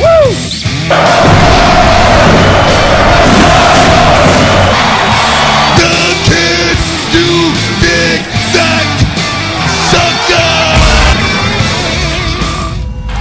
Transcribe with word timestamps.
Woo! 0.00 1.44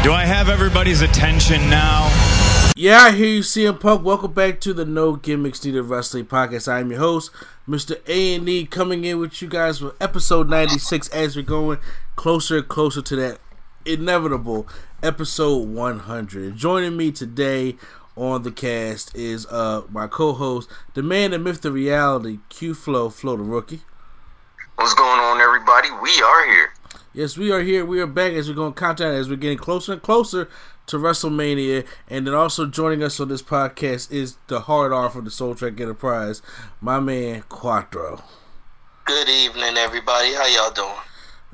Do 0.03 0.11
I 0.11 0.25
have 0.25 0.49
everybody's 0.49 0.99
attention 1.01 1.69
now? 1.69 2.09
Yeah, 2.75 2.97
I 3.03 3.11
hear 3.11 3.27
you, 3.27 3.39
CM 3.39 3.79
Punk. 3.79 4.03
Welcome 4.03 4.33
back 4.33 4.59
to 4.61 4.73
the 4.73 4.83
No 4.83 5.15
Gimmicks 5.15 5.63
Needed 5.63 5.83
Wrestling 5.83 6.25
Podcast. 6.25 6.67
I 6.69 6.81
am 6.81 6.89
your 6.91 6.99
host, 6.99 7.31
Mr. 7.69 7.95
A 8.07 8.35
and 8.35 8.49
E, 8.49 8.65
coming 8.65 9.05
in 9.05 9.19
with 9.19 9.41
you 9.41 9.47
guys 9.47 9.79
for 9.79 9.95
episode 10.01 10.49
ninety 10.49 10.77
six. 10.79 11.07
As 11.09 11.37
we're 11.37 11.43
going 11.43 11.77
closer 12.17 12.57
and 12.57 12.67
closer 12.67 13.01
to 13.01 13.15
that 13.15 13.39
inevitable 13.85 14.67
episode 15.01 15.67
one 15.67 15.99
hundred. 15.99 16.55
Joining 16.55 16.97
me 16.97 17.11
today 17.11 17.77
on 18.15 18.43
the 18.43 18.51
cast 18.51 19.15
is 19.15 19.45
uh 19.47 19.83
my 19.89 20.07
co-host, 20.07 20.69
the 20.93 21.03
man, 21.03 21.31
the 21.31 21.39
myth, 21.39 21.61
the 21.61 21.71
reality, 21.71 22.39
Q 22.49 22.73
Flow, 22.73 23.09
Flow 23.09 23.37
the 23.37 23.43
rookie. 23.43 23.81
What's 24.75 24.93
going 24.93 25.19
on, 25.19 25.39
everybody? 25.39 25.89
We 26.01 26.21
are 26.21 26.45
here. 26.45 26.73
Yes, 27.13 27.37
we 27.37 27.51
are 27.51 27.61
here. 27.61 27.85
We 27.85 28.01
are 28.01 28.07
back 28.07 28.33
as 28.33 28.49
we're 28.49 28.55
going 28.55 28.73
to 28.73 28.93
down 28.95 29.13
as 29.13 29.29
we're 29.29 29.35
getting 29.35 29.59
closer 29.59 29.93
and 29.93 30.01
closer 30.01 30.49
to 30.87 30.97
WrestleMania. 30.97 31.85
And 32.09 32.25
then 32.25 32.33
also 32.33 32.65
joining 32.65 33.03
us 33.03 33.19
on 33.19 33.27
this 33.27 33.43
podcast 33.43 34.11
is 34.11 34.37
the 34.47 34.61
hard 34.61 34.91
R 34.91 35.11
from 35.11 35.25
the 35.25 35.31
Soul 35.31 35.53
Trek 35.53 35.79
Enterprise, 35.79 36.41
my 36.81 36.99
man 36.99 37.43
Quattro. 37.49 38.23
Good 39.05 39.29
evening, 39.29 39.77
everybody. 39.77 40.33
How 40.33 40.47
y'all 40.47 40.71
doing? 40.71 40.89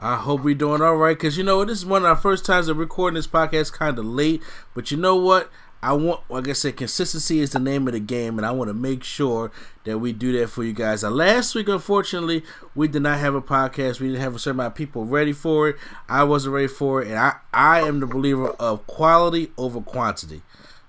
I 0.02 0.16
hope 0.16 0.44
we're 0.44 0.56
doing 0.56 0.82
all 0.82 0.96
right 0.96 1.18
because 1.18 1.38
you 1.38 1.44
know 1.44 1.64
this 1.66 1.80
is 1.80 1.86
one 1.86 2.04
of 2.04 2.08
our 2.08 2.16
first 2.16 2.46
times 2.46 2.68
of 2.70 2.78
recording 2.78 3.16
this 3.16 3.28
podcast 3.28 3.74
kind 3.74 4.00
of 4.00 4.06
late. 4.06 4.42
But 4.74 4.92
you 4.92 4.98
know 4.98 5.16
what? 5.16 5.50
I 5.82 5.94
want, 5.94 6.22
like 6.30 6.48
I 6.50 6.54
said, 6.54 6.76
consistency 6.76 7.40
is 7.40 7.52
the 7.52 7.60
name 7.60 7.88
of 7.88 7.94
the 7.94 8.02
game, 8.02 8.38
and 8.38 8.46
I 8.46 8.52
want 8.52 8.68
to 8.70 8.74
make 8.74 9.02
sure 9.02 9.50
that 9.86 10.00
we 10.00 10.12
do 10.12 10.38
that 10.38 10.50
for 10.50 10.64
you 10.66 10.74
guys. 10.74 11.06
Uh, 11.06 11.10
last 11.10 11.56
week, 11.56 11.70
unfortunately, 11.70 12.44
we 12.76 12.90
did 12.90 13.02
not 13.02 13.18
have 13.20 13.34
a 13.34 13.42
podcast. 13.42 14.02
We 14.02 14.08
didn't 14.08 14.22
have 14.22 14.36
a 14.36 14.40
certain 14.40 14.60
amount 14.60 14.74
of 14.74 14.76
people 14.76 15.06
ready 15.06 15.32
for 15.32 15.70
it. 15.70 15.78
I 16.10 16.26
wasn't 16.26 16.56
ready 16.56 16.68
for 16.68 17.02
it, 17.02 17.08
and 17.08 17.18
I, 17.18 17.36
I 17.54 17.82
am 17.88 18.02
the 18.02 18.08
believer 18.08 18.50
of 18.60 18.86
quality 18.88 19.52
over 19.58 19.80
quantity. 19.80 20.42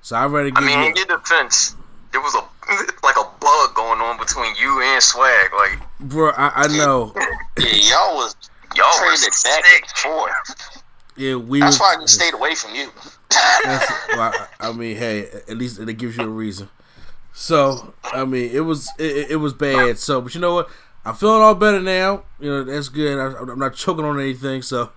So 0.03 0.17
I'd 0.17 0.27
rather 0.27 0.51
give 0.51 0.65
I 0.65 0.67
mean, 0.67 0.81
you. 0.81 0.87
in 0.89 0.97
your 0.97 1.07
defense, 1.07 1.77
there 2.11 2.21
was 2.21 2.35
a 2.35 2.39
like 3.05 3.17
a 3.17 3.29
bug 3.41 3.75
going 3.75 4.01
on 4.01 4.19
between 4.19 4.55
you 4.57 4.83
and 4.83 5.01
Swag. 5.03 5.53
Like, 5.53 5.79
Bro, 6.01 6.31
I, 6.31 6.65
I 6.65 6.67
know. 6.77 7.13
yeah, 7.59 7.67
y'all 7.77 8.17
was 8.17 8.35
y'all 8.77 8.87
was 9.11 9.43
back 9.45 9.65
and 9.75 9.87
forth. 9.91 10.83
Yeah, 11.17 11.37
we. 11.37 11.61
That's 11.61 11.79
was- 11.79 11.81
why 11.81 11.95
I 11.97 12.01
just 12.01 12.15
stayed 12.15 12.35
away 12.35 12.55
from 12.55 12.75
you. 12.75 12.91
That's, 13.65 13.91
well, 14.17 14.33
I 14.61 14.69
I 14.69 14.73
mean, 14.73 14.97
hey, 14.97 15.29
at 15.49 15.57
least 15.57 15.79
it 15.79 15.93
gives 15.95 16.17
you 16.17 16.25
a 16.25 16.29
reason. 16.29 16.69
So, 17.33 17.95
I 18.05 18.25
mean, 18.25 18.51
it 18.53 18.61
was 18.61 18.89
it, 18.99 19.31
it 19.33 19.37
was 19.37 19.53
bad. 19.53 19.99
So, 19.99 20.21
but 20.21 20.35
you 20.35 20.41
know 20.41 20.55
what? 20.55 20.69
I'm 21.05 21.15
feeling 21.15 21.41
all 21.43 21.55
better 21.55 21.81
now. 21.81 22.25
You 22.41 22.51
know, 22.51 22.65
that's 22.65 22.89
good. 22.89 23.19
I, 23.19 23.39
I'm 23.41 23.59
not 23.59 23.75
choking 23.75 24.05
on 24.05 24.21
anything, 24.21 24.63
so 24.63 24.91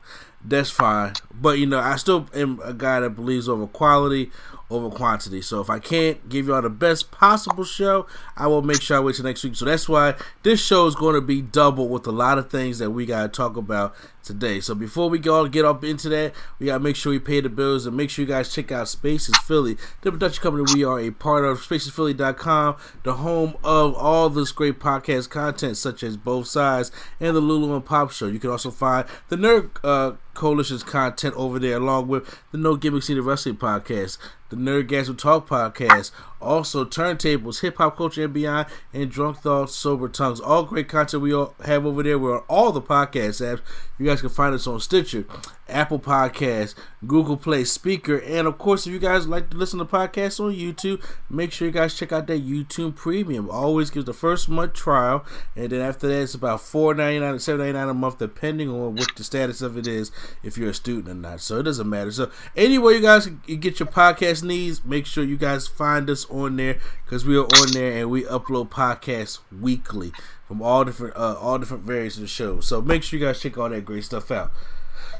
that's 0.43 0.69
fine. 0.69 1.13
But 1.33 1.59
you 1.59 1.65
know, 1.65 1.79
I 1.79 1.95
still 1.97 2.27
am 2.33 2.59
a 2.63 2.73
guy 2.73 2.99
that 3.01 3.11
believes 3.11 3.47
over 3.47 3.67
quality 3.67 4.31
over 4.69 4.89
quantity. 4.89 5.41
So 5.41 5.61
if 5.61 5.69
I 5.69 5.79
can't 5.79 6.29
give 6.29 6.47
y'all 6.47 6.61
the 6.61 6.69
best 6.69 7.11
possible 7.11 7.63
show, 7.63 8.07
I 8.35 8.47
will 8.47 8.61
make 8.61 8.81
sure 8.81 8.97
I 8.97 8.99
wait 8.99 9.15
till 9.15 9.25
next 9.25 9.43
week. 9.43 9.55
So 9.55 9.65
that's 9.65 9.87
why 9.87 10.15
this 10.43 10.63
show 10.63 10.87
is 10.87 10.95
going 10.95 11.15
to 11.15 11.21
be 11.21 11.41
double 11.41 11.89
with 11.89 12.07
a 12.07 12.11
lot 12.11 12.37
of 12.37 12.49
things 12.49 12.79
that 12.79 12.91
we 12.91 13.05
got 13.05 13.21
to 13.23 13.27
talk 13.29 13.57
about 13.57 13.95
today. 14.23 14.59
So 14.59 14.73
before 14.73 15.09
we 15.09 15.19
go 15.19 15.47
get 15.47 15.65
up 15.65 15.83
into 15.83 16.09
that, 16.09 16.33
we 16.59 16.67
got 16.67 16.77
to 16.77 16.79
make 16.79 16.95
sure 16.95 17.11
we 17.11 17.19
pay 17.19 17.41
the 17.41 17.49
bills 17.49 17.85
and 17.85 17.95
make 17.95 18.09
sure 18.09 18.23
you 18.23 18.29
guys 18.29 18.53
check 18.53 18.71
out 18.71 18.87
Spaces 18.87 19.37
Philly, 19.39 19.77
the 20.01 20.11
production 20.11 20.41
company 20.41 20.65
we 20.73 20.83
are 20.83 20.99
a 20.99 21.11
part 21.11 21.45
of, 21.45 21.59
spacesphilly.com, 21.59 22.77
the 23.03 23.13
home 23.15 23.55
of 23.63 23.95
all 23.95 24.29
this 24.29 24.51
great 24.51 24.79
podcast 24.79 25.29
content 25.29 25.77
such 25.77 26.03
as 26.03 26.17
Both 26.17 26.47
Sides 26.47 26.91
and 27.19 27.35
the 27.35 27.41
Lulu 27.41 27.75
and 27.75 27.85
Pop 27.85 28.11
Show. 28.11 28.27
You 28.27 28.39
can 28.39 28.49
also 28.49 28.71
find 28.71 29.07
the 29.29 29.35
Nerd 29.35 29.69
uh, 29.83 30.15
Coalition's 30.33 30.83
content 30.83 31.35
over 31.35 31.59
there 31.59 31.77
along 31.77 32.07
with 32.07 32.39
the 32.51 32.57
No 32.57 32.75
Gimmicks 32.75 33.09
Needed 33.09 33.21
Wrestling 33.21 33.57
podcast, 33.57 34.17
the 34.49 34.55
Nerdgasm 34.55 35.17
Talk 35.17 35.47
podcast, 35.47 36.11
also 36.43 36.85
Turntables, 36.85 37.61
Hip 37.61 37.77
Hop 37.77 37.97
Culture 37.97 38.25
and 38.25 38.33
Beyond, 38.33 38.67
and 38.93 39.09
Drunk 39.09 39.39
Thoughts, 39.39 39.75
Sober 39.75 40.09
Tongues. 40.09 40.39
All 40.39 40.63
great 40.63 40.87
content 40.87 41.23
we 41.23 41.33
all 41.33 41.55
have 41.65 41.85
over 41.85 42.03
there. 42.03 42.19
We're 42.19 42.37
on 42.37 42.43
all 42.47 42.71
the 42.71 42.81
podcast 42.81 43.41
apps. 43.41 43.61
You 43.97 44.05
guys 44.05 44.21
can 44.21 44.29
find 44.29 44.53
us 44.53 44.67
on 44.67 44.79
Stitcher, 44.79 45.25
Apple 45.69 45.99
Podcasts, 45.99 46.75
Google 47.07 47.37
Play, 47.37 47.63
Spreaker, 47.63 48.21
and 48.27 48.47
of 48.47 48.57
course, 48.57 48.85
if 48.85 48.93
you 48.93 48.99
guys 48.99 49.27
like 49.27 49.49
to 49.49 49.57
listen 49.57 49.79
to 49.79 49.85
podcasts 49.85 50.39
on 50.39 50.53
YouTube, 50.53 51.03
make 51.29 51.51
sure 51.51 51.67
you 51.67 51.73
guys 51.73 51.97
check 51.97 52.11
out 52.11 52.27
that 52.27 52.45
YouTube 52.45 52.95
Premium. 52.95 53.49
Always 53.49 53.89
gives 53.89 54.05
the 54.05 54.13
first 54.13 54.49
month 54.49 54.73
trial, 54.73 55.25
and 55.55 55.69
then 55.71 55.81
after 55.81 56.07
that, 56.07 56.21
it's 56.21 56.33
about 56.33 56.61
four 56.61 56.93
ninety 56.93 57.19
nine 57.19 57.33
to 57.33 57.39
seven 57.39 57.61
ninety 57.65 57.77
nine 57.77 57.89
a 57.89 57.93
month, 57.93 58.19
depending 58.19 58.69
on 58.69 58.95
what 58.95 59.15
the 59.15 59.23
status 59.23 59.61
of 59.61 59.77
it 59.77 59.87
is, 59.87 60.11
if 60.43 60.57
you're 60.57 60.69
a 60.69 60.73
student 60.73 61.09
or 61.09 61.13
not. 61.13 61.41
So 61.41 61.59
it 61.59 61.63
doesn't 61.63 61.89
matter. 61.89 62.11
So 62.11 62.29
anywhere 62.55 62.93
you 62.93 63.01
guys 63.01 63.27
get 63.27 63.79
your 63.79 63.87
podcast 63.87 64.43
needs, 64.43 64.83
make 64.83 65.05
sure 65.05 65.23
you 65.23 65.37
guys 65.37 65.67
find 65.67 66.09
us 66.09 66.25
on 66.29 66.57
there 66.57 66.79
because 67.05 67.25
we 67.25 67.37
are 67.37 67.45
on 67.45 67.71
there 67.71 67.99
and 67.99 68.09
we 68.09 68.23
upload 68.23 68.69
podcasts 68.69 69.39
weekly 69.61 70.11
from 70.47 70.61
all 70.61 70.83
different 70.83 71.15
uh, 71.15 71.37
all 71.39 71.57
different 71.57 71.83
variants 71.83 72.17
of 72.17 72.21
the 72.21 72.27
show. 72.27 72.59
So 72.59 72.81
make 72.81 73.03
sure 73.03 73.17
you 73.17 73.25
guys 73.25 73.39
check 73.39 73.57
all 73.57 73.69
that 73.69 73.85
great 73.85 74.03
stuff 74.03 74.29
out. 74.29 74.51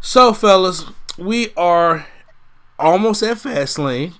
So 0.05 0.33
fellas, 0.33 0.83
we 1.17 1.53
are 1.55 2.05
almost 2.77 3.23
at 3.23 3.37
Fastlane. 3.37 4.13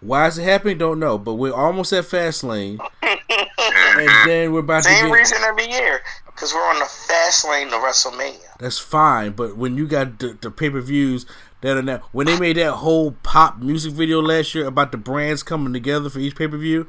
Why 0.00 0.26
is 0.26 0.38
it 0.38 0.44
happening? 0.44 0.78
Don't 0.78 0.98
know, 0.98 1.18
but 1.18 1.34
we're 1.34 1.52
almost 1.52 1.92
at 1.92 2.04
Fastlane, 2.04 2.78
and 3.02 4.08
then 4.26 4.52
we're 4.54 4.60
about 4.60 4.84
to 4.84 4.88
Same 4.88 5.08
get. 5.08 5.12
reason 5.12 5.38
every 5.44 5.68
year, 5.70 6.00
because 6.26 6.54
we're 6.54 6.66
on 6.66 6.78
the 6.78 6.86
fast 6.86 7.46
lane 7.46 7.68
to 7.68 7.74
WrestleMania. 7.74 8.56
That's 8.58 8.78
fine, 8.78 9.32
but 9.32 9.54
when 9.58 9.76
you 9.76 9.86
got 9.86 10.18
the, 10.18 10.38
the 10.40 10.50
pay 10.50 10.70
per 10.70 10.80
views 10.80 11.26
that 11.60 11.76
are 11.76 11.82
now, 11.82 12.02
when 12.12 12.26
they 12.26 12.38
made 12.38 12.56
that 12.56 12.76
whole 12.76 13.12
pop 13.22 13.58
music 13.58 13.92
video 13.92 14.22
last 14.22 14.54
year 14.54 14.64
about 14.64 14.92
the 14.92 14.98
brands 14.98 15.42
coming 15.42 15.74
together 15.74 16.08
for 16.08 16.20
each 16.20 16.36
pay 16.36 16.48
per 16.48 16.56
view, 16.56 16.86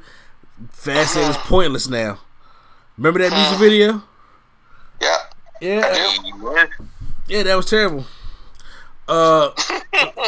Fastlane 0.72 1.28
is 1.28 1.36
mm-hmm. 1.36 1.48
pointless 1.48 1.90
now. 1.90 2.20
Remember 2.96 3.18
that 3.18 3.32
music 3.32 3.52
mm-hmm. 3.52 3.62
video? 3.62 4.02
Yeah. 5.02 5.16
Yeah, 5.60 6.14
Yeah. 6.54 6.66
yeah, 7.28 7.42
that 7.42 7.54
was 7.54 7.66
terrible. 7.66 8.06
Uh, 9.10 9.50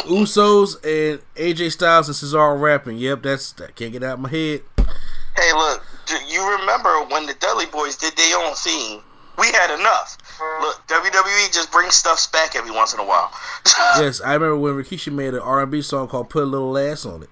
Usos 0.07 0.75
and 0.83 1.21
AJ 1.35 1.71
Styles 1.71 2.09
and 2.09 2.15
Cesaro 2.15 2.59
rapping. 2.59 2.97
Yep, 2.97 3.23
that's 3.23 3.53
that 3.53 3.75
can't 3.75 3.93
get 3.93 4.03
out 4.03 4.15
of 4.15 4.19
my 4.19 4.29
head. 4.29 4.61
Hey, 4.77 5.53
look, 5.53 5.85
do 6.05 6.15
you 6.27 6.57
remember 6.59 6.89
when 7.05 7.25
the 7.25 7.33
Dudley 7.35 7.65
Boys 7.67 7.95
did 7.95 8.15
their 8.17 8.37
own 8.37 8.53
theme? 8.55 9.01
We 9.39 9.47
had 9.47 9.73
enough. 9.73 10.17
Look, 10.61 10.85
WWE 10.87 11.51
just 11.51 11.71
brings 11.71 11.95
stuffs 11.95 12.27
back 12.27 12.55
every 12.55 12.71
once 12.71 12.93
in 12.93 12.99
a 12.99 13.05
while. 13.05 13.31
Yes, 13.97 14.21
I 14.21 14.33
remember 14.33 14.57
when 14.57 14.73
Rikishi 14.73 15.11
made 15.11 15.33
an 15.33 15.39
R 15.39 15.61
and 15.61 15.71
B 15.71 15.81
song 15.81 16.07
called 16.07 16.29
"Put 16.29 16.43
a 16.43 16.45
Little 16.45 16.77
Ass 16.77 17.05
on 17.05 17.23
It." 17.23 17.29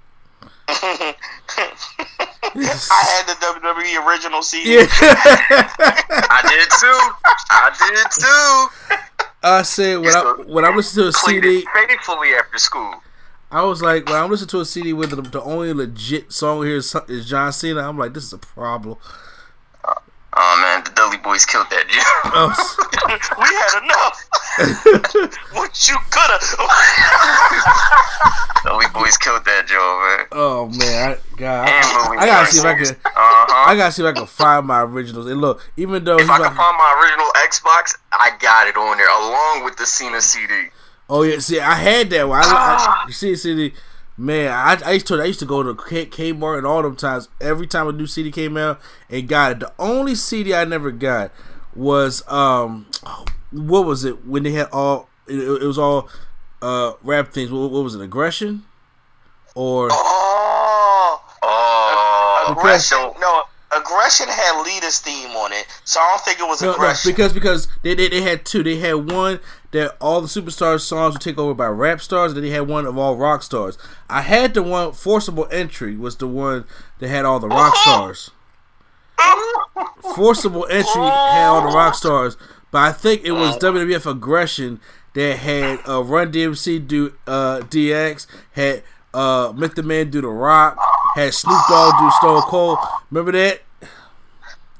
I 0.70 1.16
had 2.56 3.28
the 3.28 3.36
WWE 3.36 4.08
original 4.08 4.42
CD. 4.42 4.76
Yeah. 4.76 4.86
I 4.90 6.42
did 6.48 6.70
too. 6.80 7.00
I 7.52 7.70
did 7.92 8.98
too. 8.98 8.98
I 9.44 9.64
said 9.64 10.00
when 10.00 10.16
I 10.16 10.36
when 10.46 10.66
I 10.66 10.76
listened 10.76 11.04
to 11.04 11.08
a 11.10 11.14
CD, 11.14 11.60
it 11.60 11.66
faithfully 11.74 12.30
after 12.34 12.58
school. 12.58 13.02
I 13.50 13.64
was 13.64 13.82
like, 13.82 14.06
when 14.06 14.16
I'm 14.16 14.30
listening 14.32 14.48
to 14.50 14.60
a 14.62 14.66
CD 14.66 14.94
with 14.94 15.10
the, 15.10 15.22
the 15.22 15.42
only 15.42 15.74
legit 15.74 16.32
song 16.32 16.66
here 16.66 16.78
is, 16.78 16.96
is 17.10 17.28
John 17.28 17.52
Cena, 17.52 17.82
I'm 17.82 17.98
like, 17.98 18.14
this 18.14 18.24
is 18.24 18.32
a 18.32 18.38
problem. 18.38 18.98
Oh 20.34 20.58
man, 20.62 20.82
the 20.86 20.92
Dudley 20.92 21.18
Boys 21.18 21.46
killed 21.46 21.68
that 21.72 21.90
Joe. 21.92 22.02
Oh, 22.32 22.56
we 23.38 23.48
had 23.52 23.84
enough. 23.84 24.16
what 25.52 25.90
you 25.90 25.98
coulda? 26.10 26.40
Dudley 28.64 28.86
Boys 28.94 29.18
killed 29.18 29.44
that 29.44 29.68
Joe, 29.68 30.00
man. 30.08 30.28
oh 30.32 30.68
man, 30.70 31.12
I, 31.12 31.18
God, 31.36 31.68
I, 31.68 31.82
I 32.18 32.26
gotta 32.26 32.50
see 32.50 32.60
if 32.60 32.66
I 32.66 32.76
can. 32.76 32.88
Uh-huh. 32.88 33.70
I 33.70 33.76
gotta 33.76 33.92
see 33.92 34.04
if 34.04 34.08
I 34.08 34.14
can 34.14 34.26
find 34.26 34.66
my 34.66 34.84
originals. 34.84 35.28
And 35.28 35.42
look, 35.42 35.70
even 35.76 36.06
though 36.06 36.18
if 36.18 36.30
I 36.30 36.38
can 36.38 36.46
like, 36.46 36.56
find 36.56 36.78
my 36.78 36.94
original 37.04 37.30
Xbox, 37.46 37.98
I 38.14 38.32
got 38.40 38.68
it 38.70 38.78
on 38.78 38.96
there 38.98 39.10
along 39.10 39.66
with 39.66 39.76
the 39.76 39.86
Cena 39.86 40.22
CD. 40.22 40.70
oh 41.10 41.24
yeah, 41.24 41.40
see, 41.40 41.60
I 41.60 41.76
had 41.76 42.10
that 42.12 42.30
one. 42.30 42.40
I, 42.42 42.46
I, 42.46 43.04
you 43.06 43.12
see, 43.14 43.36
CD, 43.36 43.74
man, 44.18 44.52
I, 44.52 44.80
I 44.86 44.92
used 44.94 45.08
to 45.08 45.22
I 45.22 45.26
used 45.26 45.40
to 45.40 45.46
go 45.46 45.64
to 45.64 45.76
K, 45.76 46.06
Kmart 46.06 46.58
and 46.60 46.68
all 46.68 46.82
them 46.84 46.96
times. 46.96 47.30
Every 47.40 47.68
time 47.68 47.88
a 47.88 47.92
new 47.92 48.08
CD 48.08 48.32
came 48.32 48.58
out, 48.58 48.80
and 49.10 49.28
got 49.28 49.52
it. 49.54 49.60
The 49.62 49.72
only 49.80 50.16
CD 50.16 50.54
I 50.56 50.66
never 50.66 50.92
got 50.92 51.32
was 51.76 52.28
um, 52.32 52.88
what 53.52 53.86
was 53.86 54.04
it 54.06 54.26
when 54.26 54.44
they 54.44 54.52
had 54.52 54.68
all? 54.72 55.10
It, 55.28 55.40
it 55.40 55.66
was 55.66 55.78
all 55.78 56.10
uh 56.62 56.94
rap 57.04 57.32
things. 57.34 57.52
What, 57.52 57.72
what 57.72 57.84
was 57.84 57.96
it? 57.96 58.02
Aggression 58.02 58.64
or 59.56 59.90
Oh, 59.92 61.24
oh, 61.44 62.46
aggression. 62.58 62.98
No, 63.20 63.44
aggression 63.78 64.28
had 64.28 64.62
leader's 64.64 65.00
theme 65.00 65.30
on 65.32 65.52
it, 65.54 65.66
so 65.86 66.00
I 66.00 66.10
don't 66.10 66.22
think 66.26 66.40
it 66.40 66.44
was 66.48 66.62
No, 66.62 66.70
no, 66.70 66.74
aggression. 66.76 67.12
because 67.12 67.34
because 67.34 67.68
they, 67.84 67.96
they 67.96 68.10
they 68.10 68.22
had 68.22 68.46
two. 68.46 68.64
They 68.64 68.78
had 68.78 68.94
one 69.12 69.40
that 69.72 69.96
all 70.02 70.22
the 70.22 70.28
superstar 70.28 70.80
songs 70.80 71.16
were 71.16 71.20
taken 71.20 71.40
over 71.40 71.54
by 71.54 71.68
rap 71.68 72.02
stars, 72.02 72.32
and 72.32 72.38
then 72.38 72.44
they 72.44 72.56
had 72.56 72.68
one 72.68 72.86
of 72.86 72.98
all 72.98 73.16
rock 73.16 73.42
stars. 73.44 73.78
I 74.10 74.22
had 74.22 74.54
the 74.54 74.64
one 74.64 74.92
forcible 74.92 75.48
entry 75.52 75.96
was 75.96 76.18
the 76.18 76.28
one 76.28 76.66
that 77.00 77.08
had 77.08 77.26
all 77.26 77.40
the 77.40 77.48
rock 77.48 77.76
stars. 77.78 78.32
Forcible 80.16 80.66
entry 80.70 81.02
had 81.02 81.48
all 81.48 81.70
the 81.70 81.76
rock 81.76 81.96
stars, 81.96 82.36
but 82.72 82.80
I 82.80 82.92
think 82.92 83.24
it 83.24 83.32
was 83.32 83.58
WWF 83.58 84.10
aggression 84.10 84.80
that 85.14 85.38
had 85.38 85.80
uh, 85.88 86.04
Run 86.04 86.32
DMC 86.32 86.86
do 86.88 87.14
uh, 87.28 87.60
DX, 87.60 88.28
had 88.54 88.84
uh, 89.14 89.54
Method 89.56 89.86
Man 89.86 90.10
do 90.10 90.22
the 90.22 90.28
Rock, 90.28 90.78
had 91.16 91.34
Snoop 91.34 91.62
Dogg 91.70 92.00
do 92.00 92.12
Stone 92.18 92.42
Cold. 92.44 92.78
Remember 93.10 93.32
that? 93.32 93.62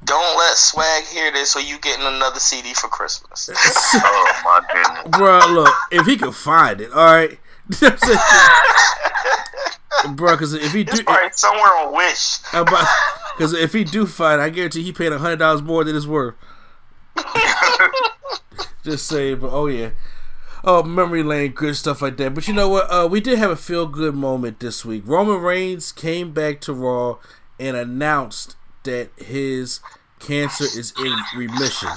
Don't 0.04 0.36
let 0.36 0.56
Swag 0.56 1.04
hear 1.04 1.30
this, 1.30 1.54
or 1.54 1.60
you 1.60 1.78
getting 1.78 2.04
another 2.06 2.40
CD 2.40 2.74
for 2.74 2.88
Christmas. 2.88 3.48
oh 3.94 4.40
my 4.44 4.60
goodness. 4.72 5.16
Bruh, 5.16 5.54
look, 5.54 5.72
if 5.90 6.06
he 6.06 6.16
can 6.16 6.32
find 6.32 6.80
it, 6.80 6.92
all 6.92 7.04
right. 7.04 7.38
bro, 10.16 10.32
because 10.34 10.54
if 10.54 10.72
he 10.72 10.82
do, 10.84 10.92
It's 10.92 11.02
probably 11.02 11.28
somewhere 11.32 11.70
on 11.86 11.94
Wish. 11.94 12.38
because 13.36 13.52
if 13.54 13.72
he 13.72 13.84
do 13.84 14.06
find, 14.06 14.40
it, 14.40 14.44
I 14.44 14.50
guarantee 14.50 14.82
he 14.82 14.92
paid 14.92 15.12
a 15.12 15.18
hundred 15.18 15.38
dollars 15.38 15.62
more 15.62 15.84
than 15.84 15.94
it's 15.96 16.06
worth. 16.06 16.34
Just 18.84 19.06
say, 19.06 19.34
but 19.34 19.50
oh 19.52 19.68
yeah, 19.68 19.90
oh 20.64 20.82
memory 20.82 21.22
lane, 21.22 21.52
good 21.52 21.76
stuff 21.76 22.02
like 22.02 22.16
that. 22.16 22.34
But 22.34 22.48
you 22.48 22.54
know 22.54 22.68
what? 22.68 22.90
Uh, 22.90 23.06
we 23.08 23.20
did 23.20 23.38
have 23.38 23.52
a 23.52 23.56
feel 23.56 23.86
good 23.86 24.16
moment 24.16 24.58
this 24.58 24.84
week. 24.84 25.04
Roman 25.06 25.40
Reigns 25.40 25.92
came 25.92 26.32
back 26.32 26.60
to 26.62 26.72
Raw 26.72 27.18
and 27.60 27.76
announced 27.76 28.56
that 28.84 29.10
his 29.16 29.80
cancer 30.18 30.64
is 30.64 30.92
in 30.98 31.16
remission. 31.36 31.90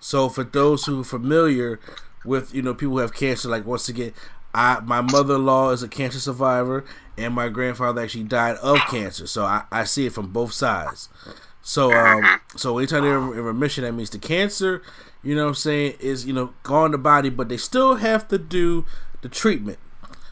So 0.00 0.28
for 0.28 0.44
those 0.44 0.84
who 0.84 1.00
are 1.00 1.04
familiar 1.04 1.80
with 2.24 2.54
you 2.54 2.62
know 2.62 2.74
people 2.74 2.94
who 2.94 2.98
have 2.98 3.14
cancer, 3.14 3.48
like 3.48 3.66
once 3.66 3.88
again, 3.88 4.12
I 4.54 4.80
my 4.80 5.00
mother 5.00 5.36
in 5.36 5.46
law 5.46 5.70
is 5.70 5.82
a 5.82 5.88
cancer 5.88 6.20
survivor, 6.20 6.84
and 7.16 7.34
my 7.34 7.48
grandfather 7.48 8.02
actually 8.02 8.24
died 8.24 8.56
of 8.56 8.78
cancer. 8.90 9.26
So 9.26 9.44
I, 9.44 9.64
I 9.70 9.84
see 9.84 10.06
it 10.06 10.12
from 10.12 10.32
both 10.32 10.52
sides. 10.52 11.08
So 11.62 11.92
um 11.92 12.40
so 12.56 12.78
anytime 12.78 13.02
they're 13.02 13.16
in 13.16 13.44
remission, 13.44 13.84
that 13.84 13.92
means 13.92 14.10
the 14.10 14.18
cancer, 14.18 14.82
you 15.22 15.34
know 15.34 15.44
what 15.44 15.48
I'm 15.50 15.54
saying, 15.54 15.94
is 16.00 16.26
you 16.26 16.32
know 16.32 16.54
gone 16.64 16.90
the 16.90 16.98
body, 16.98 17.30
but 17.30 17.48
they 17.48 17.56
still 17.56 17.96
have 17.96 18.28
to 18.28 18.38
do 18.38 18.84
the 19.22 19.28
treatment. 19.28 19.78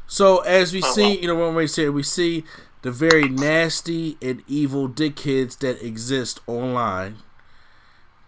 So 0.07 0.39
as 0.39 0.73
we 0.73 0.81
see, 0.81 1.21
you 1.21 1.29
know, 1.29 1.37
Roman 1.37 1.55
Reigns 1.55 1.77
here, 1.77 1.93
we 1.93 2.03
see 2.03 2.45
the 2.83 2.91
very 2.91 3.29
nasty 3.29 4.17
and 4.23 4.43
evil 4.49 4.89
dick 4.89 5.17
kids 5.17 5.57
that 5.57 5.85
exist 5.85 6.41
online 6.47 7.17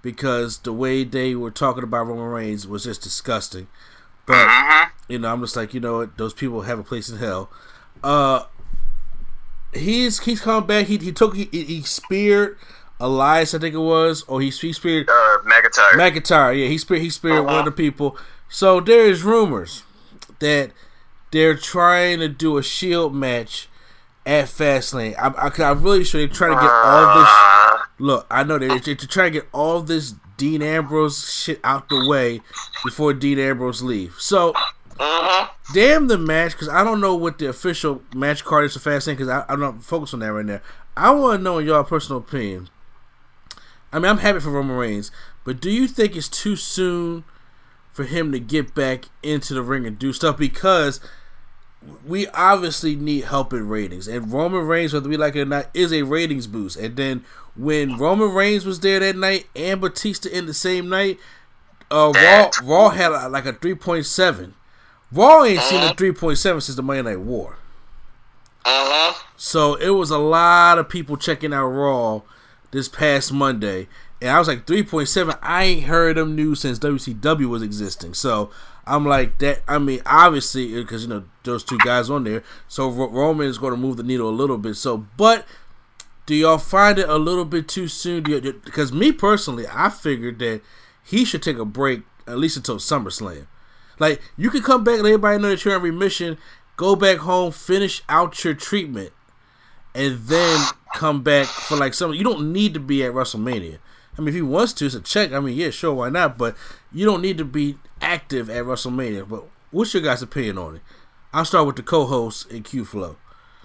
because 0.02 0.58
the 0.58 0.72
way 0.72 1.04
they 1.04 1.34
were 1.34 1.50
talking 1.50 1.82
about 1.84 2.06
Roman 2.06 2.24
Reigns 2.26 2.66
was 2.66 2.84
just 2.84 3.02
disgusting. 3.02 3.68
But 4.26 4.48
you 5.08 5.18
know, 5.18 5.32
I'm 5.32 5.40
just 5.40 5.56
like, 5.56 5.74
you 5.74 5.80
know 5.80 5.98
what, 5.98 6.16
those 6.18 6.34
people 6.34 6.62
have 6.62 6.78
a 6.78 6.84
place 6.84 7.08
in 7.08 7.18
hell. 7.18 7.50
Uh 8.02 8.44
he's 9.72 10.20
he's 10.20 10.40
come 10.40 10.66
back. 10.66 10.86
He 10.86 10.98
he 10.98 11.12
took 11.12 11.34
he, 11.36 11.44
he 11.50 11.82
speared 11.82 12.58
Elias, 13.00 13.54
I 13.54 13.58
think 13.58 13.74
it 13.74 13.78
was, 13.78 14.22
or 14.28 14.40
he, 14.40 14.50
he 14.50 14.72
speared 14.72 15.08
Uh, 15.08 15.38
McIntyre. 15.44 15.92
McIntyre. 15.92 16.58
Yeah, 16.60 16.68
he 16.68 16.78
speared 16.78 17.00
he 17.02 17.10
speared 17.10 17.44
one 17.44 17.58
of 17.60 17.64
the 17.64 17.72
people. 17.72 18.16
So 18.48 18.80
there 18.80 19.06
is 19.06 19.22
rumors 19.22 19.82
that 20.40 20.72
they're 21.30 21.56
trying 21.56 22.18
to 22.20 22.28
do 22.28 22.58
a 22.58 22.62
Shield 22.62 23.14
match 23.14 23.68
at 24.26 24.46
Fastlane. 24.46 25.14
I'm, 25.18 25.34
I, 25.36 25.50
I'm 25.62 25.82
really 25.82 26.04
sure 26.04 26.20
they're 26.20 26.28
trying 26.28 26.56
to 26.56 26.60
get 26.60 26.70
all 26.70 27.20
this. 27.20 27.82
Look, 27.98 28.26
I 28.30 28.42
know 28.44 28.58
they're, 28.58 28.78
they're 28.78 28.94
trying 28.94 29.32
to 29.32 29.40
get 29.40 29.48
all 29.52 29.80
this 29.80 30.14
Dean 30.36 30.62
Ambrose 30.62 31.32
shit 31.32 31.60
out 31.62 31.88
the 31.88 32.06
way 32.08 32.40
before 32.84 33.12
Dean 33.12 33.38
Ambrose 33.38 33.82
leave. 33.82 34.16
So, 34.18 34.52
mm-hmm. 34.52 35.74
damn 35.74 36.08
the 36.08 36.18
match 36.18 36.52
because 36.52 36.68
I 36.68 36.82
don't 36.82 37.00
know 37.00 37.14
what 37.14 37.38
the 37.38 37.46
official 37.48 38.02
match 38.14 38.44
card 38.44 38.64
is 38.64 38.76
for 38.76 38.90
Fastlane 38.90 39.16
because 39.16 39.44
I'm 39.48 39.60
not 39.60 39.82
focused 39.82 40.14
on 40.14 40.20
that 40.20 40.32
right 40.32 40.44
now. 40.44 40.60
I 40.96 41.10
want 41.10 41.40
to 41.40 41.42
know 41.42 41.58
your 41.58 41.84
personal 41.84 42.20
opinion. 42.20 42.68
I 43.92 43.98
mean, 43.98 44.06
I'm 44.06 44.18
happy 44.18 44.40
for 44.40 44.50
Roman 44.50 44.76
Reigns, 44.76 45.10
but 45.44 45.60
do 45.60 45.70
you 45.70 45.86
think 45.86 46.16
it's 46.16 46.28
too 46.28 46.56
soon 46.56 47.24
for 47.92 48.04
him 48.04 48.32
to 48.32 48.40
get 48.40 48.74
back 48.74 49.06
into 49.22 49.54
the 49.54 49.62
ring 49.62 49.86
and 49.86 49.98
do 49.98 50.12
stuff? 50.12 50.38
Because 50.38 50.98
we 52.06 52.26
obviously 52.28 52.96
need 52.96 53.24
help 53.24 53.52
in 53.52 53.68
ratings, 53.68 54.08
and 54.08 54.32
Roman 54.32 54.66
Reigns, 54.66 54.92
whether 54.92 55.08
we 55.08 55.16
like 55.16 55.36
it 55.36 55.42
or 55.42 55.46
not, 55.46 55.68
is 55.74 55.92
a 55.92 56.02
ratings 56.02 56.46
boost. 56.46 56.76
And 56.76 56.96
then 56.96 57.24
when 57.56 57.98
Roman 57.98 58.32
Reigns 58.32 58.64
was 58.64 58.80
there 58.80 59.00
that 59.00 59.16
night 59.16 59.46
and 59.54 59.80
Batista 59.80 60.28
in 60.28 60.46
the 60.46 60.54
same 60.54 60.88
night, 60.88 61.18
uh, 61.90 62.12
Raw 62.14 62.50
Raw 62.62 62.88
had 62.90 63.12
a, 63.12 63.28
like 63.28 63.46
a 63.46 63.52
three 63.52 63.74
point 63.74 64.06
seven. 64.06 64.54
Raw 65.12 65.44
ain't 65.44 65.60
seen 65.60 65.82
a 65.82 65.94
three 65.94 66.12
point 66.12 66.38
seven 66.38 66.60
since 66.60 66.76
the 66.76 66.82
Monday 66.82 67.02
Night 67.02 67.20
War. 67.20 67.58
Uh-huh. 68.64 69.22
So 69.36 69.74
it 69.74 69.90
was 69.90 70.10
a 70.10 70.18
lot 70.18 70.78
of 70.78 70.88
people 70.88 71.16
checking 71.16 71.52
out 71.52 71.66
Raw 71.66 72.22
this 72.70 72.88
past 72.88 73.32
Monday, 73.32 73.88
and 74.22 74.30
I 74.30 74.38
was 74.38 74.46
like 74.46 74.66
3.7. 74.66 75.36
I 75.42 75.64
ain't 75.64 75.84
heard 75.84 76.16
them 76.16 76.36
news 76.36 76.60
since 76.60 76.78
WCW 76.78 77.46
was 77.46 77.62
existing. 77.62 78.14
So 78.14 78.50
I'm 78.86 79.04
like 79.04 79.38
that. 79.38 79.62
I 79.66 79.78
mean, 79.78 80.00
obviously 80.06 80.74
uh, 80.74 80.82
because 80.82 81.02
you 81.02 81.08
know 81.08 81.24
those 81.42 81.64
two 81.64 81.78
guys 81.78 82.08
on 82.08 82.24
there. 82.24 82.44
So 82.68 82.88
Ro- 82.88 83.10
Roman 83.10 83.48
is 83.48 83.58
going 83.58 83.72
to 83.72 83.76
move 83.76 83.96
the 83.96 84.04
needle 84.04 84.28
a 84.28 84.30
little 84.30 84.58
bit. 84.58 84.76
So, 84.76 85.06
but 85.16 85.44
do 86.26 86.36
y'all 86.36 86.58
find 86.58 87.00
it 87.00 87.08
a 87.08 87.16
little 87.18 87.44
bit 87.44 87.66
too 87.68 87.88
soon? 87.88 88.22
Because 88.22 88.92
me 88.92 89.10
personally, 89.10 89.66
I 89.68 89.90
figured 89.90 90.38
that 90.38 90.62
he 91.04 91.24
should 91.24 91.42
take 91.42 91.58
a 91.58 91.64
break 91.64 92.02
at 92.28 92.38
least 92.38 92.56
until 92.56 92.76
SummerSlam. 92.76 93.46
Like 93.98 94.22
you 94.36 94.50
can 94.50 94.62
come 94.62 94.84
back 94.84 94.98
and 94.98 95.06
everybody 95.06 95.42
know 95.42 95.48
that 95.48 95.64
you're 95.64 95.76
in 95.76 95.82
remission. 95.82 96.38
Go 96.76 96.94
back 96.94 97.18
home, 97.18 97.50
finish 97.50 98.02
out 98.08 98.44
your 98.44 98.54
treatment, 98.54 99.12
and 99.94 100.18
then 100.20 100.60
come 100.94 101.22
back 101.22 101.46
for 101.46 101.76
like 101.76 101.92
something. 101.92 102.16
You 102.16 102.24
don't 102.24 102.52
need 102.52 102.72
to 102.74 102.80
be 102.80 103.04
at 103.04 103.12
WrestleMania. 103.12 103.78
I 104.16 104.20
mean, 104.20 104.28
if 104.28 104.34
he 104.34 104.42
wants 104.42 104.72
to, 104.74 104.86
it's 104.86 104.94
a 104.94 105.00
check. 105.00 105.32
I 105.32 105.40
mean, 105.40 105.56
yeah, 105.56 105.70
sure, 105.70 105.94
why 105.94 106.10
not? 106.10 106.36
But 106.36 106.56
you 106.92 107.06
don't 107.06 107.22
need 107.22 107.38
to 107.38 107.44
be 107.44 107.78
active 108.00 108.50
at 108.50 108.64
WrestleMania. 108.64 109.28
But 109.28 109.44
what's 109.70 109.94
your 109.94 110.02
guys' 110.02 110.22
opinion 110.22 110.58
on 110.58 110.76
it? 110.76 110.82
I'll 111.32 111.46
start 111.46 111.66
with 111.66 111.76
the 111.76 111.82
co-host 111.82 112.50
in 112.50 112.62
Q 112.62 112.84
Flow. 112.84 113.16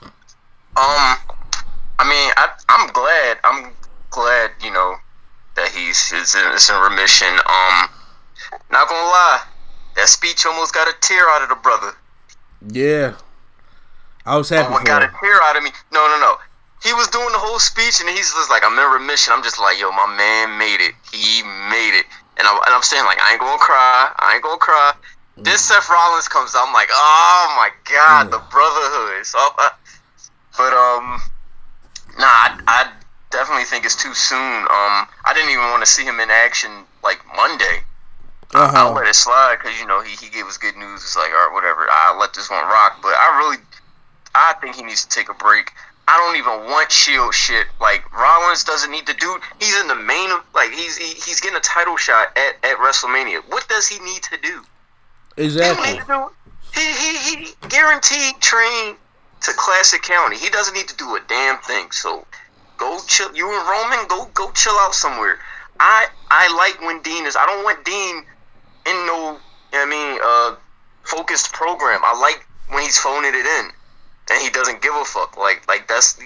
Um, 0.02 1.18
I 2.00 2.04
mean, 2.04 2.32
I, 2.38 2.50
I'm 2.70 2.88
glad. 2.94 3.38
I'm 3.44 3.74
glad, 4.10 4.52
you 4.64 4.72
know, 4.72 4.96
that 5.56 5.70
he's 5.70 6.14
is 6.14 6.36
in, 6.36 6.54
is 6.54 6.70
in 6.70 6.80
remission. 6.80 7.28
Um, 7.28 7.90
not 8.72 8.88
gonna 8.88 9.08
lie, 9.08 9.44
that 9.96 10.08
speech 10.08 10.46
almost 10.46 10.74
got 10.74 10.88
a 10.88 10.94
tear 11.02 11.28
out 11.30 11.42
of 11.42 11.50
the 11.50 11.56
brother. 11.56 11.94
Yeah, 12.70 13.16
I 14.26 14.38
was 14.38 14.50
happy 14.50 14.74
for 14.74 14.84
got 14.84 15.04
a 15.04 15.12
tear 15.20 15.42
out 15.44 15.58
of 15.58 15.64
me. 15.64 15.72
No, 15.92 16.08
no, 16.08 16.20
no. 16.20 16.38
He 16.84 16.94
was 16.94 17.08
doing 17.08 17.32
the 17.32 17.40
whole 17.40 17.60
speech, 17.60 18.00
and 18.00 18.10
he's 18.10 18.32
just 18.34 18.50
like, 18.50 18.64
"I'm 18.64 18.78
in 18.78 18.92
remission." 19.02 19.34
I'm 19.34 19.44
just 19.44 19.60
like, 19.60 19.80
"Yo, 19.80 19.92
my 19.92 20.06
man 20.08 20.58
made 20.58 20.80
it. 20.80 20.94
He 21.12 21.42
made 21.44 21.98
it." 21.98 22.06
And 22.38 22.48
I'm, 22.48 22.56
and 22.66 22.74
I'm 22.74 22.84
saying 22.84 23.06
like, 23.06 23.20
"I 23.22 23.32
ain't 23.34 23.42
gonna 23.42 23.58
cry. 23.58 24.12
I 24.20 24.36
ain't 24.36 24.44
gonna 24.44 24.58
cry." 24.58 24.94
This 25.44 25.62
Seth 25.62 25.90
Rollins 25.90 26.28
comes 26.28 26.56
out. 26.56 26.68
I'm 26.68 26.74
like, 26.74 26.90
"Oh 26.92 27.54
my 27.58 27.70
god, 27.90 28.32
the 28.32 28.40
brotherhood." 28.52 29.26
So, 29.26 29.40
uh, 29.58 29.70
but 30.58 30.74
um, 30.74 31.20
nah, 32.20 32.26
I, 32.26 32.58
I 32.68 32.92
definitely 33.32 33.66
think 33.66 33.86
it's 33.86 33.96
too 34.02 34.14
soon. 34.14 34.64
Um, 34.70 35.08
I 35.26 35.34
didn't 35.34 35.50
even 35.50 35.66
want 35.70 35.84
to 35.84 35.90
see 35.90 36.04
him 36.06 36.20
in 36.20 36.30
action 36.30 36.72
like 37.04 37.20
Monday. 37.36 37.82
I, 38.54 38.72
I'll 38.76 38.90
Uh-huh. 38.90 38.94
let 38.94 39.08
it 39.08 39.16
slide 39.16 39.58
because 39.62 39.80
you 39.80 39.88
know 39.88 40.02
he, 40.02 40.16
he 40.16 40.30
gave 40.30 40.46
us 40.46 40.58
good 40.58 40.76
news. 40.78 41.02
It's 41.02 41.16
like, 41.18 41.32
all 41.32 41.48
right, 41.48 41.54
whatever. 41.54 41.88
I 41.90 42.16
let 42.20 42.34
this 42.34 42.50
one 42.50 42.64
rock. 42.66 43.00
But 43.02 43.14
I 43.18 43.38
really, 43.38 43.58
I 44.36 44.54
think 44.62 44.76
he 44.76 44.84
needs 44.84 45.06
to 45.06 45.10
take 45.10 45.30
a 45.30 45.34
break. 45.34 45.72
I 46.08 46.16
don't 46.16 46.38
even 46.38 46.72
want 46.72 46.90
Shield 46.90 47.34
shit. 47.34 47.68
Like 47.82 48.10
Rollins 48.14 48.64
doesn't 48.64 48.92
need 48.92 49.06
to 49.08 49.14
do. 49.14 49.40
He's 49.60 49.80
in 49.82 49.88
the 49.88 49.96
main. 49.96 50.30
Like 50.56 50.72
he's 50.72 50.98
he, 50.98 51.14
he's 51.14 51.42
getting 51.42 51.58
a 51.58 51.62
title 51.62 51.98
shot 51.98 52.36
at, 52.38 52.56
at 52.64 52.78
WrestleMania. 52.78 53.42
What 53.50 53.68
does 53.68 53.88
he 53.88 54.00
need 54.00 54.24
to 54.24 54.38
do? 54.38 54.64
Exactly. 55.36 56.00
He, 56.74 56.82
he, 56.82 57.18
he 57.18 57.54
guaranteed 57.68 58.40
train 58.40 58.96
to 59.42 59.52
Classic 59.58 60.02
County. 60.02 60.38
He 60.38 60.50
doesn't 60.50 60.74
need 60.74 60.88
to 60.88 60.96
do 60.96 61.16
a 61.16 61.22
damn 61.28 61.58
thing. 61.60 61.92
So 61.92 62.26
go 62.78 63.00
chill. 63.06 63.36
You 63.36 63.52
and 63.52 63.68
Roman, 63.68 64.08
go 64.08 64.30
go 64.34 64.52
chill 64.52 64.76
out 64.80 64.96
somewhere. 64.96 65.40
I 65.80 66.08
I 66.32 66.56
like 66.56 66.80
when 66.88 67.02
Dean 67.02 67.26
is. 67.26 67.36
I 67.36 67.46
don't 67.46 67.66
want 67.66 67.84
Dean 67.84 68.24
in 68.86 69.06
no. 69.06 69.40
I 69.74 69.86
mean, 69.86 70.20
uh, 70.24 70.56
focused 71.04 71.52
program. 71.52 72.00
I 72.06 72.18
like 72.18 72.48
when 72.70 72.84
he's 72.84 72.98
phoning 72.98 73.34
it 73.34 73.46
in 73.46 73.72
and 74.30 74.42
he 74.42 74.50
doesn't 74.50 74.82
give 74.82 74.94
a 74.96 75.06
fuck. 75.06 75.38
Like 75.38 75.68
like 75.68 75.88
that's. 75.88 76.20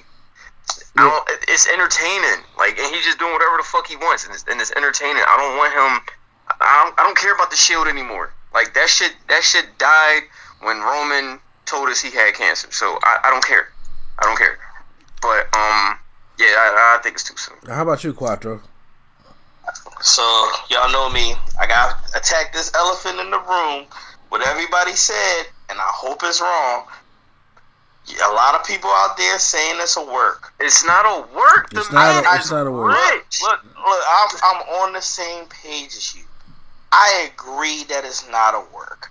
I 0.95 1.03
don't, 1.03 1.41
it's 1.47 1.67
entertaining, 1.67 2.45
like, 2.57 2.77
and 2.77 2.93
he's 2.93 3.03
just 3.03 3.17
doing 3.17 3.31
whatever 3.31 3.57
the 3.57 3.63
fuck 3.63 3.87
he 3.87 3.95
wants, 3.95 4.25
and 4.25 4.33
it's, 4.33 4.43
and 4.47 4.59
it's 4.59 4.71
entertaining. 4.75 5.23
I 5.25 5.35
don't 5.39 5.57
want 5.57 5.71
him. 5.73 6.15
I 6.59 6.83
don't. 6.83 6.99
I 6.99 7.03
don't 7.03 7.17
care 7.17 7.33
about 7.33 7.49
the 7.49 7.55
Shield 7.55 7.87
anymore. 7.87 8.33
Like 8.53 8.73
that 8.73 8.89
shit. 8.89 9.15
That 9.29 9.43
shit 9.43 9.65
died 9.77 10.23
when 10.61 10.79
Roman 10.79 11.39
told 11.65 11.89
us 11.89 12.01
he 12.01 12.11
had 12.11 12.33
cancer. 12.35 12.67
So 12.71 12.99
I, 13.03 13.19
I 13.23 13.29
don't 13.31 13.43
care. 13.43 13.69
I 14.19 14.23
don't 14.23 14.37
care. 14.37 14.59
But 15.21 15.47
um, 15.55 15.97
yeah, 16.37 16.55
I, 16.57 16.97
I 16.97 17.03
think 17.03 17.15
it's 17.15 17.23
too 17.23 17.37
soon. 17.37 17.57
How 17.67 17.83
about 17.83 18.03
you, 18.03 18.13
Quattro? 18.13 18.61
So 20.01 20.23
y'all 20.69 20.91
know 20.91 21.09
me. 21.09 21.35
I 21.59 21.67
got 21.67 21.95
attacked 22.15 22.53
this 22.53 22.73
elephant 22.73 23.19
in 23.19 23.29
the 23.31 23.39
room. 23.39 23.85
What 24.29 24.45
everybody 24.45 24.93
said, 24.93 25.43
and 25.69 25.79
I 25.79 25.87
hope 25.87 26.21
it's 26.23 26.41
wrong. 26.41 26.85
A 28.29 28.33
lot 28.33 28.55
of 28.55 28.65
people 28.65 28.89
out 28.89 29.15
there 29.17 29.39
saying 29.39 29.75
it's 29.79 29.97
a 29.97 30.03
work. 30.03 30.53
It's 30.59 30.85
not 30.85 31.05
a 31.05 31.21
work. 31.35 31.69
It's 31.73 31.87
The 31.87 31.93
not. 31.93 32.23
man 32.23 32.33
A, 32.33 32.37
it's 32.37 32.51
not 32.51 32.67
a 32.67 32.69
rich. 32.69 33.41
Look, 33.41 33.63
look, 33.63 34.03
I'm 34.07 34.29
I'm 34.43 34.61
on 34.83 34.93
the 34.93 35.01
same 35.01 35.45
page 35.47 35.95
as 35.95 36.15
you. 36.15 36.23
I 36.91 37.29
agree 37.33 37.83
that 37.85 38.03
it's 38.03 38.27
not 38.29 38.53
a 38.53 38.63
work. 38.75 39.09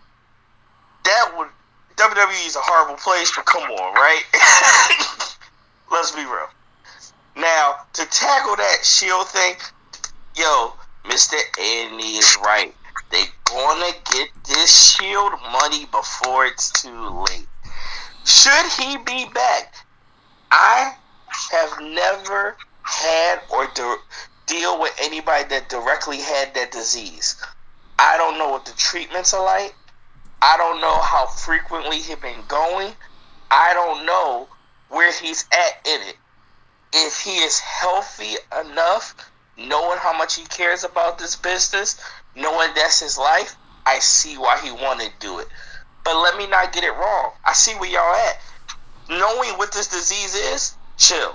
That 1.04 1.32
would 1.36 1.48
WWE 1.96 2.46
is 2.46 2.56
a 2.56 2.60
horrible 2.62 2.96
place, 2.96 3.32
but 3.34 3.46
come 3.46 3.62
on, 3.62 3.94
right? 3.94 4.22
Let's 5.92 6.12
be 6.12 6.22
real. 6.24 6.48
Now 7.36 7.76
to 7.94 8.06
tackle 8.06 8.56
that 8.56 8.78
Shield 8.84 9.28
thing, 9.28 9.54
yo, 10.36 10.72
Mister 11.06 11.36
Andy 11.58 12.16
is 12.18 12.36
right. 12.44 12.74
They 13.10 13.22
gonna 13.44 13.90
get 14.12 14.28
this 14.46 14.92
Shield 14.94 15.32
money 15.52 15.86
before 15.86 16.46
it's 16.46 16.70
too 16.82 17.08
late. 17.28 17.46
Should 18.24 18.66
he 18.78 18.96
be 18.98 19.26
back? 19.32 19.74
I 20.50 20.94
have 21.52 21.80
never 21.80 22.56
had 22.82 23.40
or 23.50 23.66
de- 23.74 23.96
deal 24.46 24.80
with 24.80 24.94
anybody 25.00 25.44
that 25.48 25.68
directly 25.68 26.20
had 26.20 26.54
that 26.54 26.72
disease. 26.72 27.42
I 27.98 28.16
don't 28.16 28.38
know 28.38 28.48
what 28.48 28.64
the 28.64 28.72
treatments 28.72 29.32
are 29.34 29.44
like. 29.44 29.74
I 30.42 30.56
don't 30.56 30.80
know 30.80 31.00
how 31.00 31.26
frequently 31.26 31.98
he 31.98 32.14
been 32.14 32.42
going. 32.48 32.92
I 33.50 33.74
don't 33.74 34.06
know 34.06 34.48
where 34.88 35.12
he's 35.12 35.44
at 35.52 35.86
in 35.86 36.00
it. 36.08 36.16
If 36.92 37.20
he 37.20 37.36
is 37.38 37.60
healthy 37.60 38.36
enough, 38.60 39.14
knowing 39.56 39.98
how 39.98 40.16
much 40.16 40.36
he 40.36 40.44
cares 40.46 40.82
about 40.82 41.18
this 41.18 41.36
business, 41.36 42.00
knowing 42.34 42.70
that's 42.74 43.00
his 43.00 43.18
life, 43.18 43.54
I 43.86 43.98
see 43.98 44.36
why 44.36 44.58
he 44.60 44.70
want 44.70 45.00
to 45.00 45.10
do 45.20 45.38
it. 45.38 45.48
But 46.04 46.20
let 46.20 46.36
me 46.36 46.46
not 46.46 46.72
get 46.72 46.84
it 46.84 46.92
wrong. 46.92 47.32
I 47.44 47.52
see 47.52 47.72
where 47.72 47.90
y'all 47.90 48.14
at. 48.14 48.38
Knowing 49.08 49.58
what 49.58 49.72
this 49.72 49.88
disease 49.88 50.34
is, 50.34 50.74
chill. 50.96 51.34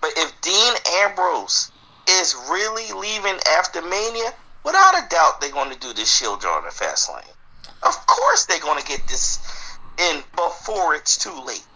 But 0.00 0.10
if 0.16 0.40
Dean 0.40 0.74
Ambrose 1.02 1.72
is 2.08 2.34
really 2.50 2.92
leaving 2.92 3.38
after 3.58 3.82
Mania, 3.82 4.32
without 4.64 4.94
a 4.94 5.08
doubt 5.08 5.40
they're 5.40 5.50
going 5.50 5.72
to 5.72 5.78
do 5.78 5.92
this 5.92 6.14
Shield 6.14 6.40
draw 6.40 6.58
in 6.58 6.64
the 6.64 6.70
fast 6.70 7.10
lane. 7.12 7.34
Of 7.82 8.06
course 8.06 8.46
they're 8.46 8.60
going 8.60 8.80
to 8.80 8.86
get 8.86 9.06
this 9.08 9.38
in 9.98 10.22
before 10.34 10.94
it's 10.94 11.16
too 11.16 11.42
late. 11.44 11.66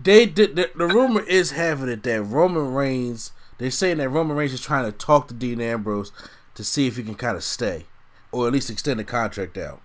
They 0.00 0.26
did. 0.26 0.56
The, 0.56 0.70
the 0.74 0.86
rumor 0.86 1.22
is 1.22 1.52
having 1.52 1.88
it 1.88 2.02
that 2.04 2.22
Roman 2.22 2.72
Reigns. 2.72 3.32
They're 3.58 3.70
saying 3.70 3.98
that 3.98 4.08
Roman 4.08 4.36
Reigns 4.36 4.52
is 4.52 4.60
trying 4.60 4.84
to 4.84 4.96
talk 4.96 5.28
to 5.28 5.34
Dean 5.34 5.60
Ambrose 5.60 6.12
to 6.54 6.62
see 6.62 6.86
if 6.86 6.96
he 6.96 7.02
can 7.02 7.16
kind 7.16 7.36
of 7.36 7.42
stay, 7.42 7.86
or 8.30 8.46
at 8.46 8.52
least 8.52 8.70
extend 8.70 9.00
the 9.00 9.04
contract 9.04 9.58
out. 9.58 9.80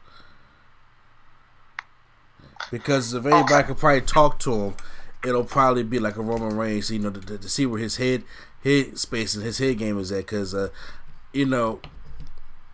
Because 2.72 3.14
if 3.14 3.26
anybody 3.26 3.68
could 3.68 3.78
probably 3.78 4.02
talk 4.02 4.40
to 4.40 4.54
him, 4.54 4.76
it'll 5.26 5.44
probably 5.44 5.84
be 5.84 6.00
like 6.00 6.18
a 6.18 6.22
Roman 6.22 6.58
Reigns, 6.58 6.92
you 6.92 7.00
know, 7.00 7.10
to, 7.12 7.22
to, 7.22 7.38
to 7.38 7.50
see 7.50 7.66
where 7.66 7.80
his 7.80 7.98
head, 7.98 8.24
head 8.64 8.98
space 8.98 9.36
and 9.36 9.44
his 9.44 9.58
head 9.58 9.78
game 9.78 9.98
is 10.00 10.12
at. 10.12 10.26
Because, 10.26 10.54
uh, 10.54 10.70
you 11.32 11.46
know, 11.46 11.80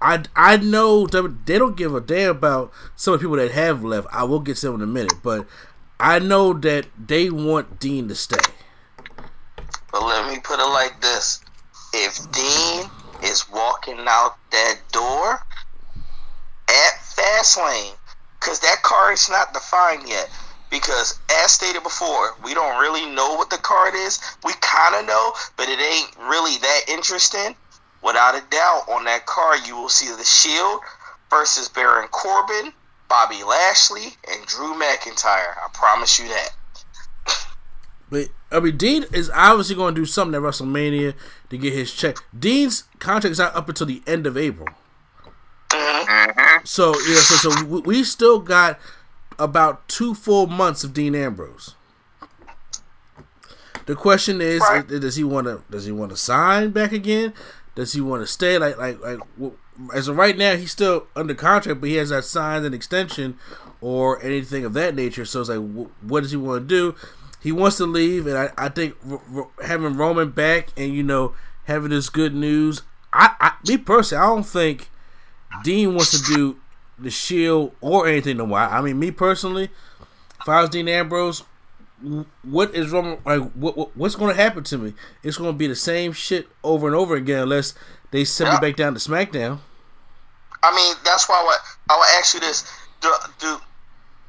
I 0.01 0.23
I 0.35 0.57
know 0.57 1.05
they 1.07 1.57
don't 1.57 1.75
give 1.75 1.93
a 1.93 2.01
damn 2.01 2.31
about 2.31 2.71
some 2.95 3.13
of 3.13 3.19
the 3.19 3.25
people 3.25 3.37
that 3.37 3.51
have 3.51 3.83
left. 3.83 4.07
I 4.11 4.23
will 4.23 4.39
get 4.39 4.57
to 4.57 4.67
them 4.67 4.75
in 4.75 4.81
a 4.81 4.87
minute, 4.87 5.15
but 5.21 5.45
I 5.99 6.19
know 6.19 6.53
that 6.53 6.87
they 6.97 7.29
want 7.29 7.79
Dean 7.79 8.07
to 8.07 8.15
stay. 8.15 8.37
But 9.91 10.05
let 10.05 10.31
me 10.31 10.39
put 10.39 10.59
it 10.59 10.69
like 10.71 11.01
this: 11.01 11.41
If 11.93 12.31
Dean 12.31 12.89
is 13.23 13.49
walking 13.49 13.99
out 14.07 14.37
that 14.51 14.75
door 14.91 15.41
at 16.69 16.93
Fastlane, 17.01 17.95
because 18.39 18.59
that 18.59 18.81
card 18.83 19.13
is 19.13 19.29
not 19.29 19.53
defined 19.53 20.07
yet. 20.07 20.29
Because 20.69 21.19
as 21.43 21.51
stated 21.51 21.81
before, 21.81 22.35
we 22.43 22.53
don't 22.53 22.79
really 22.79 23.05
know 23.15 23.33
what 23.35 23.49
the 23.49 23.57
card 23.57 23.95
is. 23.95 24.19
We 24.43 24.53
kind 24.61 24.95
of 24.95 25.07
know, 25.07 25.33
but 25.57 25.67
it 25.67 25.79
ain't 25.79 26.15
really 26.29 26.57
that 26.57 26.81
interesting. 26.87 27.55
Without 28.03 28.35
a 28.35 28.43
doubt, 28.49 28.83
on 28.87 29.03
that 29.05 29.25
card, 29.25 29.67
you 29.67 29.75
will 29.75 29.89
see 29.89 30.13
the 30.15 30.23
Shield 30.23 30.81
versus 31.29 31.67
Baron 31.69 32.07
Corbin, 32.09 32.71
Bobby 33.09 33.43
Lashley, 33.43 34.15
and 34.31 34.45
Drew 34.45 34.73
McIntyre. 34.75 35.57
I 35.57 35.67
promise 35.73 36.19
you 36.19 36.27
that. 36.27 36.49
But 38.11 38.29
I 38.51 38.59
mean, 38.59 38.77
Dean 38.77 39.05
is 39.11 39.29
obviously 39.33 39.75
going 39.75 39.95
to 39.95 40.01
do 40.01 40.05
something 40.05 40.35
at 40.35 40.41
WrestleMania 40.41 41.13
to 41.49 41.57
get 41.57 41.73
his 41.73 41.93
check. 41.93 42.17
Dean's 42.37 42.83
contract 42.99 43.31
is 43.31 43.39
not 43.39 43.55
up 43.55 43.69
until 43.69 43.87
the 43.87 44.01
end 44.07 44.25
of 44.25 44.37
April. 44.37 44.67
Mm-hmm. 45.69 46.65
So 46.65 46.93
yeah, 47.07 47.15
so 47.17 47.35
so 47.51 47.65
we- 47.65 47.81
we 47.81 48.03
still 48.03 48.39
got 48.39 48.79
about 49.37 49.87
two 49.87 50.13
full 50.13 50.47
months 50.47 50.83
of 50.83 50.93
Dean 50.93 51.15
Ambrose. 51.15 51.75
The 53.85 53.95
question 53.95 54.41
is, 54.41 54.61
Right. 54.61 54.87
does 54.87 55.15
he 55.15 55.23
want 55.23 55.47
to 55.47 55.61
does 55.69 55.85
he 55.85 55.91
want 55.91 56.11
to 56.11 56.17
sign 56.17 56.71
back 56.71 56.91
again? 56.91 57.33
Does 57.75 57.93
he 57.93 58.01
want 58.01 58.21
to 58.21 58.27
stay? 58.27 58.57
Like 58.57 58.77
like 58.77 58.99
like 59.01 59.19
as 59.93 60.07
of 60.07 60.17
right 60.17 60.37
now, 60.37 60.55
he's 60.55 60.71
still 60.71 61.07
under 61.15 61.33
contract, 61.33 61.79
but 61.81 61.89
he 61.89 61.95
has 61.95 62.11
not 62.11 62.25
signed 62.25 62.65
an 62.65 62.73
extension 62.73 63.37
or 63.81 64.21
anything 64.21 64.65
of 64.65 64.73
that 64.73 64.93
nature. 64.93 65.23
So 65.25 65.39
it's 65.39 65.49
like, 65.49 65.87
what 66.01 66.21
does 66.21 66.31
he 66.31 66.37
want 66.37 66.67
to 66.67 66.75
do? 66.75 66.95
He 67.41 67.53
wants 67.53 67.77
to 67.77 67.85
leave, 67.85 68.27
and 68.27 68.37
I, 68.37 68.49
I 68.57 68.67
think 68.69 68.95
r- 69.09 69.21
r- 69.33 69.47
having 69.65 69.95
Roman 69.95 70.31
back 70.31 70.67
and 70.75 70.93
you 70.93 71.01
know 71.03 71.33
having 71.63 71.89
this 71.91 72.09
good 72.09 72.35
news, 72.35 72.81
I, 73.13 73.31
I 73.39 73.51
me 73.67 73.77
personally, 73.77 74.21
I 74.23 74.27
don't 74.27 74.43
think 74.43 74.89
Dean 75.63 75.93
wants 75.95 76.11
to 76.11 76.33
do 76.35 76.59
the 76.97 77.09
Shield 77.09 77.73
or 77.81 78.07
anything 78.07 78.37
no 78.37 78.45
more. 78.45 78.59
I 78.59 78.81
mean, 78.81 78.99
me 78.99 79.11
personally, 79.11 79.69
if 80.41 80.47
I 80.49 80.61
was 80.61 80.69
Dean 80.69 80.87
Ambrose, 80.87 81.43
what 82.43 82.73
is 82.73 82.91
wrong? 82.91 83.17
like? 83.25 83.51
What, 83.53 83.77
what 83.77 83.95
what's 83.97 84.15
going 84.15 84.33
to 84.35 84.41
happen 84.41 84.63
to 84.65 84.77
me? 84.77 84.93
It's 85.23 85.37
going 85.37 85.51
to 85.51 85.57
be 85.57 85.67
the 85.67 85.75
same 85.75 86.13
shit 86.13 86.47
over 86.63 86.87
and 86.87 86.95
over 86.95 87.15
again 87.15 87.43
unless 87.43 87.73
they 88.11 88.23
send 88.25 88.49
Yeah. 88.49 88.59
me 88.59 88.69
back 88.69 88.77
down 88.77 88.93
to 88.93 88.99
SmackDown. 88.99 89.59
I 90.63 90.75
mean, 90.75 90.95
that's 91.03 91.27
why 91.29 91.39
I 91.39 91.43
would, 91.45 91.57
I 91.89 91.97
would 91.97 92.19
ask 92.19 92.33
you 92.33 92.39
this: 92.39 92.69
Do, 93.01 93.11
do 93.39 93.57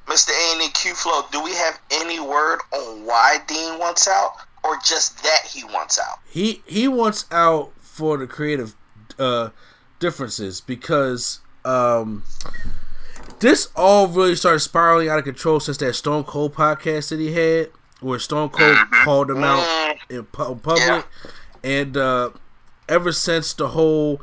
Mr. 0.07 0.31
A 0.31 0.63
and 0.65 0.75
Q 0.75 0.95
Flow, 0.95 1.23
do 1.31 1.43
we 1.43 1.53
have 1.55 1.81
any 1.93 2.19
word 2.21 2.61
on 2.73 3.05
why 3.07 3.39
Dean 3.47 3.79
wants 3.79 4.09
out, 4.09 4.33
or 4.65 4.77
just 4.85 5.23
that 5.23 5.41
he 5.49 5.65
wants 5.65 5.99
out? 5.99 6.19
He 6.29 6.63
he 6.67 6.89
wants 6.89 7.27
out 7.31 7.73
for 7.81 8.17
the 8.17 8.27
creative 8.27 8.75
uh, 9.19 9.51
differences 10.01 10.61
because 10.61 11.39
um, 11.65 12.25
this 13.39 13.69
all 13.77 14.09
really 14.09 14.35
started 14.35 14.61
spiraling 14.61 15.09
out 15.09 15.19
of 15.19 15.25
control 15.25 15.61
since 15.61 15.77
that 15.79 15.95
Stone 15.95 16.25
Cold 16.25 16.55
podcast 16.55 17.11
that 17.11 17.21
he 17.21 17.33
had, 17.33 17.71
where 18.01 18.19
Stone 18.19 18.49
Cold 18.51 18.77
called 19.05 19.31
him 19.31 19.45
out 19.45 19.97
in 20.09 20.25
pu- 20.25 20.57
public, 20.57 21.07
and 21.63 21.97
uh, 21.97 22.31
ever 22.89 23.13
since 23.13 23.53
the 23.53 23.69
whole 23.69 24.21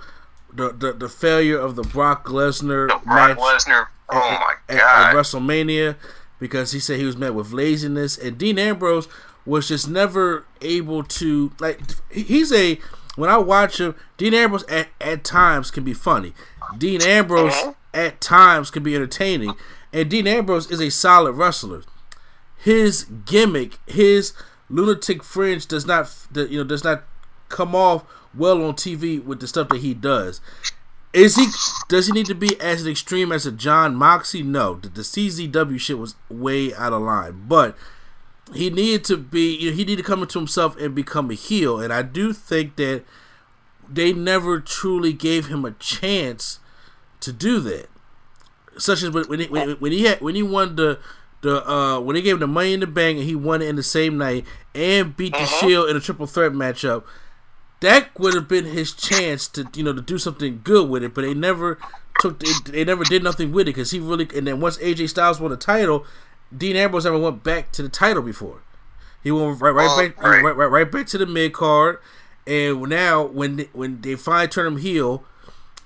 the, 0.54 0.72
the 0.74 0.92
the 0.94 1.10
failure 1.10 1.58
of 1.60 1.76
the 1.76 1.84
Brock 1.84 2.26
Lesnar 2.26 2.88
Brock 2.88 3.06
match 3.06 3.38
Lesnar. 3.38 3.88
Oh 4.10 4.18
at- 4.18 4.40
my 4.40 4.54
at, 4.70 4.76
at 4.76 5.14
god. 5.14 5.16
WrestleMania 5.16 5.96
because 6.40 6.72
he 6.72 6.80
said 6.80 7.00
he 7.00 7.06
was 7.06 7.18
met 7.18 7.34
with 7.34 7.52
laziness, 7.52 8.18
and 8.18 8.38
Dean 8.38 8.58
Ambrose 8.60 9.08
was 9.46 9.68
just 9.70 9.90
never 9.90 10.46
able 10.62 11.04
to 11.04 11.52
like. 11.60 11.80
He's 12.12 12.52
a 12.52 12.80
when 13.18 13.30
I 13.30 13.38
watch 13.38 13.82
him, 13.82 13.96
Dean 14.16 14.34
Ambrose 14.34 14.64
at, 14.70 14.88
at 15.02 15.24
times 15.24 15.72
can 15.72 15.84
be 15.84 15.94
funny. 15.94 16.34
Dean 16.78 17.02
Ambrose 17.02 17.74
at 17.94 18.22
times 18.22 18.72
can 18.72 18.84
be 18.84 18.96
entertaining. 18.96 19.56
And 19.92 20.10
Dean 20.10 20.28
Ambrose 20.28 20.70
is 20.70 20.80
a 20.80 20.92
solid 20.92 21.34
wrestler. 21.34 21.82
His 22.56 23.06
gimmick, 23.26 23.80
his 23.88 24.34
lunatic 24.70 25.24
fringe, 25.24 25.66
does 25.66 25.86
not 25.86 26.14
you 26.34 26.60
know 26.60 26.64
does 26.64 26.84
not 26.84 27.04
come 27.50 27.76
off 27.76 28.04
well 28.36 28.64
on 28.64 28.76
TV 28.76 29.24
with 29.24 29.40
the 29.40 29.48
stuff 29.48 29.70
that 29.70 29.80
he 29.80 29.94
does. 29.94 30.40
Is 31.14 31.36
he? 31.36 31.48
Does 31.88 32.08
he 32.08 32.14
need 32.14 32.28
to 32.28 32.36
be 32.36 32.60
as 32.62 32.86
extreme 32.86 33.32
as 33.32 33.48
a 33.48 33.52
Jon 33.52 33.96
Moxley? 33.96 34.44
No, 34.44 34.76
the, 34.76 34.90
the 34.90 35.02
CZW 35.02 35.80
shit 35.80 35.98
was 35.98 36.16
way 36.30 36.74
out 36.76 36.94
of 36.94 37.02
line. 37.02 37.46
But 37.48 37.76
he 38.54 38.70
needed 38.70 39.04
to 39.06 39.18
be. 39.18 39.56
You 39.56 39.72
know, 39.72 39.76
he 39.76 39.84
needed 39.84 40.04
to 40.04 40.08
come 40.08 40.22
into 40.22 40.40
himself 40.40 40.78
and 40.78 40.96
become 40.96 41.30
a 41.32 41.34
heel. 41.34 41.80
And 41.80 41.92
I 41.92 42.02
do 42.02 42.34
think 42.34 42.76
that 42.78 43.04
they 43.90 44.14
never 44.14 44.60
truly 44.60 45.14
gave 45.14 45.48
him 45.48 45.66
a 45.66 45.72
chance 45.72 46.60
to 47.22 47.32
do 47.32 47.60
that. 47.62 47.90
Such 48.78 49.04
as 49.04 49.10
when 49.12 49.40
he, 49.40 49.48
when, 49.48 49.72
when 49.72 49.92
he 49.92 50.04
had 50.04 50.22
when 50.22 50.36
he 50.36 50.44
won 50.44 50.76
the 50.76 51.00
the 51.42 51.68
uh 51.70 52.00
when 52.00 52.16
they 52.16 52.22
gave 52.22 52.36
him 52.36 52.40
the 52.40 52.48
money 52.48 52.74
in 52.74 52.80
the 52.80 52.88
bank 52.88 53.18
and 53.18 53.28
he 53.28 53.36
won 53.36 53.62
it 53.62 53.68
in 53.68 53.76
the 53.76 53.84
same 53.84 54.18
night 54.18 54.46
and 54.74 55.16
beat 55.16 55.34
the 55.34 55.40
uh-huh. 55.40 55.68
Shield 55.68 55.90
in 55.90 55.96
a 55.96 56.00
triple 56.00 56.28
threat 56.28 56.52
matchup 56.52 57.04
that 57.80 58.18
would 58.18 58.34
have 58.34 58.48
been 58.48 58.66
his 58.66 58.94
chance 58.94 59.48
to 59.50 59.68
you 59.76 59.84
know 59.84 59.94
to 59.94 60.02
do 60.02 60.18
something 60.18 60.62
good 60.64 60.90
with 60.90 61.04
it, 61.04 61.14
but 61.14 61.22
they 61.22 61.34
never 61.34 61.78
took 62.20 62.40
they 62.40 62.84
never 62.84 63.04
did 63.04 63.24
nothing 63.24 63.52
with 63.52 63.68
it 63.68 63.76
because 63.76 63.92
he 63.92 64.00
really 64.00 64.28
and 64.36 64.48
then 64.48 64.60
once 64.60 64.78
AJ 64.78 65.10
Styles 65.10 65.40
won 65.40 65.52
the 65.52 65.58
title, 65.58 66.06
Dean 66.56 66.76
Ambrose 66.76 67.06
never 67.06 67.18
went 67.18 67.44
back 67.44 67.72
to 67.74 67.84
the 67.84 67.90
title 67.90 68.24
before. 68.24 68.62
He 69.24 69.32
went 69.32 69.60
right 69.62 69.72
right 69.72 69.90
oh, 69.90 69.98
back 69.98 70.24
right. 70.24 70.44
right. 70.44 70.56
right 70.56 70.68
right 70.68 70.92
back 70.92 71.08
to 71.08 71.18
the 71.18 71.26
mid 71.26 71.54
card, 71.54 72.00
and 72.46 72.82
now 72.84 73.26
when 73.26 73.58
they, 73.58 73.70
when 73.74 74.02
they 74.02 74.16
finally 74.16 74.48
turned 74.48 74.68
him 74.68 74.78
heel, 74.78 75.24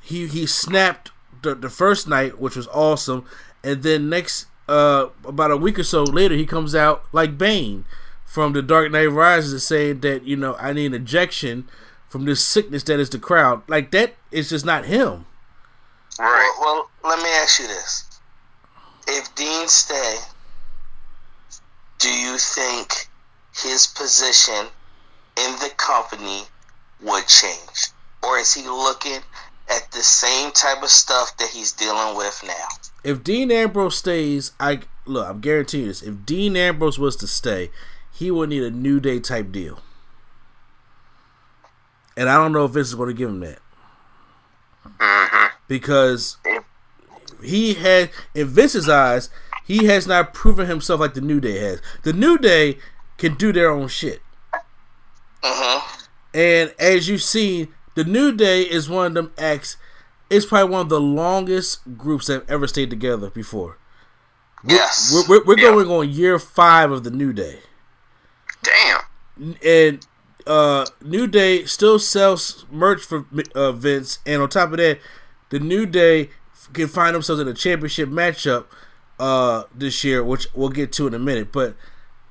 he 0.02 0.28
he 0.28 0.46
snapped 0.46 1.12
the, 1.42 1.56
the 1.56 1.70
first 1.70 2.08
night, 2.08 2.40
which 2.40 2.56
was 2.56 2.68
awesome, 2.68 3.26
and 3.64 3.84
then 3.84 4.10
next 4.10 4.46
uh 4.68 5.08
about 5.26 5.52
a 5.52 5.58
week 5.58 5.80
or 5.80 5.84
so 5.84 6.04
later, 6.04 6.36
he 6.36 6.46
comes 6.46 6.76
out 6.76 7.04
like 7.12 7.38
Bane 7.38 7.86
from 8.26 8.54
the 8.54 8.62
Dark 8.62 8.92
Knight 8.92 9.08
Rises 9.08 9.52
and 9.52 9.62
saying 9.62 10.00
that 10.02 10.24
you 10.24 10.36
know 10.36 10.56
I 10.60 10.74
need 10.74 10.88
an 10.88 10.94
ejection 10.94 11.68
from 12.08 12.26
this 12.26 12.46
sickness 12.46 12.84
that 12.84 13.00
is 13.00 13.10
the 13.10 13.20
crowd. 13.20 13.64
Like 13.68 13.92
that 13.92 14.16
is 14.32 14.50
just 14.50 14.66
not 14.66 14.86
him. 14.86 15.26
Right. 16.20 16.56
Well, 16.60 16.90
well, 17.04 17.18
let 17.18 17.24
me 17.24 17.30
ask 17.30 17.60
you 17.60 17.68
this: 17.68 18.06
If 19.08 19.34
Dean 19.36 19.68
stay, 19.68 20.18
do 22.02 22.10
you 22.10 22.38
think 22.38 23.08
his 23.56 23.88
position 23.88 24.68
in 25.38 25.52
the 25.60 25.72
company 25.78 26.42
would 27.02 27.28
change, 27.28 27.90
or 28.24 28.38
is 28.38 28.54
he 28.54 28.64
looking 28.64 29.20
at 29.70 29.92
the 29.92 30.02
same 30.02 30.52
type 30.52 30.82
of 30.84 30.90
stuff 30.90 31.38
that 31.38 31.50
he's 31.50 31.72
dealing 31.72 32.18
with 32.18 32.44
now? 32.46 32.68
If 33.04 33.24
Dean 33.24 33.52
Ambrose 33.52 33.98
stays, 33.98 34.52
I 34.60 34.82
look. 35.06 35.28
I'm 35.28 35.40
guaranteeing 35.40 35.88
this. 35.88 36.02
If 36.02 36.26
Dean 36.26 36.58
Ambrose 36.58 37.00
was 37.00 37.16
to 37.18 37.28
stay, 37.28 37.72
he 38.12 38.32
would 38.32 38.50
need 38.50 38.64
a 38.64 38.72
New 38.72 39.00
Day 39.00 39.20
type 39.20 39.52
deal. 39.52 39.80
And 42.18 42.30
I 42.30 42.36
don't 42.36 42.52
know 42.52 42.66
if 42.66 42.72
Vince 42.72 42.90
is 42.90 42.96
going 42.96 43.10
to 43.10 43.14
give 43.14 43.30
him 43.30 43.40
that. 43.40 43.60
Mm-hmm. 44.86 45.48
Because 45.68 46.38
he 47.44 47.76
had, 47.76 48.10
in 48.36 48.48
Vince's 48.48 48.90
eyes, 48.90 49.30
he 49.72 49.86
has 49.86 50.06
not 50.06 50.34
proven 50.34 50.68
himself 50.68 51.00
like 51.00 51.14
the 51.14 51.22
New 51.22 51.40
Day 51.40 51.58
has. 51.60 51.82
The 52.04 52.12
New 52.12 52.38
Day 52.38 52.78
can 53.18 53.36
do 53.36 53.54
their 53.54 53.72
own 53.72 53.88
shit. 53.88 54.22
Uh-huh. 55.42 56.06
And 56.34 56.76
as 56.78 57.08
you've 57.08 57.24
seen, 57.24 57.70
the 57.96 58.04
New 58.04 58.34
Day 58.34 58.64
is 58.64 58.90
one 58.90 59.06
of 59.06 59.14
them 59.14 59.32
acts. 59.38 59.78
It's 60.30 60.46
probably 60.46 60.74
one 60.74 60.82
of 60.82 60.90
the 60.90 61.00
longest 61.00 61.98
groups 61.98 62.28
that 62.28 62.34
have 62.34 62.50
ever 62.50 62.68
stayed 62.68 62.90
together 62.90 63.30
before. 63.30 63.78
Yes. 64.68 65.10
We're, 65.14 65.40
we're, 65.40 65.46
we're 65.46 65.58
yeah. 65.58 65.72
going 65.72 65.88
on 65.88 66.10
year 66.10 66.38
five 66.38 66.92
of 66.92 67.06
the 67.06 67.12
New 67.12 67.32
Day. 67.32 67.60
Damn. 68.64 69.56
And 69.66 70.06
uh, 70.46 70.86
New 71.02 71.28
Day 71.28 71.64
still 71.64 71.98
sells 71.98 72.66
merch 72.70 73.04
for 73.04 73.26
uh, 73.56 73.72
Vince, 73.72 74.20
and 74.26 74.42
on 74.42 74.50
top 74.50 74.72
of 74.72 74.78
that, 74.80 75.00
the 75.50 75.60
New 75.60 75.86
Day 75.86 76.30
can 76.74 76.90
find 76.90 77.16
themselves 77.16 77.42
in 77.42 77.48
a 77.48 77.54
championship 77.54 78.10
matchup 78.10 78.66
uh, 79.22 79.66
this 79.74 80.04
year, 80.04 80.24
which 80.24 80.48
we'll 80.56 80.70
get 80.70 80.92
to 80.94 81.06
in 81.06 81.14
a 81.14 81.20
minute. 81.20 81.52
But 81.52 81.76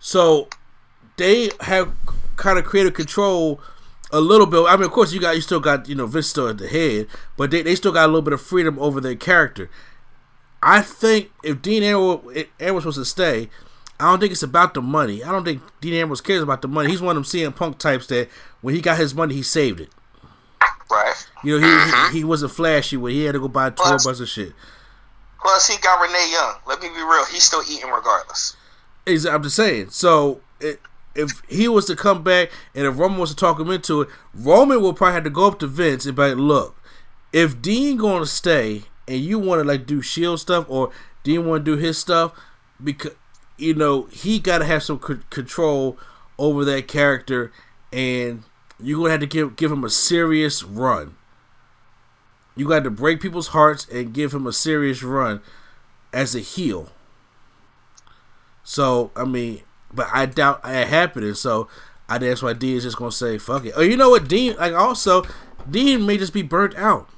so 0.00 0.48
they 1.16 1.50
have 1.60 1.92
kind 2.36 2.58
of 2.58 2.64
created 2.64 2.94
control 2.94 3.60
a 4.10 4.20
little 4.20 4.46
bit. 4.46 4.64
I 4.66 4.76
mean, 4.76 4.86
of 4.86 4.90
course, 4.90 5.12
you 5.12 5.20
got 5.20 5.36
you 5.36 5.40
still 5.40 5.60
got 5.60 5.88
you 5.88 5.94
know 5.94 6.06
Vince 6.06 6.26
still 6.26 6.48
at 6.48 6.58
the 6.58 6.66
head, 6.66 7.06
but 7.36 7.52
they, 7.52 7.62
they 7.62 7.76
still 7.76 7.92
got 7.92 8.06
a 8.06 8.08
little 8.08 8.22
bit 8.22 8.32
of 8.32 8.40
freedom 8.42 8.76
over 8.80 9.00
their 9.00 9.14
character. 9.14 9.70
I 10.62 10.82
think 10.82 11.30
if 11.44 11.62
Dean 11.62 11.84
Ambrose 11.84 12.24
was 12.58 12.82
supposed 12.82 12.98
to 12.98 13.04
stay, 13.04 13.48
I 14.00 14.10
don't 14.10 14.18
think 14.18 14.32
it's 14.32 14.42
about 14.42 14.74
the 14.74 14.82
money. 14.82 15.22
I 15.22 15.30
don't 15.30 15.44
think 15.44 15.62
Dean 15.80 15.94
Ambrose 15.94 16.20
cares 16.20 16.42
about 16.42 16.60
the 16.60 16.68
money. 16.68 16.90
He's 16.90 17.00
one 17.00 17.16
of 17.16 17.22
them 17.22 17.40
CM 17.40 17.54
Punk 17.54 17.78
types 17.78 18.08
that 18.08 18.28
when 18.62 18.74
he 18.74 18.80
got 18.80 18.98
his 18.98 19.14
money, 19.14 19.34
he 19.36 19.42
saved 19.44 19.80
it. 19.80 19.90
Right. 20.90 21.14
You 21.44 21.60
know, 21.60 21.66
he 21.66 21.72
mm-hmm. 21.72 22.12
he, 22.12 22.18
he, 22.18 22.24
wasn't 22.24 22.50
flashy 22.50 22.96
when 22.96 23.12
he 23.12 23.22
had 23.22 23.32
to 23.32 23.38
go 23.38 23.46
buy 23.46 23.70
tour 23.70 23.96
bus 24.04 24.18
and 24.18 24.28
shit. 24.28 24.52
Plus, 25.42 25.68
he 25.68 25.80
got 25.80 26.00
Renee 26.00 26.30
Young. 26.32 26.54
Let 26.66 26.82
me 26.82 26.88
be 26.88 26.96
real. 26.96 27.24
He's 27.26 27.44
still 27.44 27.62
eating 27.70 27.90
regardless. 27.90 28.56
I'm 29.06 29.42
just 29.42 29.56
saying. 29.56 29.90
So, 29.90 30.40
it, 30.60 30.80
if 31.14 31.42
he 31.48 31.66
was 31.66 31.86
to 31.86 31.96
come 31.96 32.22
back 32.22 32.50
and 32.74 32.86
if 32.86 32.98
Roman 32.98 33.18
was 33.18 33.30
to 33.30 33.36
talk 33.36 33.58
him 33.58 33.70
into 33.70 34.02
it, 34.02 34.08
Roman 34.34 34.80
will 34.80 34.92
probably 34.92 35.14
have 35.14 35.24
to 35.24 35.30
go 35.30 35.46
up 35.46 35.58
to 35.60 35.66
Vince 35.66 36.06
and 36.06 36.14
be 36.14 36.22
like, 36.22 36.36
look, 36.36 36.76
if 37.32 37.60
Dean 37.60 37.96
going 37.96 38.22
to 38.22 38.26
stay 38.26 38.82
and 39.08 39.18
you 39.20 39.38
want 39.38 39.60
to 39.60 39.66
like 39.66 39.86
do 39.86 40.02
Shield 40.02 40.40
stuff 40.40 40.66
or 40.68 40.90
Dean 41.24 41.46
want 41.46 41.64
to 41.64 41.76
do 41.76 41.80
his 41.80 41.98
stuff, 41.98 42.32
because 42.82 43.12
you 43.60 43.74
know, 43.74 44.04
he 44.04 44.38
got 44.38 44.58
to 44.58 44.64
have 44.64 44.82
some 44.82 45.00
c- 45.06 45.18
control 45.28 45.98
over 46.38 46.64
that 46.64 46.88
character, 46.88 47.52
and 47.92 48.42
you're 48.80 48.98
gonna 48.98 49.10
have 49.10 49.20
to 49.20 49.26
give 49.26 49.56
give 49.56 49.70
him 49.70 49.84
a 49.84 49.90
serious 49.90 50.62
run. 50.62 51.16
You 52.56 52.68
got 52.68 52.84
to 52.84 52.90
break 52.90 53.20
people's 53.20 53.48
hearts 53.48 53.86
and 53.88 54.12
give 54.12 54.32
him 54.34 54.46
a 54.46 54.52
serious 54.52 55.02
run 55.02 55.40
as 56.12 56.34
a 56.34 56.40
heel. 56.40 56.90
So 58.62 59.10
I 59.16 59.24
mean, 59.24 59.62
but 59.92 60.08
I 60.12 60.26
doubt 60.26 60.60
it 60.64 60.88
happening. 60.88 61.34
So 61.34 61.68
I 62.08 62.18
that's 62.18 62.42
why 62.42 62.52
Dean 62.52 62.76
is 62.76 62.84
just 62.84 62.96
gonna 62.96 63.12
say 63.12 63.38
fuck 63.38 63.64
it. 63.64 63.74
Oh, 63.76 63.82
you 63.82 63.96
know 63.96 64.10
what, 64.10 64.28
Dean? 64.28 64.56
Like 64.56 64.74
also, 64.74 65.24
Dean 65.68 66.06
may 66.06 66.18
just 66.18 66.32
be 66.32 66.42
burnt 66.42 66.76
out. 66.76 67.08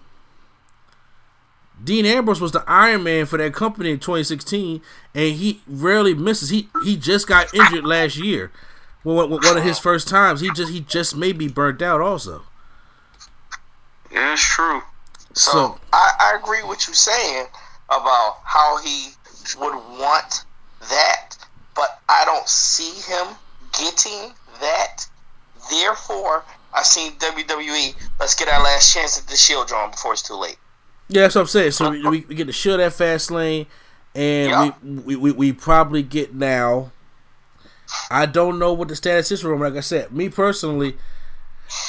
Dean 1.83 2.07
Ambrose 2.07 2.41
was 2.41 2.53
the 2.53 2.65
Iron 2.67 3.03
Man 3.03 3.27
for 3.27 3.39
that 3.39 3.55
company 3.55 3.91
in 3.91 3.99
2016, 3.99 4.81
and 5.15 5.35
he 5.35 5.61
rarely 5.67 6.15
misses. 6.15 6.51
He 6.51 6.69
he 6.85 6.97
just 6.97 7.27
got 7.27 7.53
injured 7.55 7.85
last 7.85 8.17
year. 8.17 8.53
Well, 9.05 9.29
one 9.29 9.57
of 9.57 9.65
his 9.65 9.81
first 9.81 10.07
times, 10.07 10.41
he 10.41 10.51
just 10.53 10.71
he 10.71 10.81
just 10.81 11.17
may 11.17 11.33
be 11.33 11.49
burnt 11.49 11.83
out. 11.83 12.01
Also, 12.01 12.43
yeah, 14.13 14.35
it's 14.35 14.43
true. 14.43 14.83
So, 15.35 15.51
so 15.51 15.81
I, 15.93 16.13
I 16.21 16.39
agree 16.43 16.63
with 16.63 16.87
you 16.89 16.95
saying 16.95 17.47
about 17.89 18.39
how 18.45 18.79
he 18.79 19.11
would 19.59 19.75
want 19.75 20.45
that, 20.91 21.37
but 21.75 22.01
I 22.09 22.25
don't 22.25 22.49
see 22.49 23.01
him 23.11 23.37
getting 23.73 24.33
that. 24.61 25.07
Therefore, 25.71 26.45
I 26.75 26.83
seen 26.83 27.13
WWE. 27.13 27.95
Let's 28.19 28.35
get 28.35 28.49
our 28.49 28.63
last 28.63 28.93
chance 28.93 29.19
at 29.19 29.27
the 29.27 29.37
Shield 29.37 29.69
drawn 29.69 29.91
before 29.91 30.13
it's 30.13 30.23
too 30.23 30.35
late. 30.35 30.57
Yeah, 31.09 31.23
that's 31.23 31.35
what 31.35 31.43
I'm 31.43 31.47
saying. 31.49 31.73
So 31.73 31.91
we, 31.91 32.25
we, 32.27 32.35
get 32.35 32.47
to 32.47 32.53
show 32.53 32.77
that 32.77 32.95
fast 32.95 33.31
lane, 33.31 33.67
and 34.15 34.51
yeah. 34.51 34.71
we, 34.83 35.17
we, 35.17 35.33
we 35.33 35.53
probably 35.53 36.03
get 36.03 36.35
now. 36.35 36.93
I 38.11 38.25
don't 38.25 38.59
know 38.59 38.73
what 38.73 38.89
the 38.89 38.97
status 38.97 39.31
is 39.31 39.43
for 39.43 39.53
him. 39.53 39.61
Like 39.61 39.75
I 39.75 39.81
said, 39.81 40.13
me 40.13 40.31
personally, 40.31 40.97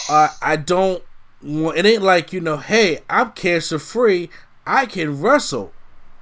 uh, 0.09 0.29
I 0.41 0.57
don't. 0.57 1.01
It 1.43 1.85
ain't 1.85 2.03
like 2.03 2.31
you 2.31 2.39
know, 2.39 2.57
hey, 2.57 2.99
I'm 3.09 3.31
cancer 3.31 3.79
free. 3.79 4.29
I 4.65 4.85
can 4.85 5.21
wrestle. 5.21 5.73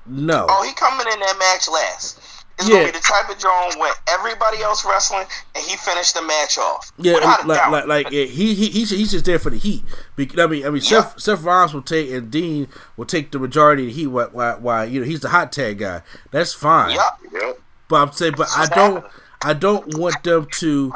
No. 0.06 0.48
Oh, 0.50 0.64
he 0.64 0.74
coming 0.74 1.06
in 1.14 1.20
that 1.20 1.36
match 1.38 1.70
last. 1.70 2.20
It's 2.58 2.70
yeah. 2.70 2.82
gonna 2.82 2.92
be 2.92 2.98
the 2.98 3.04
type 3.04 3.30
of 3.30 3.40
John 3.40 3.80
where 3.80 3.94
everybody 4.08 4.62
else 4.62 4.86
wrestling 4.86 5.26
and 5.56 5.64
he 5.64 5.78
finished 5.78 6.16
the 6.16 6.22
match 6.22 6.58
off. 6.58 6.92
Yeah, 6.98 7.14
like, 7.46 7.68
like, 7.72 7.88
like 7.88 8.12
yeah, 8.12 8.26
he 8.26 8.54
he 8.54 8.68
he's, 8.68 8.90
he's 8.90 9.12
just 9.12 9.26
there 9.26 9.40
for 9.40 9.50
the 9.50 9.58
heat. 9.58 9.84
Because, 10.16 10.40
I 10.40 10.48
mean, 10.48 10.66
I 10.66 10.70
mean, 10.70 10.82
yeah. 10.84 11.02
Seth 11.02 11.20
Seth 11.20 11.44
Rollins 11.44 11.74
will 11.74 11.82
take 11.82 12.12
and 12.12 12.30
Dean 12.30 12.68
will 12.98 13.06
take 13.06 13.32
the 13.32 13.40
majority 13.40 13.84
of 13.84 13.90
the 13.90 13.94
heat. 13.94 14.08
Why, 14.08 14.26
why, 14.26 14.56
why 14.56 14.84
you 14.86 15.00
know 15.00 15.06
he's 15.06 15.22
the 15.22 15.30
hot 15.30 15.52
tag 15.52 15.80
guy. 15.80 16.02
That's 16.32 16.54
fine. 16.54 16.96
Yeah, 16.96 17.10
yeah. 17.32 17.54
But 17.88 17.96
I'm 18.02 18.12
saying, 18.12 18.34
but 18.38 18.50
I 18.56 18.68
don't 18.68 19.06
I 19.44 19.54
don't 19.54 19.98
want 19.98 20.24
them 20.24 20.48
to 20.60 20.94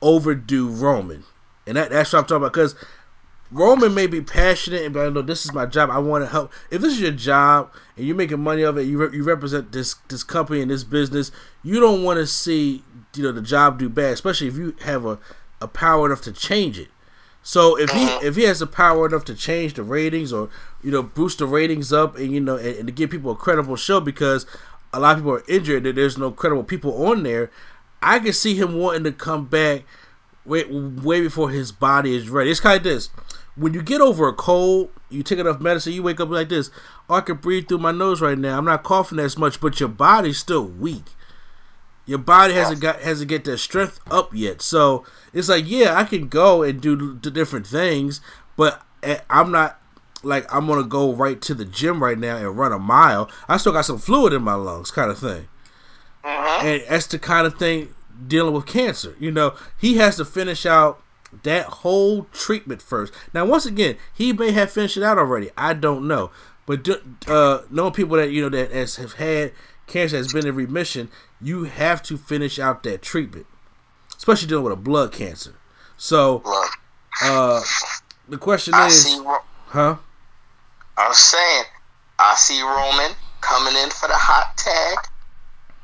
overdo 0.00 0.68
Roman, 0.68 1.24
and 1.66 1.76
that, 1.76 1.90
that's 1.90 2.12
what 2.12 2.20
I'm 2.20 2.24
talking 2.24 2.36
about 2.38 2.52
because. 2.52 2.76
Roman 3.54 3.94
may 3.94 4.08
be 4.08 4.20
passionate 4.20 4.82
and 4.82 4.92
be 4.92 4.98
like, 4.98 5.14
"Look, 5.14 5.28
this 5.28 5.44
is 5.44 5.54
my 5.54 5.64
job. 5.64 5.88
I 5.88 5.98
want 5.98 6.24
to 6.24 6.30
help. 6.30 6.52
If 6.72 6.82
this 6.82 6.94
is 6.94 7.00
your 7.00 7.12
job 7.12 7.70
and 7.96 8.04
you're 8.04 8.16
making 8.16 8.40
money 8.40 8.62
of 8.62 8.76
it, 8.76 8.82
you 8.82 8.98
re- 8.98 9.16
you 9.16 9.22
represent 9.22 9.70
this 9.70 9.94
this 10.08 10.24
company 10.24 10.60
and 10.60 10.70
this 10.70 10.82
business. 10.82 11.30
You 11.62 11.78
don't 11.78 12.02
want 12.02 12.18
to 12.18 12.26
see 12.26 12.82
you 13.14 13.22
know 13.22 13.30
the 13.30 13.40
job 13.40 13.78
do 13.78 13.88
bad, 13.88 14.14
especially 14.14 14.48
if 14.48 14.56
you 14.56 14.74
have 14.82 15.06
a, 15.06 15.20
a 15.60 15.68
power 15.68 16.06
enough 16.06 16.20
to 16.22 16.32
change 16.32 16.80
it. 16.80 16.88
So 17.44 17.78
if 17.78 17.90
he 17.90 18.04
uh-huh. 18.06 18.20
if 18.24 18.34
he 18.34 18.42
has 18.42 18.58
the 18.58 18.66
power 18.66 19.06
enough 19.06 19.24
to 19.26 19.34
change 19.36 19.74
the 19.74 19.84
ratings 19.84 20.32
or 20.32 20.50
you 20.82 20.90
know 20.90 21.04
boost 21.04 21.38
the 21.38 21.46
ratings 21.46 21.92
up 21.92 22.16
and 22.16 22.32
you 22.32 22.40
know 22.40 22.56
and, 22.56 22.76
and 22.76 22.86
to 22.88 22.92
give 22.92 23.10
people 23.10 23.30
a 23.30 23.36
credible 23.36 23.76
show 23.76 24.00
because 24.00 24.46
a 24.92 24.98
lot 24.98 25.12
of 25.12 25.18
people 25.18 25.34
are 25.34 25.44
injured 25.46 25.86
and 25.86 25.96
there's 25.96 26.18
no 26.18 26.32
credible 26.32 26.64
people 26.64 27.06
on 27.06 27.22
there, 27.22 27.52
I 28.02 28.18
can 28.18 28.32
see 28.32 28.54
him 28.54 28.78
wanting 28.78 29.04
to 29.04 29.12
come 29.12 29.46
back 29.46 29.84
way 30.44 30.64
way 30.64 31.20
before 31.20 31.50
his 31.50 31.72
body 31.72 32.16
is 32.16 32.28
ready. 32.28 32.50
It's 32.50 32.60
kind 32.60 32.78
of 32.78 32.84
this. 32.84 33.10
When 33.56 33.72
you 33.72 33.82
get 33.82 34.00
over 34.00 34.28
a 34.28 34.32
cold, 34.32 34.90
you 35.08 35.22
take 35.22 35.38
enough 35.38 35.60
medicine, 35.60 35.92
you 35.92 36.02
wake 36.02 36.20
up 36.20 36.28
like 36.30 36.48
this. 36.48 36.70
Oh, 37.08 37.14
I 37.14 37.20
can 37.20 37.36
breathe 37.36 37.68
through 37.68 37.78
my 37.78 37.92
nose 37.92 38.20
right 38.20 38.38
now. 38.38 38.58
I'm 38.58 38.64
not 38.64 38.82
coughing 38.82 39.18
as 39.20 39.38
much, 39.38 39.60
but 39.60 39.78
your 39.78 39.88
body's 39.88 40.38
still 40.38 40.64
weak. 40.64 41.10
Your 42.06 42.18
body 42.18 42.52
hasn't 42.54 42.80
got 42.80 43.00
hasn't 43.00 43.30
get 43.30 43.44
that 43.44 43.58
strength 43.58 44.00
up 44.10 44.34
yet. 44.34 44.60
So 44.60 45.06
it's 45.32 45.48
like, 45.48 45.64
yeah, 45.66 45.96
I 45.96 46.04
can 46.04 46.28
go 46.28 46.62
and 46.62 46.80
do 46.80 47.18
the 47.18 47.30
different 47.30 47.66
things, 47.66 48.20
but 48.56 48.82
I'm 49.30 49.50
not 49.50 49.80
like 50.22 50.52
I'm 50.52 50.66
gonna 50.66 50.84
go 50.84 51.14
right 51.14 51.40
to 51.42 51.54
the 51.54 51.64
gym 51.64 52.02
right 52.02 52.18
now 52.18 52.36
and 52.36 52.58
run 52.58 52.72
a 52.72 52.78
mile. 52.78 53.30
I 53.48 53.56
still 53.56 53.72
got 53.72 53.86
some 53.86 53.98
fluid 53.98 54.32
in 54.32 54.42
my 54.42 54.54
lungs, 54.54 54.90
kind 54.90 55.10
of 55.10 55.18
thing. 55.18 55.48
Mm-hmm. 56.24 56.66
And 56.66 56.82
that's 56.88 57.06
the 57.06 57.18
kind 57.18 57.46
of 57.46 57.58
thing 57.58 57.94
dealing 58.26 58.54
with 58.54 58.66
cancer. 58.66 59.16
You 59.18 59.30
know, 59.30 59.54
he 59.78 59.96
has 59.96 60.16
to 60.16 60.24
finish 60.24 60.66
out 60.66 61.02
that 61.42 61.66
whole 61.66 62.24
treatment 62.32 62.80
first. 62.80 63.12
Now, 63.32 63.44
once 63.44 63.66
again, 63.66 63.96
he 64.12 64.32
may 64.32 64.52
have 64.52 64.70
finished 64.70 64.96
it 64.96 65.02
out 65.02 65.18
already. 65.18 65.50
I 65.56 65.74
don't 65.74 66.06
know, 66.06 66.30
but 66.66 66.88
uh, 67.26 67.62
knowing 67.70 67.92
people 67.92 68.16
that 68.16 68.30
you 68.30 68.42
know 68.42 68.48
that 68.48 68.70
has 68.70 68.96
have 68.96 69.14
had 69.14 69.52
cancer 69.86 70.16
has 70.16 70.32
been 70.32 70.46
in 70.46 70.54
remission, 70.54 71.10
you 71.40 71.64
have 71.64 72.02
to 72.04 72.16
finish 72.16 72.58
out 72.58 72.82
that 72.84 73.02
treatment, 73.02 73.46
especially 74.16 74.48
dealing 74.48 74.64
with 74.64 74.72
a 74.72 74.76
blood 74.76 75.12
cancer. 75.12 75.54
So, 75.96 76.42
uh, 77.22 77.60
the 78.28 78.38
question 78.38 78.74
I 78.74 78.86
is. 78.86 79.20
Ro- 79.24 79.38
huh? 79.66 79.96
I'm 80.96 81.12
saying, 81.12 81.64
I 82.18 82.34
see 82.36 82.62
Roman 82.62 83.16
coming 83.40 83.74
in 83.82 83.90
for 83.90 84.08
the 84.08 84.14
hot 84.16 84.56
tag 84.56 84.98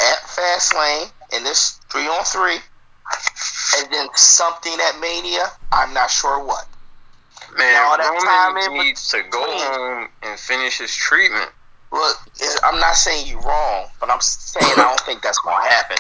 at 0.01 0.19
Fastlane 0.25 1.11
in 1.37 1.45
this 1.45 1.81
three 1.91 2.07
on 2.07 2.25
three, 2.25 2.59
and 3.79 3.93
then 3.93 4.09
something 4.15 4.73
at 4.73 5.01
Mania. 5.01 5.47
I'm 5.73 5.93
not 5.95 6.11
sure 6.11 6.45
what. 6.45 6.67
Man, 7.57 7.73
Now, 7.75 7.97
that 7.97 8.21
time 8.25 8.57
in 8.57 8.71
Roman 8.71 8.87
needs 8.87 9.09
to 9.11 9.23
go 9.29 9.41
home 9.43 10.09
and 10.23 10.39
finish 10.39 10.79
his 10.79 10.95
treatment. 10.95 11.51
Look, 11.93 12.17
I'm 12.63 12.79
not 12.79 12.95
saying 12.95 13.27
you're 13.27 13.41
wrong, 13.41 13.87
but 13.99 14.11
I'm 14.11 14.21
saying 14.21 14.73
I 14.77 14.83
don't 14.83 15.01
think 15.01 15.23
that's 15.23 15.39
gonna 15.39 15.67
happen. 15.69 15.97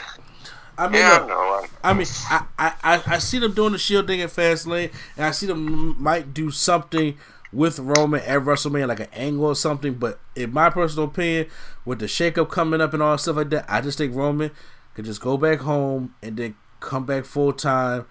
I 0.78 0.88
mean, 0.88 1.00
Yeah, 1.00 1.26
I. 1.28 1.62
Uh, 1.62 1.66
I 1.82 1.92
mean, 1.92 2.06
I, 2.28 2.44
I, 2.58 2.74
I, 2.82 3.02
I 3.06 3.18
see 3.18 3.38
them 3.38 3.52
doing 3.52 3.72
the 3.72 3.78
Shield 3.78 4.06
thing 4.06 4.20
at 4.20 4.30
Fastlane, 4.30 4.92
and 5.16 5.26
I 5.26 5.32
see 5.32 5.46
them 5.46 6.00
might 6.00 6.32
do 6.32 6.50
something 6.52 7.18
with 7.52 7.80
Roman 7.80 8.20
at 8.20 8.40
WrestleMania, 8.42 8.86
like 8.86 9.00
an 9.00 9.08
angle 9.12 9.46
or 9.46 9.56
something. 9.56 9.94
But 9.94 10.20
in 10.36 10.52
my 10.52 10.70
personal 10.70 11.06
opinion, 11.08 11.46
with 11.84 11.98
the 11.98 12.06
shakeup 12.06 12.50
coming 12.50 12.80
up 12.80 12.94
and 12.94 13.02
all 13.02 13.18
stuff 13.18 13.36
like 13.36 13.50
that, 13.50 13.66
I 13.68 13.80
just 13.80 13.98
think 13.98 14.14
Roman 14.14 14.52
could 14.94 15.04
just 15.04 15.20
go 15.20 15.36
back 15.36 15.60
home 15.60 16.14
and 16.22 16.36
then 16.36 16.54
come 16.80 17.04
back 17.06 17.24
full 17.24 17.52
time 17.52 18.06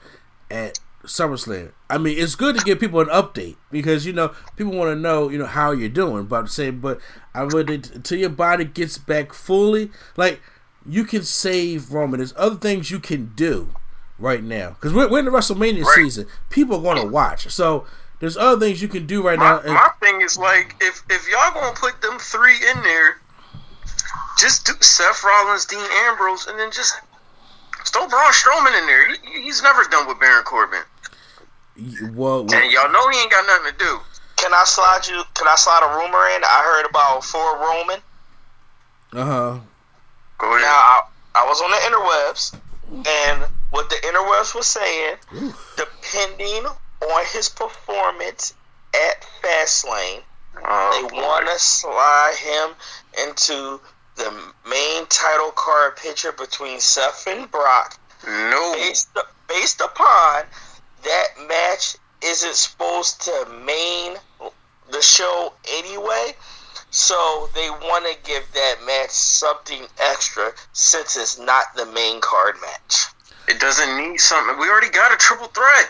at 0.49 0.79
SummerSlam. 1.05 1.71
I 1.89 1.97
mean, 1.97 2.17
it's 2.17 2.35
good 2.35 2.57
to 2.57 2.63
give 2.63 2.79
people 2.79 2.99
an 2.99 3.07
update 3.07 3.55
because 3.71 4.05
you 4.05 4.13
know 4.13 4.33
people 4.55 4.73
want 4.73 4.89
to 4.91 4.95
know 4.99 5.29
you 5.29 5.37
know 5.37 5.45
how 5.45 5.71
you're 5.71 5.89
doing. 5.89 6.25
But 6.25 6.35
I'm 6.41 6.47
saying, 6.47 6.79
but 6.79 6.99
I 7.33 7.43
would 7.43 7.69
until 7.69 8.17
your 8.19 8.29
body 8.29 8.65
gets 8.65 8.97
back 8.97 9.33
fully, 9.33 9.91
like 10.17 10.41
you 10.87 11.03
can 11.05 11.23
save 11.23 11.91
Roman. 11.91 12.19
There's 12.19 12.33
other 12.37 12.55
things 12.57 12.91
you 12.91 12.99
can 12.99 13.31
do 13.35 13.69
right 14.17 14.43
now 14.43 14.71
because 14.71 14.93
we're, 14.93 15.09
we're 15.09 15.19
in 15.19 15.25
the 15.25 15.31
WrestleMania 15.31 15.83
Right. 15.83 15.95
season. 15.95 16.27
People 16.49 16.77
are 16.77 16.81
going 16.95 17.05
to 17.07 17.11
watch, 17.11 17.49
so 17.49 17.85
there's 18.19 18.35
other 18.35 18.59
things 18.59 18.81
you 18.81 18.87
can 18.89 19.05
do 19.07 19.21
right 19.25 19.39
now. 19.39 19.55
My, 19.57 19.61
And- 19.63 19.73
my 19.73 19.89
thing 20.01 20.21
is 20.21 20.37
like, 20.37 20.75
if 20.81 21.01
if 21.09 21.27
y'all 21.31 21.53
gonna 21.53 21.73
put 21.75 22.01
them 22.01 22.19
three 22.19 22.55
in 22.55 22.83
there, 22.83 23.17
just 24.37 24.65
do 24.65 24.73
Seth 24.81 25.23
Rollins, 25.23 25.65
Dean 25.65 25.79
Ambrose, 26.05 26.47
and 26.47 26.59
then 26.59 26.71
just 26.71 26.95
throw 27.85 28.07
Braun 28.07 28.31
Strowman 28.31 28.79
in 28.79 28.85
there. 28.87 29.15
He, 29.15 29.41
he's 29.43 29.61
never 29.63 29.83
done 29.85 30.07
with 30.07 30.19
Baron 30.19 30.43
Corbin, 30.43 30.81
well, 32.13 32.41
and 32.41 32.71
y'all 32.71 32.91
know 32.91 33.09
he 33.09 33.19
ain't 33.19 33.31
got 33.31 33.45
nothing 33.47 33.71
to 33.73 33.77
do. 33.77 33.99
Can 34.37 34.53
I 34.53 34.63
slide 34.65 35.01
you? 35.07 35.21
Can 35.33 35.47
I 35.47 35.55
slide 35.55 35.81
a 35.83 35.97
rumor 35.97 36.25
in? 36.35 36.43
I 36.43 36.61
heard 36.63 36.89
about 36.89 37.23
for 37.23 37.57
Roman. 37.59 37.99
uh 39.13 39.25
huh. 39.25 39.59
Go 40.37 40.47
ahead. 40.51 40.61
Now 40.61 40.73
I, 40.73 41.01
I 41.35 41.45
was 41.47 41.61
on 41.61 41.71
the 41.71 41.77
interwebs, 41.77 42.55
and 43.07 43.51
what 43.71 43.89
the 43.89 43.95
interwebs 43.97 44.55
was 44.55 44.67
saying, 44.67 45.15
depending 45.75 46.65
on 47.01 47.25
his 47.33 47.49
performance 47.49 48.53
at 48.93 49.25
Fastlane, 49.41 50.21
Oh, 50.61 51.07
they 51.09 51.15
want 51.21 51.47
to 51.47 51.57
slide 51.59 52.35
him 52.39 52.75
into 53.27 53.79
the 54.19 54.31
main 54.69 55.05
title 55.07 55.51
card 55.51 55.95
picture 55.95 56.31
between 56.33 56.79
Seth 56.79 57.25
and 57.27 57.49
Brock, 57.49 57.99
no. 58.27 58.73
based 58.75 59.09
based 59.47 59.81
upon 59.81 60.43
that 61.03 61.27
match 61.47 61.95
isn't 62.23 62.55
supposed 62.55 63.21
to 63.21 63.47
main 63.65 64.17
the 64.91 65.01
show 65.01 65.53
anyway. 65.71 66.33
So 66.91 67.49
they 67.53 67.69
want 67.69 68.05
to 68.05 68.29
give 68.29 68.43
that 68.53 68.75
match 68.85 69.11
something 69.11 69.85
extra 69.99 70.51
since 70.73 71.17
it's 71.17 71.39
not 71.39 71.65
the 71.75 71.85
main 71.85 72.19
card 72.19 72.55
match. 72.61 73.05
It 73.47 73.59
doesn't 73.59 73.97
need 73.97 74.19
something. 74.19 74.59
We 74.59 74.69
already 74.69 74.89
got 74.89 75.13
a 75.13 75.17
triple 75.17 75.47
threat. 75.47 75.89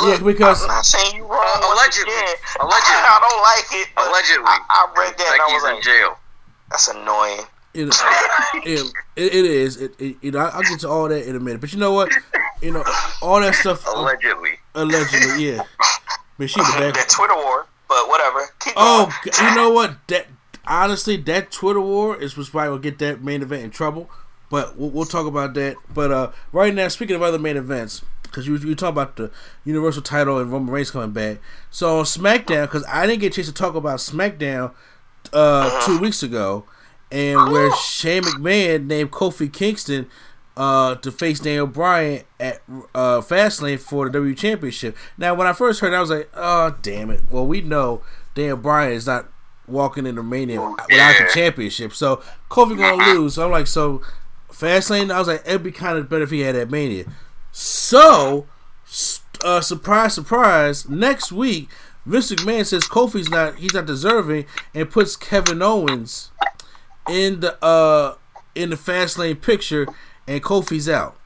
Yeah, 0.00 0.18
because 0.22 0.62
I'm 0.62 0.68
not 0.68 0.86
saying 0.86 1.16
you 1.16 1.24
wrong. 1.26 1.42
Uh, 1.42 1.74
allegedly. 1.74 2.14
Allegedly. 2.60 3.02
I 3.02 3.18
don't 3.18 3.42
like 3.42 3.68
it. 3.82 3.88
Allegedly. 3.98 4.46
I, 4.46 4.58
I 4.70 4.82
read 4.96 5.18
that 5.18 5.26
and 5.26 5.42
I 5.42 5.46
Becky's 5.46 5.62
was 5.62 5.64
in 5.64 5.74
like, 5.74 5.82
jail. 5.82 6.18
That's 6.72 6.88
annoying. 6.88 7.40
know, 7.74 7.90
it, 8.64 8.92
it, 9.16 9.34
it 9.34 9.44
is. 9.44 9.76
It, 9.80 9.94
it, 9.98 10.16
you 10.20 10.30
know, 10.32 10.40
I'll 10.40 10.62
get 10.62 10.80
to 10.80 10.88
all 10.88 11.08
that 11.08 11.26
in 11.28 11.36
a 11.36 11.40
minute. 11.40 11.60
But 11.60 11.72
you 11.72 11.78
know 11.78 11.92
what? 11.92 12.10
You 12.60 12.70
know, 12.72 12.84
all 13.22 13.40
that 13.40 13.54
stuff 13.54 13.86
Allegedly. 13.86 14.52
allegedly, 14.74 15.46
yeah. 15.46 15.62
But 16.38 16.50
she 16.50 16.60
the 16.60 16.92
That. 16.94 17.08
Twitter 17.08 17.34
war, 17.34 17.66
but 17.88 18.08
whatever. 18.08 18.40
Keep 18.60 18.74
Oh, 18.76 19.10
going. 19.24 19.50
you 19.50 19.56
know 19.56 19.70
what? 19.70 19.96
That 20.08 20.26
honestly, 20.66 21.16
that 21.18 21.50
Twitter 21.50 21.80
war 21.80 22.16
is 22.20 22.36
what's 22.36 22.50
probably 22.50 22.70
gonna 22.70 22.80
get 22.80 22.98
that 22.98 23.22
main 23.22 23.42
event 23.42 23.62
in 23.64 23.70
trouble. 23.70 24.10
But 24.50 24.76
we'll, 24.76 24.90
we'll 24.90 25.06
talk 25.06 25.26
about 25.26 25.54
that. 25.54 25.76
But 25.92 26.12
uh, 26.12 26.30
right 26.52 26.74
now, 26.74 26.88
speaking 26.88 27.16
of 27.16 27.22
other 27.22 27.38
main 27.38 27.56
events, 27.56 28.02
because 28.22 28.46
you 28.46 28.56
you 28.58 28.74
talk 28.74 28.90
about 28.90 29.16
the 29.16 29.30
Universal 29.64 30.02
title 30.02 30.38
and 30.38 30.52
Roman 30.52 30.72
Reigns 30.72 30.90
coming 30.90 31.10
back. 31.12 31.38
So 31.70 31.98
on 32.00 32.04
SmackDown, 32.04 32.62
because 32.62 32.84
I 32.86 33.06
didn't 33.06 33.20
get 33.20 33.32
a 33.32 33.36
chance 33.36 33.48
to 33.48 33.54
talk 33.54 33.74
about 33.74 33.98
SmackDown 33.98 34.72
uh, 35.32 35.84
two 35.84 35.98
weeks 35.98 36.22
ago, 36.22 36.64
and 37.10 37.50
where 37.50 37.74
Shane 37.76 38.22
McMahon 38.22 38.86
named 38.86 39.10
Kofi 39.10 39.52
Kingston 39.52 40.08
uh, 40.56 40.94
to 40.96 41.10
face 41.10 41.40
Daniel 41.40 41.66
Bryan 41.66 42.24
at 42.38 42.60
uh, 42.94 43.20
Fastlane 43.20 43.78
for 43.78 44.06
the 44.06 44.12
W 44.12 44.34
Championship. 44.34 44.96
Now, 45.16 45.34
when 45.34 45.46
I 45.46 45.52
first 45.52 45.80
heard, 45.80 45.92
it, 45.92 45.96
I 45.96 46.00
was 46.00 46.10
like, 46.10 46.30
"Oh, 46.34 46.76
damn 46.82 47.10
it!" 47.10 47.22
Well, 47.30 47.46
we 47.46 47.60
know 47.60 48.02
Daniel 48.34 48.56
Bryan 48.56 48.92
is 48.92 49.06
not 49.06 49.28
walking 49.66 50.06
into 50.06 50.22
Mania 50.22 50.60
without 50.60 51.14
the 51.18 51.30
championship, 51.32 51.92
so 51.92 52.22
Kofi 52.50 52.76
gonna 52.76 53.14
lose. 53.14 53.34
So 53.34 53.46
I'm 53.46 53.50
like, 53.52 53.66
so 53.66 54.02
Fastlane. 54.50 55.10
I 55.10 55.18
was 55.18 55.28
like, 55.28 55.42
it'd 55.46 55.62
be 55.62 55.72
kind 55.72 55.98
of 55.98 56.08
better 56.08 56.24
if 56.24 56.30
he 56.30 56.40
had 56.40 56.54
that 56.54 56.70
Mania. 56.70 57.04
So, 57.50 58.46
uh, 59.44 59.60
surprise, 59.60 60.14
surprise. 60.14 60.88
Next 60.88 61.32
week, 61.32 61.68
Vince 62.04 62.32
McMahon 62.32 62.66
says 62.66 62.84
Kofi's 62.84 63.30
not 63.30 63.56
he's 63.56 63.74
not 63.74 63.86
deserving 63.86 64.46
and 64.74 64.90
puts 64.90 65.14
Kevin 65.16 65.62
Owens 65.62 66.30
in 67.08 67.40
the 67.40 67.62
uh 67.64 68.16
in 68.54 68.70
the 68.70 68.76
fast 68.76 69.18
lane 69.18 69.36
picture, 69.36 69.86
and 70.26 70.42
Kofi's 70.42 70.88
out. 70.88 71.16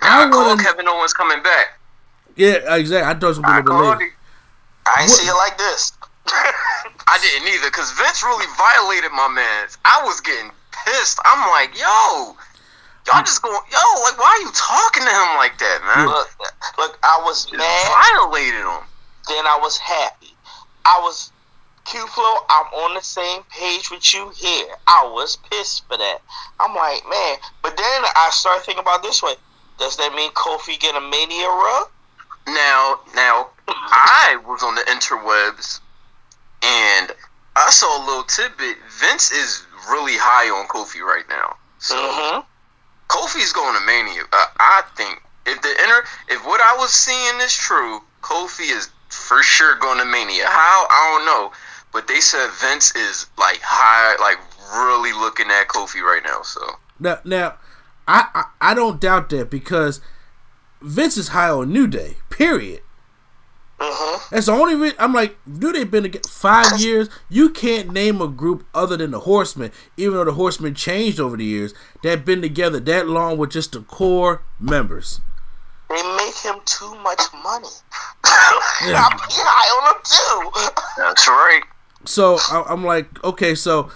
I, 0.00 0.24
I 0.24 0.30
want 0.30 0.60
Kevin 0.60 0.86
Owens 0.88 1.12
coming 1.12 1.42
back. 1.42 1.78
yeah 2.36 2.74
exactly. 2.76 3.08
I 3.08 3.14
thought 3.14 3.22
it 3.22 3.26
was 3.28 3.38
gonna 3.38 3.54
be 3.54 3.60
a 3.60 3.64
called 3.64 3.80
little 3.80 3.94
bit 3.98 4.02
it. 4.02 4.04
later. 4.04 4.12
I 4.86 5.00
ain't 5.02 5.10
What- 5.10 5.20
see 5.20 5.28
it 5.28 5.34
like 5.34 5.58
this. 5.58 5.92
I 7.08 7.18
didn't 7.22 7.46
either 7.54 7.70
because 7.70 7.92
Vince 7.92 8.22
really 8.24 8.46
violated 8.58 9.12
my 9.12 9.28
man's. 9.28 9.78
I 9.84 10.02
was 10.04 10.20
getting 10.20 10.50
pissed. 10.72 11.20
I'm 11.24 11.48
like, 11.50 11.70
yo, 11.78 12.34
y'all 13.06 13.22
just 13.22 13.40
going, 13.42 13.54
yo, 13.70 13.78
like, 14.02 14.18
why 14.18 14.26
are 14.34 14.42
you 14.42 14.50
talking 14.52 15.04
to 15.06 15.08
him 15.14 15.30
like 15.38 15.56
that, 15.58 15.78
man? 15.86 16.06
look, 16.08 16.28
look, 16.78 16.98
I 17.04 17.22
was 17.24 17.46
mad. 17.52 18.18
violated 18.26 18.58
him. 18.60 18.82
Then 19.28 19.46
I 19.46 19.58
was 19.60 19.78
happy. 19.78 20.34
I 20.84 21.00
was 21.02 21.32
Q 21.84 22.06
Flow, 22.08 22.36
I'm 22.50 22.66
on 22.66 22.94
the 22.94 23.00
same 23.00 23.42
page 23.44 23.90
with 23.90 24.12
you 24.12 24.30
here. 24.36 24.74
I 24.86 25.08
was 25.12 25.36
pissed 25.50 25.86
for 25.86 25.96
that. 25.96 26.18
I'm 26.58 26.74
like, 26.74 27.02
man. 27.08 27.36
But 27.62 27.76
then 27.76 28.02
I 28.16 28.28
started 28.32 28.64
thinking 28.64 28.82
about 28.82 29.02
this 29.02 29.22
way. 29.22 29.34
Does 29.78 29.96
that 29.98 30.12
mean 30.14 30.30
Kofi 30.32 30.78
get 30.80 30.96
a 30.96 31.00
mania 31.00 31.46
rub? 31.46 31.88
Now, 32.48 33.00
now, 33.14 33.50
I 33.68 34.38
was 34.46 34.62
on 34.62 34.74
the 34.74 34.82
interwebs, 34.82 35.80
and 36.62 37.12
I 37.56 37.70
saw 37.70 38.02
a 38.02 38.06
little 38.06 38.22
tidbit. 38.24 38.76
Vince 39.00 39.30
is 39.32 39.66
really 39.90 40.16
high 40.16 40.48
on 40.50 40.66
Kofi 40.68 41.00
right 41.00 41.28
now. 41.28 41.56
So 41.78 41.94
Mm-hmm. 41.94 42.40
Kofi's 43.08 43.52
going 43.52 43.78
to 43.78 43.86
Mania. 43.86 44.22
Uh, 44.32 44.46
I 44.58 44.82
think 44.96 45.22
if 45.46 45.62
the 45.62 45.70
inter, 45.70 46.04
if 46.28 46.44
what 46.44 46.60
I 46.60 46.76
was 46.76 46.90
seeing 46.90 47.40
is 47.40 47.52
true, 47.52 48.00
Kofi 48.22 48.70
is 48.76 48.90
for 49.16 49.42
sure 49.42 49.76
going 49.76 49.98
to 49.98 50.04
Mania. 50.04 50.46
How 50.46 50.86
I 50.90 51.16
don't 51.16 51.26
know, 51.26 51.52
but 51.92 52.06
they 52.08 52.20
said 52.20 52.48
Vince 52.60 52.94
is 52.94 53.26
like 53.38 53.60
high, 53.62 54.16
like 54.20 54.38
really 54.74 55.12
looking 55.12 55.46
at 55.46 55.68
Kofi 55.68 56.00
right 56.00 56.22
now. 56.24 56.42
So 56.42 56.60
Now, 57.00 57.18
now, 57.24 57.54
I, 58.06 58.26
I 58.34 58.70
I 58.70 58.74
don't 58.74 59.00
doubt 59.00 59.30
that 59.30 59.50
because 59.50 60.00
Vince 60.80 61.16
is 61.16 61.28
high 61.28 61.50
on 61.50 61.72
New 61.72 61.86
Day. 61.86 62.16
Period. 62.30 62.82
Mm-hmm. 63.78 64.34
That's 64.34 64.46
the 64.46 64.52
only 64.52 64.74
reason 64.74 64.96
I'm 64.98 65.12
like, 65.12 65.36
New 65.46 65.72
Day 65.72 65.84
been 65.84 66.04
together 66.04 66.28
five 66.28 66.80
years. 66.80 67.10
You 67.28 67.50
can't 67.50 67.92
name 67.92 68.22
a 68.22 68.28
group 68.28 68.66
other 68.74 68.96
than 68.96 69.10
the 69.10 69.20
Horsemen, 69.20 69.70
even 69.98 70.14
though 70.14 70.24
the 70.24 70.32
Horsemen 70.32 70.74
changed 70.74 71.20
over 71.20 71.36
the 71.36 71.44
years. 71.44 71.74
That 72.02 72.24
been 72.24 72.40
together 72.40 72.80
that 72.80 73.06
long 73.06 73.36
with 73.36 73.50
just 73.50 73.72
the 73.72 73.80
core 73.80 74.42
members. 74.58 75.20
They 75.88 76.02
make 76.16 76.34
him 76.34 76.56
too 76.64 76.94
much 76.96 77.22
money. 77.42 77.68
yeah. 78.84 79.06
I'm 79.06 79.18
high 79.20 79.68
on 79.78 79.94
him 79.94 80.02
too. 80.04 80.70
that's 80.96 81.28
right. 81.28 81.62
So 82.04 82.38
I, 82.50 82.64
I'm 82.68 82.84
like, 82.84 83.22
okay, 83.24 83.54
so 83.54 83.90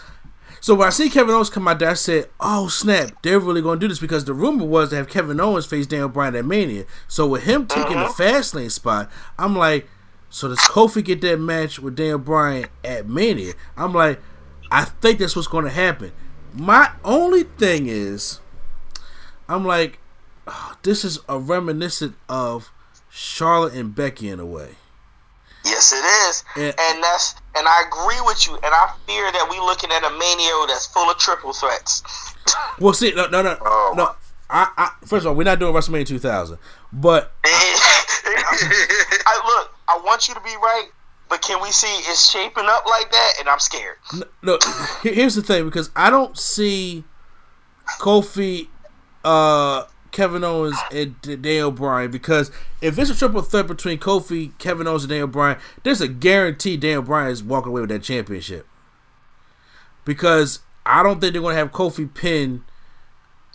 so 0.60 0.74
when 0.74 0.88
I 0.88 0.90
see 0.90 1.08
Kevin 1.08 1.34
Owens 1.34 1.48
come 1.48 1.66
out 1.66 1.78
there, 1.78 1.90
I 1.90 1.94
said, 1.94 2.28
oh 2.38 2.68
snap, 2.68 3.22
they're 3.22 3.40
really 3.40 3.62
going 3.62 3.80
to 3.80 3.84
do 3.84 3.88
this 3.88 3.98
because 3.98 4.26
the 4.26 4.34
rumor 4.34 4.66
was 4.66 4.90
to 4.90 4.96
have 4.96 5.08
Kevin 5.08 5.40
Owens 5.40 5.64
face 5.64 5.86
Daniel 5.86 6.08
Bryan 6.08 6.36
at 6.36 6.44
Mania. 6.44 6.84
So 7.08 7.26
with 7.26 7.44
him 7.44 7.66
taking 7.66 7.96
the 7.96 8.04
mm-hmm. 8.04 8.12
fast 8.12 8.54
lane 8.54 8.68
spot, 8.68 9.10
I'm 9.38 9.56
like, 9.56 9.88
so 10.28 10.48
does 10.48 10.58
Kofi 10.58 11.02
get 11.02 11.22
that 11.22 11.40
match 11.40 11.78
with 11.78 11.96
Daniel 11.96 12.18
Bryan 12.18 12.66
at 12.84 13.08
Mania? 13.08 13.54
I'm 13.76 13.94
like, 13.94 14.20
I 14.70 14.84
think 14.84 15.18
that's 15.18 15.34
what's 15.34 15.48
going 15.48 15.64
to 15.64 15.70
happen. 15.70 16.12
My 16.52 16.90
only 17.04 17.44
thing 17.44 17.86
is, 17.86 18.40
I'm 19.48 19.64
like, 19.64 19.98
this 20.82 21.04
is 21.04 21.18
a 21.28 21.38
reminiscent 21.38 22.16
of 22.28 22.70
Charlotte 23.10 23.74
and 23.74 23.94
Becky 23.94 24.28
in 24.28 24.40
a 24.40 24.46
way. 24.46 24.76
Yes, 25.64 25.92
it 25.92 25.96
is, 25.96 26.44
Yeah. 26.56 26.72
and 26.90 27.02
that's 27.04 27.34
and 27.54 27.68
I 27.68 27.82
agree 27.86 28.20
with 28.24 28.46
you. 28.46 28.54
And 28.54 28.64
I 28.64 28.92
fear 29.06 29.30
that 29.30 29.46
we're 29.50 29.62
looking 29.62 29.90
at 29.92 30.02
a 30.04 30.10
mania 30.10 30.52
that's 30.68 30.86
full 30.86 31.10
of 31.10 31.18
triple 31.18 31.52
threats. 31.52 32.02
Well, 32.80 32.94
see, 32.94 33.12
no, 33.14 33.26
no, 33.28 33.42
no, 33.42 33.56
Oh. 33.60 33.92
no. 33.96 34.14
I, 34.48 34.68
I, 34.76 34.90
first 35.06 35.24
of 35.24 35.26
all, 35.28 35.34
we're 35.34 35.44
not 35.44 35.58
doing 35.60 35.72
WrestleMania 35.74 36.06
2000, 36.06 36.58
but 36.92 37.32
I 37.44 39.40
look, 39.44 39.74
I 39.86 40.00
want 40.04 40.26
you 40.28 40.34
to 40.34 40.40
be 40.40 40.54
right, 40.56 40.88
but 41.28 41.42
can 41.42 41.62
we 41.62 41.70
see 41.70 41.86
it's 42.10 42.30
shaping 42.30 42.64
up 42.66 42.86
like 42.86 43.10
that? 43.12 43.32
And 43.38 43.48
I'm 43.48 43.58
scared. 43.60 43.96
n- 44.14 44.24
look, 44.42 44.62
here's 45.02 45.34
the 45.34 45.42
thing 45.42 45.64
because 45.66 45.90
I 45.94 46.10
don't 46.10 46.36
see 46.36 47.04
Kofi, 48.00 48.68
uh, 49.24 49.84
Kevin 50.12 50.44
Owens, 50.44 50.76
and 50.92 51.20
Daniel 51.22 51.70
Bryan 51.70 52.10
because 52.10 52.50
if 52.80 52.98
it's 52.98 53.10
a 53.10 53.14
triple 53.16 53.42
threat 53.42 53.66
between 53.66 53.98
Kofi, 53.98 54.56
Kevin 54.58 54.86
Owens, 54.86 55.04
and 55.04 55.10
Daniel 55.10 55.28
Bryan, 55.28 55.58
there's 55.82 56.00
a 56.00 56.08
guarantee 56.08 56.76
Daniel 56.76 57.02
Bryan 57.02 57.30
is 57.30 57.42
walking 57.42 57.70
away 57.70 57.80
with 57.82 57.90
that 57.90 58.02
championship 58.02 58.66
because 60.04 60.60
I 60.84 61.02
don't 61.02 61.20
think 61.20 61.32
they're 61.32 61.42
going 61.42 61.54
to 61.54 61.58
have 61.58 61.72
Kofi 61.72 62.12
pin 62.12 62.64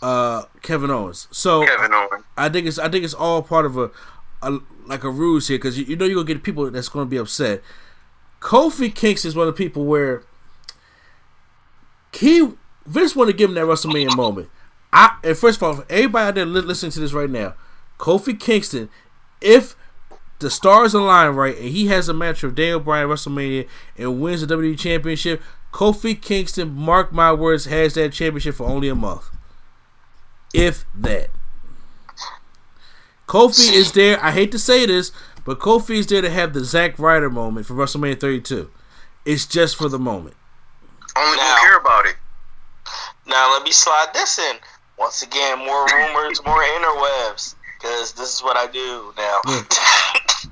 uh, 0.02 0.44
Kevin 0.62 0.90
Owens. 0.90 1.28
So 1.30 1.64
Kevin 1.66 1.92
Owens. 1.92 2.24
I 2.36 2.48
think 2.48 2.66
it's 2.66 2.78
I 2.78 2.88
think 2.88 3.04
it's 3.04 3.14
all 3.14 3.42
part 3.42 3.66
of 3.66 3.76
a, 3.76 3.90
a 4.42 4.58
like 4.86 5.04
a 5.04 5.10
ruse 5.10 5.48
here 5.48 5.58
because 5.58 5.78
you, 5.78 5.84
you 5.84 5.96
know 5.96 6.04
you're 6.04 6.16
gonna 6.16 6.26
get 6.26 6.42
people 6.42 6.70
that's 6.70 6.88
gonna 6.88 7.06
be 7.06 7.16
upset. 7.16 7.62
Kofi 8.40 8.94
Kingston 8.94 9.28
is 9.28 9.36
one 9.36 9.48
of 9.48 9.54
the 9.54 9.58
people 9.64 9.84
where 9.84 10.22
he 12.12 12.52
Vince 12.86 13.16
want 13.16 13.28
to 13.30 13.36
give 13.36 13.50
him 13.50 13.54
that 13.56 13.64
WrestleMania 13.64 14.16
moment. 14.16 14.48
I 14.92 15.16
and 15.22 15.36
first 15.36 15.58
of 15.60 15.62
all, 15.62 15.84
everybody 15.90 16.28
out 16.28 16.34
there 16.34 16.46
li- 16.46 16.60
listening 16.60 16.92
to 16.92 17.00
this 17.00 17.12
right 17.12 17.30
now, 17.30 17.54
Kofi 17.98 18.38
Kingston, 18.38 18.88
if 19.40 19.76
the 20.38 20.50
stars 20.50 20.94
align 20.94 21.34
right 21.34 21.56
and 21.56 21.68
he 21.68 21.86
has 21.86 22.08
a 22.08 22.14
match 22.14 22.42
with 22.42 22.54
Daniel 22.54 22.80
Bryan 22.80 23.10
at 23.10 23.14
WrestleMania 23.16 23.66
and 23.96 24.20
wins 24.20 24.46
the 24.46 24.54
WWE 24.54 24.78
Championship, 24.78 25.42
Kofi 25.72 26.20
Kingston, 26.20 26.74
mark 26.74 27.12
my 27.12 27.32
words, 27.32 27.66
has 27.66 27.94
that 27.94 28.12
championship 28.12 28.54
for 28.54 28.66
only 28.66 28.88
a 28.88 28.94
month. 28.94 29.24
If 30.54 30.84
that. 30.94 31.28
Kofi 33.26 33.72
is 33.72 33.92
there. 33.92 34.22
I 34.24 34.30
hate 34.30 34.52
to 34.52 34.58
say 34.58 34.86
this, 34.86 35.10
but 35.44 35.58
Kofi 35.58 35.96
is 35.96 36.06
there 36.06 36.22
to 36.22 36.30
have 36.30 36.52
the 36.52 36.64
Zack 36.64 36.98
Ryder 36.98 37.28
moment 37.28 37.66
for 37.66 37.74
WrestleMania 37.74 38.20
32. 38.20 38.70
It's 39.24 39.46
just 39.46 39.76
for 39.76 39.88
the 39.88 39.98
moment. 39.98 40.36
Only 41.16 41.36
Now- 41.38 41.56
care 41.60 41.76
about 41.76 42.06
it. 42.06 42.16
Now 43.26 43.50
let 43.52 43.64
me 43.64 43.72
slide 43.72 44.14
this 44.14 44.38
in. 44.38 44.56
Once 44.98 45.22
again, 45.22 45.58
more 45.58 45.86
rumors, 45.86 46.40
more 46.44 46.62
interwebs, 46.62 47.54
because 47.78 48.12
this 48.12 48.34
is 48.34 48.42
what 48.42 48.56
I 48.56 48.66
do 48.66 49.12
now. 49.16 49.40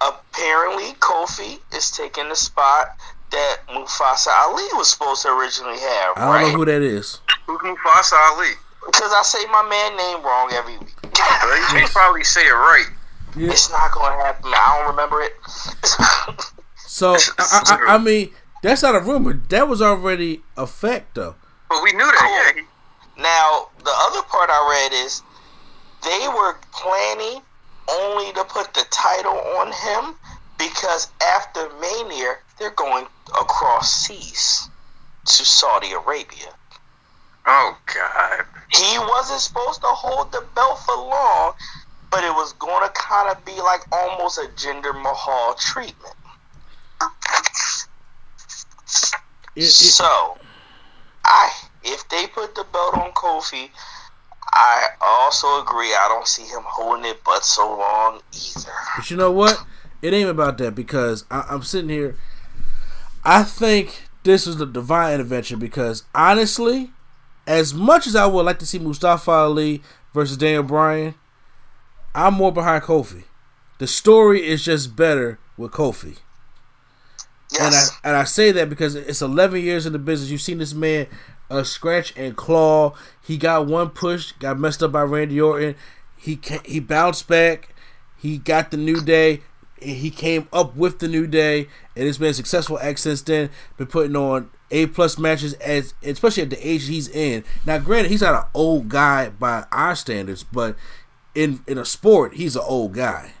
Apparently, 0.00 0.92
Kofi 0.94 1.58
is 1.74 1.90
taking 1.90 2.28
the 2.28 2.36
spot 2.36 2.96
that 3.30 3.58
Mufasa 3.68 4.28
Ali 4.28 4.64
was 4.74 4.88
supposed 4.90 5.22
to 5.22 5.28
originally 5.28 5.78
have, 5.78 6.16
I 6.16 6.20
don't 6.20 6.28
right? 6.28 6.52
know 6.52 6.58
who 6.58 6.64
that 6.64 6.82
is. 6.82 7.20
Who's 7.46 7.60
Mufasa 7.60 8.14
Ali? 8.32 8.50
Because 8.86 9.12
I 9.12 9.22
say 9.22 9.44
my 9.52 9.62
man 9.68 9.96
name 9.96 10.24
wrong 10.24 10.50
every 10.52 10.78
week. 10.78 10.94
Well, 11.42 11.58
you 11.60 11.80
can 11.80 11.88
probably 11.88 12.24
say 12.24 12.46
it 12.46 12.52
right. 12.52 12.86
It's 13.36 13.70
not 13.70 13.92
going 13.92 14.10
to 14.18 14.24
happen. 14.24 14.46
I 14.46 14.78
don't 14.80 14.90
remember 14.90 15.20
it. 15.22 15.32
So 16.90 17.12
I, 17.14 17.18
I, 17.38 17.62
I, 17.88 17.94
I 17.94 17.98
mean, 17.98 18.30
that's 18.64 18.82
not 18.82 18.96
a 18.96 19.00
rumor. 19.00 19.40
That 19.50 19.68
was 19.68 19.80
already 19.80 20.42
a 20.56 20.66
fact, 20.66 21.14
though. 21.14 21.36
But 21.68 21.84
we 21.84 21.92
knew 21.92 22.04
that. 22.04 22.52
Yeah. 22.56 22.62
He- 23.20 23.22
Now, 23.22 23.68
the 23.78 23.92
other 23.94 24.22
part 24.22 24.50
I 24.50 24.88
read 24.92 25.04
is 25.04 25.22
they 26.02 26.28
were 26.28 26.56
planning 26.72 27.42
only 27.88 28.32
to 28.32 28.44
put 28.44 28.74
the 28.74 28.84
title 28.90 29.38
on 29.58 29.72
him 29.72 30.14
because 30.58 31.10
after 31.36 31.68
Mania, 31.80 32.34
they're 32.58 32.70
going 32.70 33.06
across 33.40 33.92
seas 33.92 34.68
to 35.24 35.44
Saudi 35.44 35.92
Arabia. 35.92 36.54
Oh 37.46 37.76
God. 37.94 38.46
He 38.68 38.98
wasn't 38.98 39.40
supposed 39.40 39.80
to 39.80 39.88
hold 39.88 40.32
the 40.32 40.44
belt 40.54 40.78
for 40.78 40.94
long, 40.96 41.54
but 42.10 42.24
it 42.24 42.32
was 42.32 42.52
going 42.54 42.86
to 42.86 42.92
kind 42.94 43.28
of 43.30 43.44
be 43.44 43.60
like 43.60 43.80
almost 43.92 44.38
a 44.38 44.48
Jinder 44.56 44.94
Mahal 44.94 45.54
treatment. 45.54 46.14
It- 49.56 49.64
it- 49.64 49.72
So, 49.72 50.38
I 51.24 51.52
if 51.82 52.08
they 52.08 52.26
put 52.26 52.54
the 52.54 52.64
belt 52.72 52.94
on 52.94 53.12
Kofi, 53.12 53.70
I 54.52 54.88
also 55.00 55.62
agree. 55.62 55.94
I 55.94 56.06
don't 56.08 56.26
see 56.26 56.42
him 56.42 56.62
holding 56.64 57.04
it 57.04 57.20
but 57.24 57.44
so 57.44 57.76
long 57.78 58.20
either. 58.32 58.72
But 58.96 59.10
you 59.10 59.16
know 59.16 59.30
what? 59.30 59.64
It 60.02 60.12
ain't 60.12 60.30
about 60.30 60.58
that 60.58 60.74
because 60.74 61.24
I, 61.30 61.46
I'm 61.48 61.62
sitting 61.62 61.90
here. 61.90 62.16
I 63.24 63.42
think 63.42 64.08
this 64.24 64.46
was 64.46 64.56
the 64.56 64.66
divine 64.66 65.14
intervention 65.14 65.58
because 65.58 66.04
honestly, 66.14 66.90
as 67.46 67.74
much 67.74 68.06
as 68.06 68.16
I 68.16 68.26
would 68.26 68.46
like 68.46 68.58
to 68.60 68.66
see 68.66 68.78
Mustafa 68.78 69.30
Ali 69.30 69.82
versus 70.12 70.36
Daniel 70.36 70.62
Bryan, 70.62 71.14
I'm 72.14 72.34
more 72.34 72.52
behind 72.52 72.82
Kofi. 72.82 73.24
The 73.78 73.86
story 73.86 74.46
is 74.46 74.64
just 74.64 74.96
better 74.96 75.38
with 75.56 75.72
Kofi. 75.72 76.18
Yes. 77.52 77.60
And 77.60 77.74
I 77.74 78.08
and 78.08 78.16
I 78.16 78.24
say 78.24 78.52
that 78.52 78.68
because 78.68 78.94
it's 78.94 79.22
11 79.22 79.60
years 79.60 79.86
in 79.86 79.92
the 79.92 79.98
business. 79.98 80.30
You've 80.30 80.40
seen 80.40 80.58
this 80.58 80.74
man 80.74 81.06
uh, 81.50 81.64
scratch 81.64 82.14
and 82.16 82.36
claw. 82.36 82.94
He 83.22 83.36
got 83.36 83.66
one 83.66 83.90
push, 83.90 84.32
got 84.32 84.58
messed 84.58 84.82
up 84.82 84.92
by 84.92 85.02
Randy 85.02 85.40
Orton. 85.40 85.74
He 86.16 86.40
he 86.64 86.80
bounced 86.80 87.28
back. 87.28 87.74
He 88.16 88.38
got 88.38 88.70
the 88.70 88.76
new 88.76 89.00
day. 89.00 89.42
He 89.80 90.10
came 90.10 90.46
up 90.52 90.76
with 90.76 90.98
the 90.98 91.08
new 91.08 91.26
day, 91.26 91.68
and 91.96 92.06
it's 92.06 92.18
been 92.18 92.30
a 92.30 92.34
successful 92.34 92.78
act 92.80 93.00
since 93.00 93.22
then. 93.22 93.48
Been 93.78 93.86
putting 93.86 94.14
on 94.14 94.50
A 94.70 94.86
plus 94.86 95.18
matches 95.18 95.54
as 95.54 95.94
especially 96.02 96.42
at 96.42 96.50
the 96.50 96.68
age 96.68 96.86
he's 96.86 97.08
in. 97.08 97.44
Now, 97.64 97.78
granted, 97.78 98.10
he's 98.10 98.20
not 98.20 98.34
an 98.34 98.50
old 98.54 98.90
guy 98.90 99.30
by 99.30 99.64
our 99.72 99.96
standards, 99.96 100.42
but 100.44 100.76
in 101.34 101.60
in 101.66 101.78
a 101.78 101.84
sport, 101.84 102.34
he's 102.34 102.56
an 102.56 102.62
old 102.66 102.94
guy. 102.94 103.32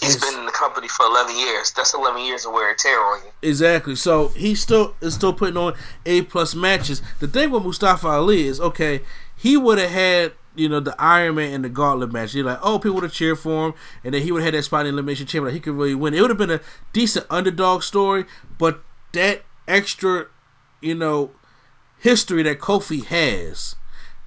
He's 0.00 0.16
it's- 0.16 0.30
been 0.30 0.40
in 0.40 0.46
the 0.46 0.52
company 0.52 0.88
for 0.88 1.06
11 1.06 1.36
years. 1.36 1.70
That's 1.72 1.94
11 1.94 2.24
years 2.24 2.44
of 2.44 2.52
wear 2.52 2.70
and 2.70 2.78
tear 2.78 2.98
on 3.00 3.20
you. 3.24 3.30
Exactly. 3.42 3.94
So 3.96 4.28
he 4.28 4.54
still 4.54 4.94
is 5.00 5.14
still 5.14 5.32
putting 5.32 5.56
on 5.56 5.74
A 6.06 6.22
plus 6.22 6.54
matches. 6.54 7.02
The 7.20 7.28
thing 7.28 7.50
with 7.50 7.64
Mustafa 7.64 8.08
Ali 8.08 8.46
is 8.46 8.60
okay. 8.60 9.00
He 9.36 9.56
would 9.56 9.78
have 9.78 9.90
had 9.90 10.32
you 10.56 10.68
know 10.68 10.80
the 10.80 10.94
Iron 11.00 11.36
Man 11.36 11.52
and 11.54 11.64
the 11.64 11.68
Gauntlet 11.68 12.12
match. 12.12 12.34
You're 12.34 12.44
like, 12.44 12.58
oh, 12.62 12.78
people 12.78 12.96
would 12.96 13.04
have 13.04 13.12
cheered 13.12 13.38
for 13.38 13.68
him, 13.68 13.74
and 14.04 14.12
then 14.14 14.22
he 14.22 14.32
would 14.32 14.42
have 14.42 14.52
had 14.52 14.58
that 14.58 14.64
spot 14.64 14.80
in 14.84 14.86
the 14.94 14.98
elimination 14.98 15.26
chamber. 15.26 15.46
Like 15.48 15.54
he 15.54 15.60
could 15.60 15.74
really 15.74 15.94
win. 15.94 16.12
It 16.12 16.20
would 16.20 16.30
have 16.30 16.38
been 16.38 16.50
a 16.50 16.60
decent 16.92 17.26
underdog 17.30 17.82
story, 17.82 18.24
but 18.58 18.82
that 19.12 19.42
extra, 19.68 20.26
you 20.80 20.94
know, 20.96 21.30
history 21.98 22.42
that 22.42 22.58
Kofi 22.58 23.04
has. 23.06 23.76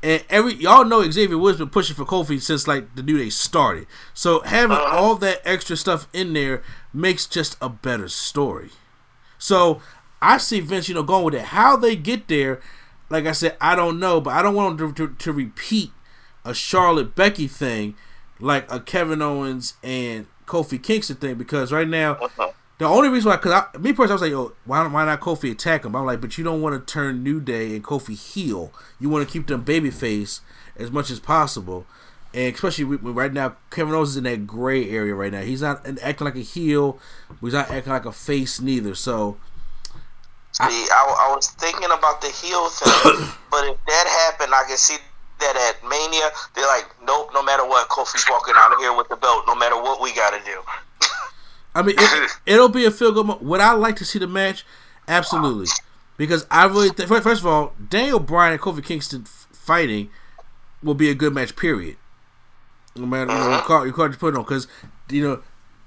And 0.04 0.24
every 0.30 0.56
y'all 0.56 0.84
know 0.84 1.10
Xavier 1.10 1.38
Woods 1.38 1.60
been 1.60 1.70
pushing 1.70 1.96
for 1.96 2.04
Kofi 2.04 2.42
since 2.42 2.68
like 2.68 2.94
the 2.96 3.02
new 3.02 3.18
day 3.18 3.30
started. 3.30 3.88
So 4.14 4.42
having 4.42 4.76
uh-huh. 4.76 4.98
all 4.98 5.16
that 5.16 5.42
extra 5.46 5.78
stuff 5.78 6.08
in 6.12 6.34
there 6.34 6.62
makes 6.94 7.26
just 7.26 7.56
a 7.62 7.70
better 7.70 8.10
story. 8.10 8.72
So 9.38 9.82
I 10.22 10.38
see 10.38 10.60
Vince, 10.60 10.90
you 10.90 10.96
know, 10.96 11.04
going 11.04 11.24
with 11.24 11.36
it. 11.36 11.46
How 11.46 11.78
they 11.78 11.96
get 11.96 12.28
there, 12.28 12.60
like 13.10 13.26
I 13.26 13.32
said, 13.32 13.56
I 13.62 13.76
don't 13.76 13.98
know, 13.98 14.20
but 14.20 14.32
I 14.32 14.42
don't 14.42 14.56
want 14.56 14.78
them 14.78 14.94
to, 14.94 15.08
to, 15.08 15.16
to 15.16 15.32
repeat 15.32 15.92
a 16.44 16.54
Charlotte 16.54 17.16
Becky 17.16 17.48
thing 17.48 17.96
like 18.40 18.70
a 18.70 18.82
Kevin 18.82 19.22
Owens 19.22 19.76
and 19.82 20.28
Kofi 20.46 20.82
Kingston 20.82 21.16
thing 21.16 21.36
because 21.36 21.72
right 21.72 21.88
now 21.88 22.16
uh-huh. 22.16 22.52
The 22.84 22.90
only 22.90 23.10
reason 23.10 23.30
why, 23.30 23.38
because 23.38 23.52
I, 23.52 23.78
me 23.78 23.94
personally, 23.94 24.12
I 24.12 24.14
was 24.14 24.22
like, 24.22 24.32
yo, 24.32 24.54
why, 24.66 24.88
why 24.88 25.06
not 25.06 25.20
Kofi 25.22 25.52
attack 25.52 25.86
him? 25.86 25.96
I'm 25.96 26.06
like, 26.06 26.22
but 26.22 26.38
you 26.38 26.44
don't 26.44 26.62
want 26.62 26.76
to 26.86 26.94
turn 26.94 27.24
New 27.24 27.40
Day 27.40 27.76
and 27.76 27.84
Kofi 27.84 28.18
heel. 28.18 28.72
You 29.00 29.10
want 29.10 29.28
to 29.28 29.32
keep 29.32 29.48
them 29.48 29.64
babyface 29.64 30.42
as 30.78 30.92
much 30.92 31.10
as 31.10 31.20
possible. 31.20 31.86
And 32.34 32.54
especially 32.54 32.86
with- 32.86 33.02
with 33.04 33.16
right 33.16 33.32
now, 33.32 33.56
Kevin 33.70 33.94
Owens 33.94 34.10
is 34.10 34.18
in 34.18 34.24
that 34.24 34.48
gray 34.48 34.90
area 34.90 35.14
right 35.14 35.32
now. 35.32 35.42
He's 35.42 35.62
not 35.62 35.86
acting 36.02 36.26
like 36.26 36.36
a 36.36 36.40
heel, 36.40 37.00
he's 37.42 37.54
not 37.54 37.70
acting 37.70 37.94
like 37.94 38.06
a 38.06 38.12
face 38.12 38.60
neither. 38.60 38.96
So, 38.96 39.38
See, 40.52 40.64
I, 40.64 41.28
I 41.30 41.36
was 41.36 41.50
thinking 41.50 41.90
about 41.92 42.22
the 42.22 42.30
heel 42.30 42.70
thing, 42.70 43.28
but 43.52 43.66
if 43.66 43.78
that 43.88 44.30
happened, 44.30 44.54
I 44.54 44.64
can 44.68 44.78
see 44.78 44.98
that 45.40 45.56
at 45.58 45.88
Mania, 45.90 46.30
they're 46.56 46.68
like, 46.68 46.86
nope, 47.06 47.32
no 47.34 47.44
matter 47.44 47.66
what, 47.66 47.90
Kofi's 47.90 48.26
walking 48.30 48.54
out 48.58 48.72
of 48.72 48.80
here 48.80 48.96
with 48.96 49.10
the 49.10 49.16
belt, 49.16 49.46
no 49.48 49.56
matter 49.56 49.76
what 49.76 50.02
we 50.02 50.14
got 50.14 50.32
to 50.32 50.40
do. 50.46 50.62
I 51.76 51.82
mean, 51.82 51.96
it, 51.98 52.32
it'll 52.46 52.70
be 52.70 52.86
a 52.86 52.92
feel 52.92 53.12
good. 53.12 53.26
Mo- 53.26 53.40
Would 53.42 53.62
I 53.62 53.74
like 53.74 53.96
to 53.98 54.06
see 54.06 54.20
the 54.20 54.28
match? 54.28 54.66
Absolutely, 55.08 55.68
because 56.18 56.46
I 56.50 56.66
really 56.66 56.90
think. 56.90 57.10
First 57.10 57.42
of 57.42 57.48
all, 57.48 57.74
Daniel 57.90 58.20
Bryan 58.20 58.54
and 58.54 58.62
Kofi 58.62 58.84
Kingston 58.84 59.24
f- 59.26 59.48
fighting 59.52 60.10
will 60.82 60.94
be 60.94 61.10
a 61.10 61.16
good 61.16 61.34
match. 61.34 61.56
Period. 61.56 61.98
No 62.96 63.06
matter 63.08 63.32
you 63.34 63.38
know, 63.40 63.56
you 63.56 63.62
call 63.64 63.86
you 63.88 63.92
call 63.94 64.08
you 64.10 64.16
put 64.18 64.36
on 64.36 64.44
because 64.44 64.68
you 65.10 65.24
know 65.24 65.42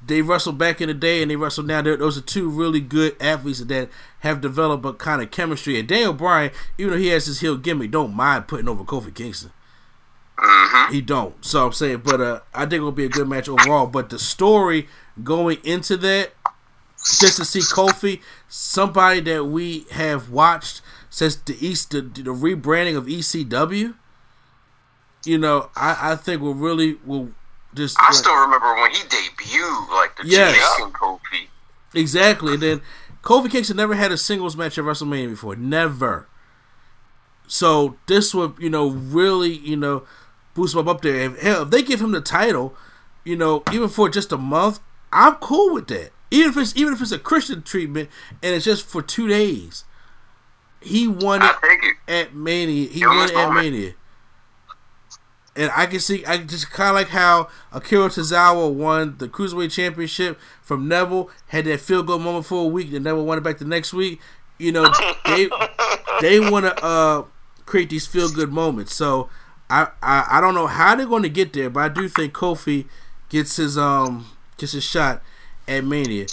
they 0.05 0.21
wrestled 0.23 0.59
back 0.59 0.81
in 0.81 0.89
the 0.89 0.95
day 0.95 1.23
and 1.23 1.31
they 1.31 1.37
wrestle 1.37 1.65
now. 1.65 1.81
They're- 1.81 1.97
Those 1.97 2.19
are 2.19 2.23
two 2.23 2.49
really 2.51 2.81
good 2.81 3.17
athletes 3.21 3.61
that 3.61 3.89
have 4.21 4.41
developed 4.41 4.85
a 4.85 4.93
kind 4.93 5.23
of 5.23 5.31
chemistry. 5.31 5.79
And 5.79 5.89
Daniel 5.89 6.13
Bryan, 6.13 6.51
even 6.79 6.93
though 6.93 6.99
he 6.99 7.09
has 7.09 7.27
his 7.27 7.41
heel 7.41 7.57
gimmick, 7.57 7.91
don't 7.93 8.15
mind 8.15 8.49
putting 8.49 8.69
over 8.69 8.85
Kofi 8.85 9.15
Kingston. 9.15 9.53
He 10.91 11.01
don't. 11.01 11.43
So 11.45 11.67
I'm 11.67 11.73
saying, 11.73 12.03
but 12.05 12.21
uh, 12.21 12.41
I 12.55 12.61
think 12.63 12.75
it'll 12.75 12.93
be 12.93 13.07
a 13.07 13.09
good 13.09 13.27
match 13.29 13.49
overall. 13.49 13.87
But 13.87 14.11
the 14.11 14.19
story 14.19 14.87
going 15.23 15.59
into 15.65 15.97
that, 15.99 16.33
just 17.21 17.37
to 17.37 17.45
see 17.45 17.61
Kofi, 17.61 18.21
somebody 18.49 19.21
that 19.21 19.45
we 19.45 19.87
have 19.93 20.31
watched 20.31 20.83
since 21.11 21.37
the 21.37 21.57
East, 21.65 21.91
the, 21.91 22.03
the 22.03 22.23
rebranding 22.35 22.97
of 22.97 23.07
ECW. 23.07 23.95
You 25.25 25.39
know, 25.39 25.71
I, 25.75 26.13
I 26.13 26.17
think 26.17 26.41
will 26.41 26.55
really 26.55 26.99
will 27.05 27.31
just 27.75 27.97
I 28.01 28.13
still 28.13 28.35
remember 28.37 28.75
when 28.75 28.91
he 28.93 28.99
debuted, 29.03 29.89
like 29.91 30.17
the 30.17 30.27
Yes. 30.27 30.55
Jamaican 30.79 30.93
Kofi. 30.95 31.49
Exactly. 31.95 32.55
And 32.55 32.63
then 32.63 32.83
Kofi 33.23 33.51
Kingston 33.51 33.77
never 33.77 33.95
had 33.95 34.13
a 34.13 34.17
singles 34.17 34.57
match 34.57 34.79
at 34.79 34.85
WrestleMania 34.85 35.31
before. 35.31 35.57
Never. 35.57 36.29
So 37.49 37.97
this 38.07 38.35
would, 38.35 38.55
you 38.59 38.71
know, 38.71 38.89
really, 38.89 39.53
you 39.53 39.77
know, 39.77 40.05
boost 40.55 40.75
him 40.75 40.89
up 40.89 41.03
there. 41.03 41.17
If, 41.17 41.41
hell, 41.41 41.63
if 41.63 41.71
they 41.71 41.83
give 41.83 42.01
him 42.01 42.13
the 42.13 42.21
title, 42.21 42.75
you 43.25 43.37
know, 43.37 43.63
even 43.73 43.89
for 43.89 44.09
just 44.09 44.33
a 44.33 44.39
month, 44.39 44.81
I'm 45.13 45.35
cool 45.37 45.75
with 45.75 45.89
that. 45.89 46.11
Even 46.31 46.51
if 46.51 46.57
it's 46.57 46.77
even 46.77 46.93
if 46.93 47.01
it's 47.01 47.13
a 47.13 47.19
Christian 47.19 47.63
treatment 47.63 48.09
and 48.43 48.55
it's 48.55 48.65
just 48.65 48.87
for 48.87 49.03
two 49.03 49.29
days. 49.29 49.85
He 50.81 51.09
won 51.09 51.43
it 51.43 51.55
it. 51.63 51.97
at 52.07 52.35
Mania. 52.35 52.89
He 52.89 53.05
won 53.05 53.29
it 53.29 53.35
at 53.35 53.49
moment. 53.49 53.73
Mania. 53.73 53.95
And 55.57 55.71
I 55.75 55.87
can 55.87 56.01
see, 56.01 56.25
I 56.27 56.37
just 56.37 56.71
kind 56.71 56.91
of 56.91 56.95
like 56.95 57.09
how 57.09 57.49
Akira 57.73 58.09
Tozawa 58.11 58.71
won 58.71 59.17
the 59.17 59.27
Cruiserweight 59.27 59.73
Championship 59.73 60.39
from 60.61 60.87
Neville, 60.87 61.31
had 61.49 61.65
that 61.65 61.81
feel 61.81 62.03
good 62.03 62.21
moment 62.21 62.45
for 62.45 62.65
a 62.65 62.69
week, 62.69 62.91
then 62.91 63.05
Neville 63.05 63.25
won 63.25 63.39
it 63.39 63.41
back 63.41 63.57
the 63.57 63.65
next 63.65 63.95
week. 63.95 64.21
You 64.59 64.73
know, 64.73 64.93
they 65.25 65.49
they 66.21 66.41
want 66.41 66.67
to 66.67 66.85
uh, 66.85 67.25
create 67.65 67.89
these 67.89 68.07
feel 68.07 68.31
good 68.31 68.53
moments. 68.53 68.95
So 68.95 69.31
I, 69.71 69.89
I 70.03 70.27
I 70.33 70.41
don't 70.41 70.55
know 70.55 70.67
how 70.67 70.95
they're 70.95 71.07
going 71.07 71.23
to 71.23 71.31
get 71.31 71.55
there, 71.55 71.71
but 71.71 71.81
I 71.81 71.89
do 71.89 72.09
think 72.09 72.35
Kofi 72.35 72.87
gets 73.31 73.57
his 73.57 73.77
um 73.79 74.27
gets 74.59 74.75
a 74.75 74.81
shot 74.81 75.23
at 75.69 75.85
Mania. 75.85 76.27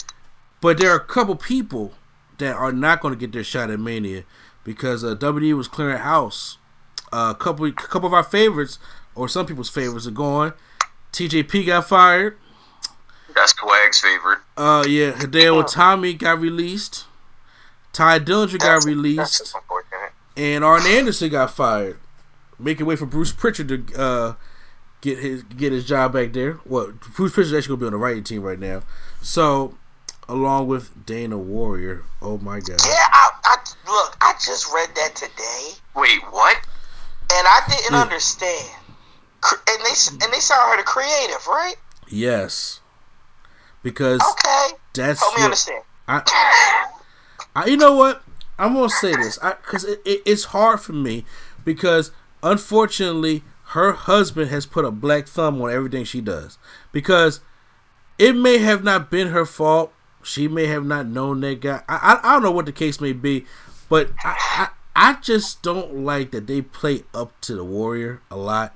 But 0.62 0.78
there 0.78 0.92
are 0.92 0.96
a 0.98 1.00
couple 1.06 1.36
people 1.36 1.94
that 2.38 2.56
are 2.56 2.72
not 2.72 3.02
going 3.02 3.14
to 3.14 3.20
get 3.20 3.32
their 3.32 3.44
shot 3.44 3.70
at 3.70 3.80
Mania 3.80 4.24
because 4.64 5.04
uh, 5.04 5.16
WWE 5.16 5.56
was 5.58 5.68
clearing 5.68 5.98
house. 5.98 6.58
Uh, 7.12 7.34
a 7.36 7.40
couple, 7.40 7.66
a 7.66 7.72
couple 7.72 8.08
of 8.08 8.14
our 8.14 8.24
favorites, 8.24 8.80
or 9.14 9.28
some 9.28 9.46
people's 9.46 9.70
favorites, 9.70 10.08
are 10.08 10.12
gone. 10.12 10.54
TJP 11.12 11.68
got 11.68 11.88
fired. 11.88 12.38
That's 13.36 13.54
Swag's 13.54 14.00
favorite. 14.00 14.40
Uh, 14.58 14.84
yeah, 14.88 15.12
Hideo 15.12 15.64
Itami 15.64 16.18
got 16.18 16.40
released. 16.40 17.06
Tye 17.92 18.20
Dillinger 18.20 18.58
got 18.60 18.86
released, 18.86 19.18
That's 19.40 19.54
unfortunate. 19.54 20.12
and 20.36 20.64
Arn 20.64 20.82
Anderson 20.88 21.30
got 21.30 21.52
fired, 21.52 22.00
making 22.58 22.86
way 22.88 22.96
for 22.96 23.06
Bruce 23.06 23.32
Pritchard 23.32 23.68
to 23.68 24.00
uh, 24.02 24.34
get 25.04 25.20
his 25.20 25.44
get 25.44 25.72
his 25.74 25.86
job 25.86 26.14
back 26.14 26.32
there. 26.34 26.60
Well, 26.66 26.94
Bruce 27.16 27.34
Pritchard's 27.34 27.54
actually 27.54 27.76
gonna 27.76 27.80
be 27.82 27.86
on 27.88 27.92
the 27.92 27.98
writing 28.00 28.24
team 28.24 28.42
right 28.42 28.58
now. 28.58 28.82
So, 29.22 29.78
along 30.30 30.68
with 30.68 31.06
Dana 31.06 31.38
Warrior. 31.38 32.04
Oh 32.22 32.38
my 32.38 32.60
God. 32.62 32.80
Yeah, 32.86 32.94
I, 33.12 33.30
I 33.44 33.58
look, 33.86 34.18
I 34.22 34.34
just 34.44 34.72
read 34.74 34.90
that 34.96 35.16
today, 35.16 35.72
Wait, 35.96 36.22
what? 36.32 36.56
and 37.36 37.48
I 37.48 37.60
didn't 37.70 37.94
Yeah. 37.94 38.02
understand. 38.02 38.70
And 39.68 39.80
they 39.86 39.92
s- 39.92 40.10
and 40.10 40.22
they 40.34 40.40
signed 40.40 40.72
her 40.72 40.78
to 40.78 40.84
creative, 40.84 41.46
right? 41.48 41.76
Yes. 42.08 42.80
Because 43.84 44.22
Okay, 44.22 44.78
that's 44.94 45.20
help 45.20 45.34
me 45.36 45.42
what- 45.42 45.46
understand. 45.46 45.84
I, 46.08 46.88
I, 47.56 47.66
you 47.66 47.76
know 47.78 47.94
what? 47.96 48.24
I'm 48.58 48.74
gonna 48.74 48.90
say 48.90 49.14
this 49.16 49.38
because 49.38 49.84
it, 49.84 50.02
it, 50.06 50.22
it's 50.26 50.46
hard 50.46 50.80
for 50.80 50.94
me 50.94 51.26
because 51.66 52.12
unfortunately 52.42 53.44
her 53.74 53.94
husband 53.94 54.52
has 54.52 54.68
put 54.68 54.86
a 54.86 54.92
black 54.92 55.28
thumb 55.28 55.60
on 55.60 55.72
everything 55.72 56.04
she 56.04 56.22
does 56.22 56.60
because 56.92 57.40
it 58.20 58.36
may 58.36 58.60
have 58.60 58.84
not 58.84 59.10
been 59.10 59.30
her 59.30 59.46
fault. 59.46 59.92
She 60.22 60.48
may 60.48 60.68
have 60.68 60.86
not 60.86 61.08
known 61.08 61.42
that 61.42 61.60
guy. 61.60 61.82
I, 61.90 62.20
I, 62.24 62.30
I 62.30 62.34
don't 62.34 62.44
know 62.44 62.52
what 62.52 62.68
the 62.68 62.72
case 62.72 63.02
may 63.02 63.14
be, 63.14 63.46
but 63.90 64.12
I, 64.24 64.36
I 64.38 64.68
I 64.96 65.14
just 65.22 65.64
don't 65.64 66.06
like 66.06 66.30
that 66.32 66.46
they 66.46 66.62
play 66.62 67.04
up 67.16 67.40
to 67.42 67.56
the 67.56 67.64
Warrior 67.64 68.22
a 68.30 68.36
lot 68.36 68.76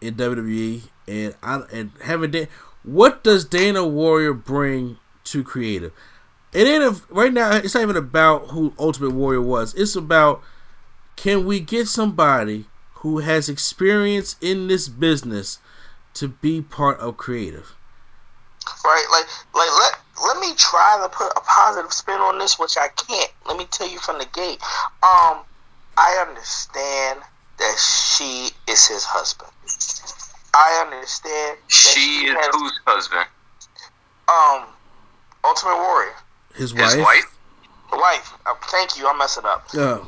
in 0.00 0.14
WWE, 0.14 0.82
and 1.08 1.34
I 1.42 1.62
and 1.72 1.90
having 2.02 2.30
Dan, 2.30 2.46
what 2.84 3.24
does 3.24 3.44
Dana 3.44 3.84
Warrior 3.84 4.32
bring 4.32 4.98
to 5.24 5.42
creative? 5.42 5.92
It 6.52 6.68
ain't 6.68 6.84
a, 6.84 7.02
right 7.12 7.32
now. 7.32 7.56
It's 7.56 7.74
not 7.74 7.82
even 7.82 7.96
about 7.96 8.50
who 8.50 8.74
Ultimate 8.78 9.10
Warrior 9.10 9.42
was. 9.42 9.74
It's 9.74 9.96
about 9.96 10.40
can 11.16 11.44
we 11.44 11.58
get 11.58 11.88
somebody 11.88 12.66
who 13.02 13.18
has 13.18 13.48
experience 13.48 14.36
in 14.40 14.68
this 14.68 14.88
business 14.88 15.58
to 16.14 16.28
be 16.28 16.60
part 16.62 16.98
of 17.00 17.16
creative? 17.16 17.74
right? 18.84 19.06
Like, 19.10 19.26
like 19.54 19.70
let 19.80 19.98
let 20.24 20.40
me 20.40 20.54
try 20.56 20.98
to 21.02 21.08
put 21.08 21.32
a 21.36 21.40
positive 21.40 21.92
spin 21.92 22.20
on 22.20 22.38
this, 22.38 22.58
which 22.58 22.76
I 22.78 22.88
can't. 22.88 23.30
Let 23.46 23.56
me 23.56 23.66
tell 23.70 23.88
you 23.88 23.98
from 23.98 24.18
the 24.18 24.26
gate. 24.26 24.60
Um, 25.02 25.38
I 25.96 26.24
understand 26.28 27.20
that 27.58 27.76
she 27.78 28.50
is 28.68 28.86
his 28.86 29.04
husband. 29.04 29.50
I 30.54 30.82
understand. 30.86 31.58
That 31.58 31.72
She 31.72 32.26
is 32.26 32.34
has, 32.36 32.54
whose 32.54 32.80
husband? 32.86 33.26
um, 34.28 34.68
Ultimate 35.44 35.76
Warrior, 35.76 36.14
His 36.54 36.72
wife. 36.72 36.92
His 36.92 36.96
wife? 37.02 37.36
the 37.90 37.96
wife. 37.98 38.32
Uh, 38.46 38.54
thank 38.70 38.96
you. 38.98 39.08
I'm 39.08 39.18
messing 39.18 39.44
up. 39.44 39.66
Uh, 39.76 39.98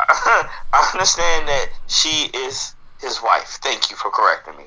I 0.08 0.90
understand 0.92 1.48
that 1.48 1.68
she 1.86 2.30
is 2.34 2.74
his 3.00 3.22
wife. 3.22 3.58
Thank 3.62 3.90
you 3.90 3.96
for 3.96 4.10
correcting 4.10 4.56
me. 4.56 4.64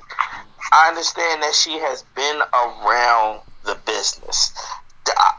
I 0.72 0.88
understand 0.90 1.44
that 1.44 1.54
she 1.54 1.80
has 1.80 2.04
been 2.16 2.42
around 2.54 3.42
the 3.66 3.78
business. 3.86 4.54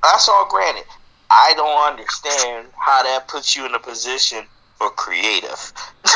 That's 0.02 0.28
all 0.28 0.46
granted. 0.48 0.84
I 1.30 1.54
don't 1.56 1.92
understand 1.92 2.68
how 2.76 3.02
that 3.02 3.28
puts 3.28 3.56
you 3.56 3.64
in 3.64 3.74
a 3.74 3.78
position 3.78 4.44
for 4.76 4.90
creative. 4.90 5.72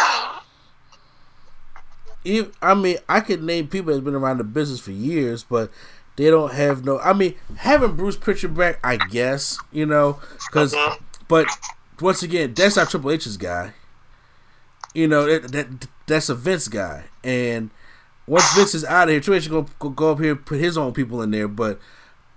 even, 2.26 2.52
I 2.60 2.74
mean, 2.74 2.98
I 3.08 3.20
could 3.20 3.42
name 3.42 3.68
people 3.68 3.92
that's 3.92 4.04
been 4.04 4.14
around 4.14 4.38
the 4.38 4.44
business 4.44 4.80
for 4.80 4.90
years, 4.90 5.44
but 5.44 5.70
they 6.16 6.30
don't 6.30 6.52
have 6.52 6.84
no. 6.84 6.98
I 6.98 7.12
mean, 7.12 7.34
having 7.56 7.96
Bruce 7.96 8.16
Pritchard 8.16 8.56
back, 8.56 8.78
I 8.84 8.96
guess 8.96 9.58
you 9.72 9.86
know, 9.86 10.20
because, 10.46 10.74
mm-hmm. 10.74 11.02
but 11.28 11.46
once 12.00 12.22
again, 12.22 12.54
that's 12.54 12.76
not 12.76 12.90
Triple 12.90 13.10
H's 13.10 13.36
guy. 13.36 13.72
You 14.94 15.08
know 15.08 15.26
that, 15.26 15.52
that 15.52 15.88
that's 16.06 16.28
a 16.28 16.34
Vince 16.34 16.68
guy, 16.68 17.04
and 17.22 17.70
once 18.26 18.54
Vince 18.54 18.74
is 18.74 18.84
out 18.84 19.08
of 19.08 19.12
here, 19.12 19.20
Triple 19.20 19.36
H 19.36 19.50
gonna 19.50 19.66
go, 19.78 19.88
go 19.90 20.12
up 20.12 20.20
here 20.20 20.32
and 20.32 20.44
put 20.44 20.58
his 20.58 20.78
own 20.78 20.92
people 20.92 21.22
in 21.22 21.30
there. 21.30 21.48
But 21.48 21.78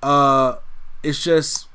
uh, 0.04 0.56
it's 1.04 1.24
just 1.24 1.68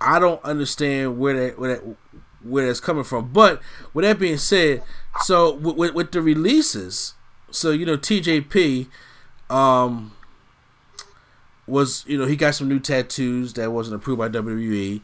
I 0.00 0.18
don't 0.18 0.42
understand 0.44 1.18
where 1.18 1.34
that 1.48 1.58
where 1.58 1.76
that 1.76 1.96
where 2.42 2.66
that's 2.66 2.80
coming 2.80 3.04
from. 3.04 3.32
But 3.32 3.60
with 3.92 4.04
that 4.04 4.18
being 4.18 4.36
said, 4.36 4.82
so 5.22 5.54
with, 5.54 5.76
with, 5.76 5.94
with 5.94 6.12
the 6.12 6.20
releases, 6.20 7.14
so 7.50 7.70
you 7.70 7.86
know 7.86 7.96
TJP, 7.96 8.88
um, 9.50 10.12
was 11.66 12.04
you 12.06 12.18
know 12.18 12.26
he 12.26 12.36
got 12.36 12.54
some 12.54 12.68
new 12.68 12.80
tattoos 12.80 13.54
that 13.54 13.72
wasn't 13.72 13.96
approved 13.96 14.18
by 14.18 14.28
WWE. 14.28 15.00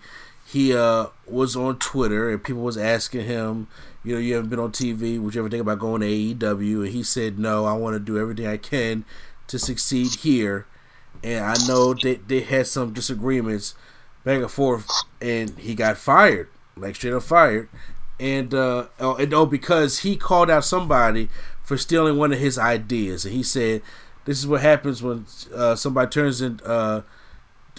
He 0.51 0.75
uh 0.75 1.07
was 1.27 1.55
on 1.55 1.79
Twitter 1.79 2.31
and 2.31 2.43
people 2.43 2.63
was 2.63 2.77
asking 2.77 3.27
him, 3.27 3.69
you 4.03 4.15
know, 4.15 4.21
you 4.21 4.35
haven't 4.35 4.51
been 4.51 4.59
on 4.59 4.73
TV. 4.73 5.21
Would 5.21 5.35
you 5.35 5.41
ever 5.43 5.49
think 5.49 5.61
about 5.61 5.79
going 5.79 6.01
to 6.01 6.07
AEW? 6.07 6.85
And 6.85 6.89
he 6.89 7.03
said, 7.03 7.39
no, 7.39 7.67
I 7.67 7.73
want 7.75 7.95
to 7.95 8.01
do 8.01 8.19
everything 8.19 8.47
I 8.47 8.57
can 8.57 9.05
to 9.47 9.59
succeed 9.59 10.15
here. 10.17 10.67
And 11.23 11.45
I 11.45 11.55
know 11.67 11.95
that 11.95 12.29
they 12.29 12.41
had 12.41 12.67
some 12.67 12.93
disagreements 12.93 13.75
back 14.25 14.41
and 14.41 14.51
forth, 14.51 14.89
and 15.21 15.51
he 15.59 15.75
got 15.75 15.99
fired, 15.99 16.49
like 16.77 16.97
straight 16.97 17.13
up 17.13 17.23
fired. 17.23 17.69
And 18.19 18.55
uh, 18.55 18.87
oh, 18.99 19.17
and 19.17 19.33
oh, 19.35 19.47
because 19.47 20.01
he 20.01 20.17
called 20.17 20.51
out 20.51 20.65
somebody 20.65 21.29
for 21.63 21.77
stealing 21.77 22.17
one 22.17 22.33
of 22.33 22.39
his 22.39 22.59
ideas, 22.59 23.25
and 23.25 23.35
he 23.35 23.43
said, 23.43 23.83
"This 24.25 24.39
is 24.39 24.47
what 24.47 24.61
happens 24.61 25.03
when 25.03 25.27
uh, 25.55 25.75
somebody 25.75 26.11
turns 26.11 26.41
in 26.43 26.61
uh, 26.65 27.03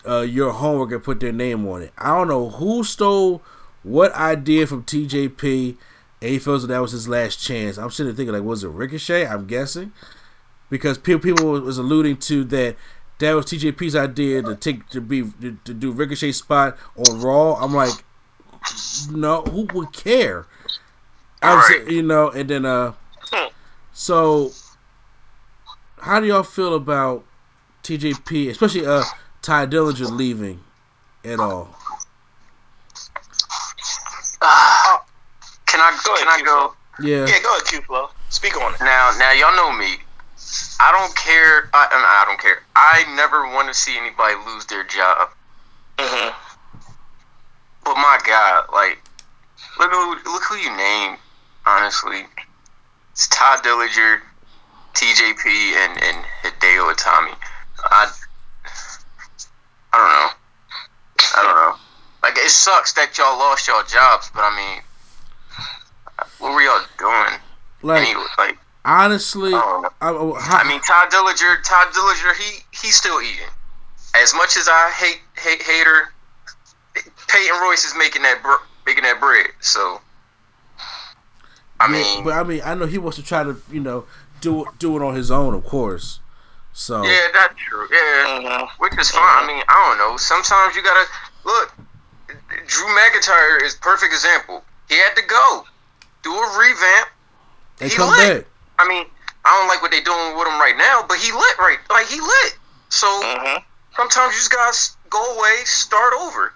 uh, 0.07 0.21
your 0.21 0.51
homework 0.51 0.91
and 0.91 1.03
put 1.03 1.19
their 1.19 1.31
name 1.31 1.67
on 1.67 1.81
it." 1.81 1.93
I 1.97 2.07
don't 2.17 2.27
know 2.27 2.49
who 2.49 2.83
stole 2.83 3.41
what 3.83 4.13
idea 4.13 4.67
from 4.67 4.83
TJP, 4.83 5.77
and 6.21 6.29
he 6.31 6.39
feels 6.39 6.61
that 6.63 6.67
that 6.69 6.81
was 6.81 6.91
his 6.91 7.07
last 7.07 7.37
chance. 7.43 7.77
I'm 7.77 7.89
sitting 7.91 8.07
there 8.11 8.15
thinking, 8.17 8.33
like, 8.33 8.43
was 8.43 8.63
it 8.63 8.69
Ricochet? 8.69 9.25
I'm 9.27 9.47
guessing 9.47 9.91
because 10.69 10.97
people 10.97 11.19
people 11.21 11.51
was 11.61 11.77
alluding 11.77 12.17
to 12.17 12.43
that 12.45 12.75
that 13.19 13.33
was 13.33 13.45
TJP's 13.45 13.95
idea 13.95 14.41
to 14.41 14.55
take 14.55 14.87
to 14.89 15.01
be 15.01 15.23
to, 15.41 15.57
to 15.65 15.73
do 15.73 15.91
Ricochet 15.91 16.31
spot 16.31 16.77
on 16.95 17.21
Raw. 17.21 17.53
I'm 17.55 17.73
like, 17.73 17.93
no, 19.11 19.41
who 19.43 19.67
would 19.73 19.93
care? 19.93 20.45
I 21.43 21.55
was, 21.55 21.69
Right. 21.69 21.87
you 21.91 22.03
know, 22.03 22.29
and 22.29 22.49
then 22.49 22.65
uh, 22.65 22.93
so 23.93 24.51
how 25.99 26.19
do 26.19 26.27
y'all 26.27 26.43
feel 26.43 26.75
about 26.75 27.25
TJP, 27.83 28.49
especially 28.49 28.85
uh 28.85 29.03
Tye 29.41 29.65
Dillinger 29.65 30.11
leaving 30.11 30.59
at 31.25 31.39
all? 31.39 31.75
Can 35.65 35.79
I 35.79 35.97
Go 36.03 36.13
ahead, 36.13 36.19
can 36.19 36.27
I 36.27 36.37
Q 36.37 36.45
go? 36.45 36.73
Yeah, 37.01 37.25
Yeah, 37.25 37.41
go 37.41 37.51
ahead, 37.55 37.65
Q 37.65 37.81
Flow. 37.81 38.09
Speak 38.29 38.55
on 38.61 38.73
it. 38.73 38.79
Now, 38.81 39.11
now 39.17 39.31
y'all 39.31 39.55
know 39.55 39.71
me. 39.77 39.97
I 40.79 40.91
don't 40.91 41.15
care. 41.15 41.69
I, 41.73 41.87
I 41.89 41.95
mean, 41.95 42.05
I 42.05 42.23
don't 42.27 42.39
care. 42.39 42.63
I 42.75 43.05
never 43.15 43.45
want 43.53 43.67
to 43.67 43.73
see 43.73 43.97
anybody 43.97 44.35
lose 44.45 44.65
their 44.65 44.83
job. 44.83 45.29
Mm-hmm. 45.97 46.35
But 47.83 47.95
my 47.95 48.19
God, 48.25 48.65
like, 48.73 49.01
look 49.79 49.91
who 49.91 50.15
look 50.31 50.43
who 50.43 50.55
you 50.55 50.75
name. 50.75 51.17
Honestly, 51.65 52.25
it's 53.11 53.27
Todd 53.29 53.63
Dillinger, 53.63 54.21
TJP, 54.93 55.45
and 55.45 56.03
and 56.03 56.25
Hideo 56.43 56.93
Itami. 56.93 57.35
I 57.85 58.11
I 59.93 59.97
don't 59.97 60.09
know. 60.13 61.25
I 61.35 61.43
don't 61.43 61.55
know. 61.55 61.75
Like, 62.23 62.37
it 62.37 62.49
sucks 62.49 62.93
that 62.93 63.17
y'all 63.17 63.37
lost 63.37 63.67
y'all 63.67 63.83
jobs, 63.83 64.29
but 64.33 64.41
I 64.41 64.55
mean, 64.55 64.81
what 66.39 66.53
were 66.53 66.61
y'all 66.61 66.85
doing? 66.97 67.39
like 67.81 68.07
Anyway, 68.07 68.25
like. 68.37 68.57
honestly, 68.85 69.53
I. 69.53 69.89
I, 70.01 70.09
I, 70.11 70.61
I 70.63 70.67
mean, 70.69 70.79
Todd 70.81 71.09
Dillinger, 71.09 71.63
Todd 71.63 71.87
Dillinger, 71.93 72.35
he 72.37 72.59
he's 72.71 72.95
still 72.95 73.21
eating. 73.21 73.49
As 74.15 74.33
much 74.35 74.55
as 74.57 74.67
I 74.69 74.91
hate 74.91 75.21
hate 75.37 75.61
hater, 75.63 76.13
Peyton 77.27 77.61
Royce 77.61 77.85
is 77.85 77.95
making 77.97 78.21
that 78.23 78.41
br- 78.43 78.63
making 78.85 79.03
that 79.03 79.19
bread. 79.19 79.47
So, 79.61 80.01
I 81.79 81.85
yeah, 81.87 81.91
mean, 81.91 82.23
but 82.23 82.33
I 82.33 82.43
mean, 82.43 82.61
I 82.63 82.75
know 82.75 82.85
he 82.85 82.97
wants 82.97 83.17
to 83.17 83.23
try 83.23 83.43
to, 83.43 83.59
you 83.71 83.79
know, 83.79 84.05
do 84.41 84.65
do 84.79 84.95
it 84.97 85.01
on 85.01 85.15
his 85.15 85.31
own, 85.31 85.53
of 85.53 85.63
course. 85.63 86.19
So 86.73 87.03
yeah, 87.03 87.27
that's 87.33 87.55
true. 87.57 87.87
Yeah, 87.91 88.39
Mhm. 88.41 88.69
which 88.79 88.97
is 88.97 89.11
fine. 89.11 89.43
I 89.43 89.47
mean, 89.47 89.63
I 89.67 89.73
don't 89.87 89.97
know. 89.97 90.17
Sometimes 90.17 90.75
you 90.75 90.81
gotta 90.81 91.05
look. 91.43 91.73
Drew 92.67 92.87
McIntyre 92.87 93.61
is 93.63 93.75
perfect 93.75 94.13
example. 94.13 94.63
He 94.89 94.95
had 94.97 95.15
to 95.15 95.21
go 95.23 95.65
do 96.23 96.33
a 96.33 96.57
revamp. 96.57 97.09
they 97.77 97.89
he 97.89 97.95
come 97.95 98.09
lit. 98.09 98.43
back. 98.45 98.51
I 98.79 98.87
mean, 98.87 99.05
I 99.43 99.49
don't 99.57 99.67
like 99.67 99.81
what 99.81 99.91
they're 99.91 100.03
doing 100.03 100.37
with 100.37 100.47
him 100.47 100.59
right 100.59 100.77
now, 100.77 101.03
but 101.07 101.17
he 101.17 101.31
lit 101.31 101.57
right. 101.59 101.79
Like 101.89 102.07
he 102.07 102.19
lit. 102.21 102.57
So. 102.89 103.07
Mm-hmm. 103.07 103.63
Sometimes 103.97 104.33
you 104.33 104.39
just 104.39 104.51
gotta 104.51 104.77
go 105.09 105.37
away, 105.37 105.57
start 105.65 106.13
over. 106.13 106.53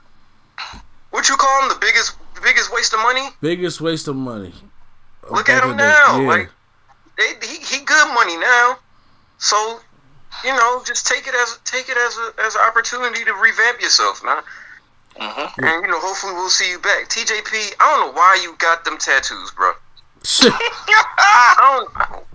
What 1.10 1.28
you 1.28 1.36
call 1.36 1.64
him? 1.64 1.70
The 1.70 1.76
biggest, 1.76 2.16
the 2.34 2.40
biggest 2.42 2.74
waste 2.74 2.94
of 2.94 3.00
money? 3.02 3.28
Biggest 3.42 3.82
waste 3.82 4.08
of 4.08 4.16
money. 4.16 4.54
Look 5.30 5.50
at 5.50 5.64
him 5.64 5.76
now. 5.76 6.20
yeah. 6.22 6.28
Like 6.28 6.50
they, 7.18 7.34
he, 7.46 7.58
he 7.58 7.84
good 7.84 8.14
money 8.14 8.38
now. 8.38 8.78
So, 9.38 9.82
you 10.44 10.52
know, 10.52 10.84
just 10.86 11.08
take 11.08 11.28
it 11.28 11.36
as 11.36 11.60
take 11.66 11.90
it 11.90 11.98
as 11.98 12.18
a 12.18 12.44
as 12.44 12.56
an 12.56 12.62
opportunity 12.62 13.24
to 13.24 13.34
revamp 13.34 13.82
yourself, 13.82 14.24
man. 14.24 14.44
Mm-hmm. 15.20 15.64
And 15.64 15.86
you 15.86 15.92
know, 15.92 16.00
hopefully 16.00 16.34
we'll 16.34 16.50
see 16.50 16.70
you 16.70 16.80
back. 16.80 17.10
TJP, 17.10 17.76
I 17.80 17.96
don't 17.96 18.08
know 18.08 18.14
why 18.14 18.40
you 18.42 18.56
got 18.58 18.84
them 18.84 18.98
tattoos, 18.98 19.52
bro. 19.52 19.72
I 20.42 21.56
don't. 21.88 21.90
I 21.96 22.08
don't 22.12 22.26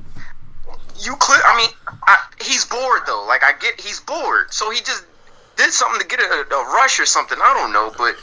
you 1.05 1.17
clear. 1.17 1.41
I 1.45 1.57
mean, 1.57 1.71
I, 2.07 2.19
he's 2.41 2.65
bored 2.65 3.03
though. 3.07 3.25
Like 3.27 3.43
I 3.45 3.53
get, 3.59 3.81
he's 3.81 4.01
bored, 4.01 4.53
so 4.53 4.71
he 4.71 4.79
just 4.81 5.05
did 5.57 5.73
something 5.73 6.01
to 6.01 6.07
get 6.07 6.21
a, 6.21 6.55
a 6.55 6.65
rush 6.75 7.01
or 7.01 7.07
something. 7.07 7.39
I 7.43 7.55
don't 7.55 7.73
know, 7.73 7.93
but 7.97 8.17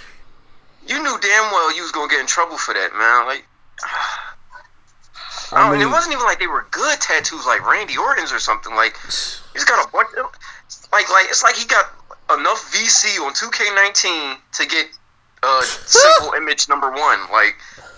you 0.87 1.01
knew 1.01 1.17
damn 1.19 1.51
well 1.51 1.75
you 1.75 1.81
was 1.81 1.91
gonna 1.91 2.09
get 2.09 2.19
in 2.19 2.27
trouble 2.27 2.57
for 2.57 2.73
that, 2.73 2.93
man. 2.93 3.25
Like, 3.25 3.45
I 5.51 5.55
I 5.55 5.59
don't, 5.63 5.71
and 5.73 5.79
mean- 5.79 5.87
it 5.89 5.91
wasn't 5.91 6.13
even 6.13 6.25
like 6.25 6.39
they 6.39 6.47
were 6.47 6.65
good 6.71 6.99
tattoos, 6.99 7.45
like 7.45 7.65
Randy 7.69 7.97
Orton's 7.97 8.31
or 8.33 8.39
something. 8.39 8.73
Like, 8.75 8.97
he's 9.53 9.65
got 9.65 9.85
a 9.87 9.91
bunch. 9.91 10.09
Of, 10.17 10.25
like, 10.91 11.09
like 11.09 11.27
it's 11.29 11.43
like 11.43 11.55
he 11.55 11.65
got 11.65 11.85
enough 12.37 12.71
VC 12.73 13.19
on 13.21 13.33
2K19 13.33 14.37
to 14.53 14.65
get 14.67 14.87
uh 15.43 15.61
simple 15.63 16.33
image 16.37 16.67
number 16.67 16.89
one. 16.91 17.19
Like, 17.31 17.55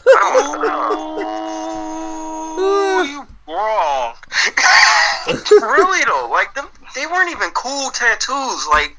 I 0.08 0.20
don't 0.36 0.62
know. 0.62 1.56
Wrong. 3.48 4.14
really 5.50 6.06
though, 6.06 6.28
like 6.30 6.54
them, 6.54 6.68
they 6.94 7.06
weren't 7.08 7.32
even 7.32 7.50
cool 7.52 7.90
tattoos. 7.90 8.68
Like 8.70 8.96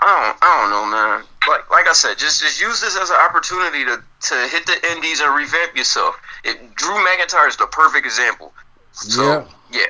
I 0.00 0.06
don't, 0.06 0.38
I 0.42 0.60
don't 0.60 0.70
know, 0.70 0.86
man. 0.86 1.24
Like, 1.48 1.70
like 1.70 1.88
I 1.88 1.92
said, 1.92 2.16
just 2.18 2.40
just 2.40 2.60
use 2.60 2.80
this 2.80 2.96
as 2.96 3.10
an 3.10 3.16
opportunity 3.16 3.84
to 3.84 4.02
to 4.28 4.48
hit 4.48 4.64
the 4.66 4.76
indies 4.92 5.20
and 5.20 5.34
revamp 5.34 5.76
yourself. 5.76 6.16
It, 6.44 6.74
Drew 6.76 6.94
McIntyre 6.94 7.48
is 7.48 7.56
the 7.56 7.66
perfect 7.66 8.06
example. 8.06 8.52
So 8.92 9.22
Yeah. 9.22 9.44
yeah, 9.70 9.86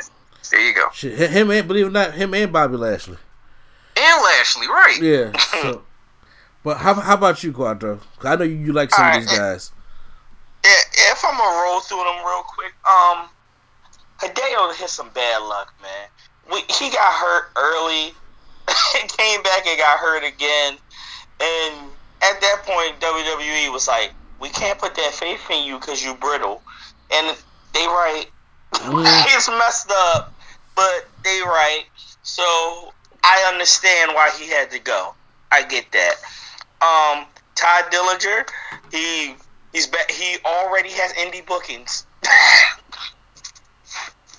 there 0.51 0.61
you 0.61 0.75
go. 0.75 0.89
Shit, 0.93 1.31
him 1.31 1.51
and 1.51 1.67
believe 1.69 1.87
it 1.87 1.89
or 1.89 1.93
not, 1.93 2.15
him 2.15 2.35
and 2.35 2.53
Bobby 2.53 2.77
Lashley. 2.77 3.19
And 3.97 4.23
Lashley, 4.25 4.67
right? 4.69 4.99
Yeah. 5.01 5.33
So, 5.63 5.83
but 6.65 6.79
how 6.79 6.95
how 6.95 7.15
about 7.15 7.43
you? 7.45 7.53
'Cause 7.53 7.99
I 8.25 8.37
know 8.37 8.45
you, 8.45 8.55
you 8.57 8.73
like 8.73 8.91
some 8.95 9.07
of 9.07 9.15
these 9.15 9.27
guys. 9.27 9.71
Yeah, 10.65 10.71
if 11.13 11.25
I'm 11.25 11.37
gonna 11.37 11.63
roll 11.63 11.81
through 11.81 11.99
them 12.05 12.25
real 12.25 12.43
quick, 12.45 12.73
um, 12.89 13.29
Hideo 14.21 14.75
hit 14.77 14.89
some 14.89 15.11
bad 15.11 15.39
luck, 15.43 15.75
man. 15.83 16.09
We, 16.53 16.61
he 16.75 16.91
got 16.91 17.13
hurt 17.13 17.51
early, 17.57 18.15
came 19.09 19.43
back 19.43 19.67
and 19.67 19.79
got 19.79 19.99
hurt 19.99 20.25
again, 20.25 20.77
and 21.41 21.91
at 22.23 22.41
that 22.41 22.63
point, 22.65 23.01
WWE 23.01 23.73
was 23.73 23.89
like, 23.89 24.13
"We 24.41 24.49
can't 24.49 24.79
put 24.79 24.95
that 24.95 25.13
faith 25.13 25.51
in 25.51 25.65
you 25.65 25.79
because 25.79 26.05
you're 26.05 26.15
brittle," 26.15 26.63
and 27.13 27.37
they 27.75 27.87
right. 27.87 28.27
it's 28.75 29.49
messed 29.49 29.91
up, 29.91 30.33
but 30.75 31.09
they 31.25 31.41
right. 31.45 31.85
So 32.23 32.43
I 33.25 33.51
understand 33.53 34.13
why 34.15 34.31
he 34.39 34.49
had 34.49 34.71
to 34.71 34.79
go. 34.79 35.15
I 35.51 35.63
get 35.63 35.91
that. 35.93 36.15
Um, 36.81 37.27
Todd 37.55 37.85
Dillinger, 37.93 38.49
he 38.91 39.35
he's 39.73 39.87
back. 39.87 40.11
He 40.11 40.39
already 40.45 40.91
has 40.91 41.13
indie 41.13 41.45
bookings. 41.47 42.07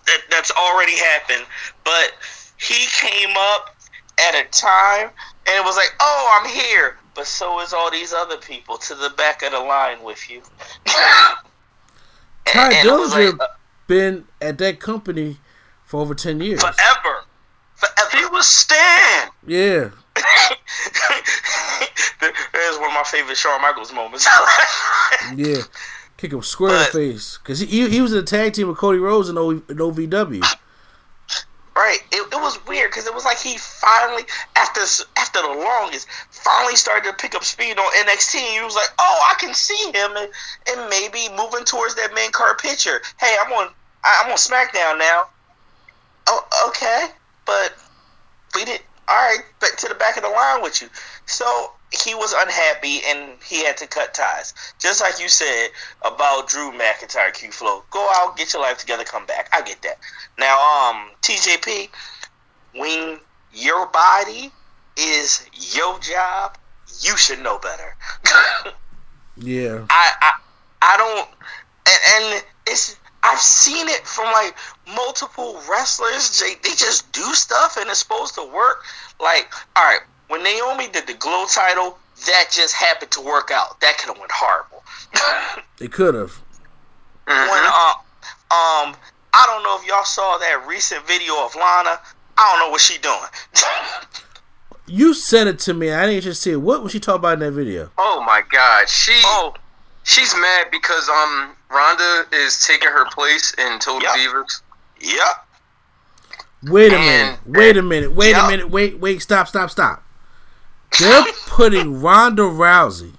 that 0.05 0.19
that's 0.29 0.51
already 0.51 0.97
happened, 0.97 1.45
but 1.83 2.13
he 2.57 2.87
came 2.87 3.35
up 3.37 3.72
at 4.19 4.35
a 4.35 4.43
time, 4.49 5.09
and 5.47 5.55
it 5.57 5.63
was 5.63 5.75
like, 5.75 5.93
oh, 5.99 6.41
I'm 6.41 6.49
here. 6.49 6.97
But 7.15 7.27
so 7.27 7.59
is 7.61 7.73
all 7.73 7.91
these 7.91 8.13
other 8.13 8.37
people 8.37 8.77
to 8.77 8.95
the 8.95 9.11
back 9.11 9.43
of 9.43 9.51
the 9.51 9.59
line 9.59 10.01
with 10.03 10.29
you. 10.29 10.41
Tye 12.45 12.73
Dillinger 12.83 13.33
like, 13.33 13.41
uh, 13.41 13.47
been 13.87 14.25
at 14.41 14.57
that 14.57 14.79
company 14.79 15.37
for 15.85 16.01
over 16.01 16.15
ten 16.15 16.39
years. 16.41 16.61
forever, 16.61 17.23
forever. 17.75 18.17
He 18.17 18.25
was 18.25 18.47
Stan. 18.47 19.29
Yeah. 19.45 19.89
There's 22.21 22.77
one 22.77 22.89
of 22.89 22.93
my 22.93 23.03
favorite 23.05 23.37
Shawn 23.37 23.61
Michaels 23.61 23.93
moments. 23.93 24.27
Yeah. 25.35 25.61
Kick 26.17 26.33
him 26.33 26.41
square 26.41 26.73
in 26.73 26.79
the 26.79 26.85
face. 26.85 27.37
Because 27.37 27.59
he, 27.59 27.65
he, 27.65 27.89
he 27.89 28.01
was 28.01 28.13
in 28.13 28.19
a 28.19 28.23
tag 28.23 28.53
team 28.53 28.67
with 28.67 28.77
Cody 28.77 28.99
Rhodes 28.99 29.29
in, 29.29 29.37
o, 29.37 29.49
in 29.51 29.61
OVW. 29.61 30.43
Right. 31.75 31.99
It, 32.11 32.21
it 32.31 32.35
was 32.35 32.63
weird 32.67 32.91
because 32.91 33.07
it 33.07 33.15
was 33.15 33.25
like 33.25 33.39
he 33.39 33.57
finally, 33.57 34.23
after 34.55 34.81
after 35.17 35.41
the 35.41 35.47
longest, 35.47 36.07
finally 36.29 36.75
started 36.75 37.09
to 37.09 37.13
pick 37.15 37.33
up 37.33 37.43
speed 37.43 37.79
on 37.79 38.05
NXT. 38.05 38.35
He 38.35 38.61
was 38.63 38.75
like, 38.75 38.89
"Oh, 38.99 39.29
I 39.31 39.33
can 39.39 39.55
see 39.55 39.91
him 39.91 40.15
and, 40.15 40.29
and 40.69 40.89
maybe 40.89 41.29
moving 41.35 41.65
towards 41.65 41.95
that 41.95 42.13
main 42.13 42.31
card 42.31 42.59
picture." 42.59 43.01
Hey, 43.19 43.35
I'm 43.43 43.51
on 43.53 43.69
I'm 44.03 44.31
on 44.31 44.37
SmackDown 44.37 44.99
now. 44.99 45.25
Oh, 46.27 46.67
okay, 46.69 47.07
but 47.45 47.73
we 48.55 48.65
did 48.65 48.81
all 49.07 49.15
right, 49.15 49.39
back 49.59 49.75
to 49.77 49.87
the 49.87 49.95
back 49.95 50.17
of 50.17 50.23
the 50.23 50.29
line 50.29 50.61
with 50.61 50.81
you. 50.81 50.89
So 51.25 51.71
he 51.91 52.15
was 52.15 52.33
unhappy 52.33 53.01
and 53.07 53.37
he 53.45 53.63
had 53.65 53.77
to 53.77 53.87
cut 53.87 54.13
ties. 54.13 54.53
Just 54.79 55.01
like 55.01 55.19
you 55.19 55.29
said 55.29 55.69
about 56.03 56.47
Drew 56.47 56.71
McIntyre, 56.71 57.33
Q 57.33 57.51
Flow. 57.51 57.83
Go 57.91 58.07
out, 58.15 58.37
get 58.37 58.53
your 58.53 58.61
life 58.61 58.77
together, 58.77 59.03
come 59.03 59.25
back. 59.25 59.49
I 59.53 59.61
get 59.61 59.81
that. 59.83 59.99
Now, 60.39 60.55
um, 60.55 61.11
TJP, 61.21 61.89
when 62.75 63.19
your 63.53 63.87
body 63.87 64.51
is 64.97 65.47
your 65.75 65.99
job, 65.99 66.57
you 67.01 67.15
should 67.17 67.41
know 67.41 67.59
better. 67.59 67.95
Yeah. 69.37 69.85
I, 69.89 70.11
I 70.21 70.33
I 70.81 70.97
don't 70.97 71.27
and, 71.87 72.35
and 72.35 72.45
it's 72.67 72.97
I've 73.23 73.39
seen 73.39 73.87
it 73.87 74.05
from 74.05 74.25
like 74.25 74.55
multiple 74.87 75.59
wrestlers. 75.69 76.39
They, 76.39 76.55
they 76.63 76.75
just 76.75 77.11
do 77.11 77.21
stuff 77.33 77.77
and 77.77 77.89
it's 77.89 77.99
supposed 77.99 78.35
to 78.35 78.43
work. 78.53 78.83
Like, 79.19 79.51
all 79.75 79.83
right, 79.83 80.01
when 80.27 80.43
Naomi 80.43 80.87
did 80.87 81.07
the 81.07 81.13
glow 81.13 81.45
title, 81.45 81.97
that 82.25 82.49
just 82.51 82.73
happened 82.75 83.11
to 83.11 83.21
work 83.21 83.51
out. 83.51 83.79
That 83.81 83.97
could 83.97 84.09
have 84.09 84.17
went 84.19 84.31
horrible. 84.33 84.83
It 85.79 85.91
could 85.91 86.15
have. 86.15 86.31
When 87.25 87.37
uh, 87.37 87.93
um, 88.51 88.95
I 89.33 89.43
don't 89.47 89.63
know 89.63 89.77
if 89.81 89.85
y'all 89.85 90.05
saw 90.05 90.37
that 90.37 90.65
recent 90.67 91.05
video 91.05 91.33
of 91.43 91.53
Lana. 91.55 91.99
I 92.37 92.55
don't 92.57 92.67
know 92.67 92.71
what 92.71 92.79
she 92.81 92.97
doing. 92.99 93.17
You 94.85 95.13
said 95.13 95.47
it 95.47 95.59
to 95.59 95.73
me. 95.73 95.91
I 95.91 96.05
didn't 96.05 96.23
just 96.23 96.41
see 96.41 96.51
it. 96.51 96.61
What 96.61 96.83
was 96.83 96.91
she 96.91 96.99
talking 96.99 97.19
about 97.19 97.33
in 97.35 97.39
that 97.39 97.51
video? 97.51 97.89
Oh 97.97 98.21
my 98.27 98.41
God, 98.51 98.89
she 98.89 99.13
oh, 99.23 99.53
she's 100.03 100.35
mad 100.35 100.67
because 100.71 101.07
um 101.07 101.55
Ronda 101.71 102.25
is 102.33 102.65
taking 102.67 102.89
her 102.89 103.05
place 103.11 103.53
in 103.57 103.79
Total 103.79 104.01
Yep. 104.01 104.11
Divas. 104.11 104.61
Yep. 105.03 105.45
Wait 106.63 106.93
a 106.93 106.95
And- 106.97 107.05
minute. 107.05 107.39
Wait 107.45 107.77
a 107.77 107.81
minute. 107.81 108.11
Wait 108.13 108.31
Yeah. 108.31 108.45
a 108.45 108.49
minute. 108.49 108.69
Wait. 108.69 108.99
Wait. 108.99 109.21
Stop. 109.21 109.47
Stop. 109.47 109.69
Stop. 109.69 110.03
They're 110.99 111.25
putting 111.47 112.01
Ronda 112.01 112.43
Rousey 112.43 113.13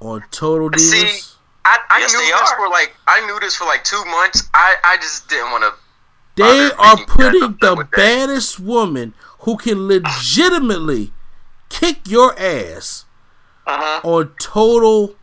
on 0.00 0.24
Total 0.30 0.70
Divas. 0.70 0.80
See, 0.80 1.20
I, 1.64 1.78
I 1.90 1.98
Yes, 2.00 2.12
knew 2.12 2.20
they 2.20 2.26
this 2.30 2.50
are. 2.52 2.56
for 2.56 2.68
like 2.68 2.94
I 3.06 3.26
knew 3.26 3.38
this 3.40 3.54
for 3.56 3.64
like 3.66 3.84
two 3.84 4.02
months. 4.06 4.48
I 4.54 4.76
I 4.84 4.96
just 4.96 5.28
didn't 5.28 5.50
want 5.50 5.64
to. 5.64 5.74
they 6.36 6.70
they're 6.70 7.06
putting 7.06 7.56
the 7.60 7.74
with 7.76 7.90
that. 7.90 7.96
baddest 7.96 8.58
woman 8.60 9.12
who 9.40 9.56
can 9.58 9.86
legitimately 9.88 11.12
kick 11.68 11.98
your 12.06 12.38
ass 12.40 13.04
Uh-huh. 13.66 14.00
on 14.08 14.32
Total 14.40 15.14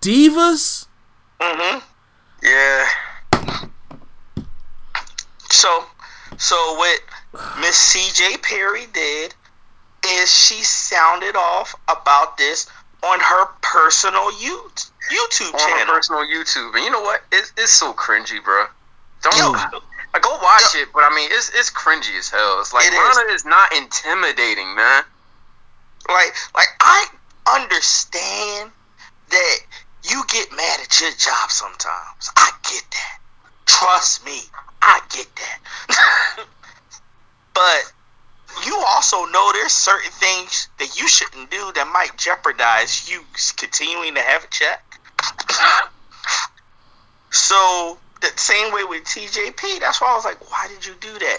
Divas. 0.00 0.86
Mm-hmm. 1.40 1.78
Yeah, 2.42 2.86
So, 5.50 5.84
so 6.38 6.56
what 6.74 7.00
Miss 7.60 7.76
C.J. 7.76 8.38
Perry 8.38 8.86
did 8.92 9.34
is 10.06 10.32
she 10.32 10.62
sounded 10.62 11.36
off 11.36 11.74
about 11.88 12.36
this 12.38 12.68
on 13.02 13.20
her 13.20 13.46
personal 13.62 14.30
you- 14.40 14.70
YouTube 15.10 15.54
on 15.54 15.60
her 15.60 15.78
channel. 15.78 15.94
personal 15.94 16.22
YouTube, 16.22 16.74
and 16.74 16.84
you 16.84 16.90
know 16.90 17.00
what? 17.00 17.22
It's 17.32 17.52
it's 17.56 17.72
so 17.72 17.92
cringy, 17.92 18.42
bro. 18.42 18.66
Don't 19.22 19.36
Yo. 19.36 19.52
I 20.12 20.18
go 20.18 20.38
watch 20.42 20.74
it, 20.74 20.88
but 20.92 21.04
I 21.04 21.14
mean, 21.14 21.28
it's 21.32 21.50
it's 21.54 21.70
cringy 21.70 22.18
as 22.18 22.28
hell. 22.30 22.60
It's 22.60 22.72
like 22.72 22.86
It 22.86 22.92
is. 22.92 23.16
Lana 23.16 23.32
is 23.32 23.44
not 23.44 23.72
intimidating, 23.76 24.74
man. 24.74 25.04
Like, 26.08 26.34
like 26.54 26.68
I 26.80 27.06
understand 27.54 28.70
that 29.30 29.56
you 30.04 30.22
get 30.28 30.50
mad 30.52 30.80
at 30.80 31.00
your 31.00 31.10
job 31.12 31.50
sometimes. 31.50 32.30
I 32.36 32.50
get 32.64 32.84
that. 32.90 33.18
Trust 33.66 34.24
me, 34.24 34.40
I 34.82 35.00
get 35.10 35.26
that. 35.36 36.44
but 37.54 37.92
you 38.66 38.82
also 38.86 39.24
know 39.26 39.50
there's 39.52 39.72
certain 39.72 40.10
things 40.10 40.68
that 40.78 40.98
you 40.98 41.08
shouldn't 41.08 41.50
do 41.50 41.72
that 41.74 41.88
might 41.92 42.16
jeopardize 42.16 43.10
you 43.10 43.22
continuing 43.56 44.14
to 44.14 44.20
have 44.20 44.44
a 44.44 44.48
check. 44.48 44.84
so 47.30 47.98
the 48.20 48.30
same 48.36 48.72
way 48.72 48.84
with 48.84 49.04
TJP, 49.04 49.80
that's 49.80 50.00
why 50.00 50.12
I 50.12 50.14
was 50.14 50.24
like, 50.24 50.50
why 50.50 50.68
did 50.68 50.86
you 50.86 50.94
do 51.00 51.12
that? 51.18 51.38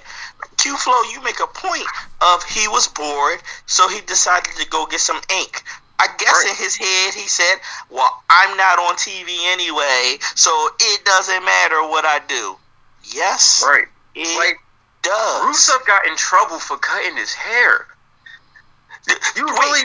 Q 0.57 0.75
Flow, 0.77 0.99
you 1.13 1.21
make 1.21 1.39
a 1.39 1.47
point 1.47 1.85
of 2.21 2.43
he 2.43 2.67
was 2.67 2.87
bored, 2.87 3.41
so 3.65 3.87
he 3.87 4.01
decided 4.01 4.53
to 4.55 4.67
go 4.69 4.85
get 4.87 4.99
some 4.99 5.21
ink. 5.39 5.63
I 5.99 6.07
guess 6.17 6.43
in 6.49 6.55
his 6.55 6.75
head 6.75 7.13
he 7.13 7.27
said, 7.27 7.57
Well, 7.91 8.23
I'm 8.27 8.57
not 8.57 8.79
on 8.79 8.95
TV 8.95 9.37
anyway, 9.53 10.17
so 10.33 10.49
it 10.79 11.05
doesn't 11.05 11.45
matter 11.45 11.81
what 11.83 12.05
I 12.05 12.19
do. 12.27 12.57
Yes, 13.03 13.63
Right. 13.65 13.87
it 14.15 14.37
Like 14.37 14.59
does. 15.01 15.41
Rusev 15.43 15.85
got 15.85 16.05
in 16.05 16.15
trouble 16.15 16.59
for 16.59 16.77
cutting 16.77 17.15
his 17.17 17.33
hair. 17.33 17.87
You 19.35 19.45
Wait. 19.45 19.53
really? 19.53 19.81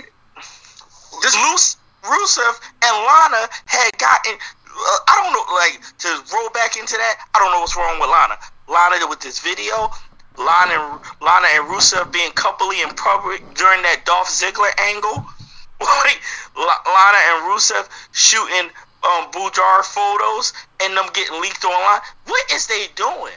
This 1.22 1.34
Luce, 1.34 1.76
Rusev 2.02 2.60
and 2.84 2.96
Lana 3.06 3.48
had 3.64 3.96
gotten. 3.98 4.34
Uh, 4.34 4.98
I 5.08 5.22
don't 5.22 5.32
know, 5.32 5.54
like 5.54 5.80
to 5.98 6.34
roll 6.36 6.50
back 6.50 6.76
into 6.76 6.96
that. 6.96 7.16
I 7.34 7.38
don't 7.38 7.50
know 7.50 7.60
what's 7.60 7.74
wrong 7.76 7.98
with 7.98 8.10
Lana. 8.10 8.36
Lana 8.68 9.06
with 9.08 9.20
this 9.20 9.38
video, 9.38 9.88
Lana 10.36 10.74
and 10.74 11.00
Lana 11.22 11.48
and 11.54 11.64
Rusev 11.70 12.12
being 12.12 12.30
coupley 12.32 12.82
in 12.86 12.94
public 12.94 13.40
during 13.54 13.80
that 13.82 14.02
Dolph 14.04 14.28
Ziggler 14.28 14.70
angle. 14.78 15.24
Like 15.78 16.22
Lana 16.56 17.18
and 17.18 17.52
Rusev 17.52 17.86
shooting 18.12 18.70
um, 19.07 19.30
boudoir 19.30 19.82
photos 19.82 20.52
and 20.82 20.96
them 20.96 21.07
getting 21.14 21.40
leaked 21.40 21.64
online. 21.64 22.00
What 22.26 22.52
is 22.52 22.66
they 22.66 22.86
doing? 22.94 23.32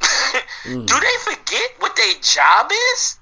Do 0.86 1.00
they 1.00 1.16
forget 1.22 1.70
what 1.80 1.96
their 1.96 2.12
job 2.22 2.70
is? 2.94 3.18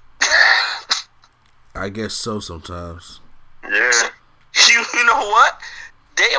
I 1.75 1.89
guess 1.89 2.13
so 2.13 2.39
sometimes. 2.39 3.19
yeah. 3.63 3.69
you, 4.69 4.83
you 4.93 5.05
know 5.05 5.27
what? 5.29 5.59
They 6.15 6.29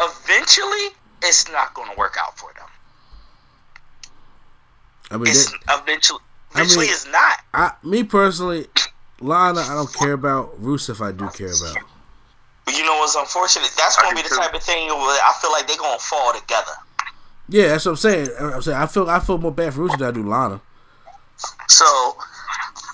eventually 0.00 0.94
it's 1.22 1.50
not 1.52 1.74
going 1.74 1.90
to 1.90 1.96
work 1.98 2.16
out 2.20 2.38
for 2.38 2.52
them. 2.54 2.68
I 5.10 5.16
mean, 5.16 5.28
It's 5.28 5.50
they- 5.50 5.56
eventually 5.70 6.20
I 6.54 6.58
mean- 6.60 6.64
eventually 6.66 6.86
it's 6.86 7.06
not. 7.06 7.38
I, 7.54 7.72
me 7.82 8.02
personally, 8.04 8.66
Lana, 9.20 9.60
I 9.60 9.74
don't 9.74 9.92
care 9.92 10.12
about. 10.12 10.60
Rusev, 10.62 11.04
I 11.04 11.12
do 11.12 11.28
care 11.28 11.48
about. 11.52 11.76
But 12.66 12.76
you 12.76 12.84
know 12.84 12.98
what's 12.98 13.14
unfortunate? 13.14 13.70
That's 13.76 13.96
going 13.96 14.10
to 14.10 14.22
be 14.22 14.28
the 14.28 14.34
type 14.34 14.52
of 14.52 14.62
thing 14.62 14.88
where 14.88 15.20
I 15.24 15.32
feel 15.40 15.52
like 15.52 15.68
they're 15.68 15.78
going 15.78 15.98
to 15.98 16.04
fall 16.04 16.32
together. 16.34 16.72
Yeah, 17.48 17.68
that's 17.68 17.86
what 17.86 17.92
I'm 17.92 17.96
saying. 17.96 18.28
I'm 18.40 18.60
saying 18.60 18.76
I 18.76 18.86
feel 18.86 19.08
I 19.08 19.20
feel 19.20 19.38
more 19.38 19.52
bad 19.52 19.72
for 19.72 19.82
Rusev 19.82 19.98
than 19.98 20.08
I 20.08 20.10
do 20.10 20.24
Lana. 20.24 20.60
So, 21.68 22.16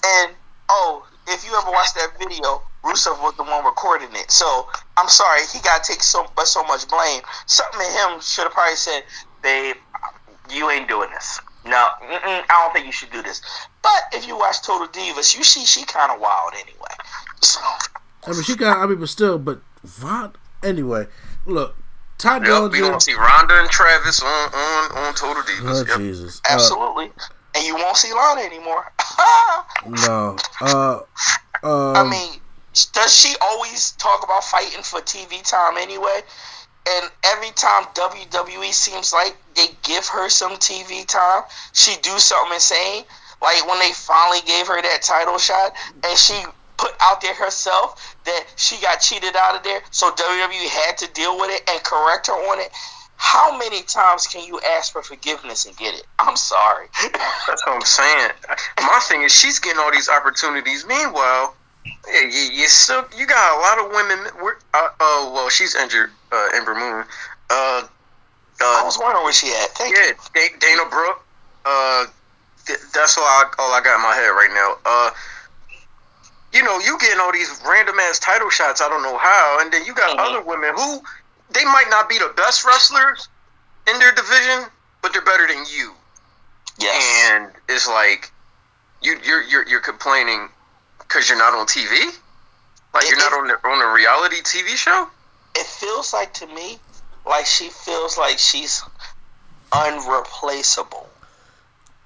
and 0.05 0.33
oh, 0.69 1.07
if 1.27 1.43
you 1.47 1.57
ever 1.57 1.71
watched 1.71 1.95
that 1.95 2.13
video, 2.19 2.61
Rusev 2.85 3.19
was 3.23 3.35
the 3.39 3.45
one 3.45 3.65
recording 3.65 4.11
it. 4.13 4.31
So 4.31 4.69
I'm 4.99 5.09
sorry, 5.09 5.41
he 5.51 5.59
got 5.61 5.83
to 5.83 5.93
take 5.93 6.03
so 6.03 6.27
so 6.45 6.63
much 6.65 6.87
blame. 6.89 7.23
Something 7.47 7.81
in 7.81 7.93
him 7.93 8.21
should 8.21 8.45
have 8.45 8.53
probably 8.53 8.77
said, 8.77 9.05
"Babe, 9.43 9.77
you 10.51 10.69
ain't 10.69 10.87
doing 10.87 11.09
this. 11.15 11.41
No, 11.65 11.89
I 12.03 12.45
don't 12.49 12.75
think 12.75 12.85
you 12.85 12.93
should 12.93 13.11
do 13.11 13.23
this." 13.23 13.41
But 13.81 14.03
if 14.13 14.29
you 14.29 14.37
watch 14.37 14.61
Total 14.61 14.87
Divas, 14.87 15.35
you 15.35 15.45
see 15.45 15.65
she 15.65 15.87
kind 15.87 16.13
of 16.13 16.21
wild 16.21 16.53
anyway. 16.53 16.95
So 17.41 17.61
I 18.27 18.33
mean, 18.33 18.43
she 18.43 18.57
got. 18.57 18.79
I 18.79 18.87
mean, 18.87 18.99
but 19.01 19.09
still, 19.09 19.39
but 19.39 19.61
Von. 19.85 20.35
Anyway, 20.63 21.07
look, 21.47 21.75
Tye 22.19 22.35
Yep, 22.37 22.41
we 22.43 22.47
Dillinger. 22.49 22.81
gonna 22.83 23.01
see 23.01 23.15
Ronda 23.15 23.61
and 23.61 23.69
Travis 23.71 24.23
on 24.23 24.29
on 24.55 24.93
on 24.97 25.15
Total 25.15 25.43
Divas. 25.43 25.83
Oh 25.83 25.87
Yep. 25.89 25.99
Jesus! 25.99 26.41
Uh, 26.49 26.53
absolutely, 26.55 27.11
and 27.57 27.65
you 27.67 27.75
won't 27.75 27.97
see 27.97 28.13
Lana 28.15 28.43
anymore. 28.43 28.93
no. 30.07 30.37
Uh. 30.61 31.01
Um, 31.65 31.97
I 31.97 32.09
mean, 32.09 32.41
does 32.93 33.15
she 33.17 33.35
always 33.41 33.93
talk 33.93 34.25
about 34.25 34.43
fighting 34.45 34.83
for 34.83 35.01
TV 35.01 35.49
time 35.49 35.77
anyway? 35.77 36.21
And 36.89 37.11
every 37.25 37.51
time 37.53 37.85
WWE 37.95 38.73
seems 38.73 39.13
like 39.13 39.37
they 39.55 39.67
give 39.85 40.05
her 40.09 40.29
some 40.29 40.53
TV 40.57 41.07
time, 41.07 41.43
she 41.73 41.95
do 42.03 42.19
something 42.19 42.55
insane. 42.55 43.05
Like 43.41 43.67
when 43.69 43.79
they 43.79 43.93
finally 43.93 44.41
gave 44.47 44.67
her 44.67 44.81
that 44.83 45.03
title 45.03 45.39
shot, 45.39 45.73
and 46.05 46.19
she 46.19 46.35
put 46.83 46.95
out 47.01 47.21
there 47.21 47.35
herself 47.35 48.17
that 48.25 48.45
she 48.57 48.81
got 48.83 48.97
cheated 49.01 49.37
out 49.37 49.55
of 49.55 49.63
there, 49.63 49.81
so 49.93 50.11
WWE 50.11 50.69
had 50.69 50.99
to 50.99 51.13
deal 51.13 51.39
with 51.39 51.51
it 51.51 51.63
and 51.71 51.83
correct 51.85 52.27
her 52.27 52.33
on 52.33 52.59
it. 52.59 52.71
How 53.17 53.57
many 53.57 53.83
times 53.83 54.27
can 54.27 54.45
you 54.45 54.61
ask 54.77 54.93
for 54.93 55.01
forgiveness 55.01 55.65
and 55.65 55.77
get 55.77 55.95
it? 55.95 56.05
I'm 56.19 56.37
sorry. 56.37 56.89
That's 57.47 57.65
what 57.65 57.77
I'm 57.77 57.81
saying. 57.83 58.31
My 58.79 58.99
thing 59.05 59.23
is, 59.23 59.33
she's 59.33 59.61
getting 59.61 59.79
all 59.79 59.93
these 59.93 60.09
opportunities. 60.09 60.85
Meanwhile, 60.85 61.55
yeah, 62.13 62.23
you, 62.23 62.51
you 62.53 62.67
still 62.67 63.05
you 63.17 63.27
got 63.27 63.57
a 63.57 63.61
lot 63.61 63.87
of 63.87 63.93
women. 63.95 64.33
we're- 64.43 64.59
Uh, 64.75 64.89
uh 64.99 65.31
well, 65.33 65.49
she's 65.49 65.77
injured. 65.77 66.11
Uh, 66.33 66.49
Ember 66.55 66.75
Moon. 66.75 67.05
Uh, 67.49 67.87
I 68.61 68.81
uh, 68.83 68.85
was 68.85 68.99
wondering 68.99 69.23
where 69.23 69.33
she 69.33 69.49
at. 69.49 69.71
Thank 69.79 69.97
yeah, 69.97 70.13
you. 70.35 70.59
Dana 70.59 70.83
Brooke. 70.91 71.25
Uh, 71.65 72.07
th- 72.67 72.79
that's 72.93 73.17
all 73.19 73.25
I 73.25 73.45
all 73.59 73.73
I 73.73 73.81
got 73.83 73.97
in 73.97 74.03
my 74.03 74.15
head 74.15 74.35
right 74.35 74.51
now. 74.53 75.11
You 76.53 76.63
know, 76.63 76.79
you 76.81 76.99
getting 76.99 77.19
all 77.21 77.33
these 77.33 77.61
random 77.67 77.99
ass 78.01 78.19
title 78.19 78.51
shots. 78.51 78.81
I 78.83 78.89
don't 78.89 79.03
know 79.03 79.17
how, 79.19 79.59
and 79.61 79.73
then 79.73 79.85
you 79.87 79.95
got 79.95 80.17
Mhm. 80.17 80.21
other 80.21 80.41
women 80.43 80.75
who 80.75 81.03
they 81.51 81.65
might 81.65 81.89
not 81.89 82.09
be 82.09 82.19
the 82.19 82.29
best 82.37 82.65
wrestlers 82.65 83.29
in 83.87 83.99
their 83.99 84.13
division, 84.13 84.71
but 85.01 85.13
they're 85.13 85.23
better 85.23 85.47
than 85.47 85.65
you 85.67 85.95
Yes. 86.79 87.31
and 87.31 87.53
it's 87.69 87.87
like 87.87 88.31
you 89.03 89.19
you're 89.25 89.43
you're, 89.43 89.67
you're 89.69 89.81
complaining 89.81 90.49
Because 90.99 91.29
you're 91.29 91.39
not 91.39 91.53
on 91.53 91.67
TV. 91.67 92.17
Like 92.95 93.09
you're 93.09 93.19
not 93.19 93.33
on 93.35 93.47
the, 93.49 93.55
on 93.69 93.83
a 93.83 93.93
reality 93.93 94.41
TV 94.43 94.77
show. 94.77 95.09
It 95.55 95.67
feels 95.67 96.13
like 96.15 96.33
to 96.35 96.47
me, 96.47 96.79
like 97.27 97.45
she 97.45 97.69
feels 97.69 98.17
like 98.17 98.39
she's 98.39 98.83
unreplaceable. 99.73 101.09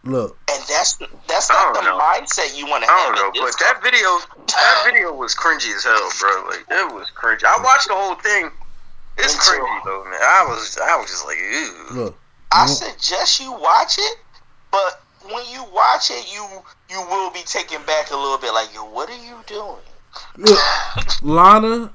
Look, 0.07 0.39
And 0.51 0.63
that's 0.69 0.97
that's 1.29 1.49
not 1.51 1.75
the 1.75 1.83
know. 1.83 1.99
mindset 1.99 2.57
you 2.57 2.67
want 2.67 2.85
to 2.85 2.89
have. 2.91 2.97
I 2.97 3.01
have. 3.07 3.15
don't 3.17 3.35
know, 3.37 3.41
but 3.43 3.47
this 3.47 3.57
that 3.57 3.83
video, 3.83 4.09
that 4.47 4.83
video 4.87 5.13
was 5.13 5.35
cringy 5.35 5.75
as 5.75 5.85
hell, 5.85 6.09
bro. 6.21 6.47
Like 6.49 6.65
it 6.71 6.95
was 6.95 7.09
cringy. 7.15 7.45
I 7.45 7.61
watched 7.63 7.89
the 7.89 7.95
whole 7.95 8.15
thing. 8.17 8.51
It's 9.19 9.35
Me 9.35 9.41
too. 9.57 9.61
cringy 9.63 9.85
though, 9.85 10.05
man. 10.05 10.21
I 10.23 10.45
was, 10.49 10.79
I 10.81 10.97
was 10.97 11.11
just 11.11 11.25
like, 11.27 11.39
ew. 11.39 11.75
look. 12.05 12.19
I 12.53 12.67
suggest 12.67 13.41
you 13.41 13.53
watch 13.53 13.97
it, 13.99 14.19
but 14.71 15.03
when 15.25 15.43
you 15.53 15.65
watch 15.75 16.11
it, 16.11 16.33
you 16.33 16.47
you 16.89 17.01
will 17.11 17.31
be 17.33 17.41
taken 17.43 17.83
back 17.85 18.11
a 18.13 18.17
little 18.17 18.39
bit. 18.39 18.53
Like, 18.55 18.73
yo, 18.75 18.85
what 18.85 19.11
are 19.11 19.25
you 19.27 19.35
doing? 19.47 19.83
Look, 20.37 21.23
Lana, 21.23 21.93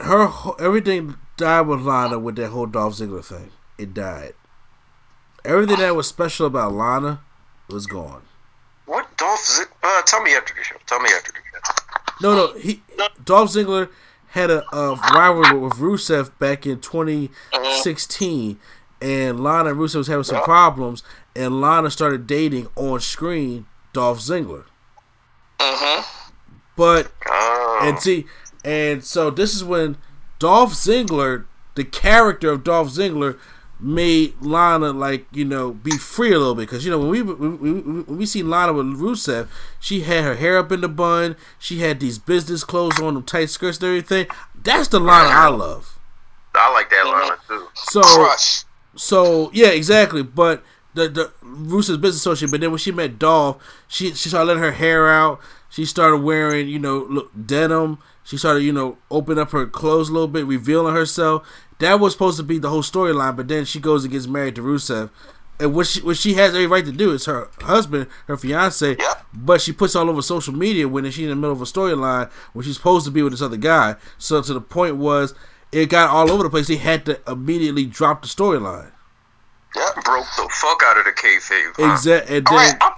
her 0.00 0.26
whole- 0.26 0.56
everything 0.60 1.16
died 1.36 1.62
with 1.62 1.80
Lana 1.80 2.18
with 2.18 2.36
that 2.36 2.50
whole 2.50 2.66
Dolph 2.66 2.94
Ziggler 2.94 3.24
thing. 3.24 3.50
It 3.78 3.94
died. 3.94 4.34
Everything 5.44 5.78
that 5.78 5.94
was 5.96 6.06
special 6.06 6.46
about 6.46 6.72
Lana 6.72 7.20
was 7.68 7.86
gone. 7.86 8.22
What 8.86 9.16
Dolph? 9.16 9.40
Zig- 9.40 9.68
uh, 9.82 10.02
tell 10.02 10.22
me 10.22 10.34
after 10.34 10.54
the 10.54 10.62
show. 10.64 10.76
Tell 10.86 11.00
me 11.00 11.10
after 11.16 11.32
the 11.32 11.38
show. 11.38 11.50
No, 12.22 12.34
no, 12.34 12.52
he 12.58 12.82
Dolph 13.24 13.50
Ziggler 13.50 13.88
had 14.28 14.50
a, 14.50 14.62
a 14.76 14.94
rivalry 15.14 15.58
with 15.58 15.74
Rusev 15.74 16.30
back 16.38 16.66
in 16.66 16.80
2016, 16.80 18.58
and 19.00 19.42
Lana 19.42 19.70
and 19.70 19.78
Rusev 19.78 19.96
was 19.96 20.06
having 20.08 20.24
some 20.24 20.42
problems, 20.42 21.02
and 21.34 21.60
Lana 21.60 21.90
started 21.90 22.26
dating 22.26 22.68
on 22.76 23.00
screen 23.00 23.66
Dolph 23.92 24.18
Ziggler. 24.18 24.64
Mm-hmm. 25.58 26.02
But 26.76 27.12
Oh, 27.26 27.80
and 27.82 27.98
see, 27.98 28.26
and 28.64 29.02
so 29.04 29.30
this 29.30 29.54
is 29.54 29.64
when 29.64 29.96
Dolph 30.38 30.72
Ziggler, 30.74 31.46
the 31.74 31.84
character 31.84 32.50
of 32.50 32.64
Dolph 32.64 32.88
Ziggler, 32.88 33.38
made 33.82 34.34
Lana 34.40 34.92
like 34.92 35.26
you 35.32 35.44
know 35.44 35.72
be 35.72 35.92
free 35.92 36.32
a 36.32 36.38
little 36.38 36.54
bit 36.54 36.62
because 36.62 36.84
you 36.84 36.90
know 36.90 36.98
when 36.98 37.08
we 37.08 37.22
when 37.22 38.06
we, 38.06 38.14
we 38.16 38.26
see 38.26 38.42
Lana 38.42 38.72
with 38.72 38.86
Rusev, 38.86 39.48
she 39.78 40.00
had 40.00 40.24
her 40.24 40.34
hair 40.34 40.58
up 40.58 40.72
in 40.72 40.80
the 40.80 40.88
bun, 40.88 41.36
she 41.58 41.80
had 41.80 42.00
these 42.00 42.18
business 42.18 42.64
clothes 42.64 43.00
on, 43.00 43.14
them 43.14 43.22
tight 43.22 43.50
skirts 43.50 43.78
and 43.78 43.86
everything. 43.86 44.26
That's 44.54 44.88
the 44.88 45.00
Lana 45.00 45.28
I 45.28 45.48
love. 45.48 45.98
I 46.54 46.72
like 46.72 46.90
that 46.90 47.06
Lana 47.06 47.36
too. 47.46 47.68
So 47.74 48.02
Crush. 48.02 48.64
so 48.96 49.50
yeah, 49.52 49.68
exactly. 49.68 50.22
But 50.22 50.62
the 50.94 51.08
the 51.08 51.32
Rusev's 51.42 51.98
business 51.98 52.16
associate. 52.16 52.50
But 52.50 52.60
then 52.60 52.70
when 52.70 52.78
she 52.78 52.92
met 52.92 53.18
Dolph, 53.18 53.62
she 53.88 54.12
she 54.14 54.28
started 54.28 54.46
letting 54.46 54.62
her 54.62 54.72
hair 54.72 55.08
out. 55.08 55.40
She 55.68 55.84
started 55.84 56.18
wearing 56.18 56.68
you 56.68 56.78
know 56.78 57.06
look, 57.08 57.30
denim. 57.46 57.98
She 58.24 58.36
started 58.36 58.62
you 58.62 58.72
know 58.72 58.98
opening 59.10 59.40
up 59.40 59.50
her 59.50 59.66
clothes 59.66 60.08
a 60.08 60.12
little 60.12 60.28
bit, 60.28 60.46
revealing 60.46 60.94
herself. 60.94 61.46
That 61.78 61.98
was 61.98 62.12
supposed 62.12 62.36
to 62.36 62.42
be 62.42 62.58
the 62.58 62.68
whole 62.68 62.82
storyline. 62.82 63.36
But 63.36 63.48
then 63.48 63.64
she 63.64 63.80
goes 63.80 64.04
and 64.04 64.12
gets 64.12 64.26
married 64.26 64.54
to 64.56 64.62
Rusev. 64.62 65.10
And 65.58 65.74
what 65.74 65.86
she, 65.86 66.00
what 66.00 66.16
she 66.16 66.34
has 66.34 66.50
every 66.54 66.66
right 66.66 66.84
to 66.86 66.92
do 66.92 67.12
is 67.12 67.26
her 67.26 67.48
husband, 67.60 68.06
her 68.28 68.36
fiance, 68.38 68.96
Yeah. 68.98 69.14
but 69.34 69.60
she 69.60 69.72
puts 69.72 69.94
all 69.94 70.08
over 70.08 70.22
social 70.22 70.54
media 70.54 70.88
when 70.88 71.04
she's 71.10 71.18
in 71.24 71.28
the 71.28 71.36
middle 71.36 71.52
of 71.52 71.60
a 71.60 71.66
storyline 71.66 72.30
when 72.54 72.64
she's 72.64 72.76
supposed 72.76 73.04
to 73.04 73.10
be 73.10 73.22
with 73.22 73.32
this 73.34 73.42
other 73.42 73.58
guy. 73.58 73.96
So 74.16 74.40
to 74.40 74.54
the 74.54 74.60
point 74.62 74.96
was, 74.96 75.34
it 75.70 75.86
got 75.90 76.08
all 76.08 76.30
over 76.30 76.44
the 76.44 76.50
place. 76.50 76.66
They 76.68 76.76
had 76.76 77.04
to 77.06 77.20
immediately 77.30 77.84
drop 77.84 78.22
the 78.22 78.28
storyline. 78.28 78.90
Yep. 79.76 80.02
Broke 80.04 80.26
the 80.36 80.48
fuck 80.50 80.82
out 80.84 80.98
of 80.98 81.04
the 81.04 81.12
kayfabe. 81.12 81.72
huh? 81.76 81.92
Exact. 81.92 82.30
And 82.30 82.46
All 82.48 82.56
then, 82.56 82.78
right. 82.80 82.92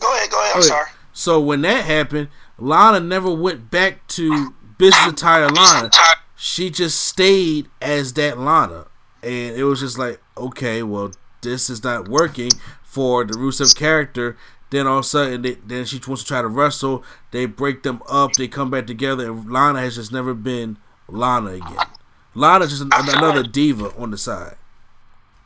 Go 0.00 0.14
ahead. 0.16 0.30
Go 0.30 0.40
ahead. 0.40 0.52
I'm 0.54 0.58
okay, 0.60 0.68
sorry. 0.68 0.86
so 1.12 1.40
when 1.40 1.62
that 1.62 1.84
happened, 1.84 2.28
Lana 2.58 3.00
never 3.00 3.30
went 3.32 3.70
back 3.70 4.06
to 4.08 4.54
business 4.78 5.06
attire 5.06 5.48
Lana. 5.48 5.90
She 6.36 6.70
just 6.70 7.00
stayed 7.00 7.68
as 7.80 8.12
that 8.14 8.38
Lana, 8.38 8.86
and 9.22 9.56
it 9.56 9.64
was 9.64 9.80
just 9.80 9.98
like, 9.98 10.20
okay, 10.36 10.82
well, 10.82 11.12
this 11.42 11.70
is 11.70 11.82
not 11.82 12.08
working 12.08 12.50
for 12.82 13.24
the 13.24 13.34
Rusev 13.34 13.74
character. 13.76 14.36
Then 14.70 14.86
all 14.86 14.98
of 14.98 15.04
a 15.04 15.08
sudden, 15.08 15.42
they, 15.42 15.54
then 15.54 15.84
she 15.84 16.00
wants 16.06 16.22
to 16.22 16.28
try 16.28 16.42
to 16.42 16.48
wrestle. 16.48 17.04
They 17.30 17.46
break 17.46 17.84
them 17.84 18.02
up. 18.08 18.32
They 18.32 18.48
come 18.48 18.70
back 18.70 18.86
together, 18.86 19.30
and 19.30 19.50
Lana 19.50 19.80
has 19.80 19.94
just 19.94 20.12
never 20.12 20.34
been 20.34 20.78
Lana 21.08 21.52
again. 21.52 21.86
Lana's 22.34 22.70
just 22.70 22.82
an, 22.82 22.90
another 22.92 23.42
diva 23.42 23.94
on 23.96 24.10
the 24.10 24.18
side. 24.18 24.56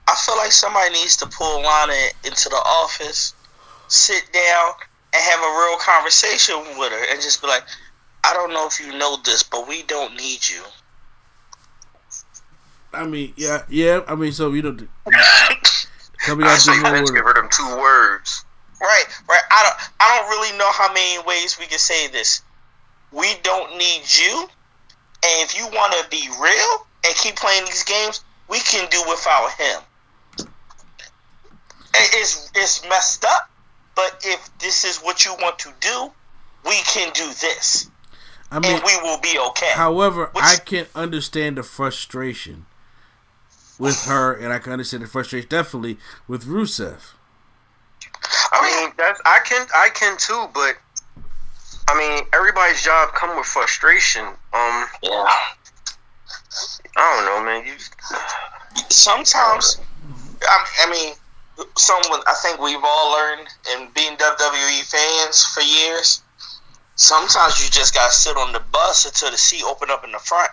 I 0.08 0.14
feel 0.16 0.36
like 0.38 0.50
somebody 0.52 0.90
needs 0.92 1.16
to 1.18 1.26
pull 1.26 1.62
Lana 1.62 1.92
into 2.24 2.48
the 2.48 2.56
office, 2.56 3.34
sit 3.88 4.28
down, 4.32 4.72
and 5.12 5.22
have 5.22 5.40
a 5.40 5.42
real 5.42 5.76
conversation 5.78 6.56
with 6.78 6.92
her, 6.92 7.04
and 7.10 7.20
just 7.20 7.40
be 7.40 7.48
like, 7.48 7.64
"I 8.24 8.32
don't 8.34 8.52
know 8.52 8.66
if 8.66 8.80
you 8.80 8.96
know 8.96 9.16
this, 9.24 9.42
but 9.42 9.66
we 9.68 9.82
don't 9.82 10.16
need 10.16 10.48
you." 10.48 10.62
I 12.92 13.06
mean, 13.06 13.32
yeah, 13.36 13.62
yeah. 13.68 14.00
I 14.08 14.14
mean, 14.14 14.32
so 14.32 14.52
you 14.52 14.62
know, 14.62 14.72
coming 16.18 16.46
I 16.46 16.52
out 16.52 16.58
say 16.58 16.76
the 16.76 16.90
Vince 16.90 17.10
give 17.10 17.24
her 17.24 17.34
them 17.34 17.48
two 17.50 17.76
words. 17.76 18.44
Right, 18.80 19.04
right. 19.28 19.42
I 19.50 19.62
don't. 19.62 19.90
I 20.00 20.18
don't 20.18 20.28
really 20.30 20.56
know 20.58 20.70
how 20.72 20.92
many 20.92 21.22
ways 21.26 21.58
we 21.58 21.66
can 21.66 21.78
say 21.78 22.08
this. 22.08 22.42
We 23.12 23.28
don't 23.42 23.76
need 23.76 24.02
you, 24.06 24.40
and 24.42 25.44
if 25.44 25.56
you 25.56 25.66
want 25.66 25.92
to 25.92 26.08
be 26.10 26.28
real 26.40 26.86
and 27.06 27.14
keep 27.16 27.36
playing 27.36 27.64
these 27.66 27.84
games, 27.84 28.24
we 28.48 28.58
can 28.60 28.88
do 28.90 29.02
without 29.08 29.50
him. 29.52 30.46
It's 31.94 32.50
it's 32.54 32.88
messed 32.88 33.24
up, 33.24 33.49
but 34.00 34.24
if 34.24 34.58
this 34.58 34.84
is 34.84 34.98
what 34.98 35.24
you 35.24 35.34
want 35.34 35.58
to 35.58 35.72
do, 35.80 36.10
we 36.64 36.76
can 36.86 37.12
do 37.12 37.26
this, 37.40 37.90
I 38.50 38.58
mean, 38.58 38.72
and 38.72 38.82
we 38.84 38.96
will 39.02 39.18
be 39.20 39.38
okay. 39.48 39.72
However, 39.74 40.30
Which- 40.32 40.44
I 40.44 40.56
can 40.56 40.86
understand 40.94 41.58
the 41.58 41.62
frustration 41.62 42.66
with 43.78 44.04
her, 44.04 44.32
and 44.32 44.52
I 44.52 44.58
can 44.58 44.72
understand 44.72 45.02
the 45.02 45.06
frustration 45.06 45.48
definitely 45.48 45.98
with 46.26 46.44
Rusev. 46.46 47.12
I 48.52 48.62
mean, 48.62 48.92
that's 48.96 49.20
I 49.24 49.38
can 49.44 49.66
I 49.74 49.90
can 49.90 50.16
too, 50.16 50.48
but 50.54 50.76
I 51.88 51.98
mean, 51.98 52.24
everybody's 52.32 52.82
job 52.82 53.12
come 53.14 53.36
with 53.36 53.46
frustration. 53.46 54.24
Um, 54.24 54.86
yeah. 55.02 55.26
I 56.96 57.16
don't 57.16 57.24
know, 57.24 57.44
man. 57.44 57.66
You 57.66 57.74
sometimes 58.88 59.78
I, 60.42 60.66
I 60.86 60.90
mean 60.90 61.14
someone 61.76 62.20
I 62.26 62.34
think 62.42 62.60
we've 62.60 62.82
all 62.82 63.12
learned 63.12 63.48
in 63.74 63.88
being 63.94 64.16
WWE 64.16 64.82
fans 64.90 65.44
for 65.44 65.60
years 65.60 66.22
sometimes 67.00 67.64
you 67.64 67.70
just 67.70 67.94
gotta 67.94 68.12
sit 68.12 68.36
on 68.36 68.52
the 68.52 68.62
bus 68.72 69.06
until 69.06 69.30
the 69.30 69.38
seat 69.38 69.64
open 69.64 69.90
up 69.90 70.04
in 70.04 70.12
the 70.12 70.18
front 70.18 70.50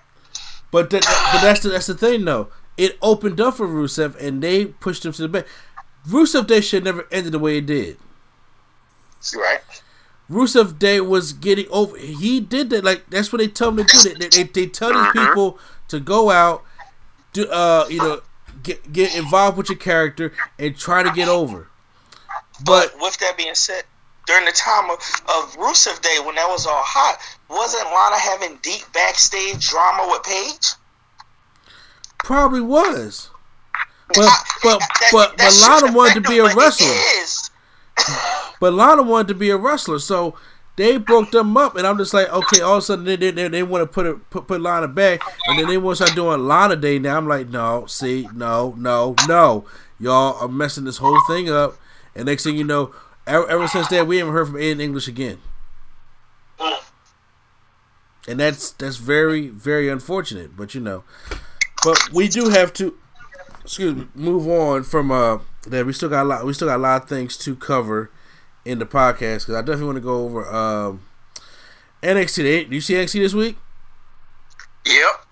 But 0.72 0.90
that, 0.92 1.04
but 1.34 1.42
that's 1.42 1.62
the, 1.62 1.70
that's 1.70 1.88
the 1.88 1.94
thing 1.96 2.26
though. 2.26 2.50
It 2.78 2.98
opened 3.02 3.42
up 3.42 3.56
for 3.56 3.68
Rusev, 3.68 4.16
and 4.22 4.42
they 4.44 4.66
pushed 4.66 5.04
him 5.04 5.12
to 5.12 5.22
the 5.24 5.28
back. 5.28 5.48
Rusev 6.08 6.46
Day 6.46 6.62
should 6.62 6.84
never 6.84 7.08
ended 7.12 7.34
the 7.34 7.40
way 7.40 7.58
it 7.58 7.66
did. 7.66 7.98
right 9.36 9.62
Rusev 10.30 10.78
Day 10.78 11.02
was 11.02 11.34
getting 11.34 11.68
over. 11.70 11.98
He 11.98 12.40
did 12.40 12.70
that. 12.70 12.84
Like 12.84 13.10
that's 13.10 13.32
what 13.32 13.40
they 13.40 13.48
tell 13.48 13.70
him 13.70 13.78
to 13.78 13.84
do. 13.84 14.14
They, 14.14 14.28
they, 14.28 14.44
they 14.44 14.68
tell 14.68 14.94
these 14.94 15.12
people 15.12 15.58
to 15.88 16.00
go 16.00 16.30
out, 16.30 16.64
do 17.34 17.48
uh, 17.50 17.88
you 17.90 17.98
know, 18.00 18.22
get 18.68 18.92
get 18.94 19.16
involved 19.16 19.58
with 19.58 19.70
your 19.70 19.78
character 19.78 20.32
and 20.60 20.78
try 20.78 21.02
to 21.04 21.12
get 21.12 21.28
over. 21.30 21.68
but 22.66 22.94
with 23.00 23.18
that 23.20 23.38
being 23.38 23.56
said 23.56 23.84
during 24.26 24.46
the 24.46 24.52
time 24.52 24.90
of, 24.90 24.98
of 25.30 25.56
Rusev 25.58 26.02
Day 26.02 26.18
when 26.26 26.36
that 26.36 26.48
was 26.50 26.66
all 26.68 26.84
hot 26.84 27.18
wasn't 27.50 27.86
Lana 27.86 28.20
having 28.20 28.60
deep 28.62 28.84
backstage 28.94 29.68
drama 29.70 30.08
with 30.12 30.24
Paige 30.24 30.74
Probably 32.20 32.62
was. 32.62 33.30
But 34.10 34.26
I- 34.26 34.44
but 34.64 34.80
that- 34.80 35.10
but 35.12 35.38
that 35.38 35.60
but 35.66 35.82
Lana 35.82 35.96
wanted 35.96 36.16
to 36.16 36.30
be 36.30 36.40
a 36.40 36.54
wrestler. 36.54 36.94
But 38.60 38.74
Lana 38.74 39.04
wanted 39.04 39.28
to 39.30 39.34
be 39.36 39.50
a 39.50 39.58
wrestler, 39.58 40.00
so 40.00 40.36
they 40.78 40.98
broke 40.98 41.32
them 41.32 41.58
up, 41.58 41.76
and 41.76 41.88
I'm 41.88 41.98
just 41.98 42.14
like, 42.14 42.32
okay. 42.32 42.62
All 42.62 42.76
of 42.76 42.78
a 42.78 42.82
sudden, 42.84 43.06
they 43.06 43.16
they, 43.16 43.32
they, 43.32 43.64
want 43.64 43.82
to 43.82 43.88
put 43.88 44.06
it 44.06 44.30
put, 44.30 44.48
put 44.48 44.62
Lana 44.62 44.88
back, 44.88 45.22
and 45.48 45.60
then 45.60 45.68
they 45.68 45.78
want 45.78 45.98
to 45.98 46.06
start 46.06 46.16
doing 46.16 46.48
Lana 46.48 46.76
Day. 46.76 47.00
Now 47.00 47.18
I'm 47.18 47.28
like, 47.28 47.50
no, 47.50 47.88
see, 47.88 48.30
no, 48.34 48.76
no, 48.78 49.16
no, 49.28 49.66
y'all 50.00 50.40
are 50.40 50.48
messing 50.48 50.86
this 50.86 50.98
whole 50.98 51.20
thing 51.28 51.50
up. 51.50 51.78
And 52.16 52.28
next 52.28 52.44
thing 52.44 52.56
you 52.56 52.64
know, 52.64 52.94
ever, 53.26 53.48
ever 53.50 53.68
since 53.68 53.88
that, 53.88 54.06
we 54.06 54.18
haven't 54.20 54.34
heard 54.34 54.48
from 54.48 54.58
Aiden 54.58 54.80
English 54.80 55.08
again, 55.08 55.40
and 58.28 58.40
that's 58.40 58.70
that's 58.70 58.98
very 58.98 59.48
very 59.48 59.90
unfortunate. 59.90 60.56
But 60.56 60.76
you 60.76 60.82
know, 60.82 61.04
but 61.84 61.98
we 62.14 62.28
do 62.28 62.50
have 62.50 62.72
to, 62.74 62.96
excuse 63.64 63.96
me, 63.96 64.08
move 64.14 64.48
on 64.48 64.84
from 64.84 65.12
uh 65.12 65.40
that. 65.66 65.88
We 65.88 65.94
still 65.94 66.10
got 66.10 66.22
a 66.22 66.30
lot. 66.30 66.46
We 66.46 66.54
still 66.54 66.68
got 66.68 66.78
a 66.78 66.84
lot 66.84 67.02
of 67.02 67.10
things 67.10 67.36
to 67.38 67.56
cover 67.56 68.12
in 68.68 68.80
the 68.80 68.86
podcast 68.86 69.40
because 69.48 69.56
I 69.56 69.62
definitely 69.62 69.86
want 69.86 69.96
to 69.98 70.02
go 70.02 70.26
over 70.26 70.46
um 70.54 71.02
NXT. 72.04 72.44
Did 72.44 72.74
you 72.74 72.82
see 72.82 72.94
NXT 72.96 73.14
this 73.22 73.34
week? 73.34 73.58
Yep. 74.86 75.26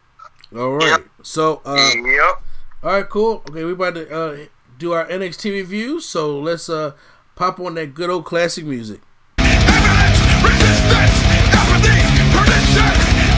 All 0.57 0.71
right. 0.71 1.03
So 1.21 1.61
uh, 1.65 1.91
Yep. 1.95 2.41
all 2.83 2.91
right, 2.91 3.09
cool. 3.09 3.43
Okay, 3.49 3.63
we 3.65 3.73
about 3.73 3.95
to 3.95 4.09
uh 4.15 4.37
do 4.77 4.93
our 4.93 5.05
NXT 5.07 5.51
review. 5.51 5.99
So 5.99 6.39
let's 6.39 6.69
uh 6.69 6.93
pop 7.35 7.59
on 7.59 7.75
that 7.75 7.93
good 7.93 8.09
old 8.09 8.25
classic 8.25 8.65
music. 8.65 9.01
Resistance! 9.37 10.19
resistance, 10.43 11.17
apathy, 11.51 11.97
prediction, 12.31 12.91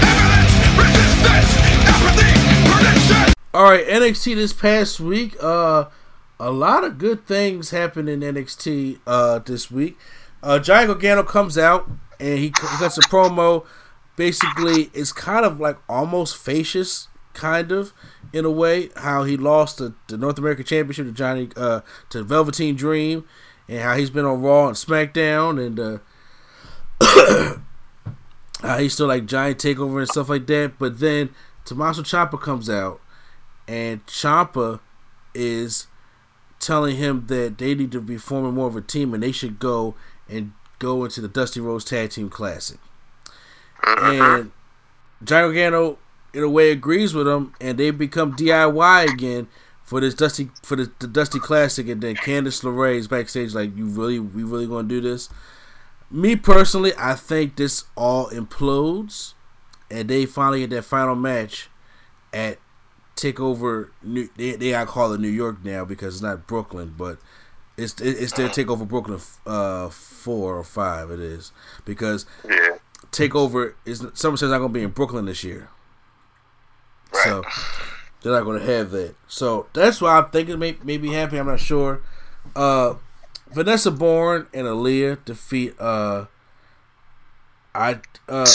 evidence, 0.06 0.54
resistance, 0.78 1.52
apathy, 1.89 2.32
prediction. 2.70 3.34
All 3.54 3.64
right, 3.64 3.86
NXT 3.88 4.36
this 4.36 4.54
past 4.54 5.00
week. 5.00 5.36
Uh, 5.41 5.86
a 6.40 6.52
lot 6.52 6.84
of 6.84 6.98
good 6.98 7.26
things 7.26 7.72
happened 7.72 8.10
in 8.10 8.22
NXT 8.22 9.00
uh 9.08 9.40
this 9.40 9.72
week. 9.72 9.98
Uh, 10.44 10.60
Johnny 10.60 10.88
Gargano 10.88 11.24
comes 11.24 11.58
out 11.58 11.90
and 12.20 12.40
he 12.40 12.52
cuts 12.52 12.98
a 12.98 13.02
promo. 13.02 13.66
Basically, 14.16 14.90
it's 14.94 15.12
kind 15.12 15.46
of 15.46 15.60
like 15.60 15.78
almost 15.90 16.38
facious, 16.38 17.08
kind 17.34 17.72
of 17.72 17.94
in 18.34 18.46
a 18.46 18.52
way. 18.52 18.90
How 18.96 19.24
he 19.24 19.38
lost 19.38 19.78
the, 19.78 19.94
the 20.08 20.18
North 20.18 20.38
American 20.38 20.66
Championship 20.66 21.08
to 21.08 21.12
Johnny 21.12 21.50
uh 21.56 21.82
to 22.10 22.24
Velveteen 22.24 22.76
Dream, 22.76 23.26
and 23.68 23.80
how 23.82 23.96
he's 23.96 24.10
been 24.10 24.26
on 24.26 24.42
Raw 24.42 24.68
and 24.68 24.76
SmackDown, 24.76 25.64
and 25.64 25.80
uh, 25.80 27.58
how 28.62 28.78
he's 28.78 28.94
still 28.94 29.08
like 29.08 29.26
Johnny 29.26 29.56
Takeover 29.56 30.00
and 30.00 30.08
stuff 30.08 30.30
like 30.30 30.48
that. 30.48 30.74
But 30.80 31.00
then 31.00 31.30
Tommaso 31.66 32.02
Ciampa 32.04 32.40
comes 32.40 32.70
out 32.70 33.02
and 33.68 34.06
Ciampa 34.06 34.80
is 35.34 35.87
telling 36.60 36.97
him 36.97 37.26
that 37.28 37.58
they 37.58 37.76
need 37.76 37.91
to 37.91 38.01
be 38.01 38.18
forming 38.18 38.53
more 38.53 38.68
of 38.68 38.76
a 38.76 38.82
team 38.82 39.14
and 39.14 39.24
they 39.24 39.32
should 39.32 39.60
go 39.60 39.95
and 40.30 40.53
go 40.80 41.03
into 41.03 41.22
the 41.22 41.28
Dusty 41.28 41.60
Rhodes 41.60 41.86
Tag 41.86 42.12
Team 42.12 42.30
Classic. 42.30 42.78
And 43.84 44.51
Johnny 45.24 45.53
Gargano, 45.53 45.97
in 46.34 46.43
a 46.43 46.49
way, 46.49 46.72
agrees 46.72 47.14
with 47.14 47.28
him, 47.28 47.53
and 47.62 47.78
they 47.78 47.91
become 47.91 48.36
DIY 48.36 49.14
again 49.14 49.47
for 49.84 50.01
this 50.01 50.14
Dusty 50.14 50.49
for 50.62 50.76
the, 50.76 50.91
the 50.99 51.08
Dusty 51.08 51.39
Classic. 51.39 51.88
And 51.88 52.01
then 52.01 52.16
Candice 52.16 52.64
LeRae 52.64 52.97
is 52.97 53.08
backstage, 53.08 53.53
like, 53.53 53.76
"You 53.76 53.88
really, 53.88 54.20
we 54.20 54.43
really 54.43 54.68
going 54.68 54.88
to 54.88 55.01
do 55.01 55.01
this?" 55.01 55.30
Me 56.10 56.36
personally, 56.36 56.93
I 56.97 57.16
think 57.16 57.55
this 57.55 57.86
all 57.95 58.30
implodes, 58.30 59.34
and 59.89 60.10
they 60.10 60.26
finally 60.26 60.62
get 60.62 60.70
that 60.72 60.84
final 60.84 61.16
match 61.16 61.70
at 62.34 62.60
take 63.18 63.39
over. 63.41 63.91
New, 64.01 64.30
they 64.38 64.51
they 64.55 64.72
got 64.72 64.88
call 64.88 65.11
it 65.11 65.20
New 65.20 65.28
York 65.28 65.57
now 65.65 65.84
because 65.84 66.15
it's 66.15 66.22
not 66.24 66.47
Brooklyn, 66.47 66.93
but 66.97 67.18
it's 67.76 67.99
it's 67.99 68.32
their 68.34 68.47
takeover 68.47 68.88
Brooklyn 68.88 69.20
uh 69.45 69.89
four 69.89 70.57
or 70.57 70.63
five. 70.63 71.11
It 71.11 71.20
is 71.20 71.51
because 71.84 72.26
Yeah. 72.47 72.78
takeover 73.11 73.74
is 73.86 74.05
someone 74.13 74.38
says 74.38 74.49
not 74.51 74.59
going 74.59 74.70
to 74.72 74.80
be 74.80 74.84
in 74.84 74.91
Brooklyn 74.91 75.26
this 75.26 75.43
year, 75.43 75.70
so 77.24 77.43
they're 78.22 78.32
not 78.34 78.45
going 78.45 78.59
to 78.59 78.65
have 78.65 78.91
that. 78.91 79.15
So 79.28 79.68
that's 79.74 79.99
why 80.01 80.18
I'm 80.18 80.30
thinking 80.30 80.57
may 80.59 80.78
maybe 80.84 81.11
happy. 81.11 81.38
I'm 81.38 81.47
not 81.47 81.59
sure. 81.59 82.01
Uh, 82.55 82.95
Vanessa 83.51 83.91
Borne 83.91 84.47
and 84.53 84.68
Aliyah 84.68 85.24
defeat 85.26 85.76
uh 85.80 86.26
I 87.76 87.99
uh 88.28 88.45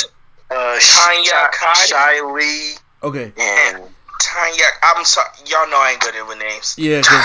Uh, 0.50 0.78
Tanya 0.80 1.48
Kai. 1.52 1.86
Xia 1.86 2.34
Li 2.34 2.74
okay 3.02 3.32
and 3.38 3.84
Tanya. 4.22 4.64
I'm 4.82 5.04
sorry. 5.04 5.28
Y'all 5.46 5.68
know 5.68 5.76
I 5.78 5.90
ain't 5.92 6.00
good 6.00 6.14
with 6.28 6.38
names. 6.38 6.74
Yeah, 6.78 6.98
because 7.00 7.24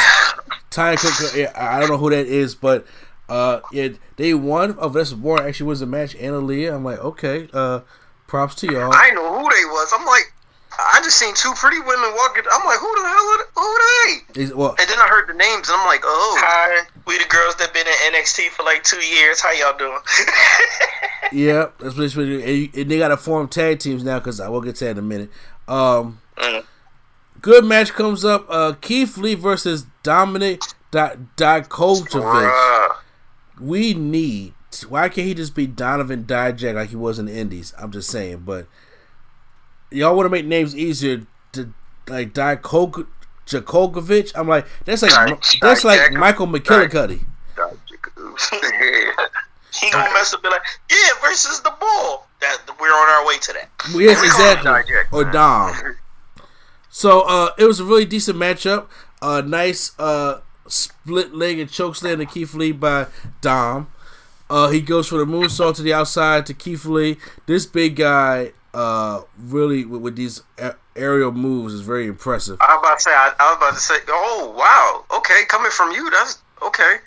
Tanya 0.70 0.98
Cook, 0.98 1.34
yeah, 1.36 1.52
I 1.56 1.78
I 1.78 1.80
don't 1.80 1.90
know 1.90 1.98
who 1.98 2.10
that 2.10 2.26
is, 2.28 2.56
but 2.56 2.86
uh, 3.30 3.62
yeah, 3.72 3.90
they 4.16 4.34
won. 4.34 4.76
Oh, 4.80 4.90
Vanessa 4.90 5.16
Borne 5.16 5.44
actually 5.46 5.68
was 5.68 5.82
a 5.82 5.86
match, 5.86 6.16
and 6.16 6.34
Aliyah. 6.34 6.74
I'm 6.76 6.84
like, 6.84 7.00
okay, 7.00 7.48
uh, 7.54 7.82
props 8.28 8.56
to 8.56 8.68
y'all. 8.72 8.92
I 8.94 9.12
know 9.12 9.32
who 9.40 9.44
they 9.50 9.66
was. 9.66 9.92
I'm 9.98 10.06
like, 10.06 10.34
I 10.80 11.00
just 11.04 11.18
seen 11.18 11.34
two 11.36 11.54
pretty 11.56 11.80
women 11.80 12.12
walking. 12.16 12.44
I'm 12.52 12.66
like, 12.66 12.80
who 12.80 12.96
the 12.96 13.08
hell 13.08 13.28
are 13.28 13.38
they? 13.38 13.52
who 13.56 13.78
they? 14.36 14.42
Is- 14.44 14.54
well, 14.54 14.76
And 14.80 14.90
then 14.90 15.00
I 15.00 15.08
heard 15.08 15.28
the 15.28 15.34
names, 15.34 15.70
and 15.70 15.80
I'm 15.80 15.86
like, 15.88 16.02
oh, 16.04 16.38
Hi, 16.42 16.86
we 17.06 17.18
the 17.18 17.26
girls 17.30 17.56
that 17.58 17.74
been 17.74 17.86
in 17.88 18.14
NXT 18.22 18.50
for 18.50 18.64
like 18.64 18.84
two 18.84 18.98
years. 19.06 19.42
How 19.42 19.52
y'all 19.52 19.78
doing? 19.78 20.00
yeah, 21.32 21.68
that's 21.80 21.96
what 21.96 22.06
it's 22.06 22.16
really. 22.16 22.66
And, 22.66 22.76
and 22.76 22.92
they 22.92 22.98
got 22.98 23.10
to 23.10 23.18
form 23.18 23.48
tag 23.48 23.80
teams 23.80 24.04
now 24.04 24.20
because 24.20 24.40
I 24.40 24.50
will 24.50 24.62
get 24.62 24.76
to 24.78 24.86
that 24.86 24.92
in 24.92 24.98
a 25.00 25.02
minute. 25.02 25.30
Um, 25.68 26.22
Mm. 26.38 26.64
Good 27.42 27.66
match 27.66 27.94
comes 27.94 28.26
up. 28.26 28.46
Uh, 28.50 28.74
Keith 28.82 29.18
Lee 29.18 29.36
versus 29.36 29.86
Dominik 30.04 30.62
Di- 30.92 31.16
Dijakovic. 31.38 32.96
we 33.60 33.94
need. 33.94 34.54
Why 34.90 35.10
can't 35.10 35.28
he 35.28 35.34
just 35.34 35.56
be 35.56 35.66
Donovan 35.68 36.26
Dijak 36.26 36.76
like 36.76 36.90
he 36.90 36.96
was 36.96 37.20
in 37.20 37.26
the 37.26 37.34
Indies? 37.34 37.74
I'm 37.78 37.92
just 37.92 38.10
saying, 38.10 38.44
but 38.46 38.68
y'all 39.92 40.16
want 40.16 40.26
to 40.26 40.30
make 40.30 40.46
names 40.46 40.76
easier. 40.76 41.26
To, 41.54 41.74
like 42.08 42.34
Dijak 42.34 42.62
Jakovic. 43.46 44.32
I'm 44.36 44.48
like 44.48 44.68
that's 44.86 45.02
like 45.02 45.12
Di- 45.12 45.58
that's 45.62 45.84
like 45.84 46.00
Dijak- 46.00 46.20
Michael 46.20 46.48
McGillicutty. 46.48 47.22
he 49.74 49.90
gonna 49.92 50.14
mess 50.14 50.34
up 50.34 50.42
be 50.44 50.50
like, 50.50 50.62
yeah, 50.90 50.98
versus 51.22 51.62
the 51.62 51.74
bull. 51.80 52.24
That 52.40 52.58
we're 52.80 52.88
on 52.88 53.10
our 53.10 53.28
way 53.28 53.38
to 53.40 53.54
that. 53.54 53.70
Yes, 53.90 53.96
We 53.96 54.06
call 54.06 54.16
him 54.16 54.24
exactly. 54.26 54.72
Dijak, 54.94 55.04
Or 55.12 55.24
man. 55.24 55.34
Dom. 55.34 55.96
So 56.90 57.22
uh, 57.22 57.50
it 57.58 57.66
was 57.66 57.80
a 57.80 57.84
really 57.84 58.06
decent 58.06 58.38
matchup. 58.38 58.88
A 59.22 59.42
nice 59.42 59.98
uh, 60.00 60.42
split 60.68 61.34
legged 61.34 61.70
chokeslam 61.70 62.18
to 62.18 62.26
Keith 62.26 62.54
Lee 62.54 62.72
by 62.72 63.08
Dom. 63.42 63.88
Uh, 64.50 64.70
he 64.70 64.80
goes 64.82 65.08
for 65.08 65.18
the 65.18 65.26
moonsault 65.26 65.76
to 65.76 65.82
the 65.82 65.94
outside 65.94 66.46
to 66.46 66.54
Keith 66.54 66.86
Lee. 66.86 67.18
This 67.48 67.66
big 67.66 67.98
guy, 67.98 68.54
uh, 68.74 69.22
really 69.38 69.84
with, 69.84 70.02
with 70.02 70.16
these 70.16 70.42
aerial 70.96 71.32
moves, 71.34 71.74
is 71.74 71.82
very 71.82 72.08
impressive. 72.08 72.58
I 72.62 72.76
was 72.76 72.80
about 72.80 72.96
to 72.98 73.02
say, 73.02 73.12
I, 73.12 73.34
I 73.40 73.50
was 73.50 73.58
about 73.58 73.74
to 73.74 73.80
say, 73.82 73.96
oh 74.08 74.54
wow, 74.58 75.18
okay, 75.18 75.44
coming 75.50 75.72
from 75.72 75.92
you, 75.92 76.10
that's 76.12 76.38
okay. 76.62 76.98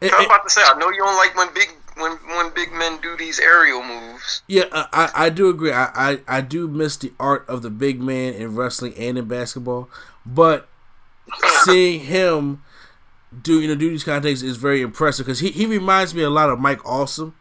It- 0.00 0.12
I 0.12 0.16
was 0.16 0.26
about 0.26 0.44
to 0.44 0.50
say, 0.50 0.62
I 0.64 0.76
know 0.78 0.90
you 0.90 0.98
don't 0.98 1.16
like 1.16 1.36
when 1.36 1.52
big 1.54 1.68
when 2.00 2.12
when 2.36 2.50
big 2.54 2.72
men 2.72 3.00
do 3.00 3.16
these 3.16 3.38
aerial 3.38 3.82
moves. 3.82 4.42
Yeah, 4.46 4.64
I, 4.72 4.86
I, 4.92 5.10
I 5.26 5.30
do 5.30 5.48
agree. 5.50 5.72
I, 5.72 5.90
I, 5.94 6.20
I 6.28 6.40
do 6.40 6.66
miss 6.68 6.96
the 6.96 7.12
art 7.20 7.44
of 7.48 7.62
the 7.62 7.70
big 7.70 8.00
man 8.00 8.34
in 8.34 8.54
wrestling 8.56 8.94
and 8.96 9.16
in 9.18 9.26
basketball, 9.26 9.88
but 10.26 10.68
seeing 11.64 12.00
him 12.00 12.62
do 13.42 13.60
you 13.60 13.68
know 13.68 13.74
do 13.76 13.88
these 13.88 14.02
kind 14.04 14.16
of 14.18 14.24
things 14.24 14.42
is 14.42 14.56
very 14.56 14.82
impressive 14.82 15.24
because 15.26 15.38
he, 15.38 15.50
he 15.50 15.66
reminds 15.66 16.14
me 16.14 16.22
a 16.22 16.30
lot 16.30 16.50
of 16.50 16.58
Mike 16.58 16.84
Awesome. 16.84 17.34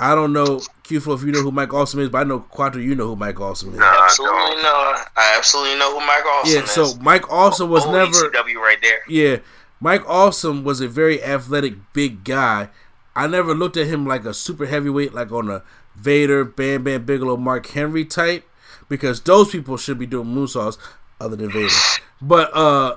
I 0.00 0.14
don't 0.14 0.32
know 0.32 0.58
Q4 0.84 1.14
if 1.16 1.22
you 1.22 1.30
know 1.32 1.42
who 1.42 1.52
Mike 1.52 1.72
Awesome 1.72 2.00
is, 2.00 2.08
but 2.08 2.18
I 2.18 2.24
know 2.24 2.40
Quattro 2.40 2.80
you 2.80 2.94
know 2.94 3.08
who 3.08 3.16
Mike 3.16 3.40
Awesome 3.40 3.72
is. 3.74 3.78
Nah, 3.78 3.84
I 3.86 4.04
Absolutely 4.06 4.38
don't. 4.38 4.62
know. 4.62 4.94
I 5.16 5.34
absolutely 5.38 5.78
know 5.78 5.98
who 5.98 6.06
Mike 6.06 6.24
Awesome 6.26 6.54
yeah, 6.56 6.62
is. 6.64 6.70
so 6.70 6.94
Mike 7.00 7.30
Awesome 7.30 7.70
was 7.70 7.84
Oh, 7.86 7.92
never 7.92 8.30
W 8.30 8.58
right 8.60 8.78
there. 8.82 9.00
yeah. 9.08 9.36
Mike 9.80 10.02
Awesome 10.08 10.64
was 10.64 10.80
a 10.80 10.88
very 10.88 11.22
athletic 11.22 11.74
big 11.92 12.24
guy. 12.24 12.70
I 13.16 13.26
never 13.26 13.54
looked 13.54 13.76
at 13.76 13.86
him 13.86 14.06
like 14.06 14.24
a 14.24 14.34
super 14.34 14.66
heavyweight, 14.66 15.14
like 15.14 15.30
on 15.32 15.48
a 15.48 15.62
Vader, 15.96 16.44
Bam 16.44 16.84
Bam 16.84 17.04
Bigelow, 17.04 17.36
Mark 17.36 17.66
Henry 17.66 18.04
type, 18.04 18.48
because 18.88 19.20
those 19.20 19.50
people 19.50 19.76
should 19.76 19.98
be 19.98 20.06
doing 20.06 20.28
moonsaults 20.28 20.78
other 21.20 21.36
than 21.36 21.50
Vader. 21.50 21.74
But 22.20 22.54
uh, 22.54 22.96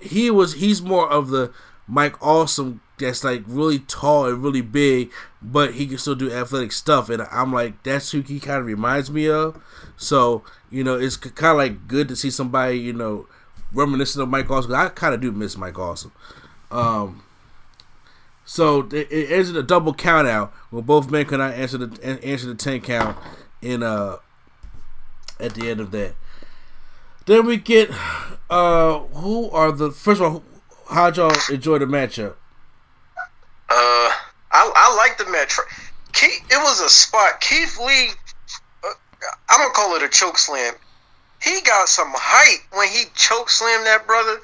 he 0.00 0.30
was 0.30 0.54
he's 0.54 0.82
more 0.82 1.08
of 1.08 1.28
the 1.28 1.52
Mike 1.86 2.20
Awesome 2.22 2.80
that's 2.98 3.24
like 3.24 3.42
really 3.46 3.80
tall 3.80 4.26
and 4.26 4.42
really 4.42 4.60
big, 4.60 5.10
but 5.40 5.74
he 5.74 5.86
can 5.86 5.98
still 5.98 6.14
do 6.14 6.30
athletic 6.32 6.72
stuff. 6.72 7.08
And 7.10 7.22
I'm 7.30 7.52
like, 7.52 7.82
that's 7.82 8.12
who 8.12 8.20
he 8.20 8.38
kind 8.38 8.60
of 8.60 8.66
reminds 8.66 9.10
me 9.10 9.28
of. 9.28 9.60
So 9.96 10.44
you 10.70 10.84
know, 10.84 10.98
it's 10.98 11.16
kind 11.16 11.52
of 11.52 11.58
like 11.58 11.88
good 11.88 12.08
to 12.08 12.16
see 12.16 12.30
somebody 12.30 12.78
you 12.78 12.92
know 12.92 13.26
reminiscent 13.72 14.22
of 14.22 14.28
Mike 14.28 14.50
Awesome. 14.50 14.74
I 14.74 14.88
kind 14.88 15.14
of 15.14 15.20
do 15.20 15.32
miss 15.32 15.56
Mike 15.56 15.78
Awesome. 15.78 16.12
Um, 16.70 17.21
so 18.44 18.80
it, 18.92 19.10
it 19.10 19.48
in 19.48 19.56
a 19.56 19.62
double 19.62 19.94
count 19.94 20.26
out 20.26 20.52
where 20.70 20.82
both 20.82 21.10
men 21.10 21.24
cannot 21.26 21.54
answer 21.54 21.78
the 21.78 22.20
answer 22.24 22.46
the 22.46 22.54
ten 22.54 22.80
count 22.80 23.16
in 23.60 23.82
uh 23.82 24.16
at 25.40 25.54
the 25.54 25.70
end 25.70 25.80
of 25.80 25.90
that. 25.92 26.14
Then 27.26 27.46
we 27.46 27.56
get 27.56 27.90
uh 28.50 28.98
who 28.98 29.50
are 29.50 29.72
the 29.72 29.90
first 29.90 30.20
of 30.20 30.34
all 30.34 30.44
how'd 30.90 31.16
y'all 31.16 31.32
enjoy 31.50 31.78
the 31.78 31.86
matchup? 31.86 32.34
Uh, 33.68 34.10
I 34.50 34.70
I 34.74 34.96
like 34.96 35.18
the 35.18 35.30
match. 35.30 35.58
Keith, 36.12 36.44
it 36.50 36.58
was 36.58 36.80
a 36.80 36.88
spot. 36.90 37.40
Keith 37.40 37.78
Lee, 37.78 38.10
uh, 38.84 38.88
I'm 39.48 39.60
gonna 39.60 39.72
call 39.72 39.96
it 39.96 40.02
a 40.02 40.08
choke 40.08 40.36
slam. 40.36 40.74
He 41.42 41.60
got 41.62 41.88
some 41.88 42.12
height 42.14 42.60
when 42.72 42.88
he 42.88 43.04
choke 43.14 43.48
slammed 43.50 43.86
that 43.86 44.06
brother. 44.06 44.38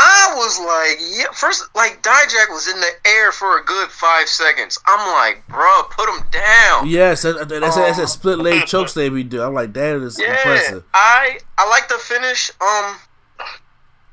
I 0.00 0.32
was 0.36 0.58
like, 0.58 0.98
yeah. 1.18 1.26
First, 1.34 1.64
like 1.74 2.02
Dijak 2.02 2.48
was 2.50 2.68
in 2.68 2.80
the 2.80 2.90
air 3.06 3.32
for 3.32 3.58
a 3.58 3.64
good 3.64 3.90
five 3.90 4.28
seconds. 4.28 4.78
I'm 4.86 5.12
like, 5.12 5.46
bro, 5.48 5.82
put 5.90 6.08
him 6.08 6.24
down. 6.30 6.88
Yes, 6.88 7.22
that, 7.22 7.48
that- 7.48 7.60
that's, 7.60 7.76
a, 7.76 7.80
that's 7.80 7.98
a 7.98 8.06
split 8.08 8.38
leg 8.38 8.66
choke 8.66 8.88
slam 8.88 9.12
we 9.12 9.22
do. 9.24 9.42
I'm 9.42 9.52
like 9.54 9.72
that 9.74 9.96
is 9.96 10.18
Yeah, 10.18 10.28
impressive. 10.36 10.84
I 10.94 11.38
I 11.58 11.68
like 11.68 11.88
the 11.88 11.98
finish. 11.98 12.50
Um, 12.60 12.96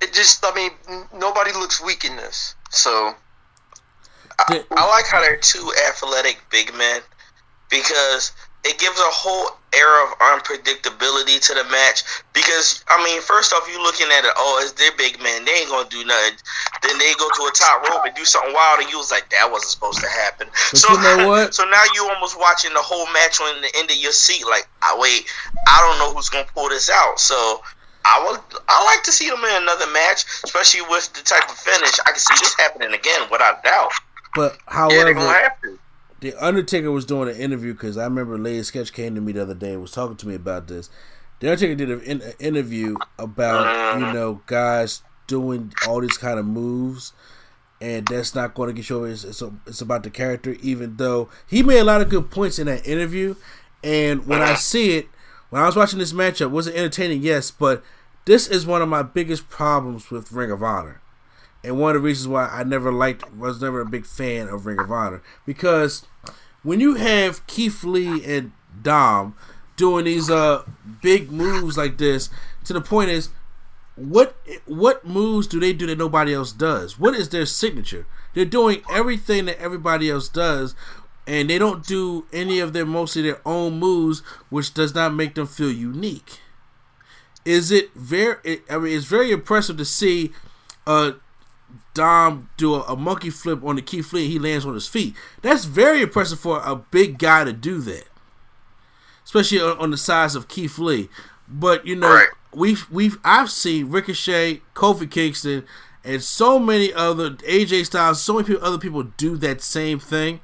it 0.02 0.12
just, 0.14 0.44
I 0.46 0.54
mean, 0.56 0.72
nobody 1.18 1.52
looks 1.54 1.82
weak 1.84 2.04
in 2.06 2.16
this. 2.18 2.56
So 2.72 3.14
Did- 4.50 4.66
I 4.72 4.88
like 4.90 5.06
how 5.06 5.22
they're 5.22 5.38
two 5.38 5.72
athletic 5.88 6.42
big 6.52 6.74
men 6.76 7.02
because 7.70 8.34
it 8.64 8.78
gives 8.78 8.98
a 9.00 9.10
whole 9.10 9.58
air 9.74 9.92
of 10.06 10.20
unpredictability 10.20 11.40
to 11.40 11.54
the 11.56 11.64
match 11.72 12.04
because 12.34 12.84
I 12.90 13.02
mean, 13.04 13.22
first 13.22 13.54
off, 13.54 13.66
you 13.72 13.82
looking 13.82 14.08
at 14.12 14.26
it, 14.26 14.32
oh, 14.36 14.60
it's 14.62 14.74
their 14.74 14.92
big 14.98 15.18
man, 15.24 15.46
they 15.46 15.66
ain't 15.66 15.70
gonna 15.70 15.90
do 15.90 16.04
nothing. 16.06 16.38
Then 16.84 16.98
they 17.00 17.14
go 17.18 17.30
to 17.30 17.42
a 17.50 17.54
top 17.56 17.88
rope 17.90 18.06
and 18.06 18.14
do 18.16 18.26
something 18.26 18.54
wild, 18.54 18.82
and 18.82 18.90
you 18.92 18.98
was 18.98 19.10
like, 19.10 19.30
that 19.32 19.50
wasn't 19.50 19.72
supposed 19.72 20.00
to 20.02 20.10
happen. 20.10 20.48
But 20.72 20.78
so, 20.78 20.94
you 20.94 21.02
know 21.02 21.28
what? 21.28 21.54
so 21.58 21.64
now 21.66 21.84
you 21.96 22.08
almost 22.14 22.38
watching 22.38 22.74
the 22.74 22.84
whole 22.84 23.06
match 23.14 23.40
on 23.42 23.62
the 23.62 23.72
end 23.78 23.90
of 23.90 23.98
your 23.98 24.14
seat, 24.14 24.46
like, 24.46 24.68
I 24.82 24.96
wait, 25.00 25.26
I 25.68 25.78
don't 25.82 25.98
know 26.00 26.14
who's 26.14 26.30
gonna 26.30 26.50
pull 26.54 26.70
this 26.70 26.90
out. 26.90 27.20
So. 27.20 27.62
I 28.04 28.18
would. 28.26 28.40
I 28.68 28.84
like 28.84 29.04
to 29.04 29.12
see 29.12 29.30
them 29.30 29.38
in 29.46 29.62
another 29.62 29.86
match, 29.94 30.26
especially 30.44 30.82
with 30.90 31.14
the 31.14 31.22
type 31.22 31.48
of 31.48 31.56
finish. 31.56 32.00
I 32.00 32.10
can 32.10 32.18
see 32.18 32.34
this 32.40 32.58
happening 32.58 32.92
again 32.96 33.28
without 33.30 33.64
doubt. 33.64 33.92
But 34.34 34.58
how? 34.66 34.90
Yeah, 34.90 35.04
they're 35.04 35.14
gonna 35.14 35.28
however, 35.28 35.44
have 35.44 35.62
to. 35.62 35.80
The 36.22 36.36
Undertaker 36.36 36.92
was 36.92 37.06
doing 37.06 37.30
an 37.30 37.36
interview 37.36 37.74
because 37.74 37.98
I 37.98 38.06
remember 38.06 38.38
Lady 38.38 38.64
Sketch 38.64 38.94
came 38.94 39.16
to 39.16 39.22
me 39.22 39.34
the 39.34 39.42
other 39.42 39.56
day 39.56 39.74
and 39.74 39.82
was 39.82 39.92
talking 39.92 40.16
to 40.18 40.28
me 40.28 40.36
about 40.36 40.68
this. 40.68 40.90
The 41.40 41.48
Undertaker 41.52 41.76
did 41.76 41.90
an, 41.90 42.02
in, 42.02 42.22
an 42.22 42.34
interview 42.40 42.96
about 43.18 44.00
you 44.00 44.14
know 44.14 44.42
guys 44.46 45.02
doing 45.28 45.74
all 45.88 46.00
these 46.00 46.18
kind 46.18 46.40
of 46.40 46.46
moves, 46.46 47.14
and 47.82 48.08
that's 48.08 48.36
not 48.36 48.54
going 48.54 48.68
to 48.68 48.74
get 48.74 48.88
you 48.90 48.98
over. 48.98 49.10
It's, 49.10 49.24
it's, 49.24 49.42
it's 49.66 49.82
about 49.82 50.04
the 50.04 50.12
character, 50.12 50.56
even 50.62 50.98
though 50.98 51.30
he 51.48 51.64
made 51.64 51.80
a 51.80 51.84
lot 51.84 52.02
of 52.02 52.10
good 52.10 52.30
points 52.30 52.60
in 52.60 52.68
that 52.68 52.88
interview. 52.88 53.36
And 53.84 54.28
when 54.28 54.44
I 54.44 54.54
see 54.54 54.98
it, 54.98 55.08
when 55.50 55.64
I 55.64 55.66
was 55.66 55.76
watching 55.76 55.98
this 55.98 56.14
matchup, 56.14 56.52
was 56.52 56.68
it 56.68 56.76
entertaining? 56.76 57.24
Yes, 57.24 57.50
but 57.50 57.84
this 58.26 58.48
is 58.48 58.68
one 58.68 58.84
of 58.84 58.90
my 58.90 59.02
biggest 59.02 59.50
problems 59.50 60.12
with 60.12 60.32
Ring 60.32 60.52
of 60.52 60.62
Honor 60.62 61.02
and 61.64 61.80
one 61.80 61.96
of 61.96 62.02
the 62.02 62.06
reasons 62.06 62.28
why 62.28 62.48
I 62.48 62.64
never 62.64 62.92
liked 62.92 63.34
was 63.34 63.62
never 63.62 63.82
a 63.82 63.86
big 63.86 64.06
fan 64.06 64.48
of 64.48 64.66
Ring 64.66 64.80
of 64.80 64.92
Honor 64.92 65.22
because 65.46 66.06
when 66.64 66.80
you 66.80 66.96
have 66.96 67.46
Keith 67.48 67.84
Lee 67.84 68.24
and 68.24 68.52
Dom 68.82 69.36
doing 69.76 70.06
these 70.06 70.30
uh 70.30 70.64
big 71.02 71.32
moves 71.32 71.78
like 71.78 71.98
this, 71.98 72.30
to 72.66 72.74
the 72.74 72.82
point 72.82 73.10
is 73.10 73.30
what 73.96 74.36
what 74.66 75.06
moves 75.06 75.48
do 75.48 75.60
they 75.60 75.74
do 75.74 75.86
that 75.88 75.98
nobody 75.98 76.34
else 76.34 76.52
does? 76.52 77.00
What 77.00 77.16
is 77.16 77.30
their 77.30 77.46
signature? 77.46 78.08
They're 78.34 78.46
doing 78.46 78.82
everything 78.92 79.46
that 79.46 79.60
everybody 79.60 80.10
else 80.10 80.30
does, 80.30 80.76
and 81.28 81.50
they 81.50 81.60
don't 81.60 81.86
do 81.86 82.26
any 82.32 82.60
of 82.60 82.74
their 82.74 82.86
mostly 82.86 83.22
their 83.22 83.42
own 83.46 83.80
moves, 83.80 84.22
which 84.50 84.74
does 84.74 84.96
not 84.96 85.14
make 85.14 85.36
them 85.36 85.48
feel 85.48 85.72
unique. 85.72 86.40
Is 87.44 87.72
it 87.72 87.94
very? 87.94 88.62
I 88.70 88.78
mean, 88.78 88.96
it's 88.96 89.06
very 89.06 89.32
impressive 89.32 89.78
to 89.78 89.86
see 89.86 90.32
uh 90.88 91.14
Dom 91.94 92.50
do 92.58 92.76
a, 92.76 92.82
a 92.84 92.96
monkey 92.96 93.30
flip 93.30 93.64
on 93.64 93.76
the 93.76 93.82
Keith 93.82 94.14
Lee. 94.14 94.24
and 94.24 94.32
He 94.32 94.40
lands 94.40 94.66
on 94.66 94.74
his 94.74 94.88
feet. 94.88 95.16
That's 95.42 95.66
very 95.66 96.02
impressive 96.02 96.40
for 96.40 96.62
a 96.64 96.76
big 96.76 97.18
guy 97.18 97.44
to 97.44 97.54
do 97.54 97.80
that, 97.82 98.06
especially 99.26 99.60
on, 99.60 99.78
on 99.78 99.92
the 99.92 99.98
size 99.98 100.36
of 100.36 100.48
Keith 100.48 100.78
Lee. 100.80 101.10
But 101.48 101.86
you 101.86 101.96
know, 101.96 102.14
Right. 102.14 102.30
we've 102.54 102.90
we've 102.90 103.18
I've 103.24 103.52
seen 103.52 103.90
Ricochet, 103.90 104.62
Kofi 104.74 105.10
Kingston, 105.10 105.66
and 106.04 106.24
so 106.24 106.60
many 106.60 106.94
other 106.94 107.32
AJ 107.32 107.86
Styles, 107.88 108.22
so 108.24 108.34
many 108.34 108.46
people, 108.48 108.64
other 108.66 108.78
people 108.78 109.04
do 109.04 109.36
that 109.38 109.62
same 109.62 110.00
thing 110.00 110.40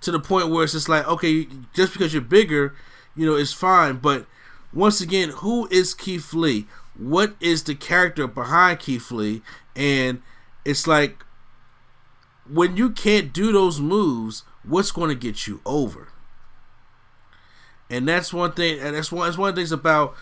to 0.00 0.10
the 0.10 0.20
point 0.20 0.48
where 0.50 0.64
it's 0.64 0.72
just 0.72 0.88
like, 0.88 1.06
okay, 1.06 1.46
just 1.74 1.92
because 1.92 2.12
you're 2.12 2.20
bigger, 2.22 2.74
you 3.14 3.24
know, 3.26 3.36
it's 3.36 3.52
fine. 3.52 3.96
But 3.96 4.26
once 4.72 5.00
again, 5.00 5.30
who 5.30 5.66
is 5.70 5.94
Keith 5.94 6.34
Lee? 6.34 6.66
What 6.96 7.34
is 7.40 7.62
the 7.64 7.74
character 7.74 8.26
behind 8.26 8.80
Keith 8.80 9.10
Lee? 9.10 9.42
And 9.76 10.22
it's 10.64 10.86
like 10.86 11.24
when 12.50 12.76
you 12.76 12.90
can't 12.90 13.32
do 13.32 13.52
those 13.52 13.80
moves, 13.80 14.44
what's 14.62 14.90
going 14.90 15.08
to 15.08 15.14
get 15.14 15.46
you 15.46 15.60
over? 15.64 16.08
And 17.90 18.08
that's 18.08 18.32
one 18.32 18.52
thing. 18.52 18.80
And 18.80 18.96
that's 18.96 19.12
one. 19.12 19.26
That's 19.26 19.38
one 19.38 19.50
of 19.50 19.54
the 19.54 19.60
things 19.60 19.72
about 19.72 20.14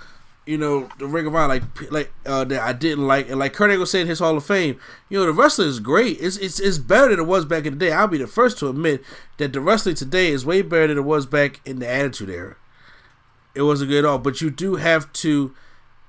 you 0.45 0.59
know 0.59 0.89
the 0.99 1.07
Ring 1.07 1.27
of 1.27 1.35
Honor, 1.35 1.49
like 1.49 1.93
like 1.93 2.13
uh, 2.27 2.45
that 2.45 2.61
I 2.61 2.73
didn't 2.73 3.07
like. 3.07 3.29
And 3.31 3.39
like 3.39 3.53
Kurt 3.53 3.71
Angle 3.71 3.87
said 3.87 4.03
in 4.03 4.07
his 4.09 4.19
Hall 4.19 4.37
of 4.37 4.45
Fame, 4.45 4.79
you 5.09 5.19
know 5.19 5.27
the 5.27 5.33
wrestling 5.33 5.69
is 5.69 5.81
great. 5.81 6.19
It's 6.21 6.37
it's 6.37 6.59
it's 6.59 6.79
better 6.79 7.11
than 7.11 7.21
it 7.21 7.27
was 7.27 7.45
back 7.45 7.65
in 7.65 7.75
the 7.75 7.79
day. 7.79 7.93
I'll 7.93 8.09
be 8.09 8.19
the 8.19 8.27
first 8.27 8.59
to 8.59 8.69
admit 8.69 9.03
that 9.39 9.53
the 9.53 9.61
wrestling 9.61 9.95
today 9.95 10.29
is 10.29 10.45
way 10.45 10.63
better 10.63 10.89
than 10.89 10.99
it 10.99 11.03
was 11.03 11.27
back 11.27 11.61
in 11.65 11.79
the 11.79 11.89
Attitude 11.89 12.31
Era. 12.31 12.57
It 13.55 13.63
wasn't 13.63 13.91
good 13.91 14.05
at 14.05 14.09
all. 14.09 14.19
But 14.19 14.41
you 14.41 14.51
do 14.51 14.77
have 14.77 15.13
to 15.15 15.55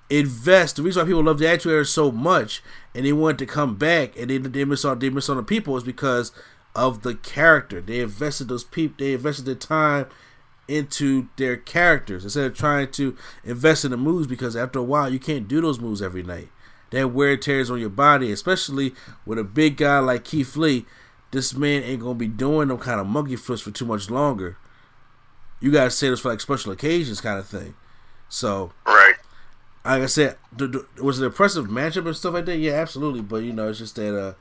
invest. 0.09 0.75
The 0.75 0.83
reason 0.83 1.01
why 1.01 1.07
people 1.07 1.23
love 1.23 1.39
the 1.39 1.47
Era 1.47 1.85
so 1.85 2.11
much 2.11 2.61
and 2.93 3.05
they 3.05 3.13
want 3.13 3.39
to 3.39 3.45
come 3.45 3.75
back 3.75 4.17
and 4.17 4.29
they 4.29 4.37
they 4.37 4.65
miss 4.65 4.85
on 4.85 4.99
they 4.99 5.09
miss 5.09 5.29
on 5.29 5.37
the 5.37 5.43
people 5.43 5.75
is 5.77 5.83
because 5.83 6.31
of 6.75 7.03
the 7.03 7.15
character. 7.15 7.81
They 7.81 7.99
invested 7.99 8.47
those 8.47 8.63
people. 8.63 8.95
They 8.99 9.13
invested 9.13 9.45
their 9.45 9.55
time 9.55 10.07
into 10.67 11.27
their 11.35 11.57
characters 11.57 12.23
instead 12.23 12.45
of 12.45 12.57
trying 12.57 12.89
to 12.89 13.17
invest 13.43 13.83
in 13.83 13.91
the 13.91 13.97
moves 13.97 14.27
because 14.27 14.55
after 14.55 14.79
a 14.79 14.83
while 14.83 15.09
you 15.11 15.19
can't 15.19 15.47
do 15.47 15.61
those 15.61 15.79
moves 15.79 16.01
every 16.01 16.23
night. 16.23 16.49
That 16.91 17.11
wear 17.11 17.35
tears 17.37 17.71
on 17.71 17.79
your 17.79 17.89
body, 17.89 18.31
especially 18.31 18.93
with 19.25 19.39
a 19.39 19.43
big 19.43 19.77
guy 19.77 19.97
like 19.99 20.23
Keith 20.23 20.55
Lee. 20.55 20.85
This 21.31 21.55
man 21.55 21.81
ain't 21.81 22.01
gonna 22.01 22.13
be 22.13 22.27
doing 22.27 22.67
them 22.67 22.77
kind 22.77 23.01
of 23.01 23.07
monkey 23.07 23.35
flips 23.35 23.63
for 23.63 23.71
too 23.71 23.85
much 23.85 24.11
longer. 24.11 24.57
You 25.59 25.71
gotta 25.71 25.89
say 25.89 26.09
this 26.09 26.19
for 26.19 26.29
like 26.29 26.41
special 26.41 26.71
occasions 26.71 27.19
kind 27.19 27.39
of 27.39 27.47
thing. 27.47 27.73
So 28.29 28.73
Right. 28.85 29.12
Like 29.86 30.03
I 30.03 30.05
said, 30.05 30.38
the, 30.55 30.67
the, 30.67 31.03
was 31.03 31.19
it 31.19 31.23
an 31.23 31.31
impressive 31.31 31.65
matchup 31.65 32.05
and 32.05 32.15
stuff 32.15 32.34
like 32.34 32.45
that? 32.45 32.57
Yeah, 32.57 32.73
absolutely. 32.73 33.21
But 33.21 33.43
you 33.43 33.53
know, 33.53 33.69
it's 33.69 33.79
just 33.79 33.95
that 33.97 34.17
uh, 34.17 34.34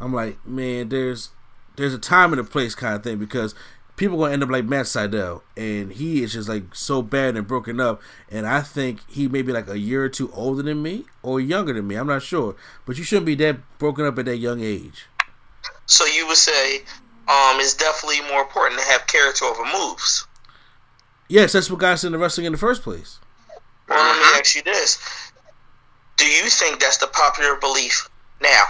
I'm 0.00 0.12
like, 0.12 0.44
man, 0.46 0.88
there's 0.88 1.30
there's 1.76 1.94
a 1.94 1.98
time 1.98 2.32
and 2.32 2.40
a 2.40 2.44
place 2.44 2.74
kind 2.74 2.96
of 2.96 3.04
thing 3.04 3.18
because 3.18 3.54
people 3.96 4.16
gonna 4.16 4.32
end 4.32 4.42
up 4.42 4.48
like 4.48 4.64
Matt 4.64 4.86
Sydal, 4.86 5.42
and 5.56 5.92
he 5.92 6.22
is 6.22 6.32
just 6.32 6.48
like 6.48 6.74
so 6.74 7.02
bad 7.02 7.36
and 7.36 7.46
broken 7.46 7.80
up. 7.80 8.00
And 8.30 8.46
I 8.46 8.62
think 8.62 9.00
he 9.08 9.28
may 9.28 9.42
be 9.42 9.52
like 9.52 9.68
a 9.68 9.78
year 9.78 10.04
or 10.04 10.08
two 10.08 10.32
older 10.32 10.62
than 10.62 10.82
me 10.82 11.04
or 11.22 11.38
younger 11.38 11.72
than 11.72 11.86
me. 11.86 11.96
I'm 11.96 12.06
not 12.06 12.22
sure, 12.22 12.56
but 12.86 12.98
you 12.98 13.04
shouldn't 13.04 13.26
be 13.26 13.34
that 13.36 13.58
broken 13.78 14.06
up 14.06 14.18
at 14.18 14.24
that 14.24 14.38
young 14.38 14.60
age. 14.60 15.06
So 15.86 16.06
you 16.06 16.26
would 16.26 16.36
say 16.36 16.78
um, 17.28 17.60
it's 17.60 17.74
definitely 17.74 18.22
more 18.28 18.42
important 18.42 18.80
to 18.80 18.86
have 18.86 19.06
character 19.06 19.44
over 19.44 19.64
moves. 19.64 20.26
Yes, 21.28 21.52
that's 21.52 21.70
what 21.70 21.78
got 21.78 21.92
us 21.92 22.04
into 22.04 22.18
wrestling 22.18 22.46
in 22.46 22.52
the 22.52 22.58
first 22.58 22.82
place. 22.82 23.18
Well, 23.90 23.98
let 23.98 24.16
me 24.16 24.22
uh-huh. 24.22 24.38
ask 24.38 24.54
you 24.54 24.62
this: 24.62 25.32
Do 26.16 26.24
you 26.24 26.48
think 26.48 26.78
that's 26.78 26.98
the 26.98 27.08
popular 27.08 27.56
belief 27.56 28.08
now? 28.40 28.64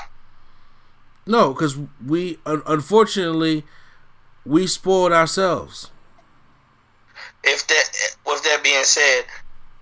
No, 1.27 1.53
because 1.53 1.77
we 2.05 2.39
un- 2.47 2.63
unfortunately 2.67 3.65
we 4.47 4.67
spoiled 4.67 5.13
ourselves. 5.13 5.91
If 7.45 7.67
that, 7.67 7.85
with 8.27 8.43
that 8.45 8.63
being 8.63 8.85
said, 8.85 9.25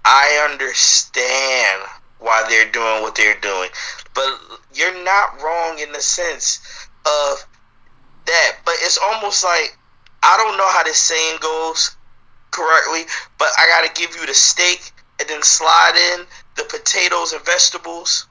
I 0.05 0.49
understand 0.51 1.82
why 2.18 2.45
they're 2.49 2.70
doing 2.72 3.03
what 3.03 3.14
they're 3.14 3.41
doing, 3.41 3.70
but 4.14 4.28
you're 4.74 5.05
not 5.05 5.41
wrong 5.41 5.78
in 5.78 5.93
the 5.93 6.01
sense 6.01 6.61
of 7.07 7.47
that. 8.26 8.53
But 8.64 8.74
it's 8.80 8.99
almost 8.99 9.45
like 9.45 9.78
I 10.22 10.36
don't 10.36 10.59
know 10.59 10.68
how 10.68 10.82
this 10.82 10.99
saying 10.99 11.39
goes 11.41 11.97
correctly, 12.51 13.03
but 13.39 13.49
I 13.57 13.68
got 13.68 13.86
to 13.86 14.01
give 14.01 14.16
you 14.16 14.26
the 14.26 14.34
steak 14.34 14.93
and 15.21 15.29
then 15.29 15.43
slide 15.43 16.14
in 16.14 16.27
the 16.57 16.64
potatoes 16.64 17.33
and 17.33 17.45
vegetables. 17.45 18.27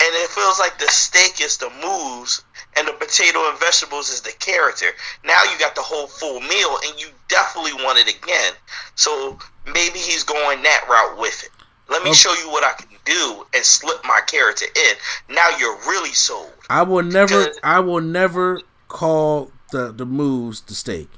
And 0.00 0.12
it 0.16 0.28
feels 0.30 0.58
like 0.58 0.78
the 0.78 0.88
steak 0.88 1.40
is 1.40 1.56
the 1.56 1.70
moves 1.82 2.44
and 2.76 2.86
the 2.86 2.92
potato 2.92 3.48
and 3.48 3.58
vegetables 3.58 4.10
is 4.10 4.20
the 4.20 4.32
character. 4.38 4.86
Now 5.24 5.42
you 5.44 5.58
got 5.58 5.74
the 5.74 5.80
whole 5.82 6.08
full 6.08 6.40
meal 6.40 6.78
and 6.84 7.00
you 7.00 7.08
definitely 7.28 7.72
want 7.74 7.98
it 7.98 8.14
again. 8.14 8.52
So 8.96 9.38
maybe 9.66 9.98
he's 9.98 10.22
going 10.24 10.62
that 10.62 10.86
route 10.90 11.18
with 11.18 11.42
it. 11.44 11.50
Let 11.88 12.02
me 12.02 12.10
Okay. 12.10 12.16
show 12.16 12.32
you 12.34 12.50
what 12.50 12.64
I 12.64 12.72
can 12.72 12.88
do 13.04 13.46
and 13.54 13.64
slip 13.64 14.04
my 14.04 14.20
character 14.26 14.66
in. 14.66 15.34
Now 15.34 15.48
you're 15.58 15.76
really 15.86 16.12
sold. 16.12 16.52
I 16.68 16.82
will 16.82 17.02
never 17.02 17.52
I 17.62 17.80
will 17.80 18.00
never 18.00 18.60
call 18.88 19.52
the 19.70 19.92
the 19.92 20.06
moves 20.06 20.60
the 20.62 20.74
steak. 20.74 21.08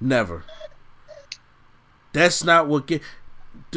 Never. 0.00 0.44
That's 2.12 2.42
not 2.42 2.66
what 2.66 2.86
get 2.86 3.02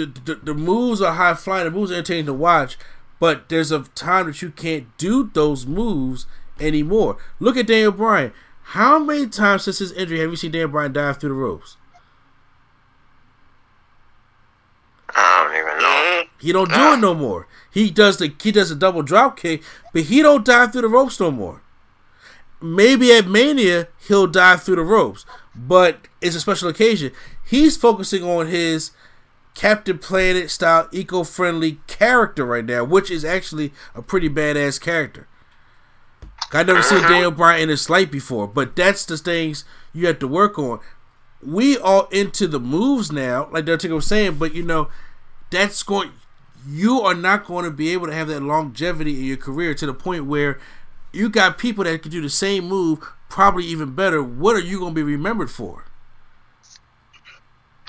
the, 0.06 0.22
the 0.26 0.36
the 0.36 0.54
moves 0.54 1.02
are 1.02 1.14
high 1.14 1.34
flying, 1.34 1.66
the 1.66 1.72
moves 1.72 1.92
are 1.92 1.96
entertaining 1.96 2.26
to 2.28 2.34
watch, 2.34 2.78
but 3.20 3.50
there's 3.50 3.72
a 3.72 3.84
time 3.96 4.28
that 4.28 4.42
you 4.42 4.52
can't 4.52 4.96
do 4.98 5.30
those 5.34 5.66
moves 5.66 6.26
anymore. 6.60 7.18
Look 7.40 7.58
at 7.58 7.68
Daniel 7.68 7.92
Bryan. 7.92 8.34
How 8.64 9.00
many 9.00 9.28
times 9.28 9.64
since 9.64 9.80
his 9.80 9.92
injury 9.92 10.20
have 10.20 10.30
you 10.30 10.36
seen 10.36 10.52
Daniel 10.52 10.70
Bryan 10.70 10.94
dive 10.94 11.18
through 11.20 11.30
the 11.30 11.36
ropes? 11.36 11.78
I 15.16 15.44
don't 15.44 15.58
even 15.58 15.82
know. 15.82 16.24
He 16.40 16.52
don't 16.52 16.72
do 16.72 16.94
it 16.94 16.98
no 16.98 17.14
more. 17.14 17.48
He 17.72 17.90
does 17.90 18.18
the 18.18 18.34
he 18.42 18.52
does 18.52 18.72
a 18.72 18.76
double 18.76 19.02
drop 19.02 19.38
kick, 19.38 19.64
but 19.92 20.04
he 20.04 20.22
don't 20.22 20.46
dive 20.46 20.72
through 20.72 20.84
the 20.84 20.88
ropes 20.88 21.20
no 21.20 21.32
more. 21.32 21.62
Maybe 22.62 23.12
at 23.14 23.28
Mania 23.28 23.88
he'll 24.08 24.28
dive 24.28 24.64
through 24.64 24.76
the 24.76 24.84
ropes, 24.84 25.26
but 25.56 26.08
it's 26.22 26.36
a 26.36 26.42
special 26.42 26.70
occasion. 26.70 27.12
He's 27.46 27.78
focusing 27.78 28.24
on 28.24 28.48
his 28.48 28.92
Captain 29.60 29.98
Planet 29.98 30.50
style 30.50 30.88
eco-friendly 30.94 31.82
character 31.86 32.46
right 32.46 32.64
now, 32.64 32.86
which 32.86 33.12
is 33.12 33.26
actually 33.26 33.74
a 33.94 34.02
pretty 34.02 34.30
badass 34.30 34.80
character. 34.80 35.28
I 36.54 36.64
never 36.64 36.82
seen 36.82 37.00
mm-hmm. 37.00 37.12
Daniel 37.12 37.32
Bryan 37.32 37.64
in 37.64 37.68
this 37.68 37.90
light 37.90 38.10
before, 38.10 38.48
but 38.48 38.78
that's 38.78 39.04
the 39.04 39.18
things 39.18 39.66
you 39.92 40.08
have 40.08 40.18
to 40.20 40.30
work 40.30 40.58
on. 40.58 40.80
we 41.46 41.78
all 41.78 42.06
into 42.06 42.48
the 42.48 42.58
moves 42.58 43.12
now, 43.12 43.50
like 43.52 43.64
Undertaker 43.64 43.96
was 43.96 44.08
saying, 44.08 44.36
but 44.36 44.56
you 44.56 44.64
know, 44.64 44.88
that's 45.50 45.84
going 45.84 46.12
you 46.66 47.02
are 47.02 47.14
not 47.14 47.44
going 47.46 47.66
to 47.66 47.72
be 47.72 47.90
able 47.90 48.08
to 48.08 48.14
have 48.14 48.30
that 48.30 48.42
longevity 48.42 49.20
in 49.20 49.26
your 49.26 49.36
career 49.36 49.74
to 49.74 49.86
the 49.86 49.94
point 49.94 50.26
where 50.26 50.58
you 51.12 51.28
got 51.28 51.58
people 51.58 51.84
that 51.84 52.02
can 52.02 52.12
do 52.12 52.22
the 52.22 52.30
same 52.30 52.64
move, 52.64 53.06
probably 53.28 53.66
even 53.66 53.94
better. 53.94 54.24
What 54.24 54.56
are 54.56 54.62
you 54.62 54.80
going 54.80 54.96
to 54.96 54.96
be 54.96 55.04
remembered 55.04 55.52
for? 55.52 55.84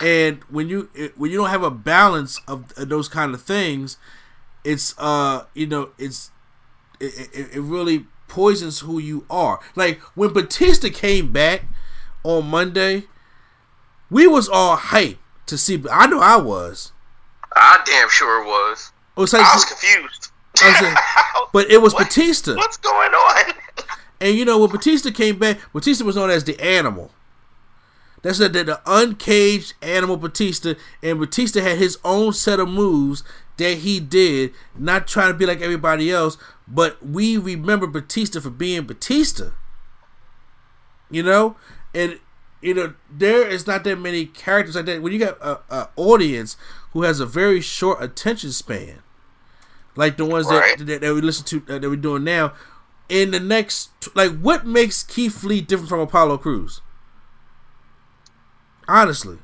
And 0.01 0.43
when 0.49 0.69
you 0.69 0.89
when 1.17 1.31
you 1.31 1.37
don't 1.37 1.51
have 1.51 1.63
a 1.63 1.71
balance 1.71 2.41
of 2.49 2.73
those 2.77 3.09
kind 3.09 3.35
of 3.35 3.43
things, 3.43 3.99
it's 4.65 4.95
uh 4.99 5.45
you 5.55 5.67
know 5.67 5.91
it's 5.99 6.31
it, 7.01 7.29
it, 7.35 7.57
it 7.57 7.61
really 7.61 8.07
poisons 8.29 8.81
who 8.81 8.99
you 8.99 9.27
are. 9.29 9.61
Like 9.77 10.01
when 10.15 10.33
Batista 10.33 10.89
came 10.89 11.33
back 11.33 11.65
on 12.25 12.47
Monday, 12.47 13.05
we 14.11 14.27
was 14.27 14.49
all 14.49 14.77
hyped 14.77 15.19
to 15.47 15.59
see. 15.59 15.83
I 15.91 16.07
know 16.07 16.21
I 16.21 16.37
was. 16.37 16.93
I 17.55 17.81
damn 17.85 18.09
sure 18.09 18.45
was. 18.45 18.93
It 19.17 19.21
was 19.21 19.33
like, 19.33 19.43
I 19.45 19.55
was 19.55 19.65
confused. 19.65 20.31
I 20.63 20.71
was 20.71 20.81
like- 20.83 21.53
but 21.53 21.71
it 21.71 21.83
was 21.83 21.93
What? 21.93 22.05
Batista. 22.07 22.55
What's 22.57 22.77
going 22.77 23.13
on? 23.13 23.53
And 24.21 24.37
you 24.37 24.45
know 24.45 24.59
when 24.59 24.71
Batista 24.71 25.11
came 25.11 25.39
back, 25.39 25.59
Batista 25.73 26.05
was 26.05 26.17
known 26.17 26.31
as 26.31 26.45
the 26.45 26.59
animal. 26.61 27.11
That's 28.23 28.39
the, 28.39 28.49
the, 28.49 28.64
the 28.64 28.81
uncaged 28.87 29.75
animal 29.83 30.16
Batista, 30.16 30.75
and 31.03 31.18
Batista 31.18 31.61
had 31.61 31.79
his 31.79 31.99
own 32.05 32.33
set 32.35 32.61
of 32.61 32.68
moves 32.68 33.23
that 33.57 33.79
he 33.79 33.99
did, 34.01 34.53
not 34.77 35.07
trying 35.09 35.33
to 35.33 35.39
be 35.39 35.47
like 35.47 35.61
everybody 35.61 36.11
else, 36.11 36.37
but 36.68 37.03
we 37.05 37.37
remember 37.37 37.87
Batista 37.87 38.41
for 38.41 38.51
being 38.51 38.83
Batista. 38.83 39.51
You 41.11 41.23
know, 41.23 41.57
and 41.95 42.21
you 42.61 42.75
know 42.75 42.95
there 43.11 43.47
is 43.49 43.66
not 43.66 43.85
that 43.85 43.97
many 43.99 44.27
characters 44.27 44.77
like 44.77 44.85
that. 44.87 45.03
When 45.03 45.12
you 45.12 45.18
got 45.18 45.39
a, 45.41 45.59
a 45.75 45.89
audience 45.97 46.57
who 46.93 47.03
has 47.03 47.18
a 47.21 47.27
very 47.27 47.61
short 47.61 48.03
attention 48.03 48.53
span, 48.53 49.03
like 49.97 50.16
the 50.16 50.25
ones 50.25 50.47
Right. 50.47 50.79
that, 50.79 50.85
that 50.87 51.01
that 51.01 51.14
we 51.14 51.21
listen 51.21 51.45
to 51.47 51.75
uh, 51.75 51.79
that 51.81 51.91
we're 51.91 51.97
doing 51.97 52.23
now, 52.23 52.53
in 53.09 53.33
the 53.33 53.41
next 53.41 53.91
like 54.14 54.39
what 54.41 54.64
makes 54.66 55.03
Keith 55.03 55.43
Lee 55.43 55.61
different 55.61 55.89
from 55.89 56.01
Apollo 56.01 56.39
Crews? 56.39 56.81
Honestly, 58.91 59.38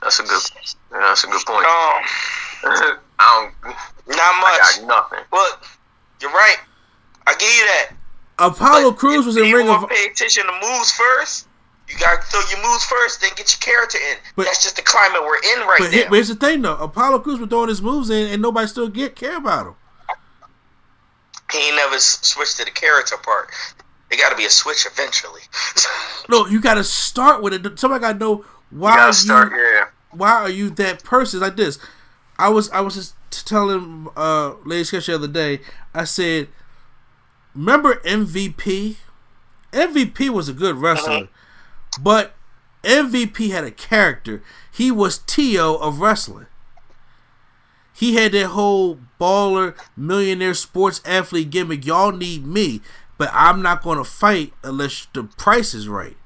That's 0.00 0.18
a 0.18 0.22
good. 0.22 0.42
Yeah, 0.90 0.98
that's 0.98 1.24
a 1.24 1.26
good 1.26 1.44
point. 1.46 1.66
Um, 1.66 2.02
I 2.64 2.96
don't. 3.18 3.76
not 4.08 4.18
I 4.18 4.40
much. 4.40 4.78
got 4.80 4.86
nothing. 4.88 5.24
Well, 5.30 5.58
you're 6.22 6.30
right. 6.30 6.56
I 7.26 7.34
give 7.34 7.42
you 7.50 7.64
that. 7.66 7.90
Apollo 8.38 8.92
But 8.92 8.98
Crews 8.98 9.20
if 9.20 9.26
was 9.26 9.36
in 9.36 9.52
Ring 9.52 9.68
of 9.68 9.86
pay 9.90 10.06
attention 10.06 10.44
to 10.46 10.52
moves 10.52 10.90
first. 10.92 11.48
You 11.86 11.98
gotta 11.98 12.22
throw 12.22 12.40
your 12.50 12.66
moves 12.66 12.84
first, 12.86 13.20
then 13.20 13.30
get 13.36 13.52
your 13.52 13.58
character 13.60 13.98
in. 13.98 14.16
But- 14.34 14.46
That's 14.46 14.62
just 14.62 14.76
the 14.76 14.82
climate 14.82 15.20
we're 15.22 15.36
in 15.36 15.60
right 15.68 15.76
But 15.78 15.84
now. 15.86 15.90
here- 15.90 16.08
here's 16.08 16.28
the 16.28 16.34
thing 16.36 16.62
though, 16.62 16.76
Apollo 16.76 17.18
Crews 17.18 17.38
was 17.38 17.50
throwing 17.50 17.68
his 17.68 17.82
moves 17.82 18.08
in, 18.08 18.28
and 18.32 18.40
nobody 18.40 18.66
still 18.68 18.88
get 18.88 19.14
care 19.16 19.36
about 19.36 19.66
him. 19.66 19.74
he 21.52 21.70
never 21.76 21.98
switched 21.98 22.56
to 22.56 22.64
the 22.64 22.70
character 22.70 23.18
part. 23.18 23.50
There 24.12 24.20
got 24.20 24.28
to 24.28 24.36
be 24.36 24.44
a 24.44 24.50
switch 24.50 24.86
eventually. 24.86 25.40
No, 26.28 26.46
you 26.46 26.60
got 26.60 26.74
to 26.74 26.84
start 26.84 27.42
with 27.42 27.52
it. 27.54 27.78
Somebody 27.78 28.00
got 28.02 28.12
to 28.12 28.18
know 28.18 28.44
why 28.70 29.06
You 29.06 29.12
start. 29.12 29.52
Yeah. 29.56 29.86
why 30.12 30.30
are 30.32 30.48
you 30.50 30.70
that 30.70 31.02
person 31.02 31.40
like 31.40 31.56
this? 31.56 31.78
I 32.38 32.48
was 32.50 32.70
I 32.70 32.80
was 32.80 32.94
just 32.94 33.46
telling 33.46 34.06
uh 34.16 34.54
Lady 34.64 34.84
Sketch 34.84 35.06
the 35.06 35.14
other 35.16 35.26
day. 35.28 35.60
I 35.94 36.04
said, 36.04 36.48
remember 37.54 37.96
MVP? 38.04 38.96
MVP 39.72 40.28
was 40.28 40.48
a 40.48 40.52
good 40.52 40.76
wrestler, 40.76 41.28
but 42.00 42.34
MVP 42.84 43.50
had 43.50 43.64
a 43.64 43.70
character. 43.70 44.42
He 44.70 44.90
was 44.90 45.18
Tio 45.18 45.74
of 45.76 46.00
wrestling. 46.00 46.46
He 47.94 48.14
had 48.14 48.32
that 48.32 48.48
whole 48.48 48.98
baller, 49.20 49.76
millionaire, 49.96 50.54
sports 50.54 51.00
athlete 51.04 51.50
gimmick. 51.50 51.84
Y'all 51.86 52.12
need 52.12 52.46
me, 52.46 52.80
but 53.22 53.30
I'm 53.32 53.62
not 53.62 53.84
going 53.84 53.98
to 53.98 54.04
fight 54.04 54.52
unless 54.64 55.06
the 55.14 55.22
price 55.22 55.74
is 55.74 55.86
right. 55.86 56.16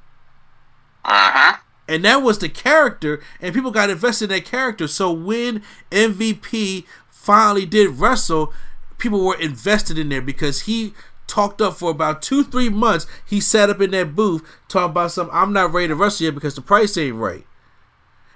Uh 1.05 1.30
huh. 1.30 1.57
And 1.86 2.07
that 2.07 2.22
was 2.22 2.38
the 2.38 2.49
character, 2.49 3.20
and 3.38 3.55
people 3.55 3.70
got 3.70 3.90
invested 3.90 4.30
in 4.30 4.36
that 4.38 4.47
character. 4.47 4.88
So 4.88 5.12
when 5.12 5.62
MVP 5.90 6.86
finally 7.11 7.66
did 7.66 8.01
wrestle, 8.01 8.51
people 8.97 9.22
were 9.22 9.38
invested 9.38 9.99
in 9.99 10.09
there 10.09 10.22
because 10.22 10.62
he 10.62 10.94
talked 11.26 11.61
up 11.61 11.74
for 11.74 11.90
about 11.90 12.22
two, 12.22 12.42
three 12.42 12.70
months. 12.70 13.07
He 13.26 13.40
sat 13.40 13.68
up 13.68 13.82
in 13.82 13.90
that 13.90 14.16
booth 14.16 14.42
talking 14.66 14.92
about 14.92 15.12
something. 15.12 15.36
I'm 15.36 15.53
not 15.53 15.74
ready 15.74 15.88
to 15.88 15.94
wrestle 15.94 16.24
yet 16.24 16.34
because 16.34 16.55
the 16.55 16.62
price 16.62 16.97
ain't 16.97 17.16
right. 17.16 17.44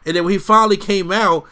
And 0.04 0.16
then 0.16 0.24
when 0.24 0.32
he 0.32 0.38
finally 0.38 0.76
came 0.76 1.10
out, 1.10 1.46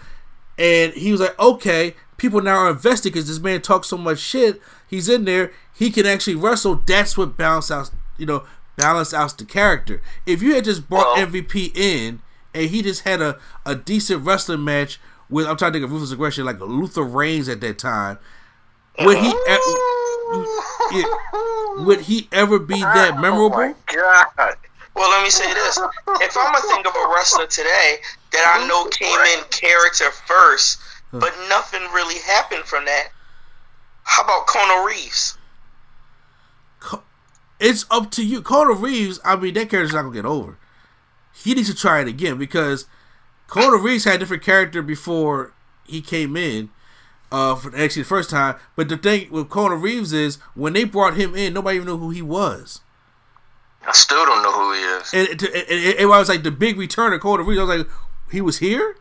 and 0.59 0.93
he 0.93 1.11
was 1.11 1.23
like, 1.23 1.39
okay, 1.41 1.95
people 2.19 2.43
now 2.43 2.57
are 2.57 2.71
invested 2.71 3.15
because 3.15 3.29
this 3.29 3.39
man 3.39 3.63
talks 3.63 3.89
so 3.89 3.97
much 3.97 4.19
shit. 4.19 4.61
He's 4.87 5.09
in 5.09 5.25
there. 5.25 5.53
He 5.79 5.91
can 5.91 6.07
actually 6.07 6.35
wrestle. 6.35 6.83
That's 6.87 7.17
what 7.17 7.37
balance 7.37 7.71
out, 7.71 7.91
you 8.17 8.27
know, 8.27 8.45
balance 8.77 9.15
out 9.15 9.37
the 9.39 9.45
character. 9.45 10.03
If 10.27 10.43
you 10.43 10.55
had 10.55 10.65
just 10.65 10.89
brought 10.89 11.17
Well- 11.17 11.27
MVP 11.27 11.73
in 11.77 12.21
and 12.55 12.69
he 12.71 12.83
just 12.83 13.03
had 13.03 13.23
a, 13.23 13.39
a 13.65 13.75
decent 13.77 14.25
wrestling 14.25 14.65
match 14.65 14.99
with, 15.31 15.47
I'm 15.47 15.57
trying 15.57 15.73
to 15.73 15.79
think 15.79 15.85
of 15.85 15.93
ruthless 15.93 16.11
aggression, 16.13 16.45
like 16.45 16.59
Luther 16.61 17.03
Reigns 17.05 17.49
at 17.49 17.61
that 17.61 17.79
time, 17.79 18.19
would 19.01 19.19
he, 19.19 19.29
e- 19.29 19.59
yeah, 20.93 21.05
would 21.85 22.01
he 22.03 22.29
ever 22.33 22.59
be 22.59 22.81
that 22.81 23.19
memorable? 23.21 23.57
Oh 23.57 23.69
my 23.69 23.75
god. 23.95 24.57
Well, 24.95 25.09
let 25.11 25.23
me 25.23 25.31
say 25.31 25.47
this: 25.55 25.79
if 25.79 26.37
I'm 26.37 26.53
gonna 26.53 26.59
think 26.67 26.87
of 26.87 26.93
a 26.97 27.13
wrestler 27.15 27.47
today 27.47 27.99
that 28.33 28.59
I 28.61 28.67
know 28.67 28.87
came 28.87 29.17
in 29.39 29.45
character 29.51 30.11
first, 30.27 30.81
but 31.13 31.33
nothing 31.49 31.83
really 31.95 32.19
happened 32.27 32.65
from 32.65 32.85
that, 32.87 33.09
how 34.03 34.25
about 34.25 34.47
Kona 34.49 34.85
Reeves? 34.85 35.38
It's 37.61 37.85
up 37.91 38.11
to 38.13 38.25
you. 38.25 38.41
Kona 38.43 38.73
Reeves, 38.73 39.21
I 39.25 39.37
mean, 39.37 39.55
that 39.55 39.71
character's 39.71 39.93
not 39.93 40.03
gonna 40.03 40.15
get 40.15 40.25
over. 40.25 40.59
He 41.35 41.55
needs 41.55 41.69
to 41.69 41.75
try 41.75 42.01
it 42.01 42.09
again 42.09 42.39
because 42.39 42.87
Kona 43.47 43.77
Reeves 43.77 44.05
had 44.05 44.17
a 44.17 44.19
different 44.19 44.43
character 44.43 44.83
before 44.83 45.53
he 45.85 46.01
came 46.01 46.37
in. 46.37 46.71
Uh, 47.31 47.55
for 47.55 47.69
actually 47.77 48.01
the 48.03 48.09
first 48.09 48.31
time. 48.31 48.57
But 48.75 48.89
the 48.89 48.97
thing 48.97 49.31
with 49.31 49.51
Kona 49.51 49.77
Reeves 49.77 50.15
is 50.15 50.37
when 50.55 50.73
they 50.73 50.85
brought 50.85 51.15
him 51.15 51.37
in, 51.37 51.53
nobody 51.53 51.77
even 51.77 51.87
knew 51.87 51.99
who 51.99 52.09
he 52.09 52.23
was. 52.23 52.81
I 53.87 53.93
still 53.93 54.25
don't 54.25 54.43
know 54.43 54.53
who 54.53 54.73
he 54.73 54.81
is. 54.81 55.13
And 55.13 55.29
it, 55.29 55.43
it, 55.43 55.71
it, 55.71 56.01
it 56.01 56.07
was 56.07 56.31
like 56.31 56.43
the 56.43 56.51
big 56.51 56.79
return 56.79 57.13
of 57.13 57.21
Kona 57.21 57.43
Reeves. 57.43 57.61
I 57.61 57.65
was 57.65 57.79
like, 57.79 57.89
he 58.33 58.41
was 58.41 58.59
here. 58.59 58.97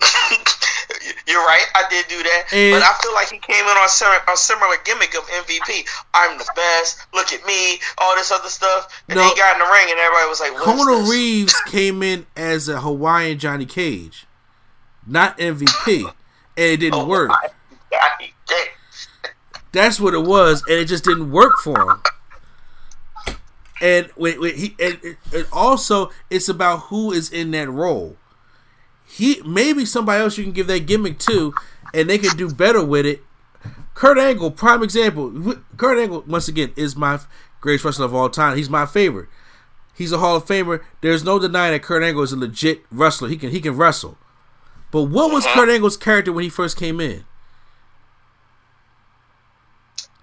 You're 1.26 1.44
right, 1.44 1.64
I 1.74 1.84
did 1.90 2.06
do 2.08 2.22
that, 2.22 2.42
And- 2.52 2.72
but 2.74 2.82
I 2.82 2.92
feel 3.02 3.12
like 3.14 3.28
he 3.30 3.38
came 3.38 3.64
in 3.64 3.70
on 3.76 3.84
a 3.84 4.36
similar 4.36 4.76
gimmick 4.84 5.14
of 5.16 5.24
MVP. 5.28 5.86
I'm 6.14 6.36
the 6.38 6.48
best. 6.56 7.06
Look 7.14 7.32
at 7.32 7.44
me. 7.46 7.78
All 7.98 8.14
this 8.16 8.30
other 8.32 8.48
stuff, 8.48 9.02
and 9.08 9.16
No. 9.16 9.28
he 9.28 9.34
got 9.36 9.54
in 9.54 9.58
the 9.66 9.70
ring, 9.72 9.86
and 9.90 9.98
everybody 9.98 10.28
was 10.28 10.40
like, 10.40 10.52
"What 10.54 10.60
is 10.78 10.84
Kona 10.84 11.00
this?" 11.02 11.10
Reeves 11.10 11.60
came 11.66 12.02
in 12.02 12.26
as 12.36 12.68
a 12.68 12.80
Hawaiian 12.80 13.38
Johnny 13.38 13.66
Cage, 13.66 14.26
not 15.06 15.38
MVP, 15.38 16.04
and 16.06 16.12
it 16.56 16.76
didn't 16.78 17.00
Oh, 17.00 17.04
work. 17.06 17.28
my 17.28 17.48
God, 17.90 18.10
he 18.18 18.32
did. 18.46 18.68
That's 19.72 20.00
what 20.00 20.14
it 20.14 20.22
was, 20.22 20.62
and 20.66 20.78
it 20.78 20.86
just 20.86 21.04
didn't 21.04 21.30
work 21.30 21.52
for 21.62 21.80
him. 21.92 22.02
And 23.80 24.10
when, 24.16 24.40
when 24.40 24.54
he 24.56 24.76
and, 24.78 24.98
and 25.32 25.46
also 25.52 26.10
it's 26.28 26.48
about 26.48 26.80
who 26.84 27.12
is 27.12 27.30
in 27.30 27.50
that 27.52 27.70
role. 27.70 28.16
He 29.10 29.42
maybe 29.44 29.84
somebody 29.84 30.22
else 30.22 30.38
you 30.38 30.44
can 30.44 30.52
give 30.52 30.68
that 30.68 30.86
gimmick 30.86 31.18
to, 31.20 31.52
and 31.92 32.08
they 32.08 32.18
can 32.18 32.36
do 32.36 32.48
better 32.48 32.84
with 32.84 33.04
it. 33.04 33.22
Kurt 33.94 34.18
Angle, 34.18 34.52
prime 34.52 34.82
example. 34.82 35.56
Kurt 35.76 35.98
Angle, 35.98 36.24
once 36.26 36.48
again, 36.48 36.72
is 36.76 36.96
my 36.96 37.18
greatest 37.60 37.84
wrestler 37.84 38.06
of 38.06 38.14
all 38.14 38.30
time. 38.30 38.56
He's 38.56 38.70
my 38.70 38.86
favorite. 38.86 39.28
He's 39.94 40.12
a 40.12 40.18
Hall 40.18 40.36
of 40.36 40.46
Famer. 40.46 40.82
There's 41.00 41.24
no 41.24 41.38
denying 41.38 41.72
that 41.72 41.82
Kurt 41.82 42.02
Angle 42.02 42.22
is 42.22 42.32
a 42.32 42.36
legit 42.36 42.82
wrestler. 42.90 43.28
He 43.28 43.36
can 43.36 43.50
he 43.50 43.60
can 43.60 43.76
wrestle. 43.76 44.16
But 44.90 45.02
what 45.02 45.32
was 45.32 45.44
uh-huh. 45.44 45.60
Kurt 45.60 45.68
Angle's 45.68 45.96
character 45.96 46.32
when 46.32 46.44
he 46.44 46.48
first 46.48 46.76
came 46.76 47.00
in? 47.00 47.24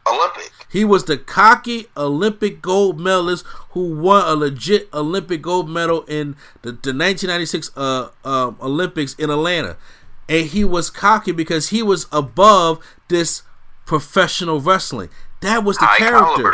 Olympic. 0.07 0.51
He 0.69 0.83
was 0.83 1.05
the 1.05 1.17
cocky 1.17 1.87
Olympic 1.95 2.61
gold 2.61 2.99
medalist 2.99 3.45
who 3.71 3.95
won 3.95 4.27
a 4.27 4.35
legit 4.35 4.89
Olympic 4.93 5.41
gold 5.41 5.69
medal 5.69 6.03
in 6.03 6.35
the, 6.61 6.71
the 6.71 6.93
1996 6.93 7.71
uh, 7.77 8.09
um, 8.25 8.57
Olympics 8.61 9.13
in 9.15 9.29
Atlanta. 9.29 9.77
And 10.27 10.47
he 10.47 10.65
was 10.65 10.89
cocky 10.89 11.31
because 11.31 11.69
he 11.69 11.81
was 11.81 12.05
above 12.11 12.83
this 13.07 13.43
professional 13.85 14.59
wrestling. 14.59 15.09
That 15.41 15.63
was 15.63 15.77
the 15.77 15.85
High 15.85 15.97
character. 15.97 16.43
caliber. 16.43 16.51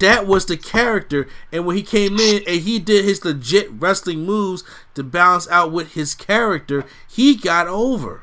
That 0.00 0.26
was 0.26 0.46
the 0.46 0.56
character. 0.56 1.28
And 1.52 1.66
when 1.66 1.76
he 1.76 1.82
came 1.82 2.18
in 2.18 2.42
and 2.46 2.62
he 2.62 2.78
did 2.78 3.04
his 3.04 3.24
legit 3.24 3.70
wrestling 3.70 4.24
moves 4.24 4.64
to 4.94 5.02
balance 5.02 5.48
out 5.48 5.72
with 5.72 5.92
his 5.92 6.14
character, 6.14 6.84
he 7.08 7.36
got 7.36 7.66
over. 7.68 8.22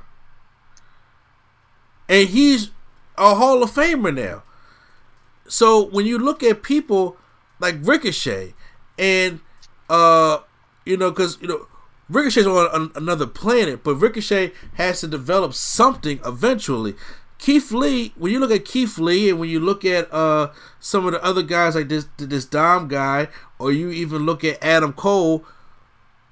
And 2.10 2.30
he's 2.30 2.72
a 3.18 3.36
Hall 3.36 3.64
of 3.64 3.72
Famer 3.72 4.14
now. 4.14 4.44
So 5.52 5.84
when 5.84 6.06
you 6.06 6.18
look 6.18 6.43
at 6.43 6.64
people 6.64 7.18
like 7.60 7.76
Ricochet, 7.82 8.54
and 8.97 9.41
uh, 9.89 10.39
you 10.86 10.95
know, 10.95 11.12
because 11.12 11.38
you 11.41 11.47
know 11.49 11.68
Ricochet's 12.08 12.47
on 12.47 12.70
an- 12.74 12.91
another 12.95 13.28
planet, 13.28 13.84
but 13.84 13.95
Ricochet 13.95 14.54
has 14.76 15.02
to 15.02 15.10
develop 15.10 15.54
something 15.54 16.22
eventually. 16.26 16.95
Keith 17.38 17.74
Lee, 17.74 18.14
when 18.16 18.32
you 18.32 18.39
look 18.39 18.52
at 18.52 18.64
Keith 18.64 18.97
Lee, 18.97 19.30
and 19.30 19.41
when 19.41 19.49
you 19.49 19.60
look 19.60 19.84
at 19.84 20.12
uh 20.14 20.52
some 20.80 21.06
of 21.06 21.12
the 21.12 21.22
other 21.22 21.43
guys 21.43 21.76
like 21.76 21.89
this 21.89 22.08
this 22.16 22.45
Dom 22.45 22.88
guy, 22.88 23.28
or 23.60 23.74
you 23.74 23.91
even 23.91 24.26
look 24.26 24.45
at 24.45 24.64
Adam 24.64 24.93
Cole, 24.93 25.43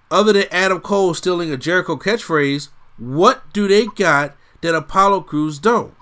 other 0.10 0.32
than 0.32 0.46
Adam 0.50 0.80
Cole 0.80 1.14
stealing 1.14 1.52
a 1.52 1.58
Jericho 1.58 1.98
catchphrase, 1.98 2.70
what 2.98 3.52
do 3.52 3.68
they 3.68 3.86
got 3.86 4.38
that 4.62 4.74
Apollo 4.74 5.22
Crews 5.22 5.60
don't? 5.60 5.94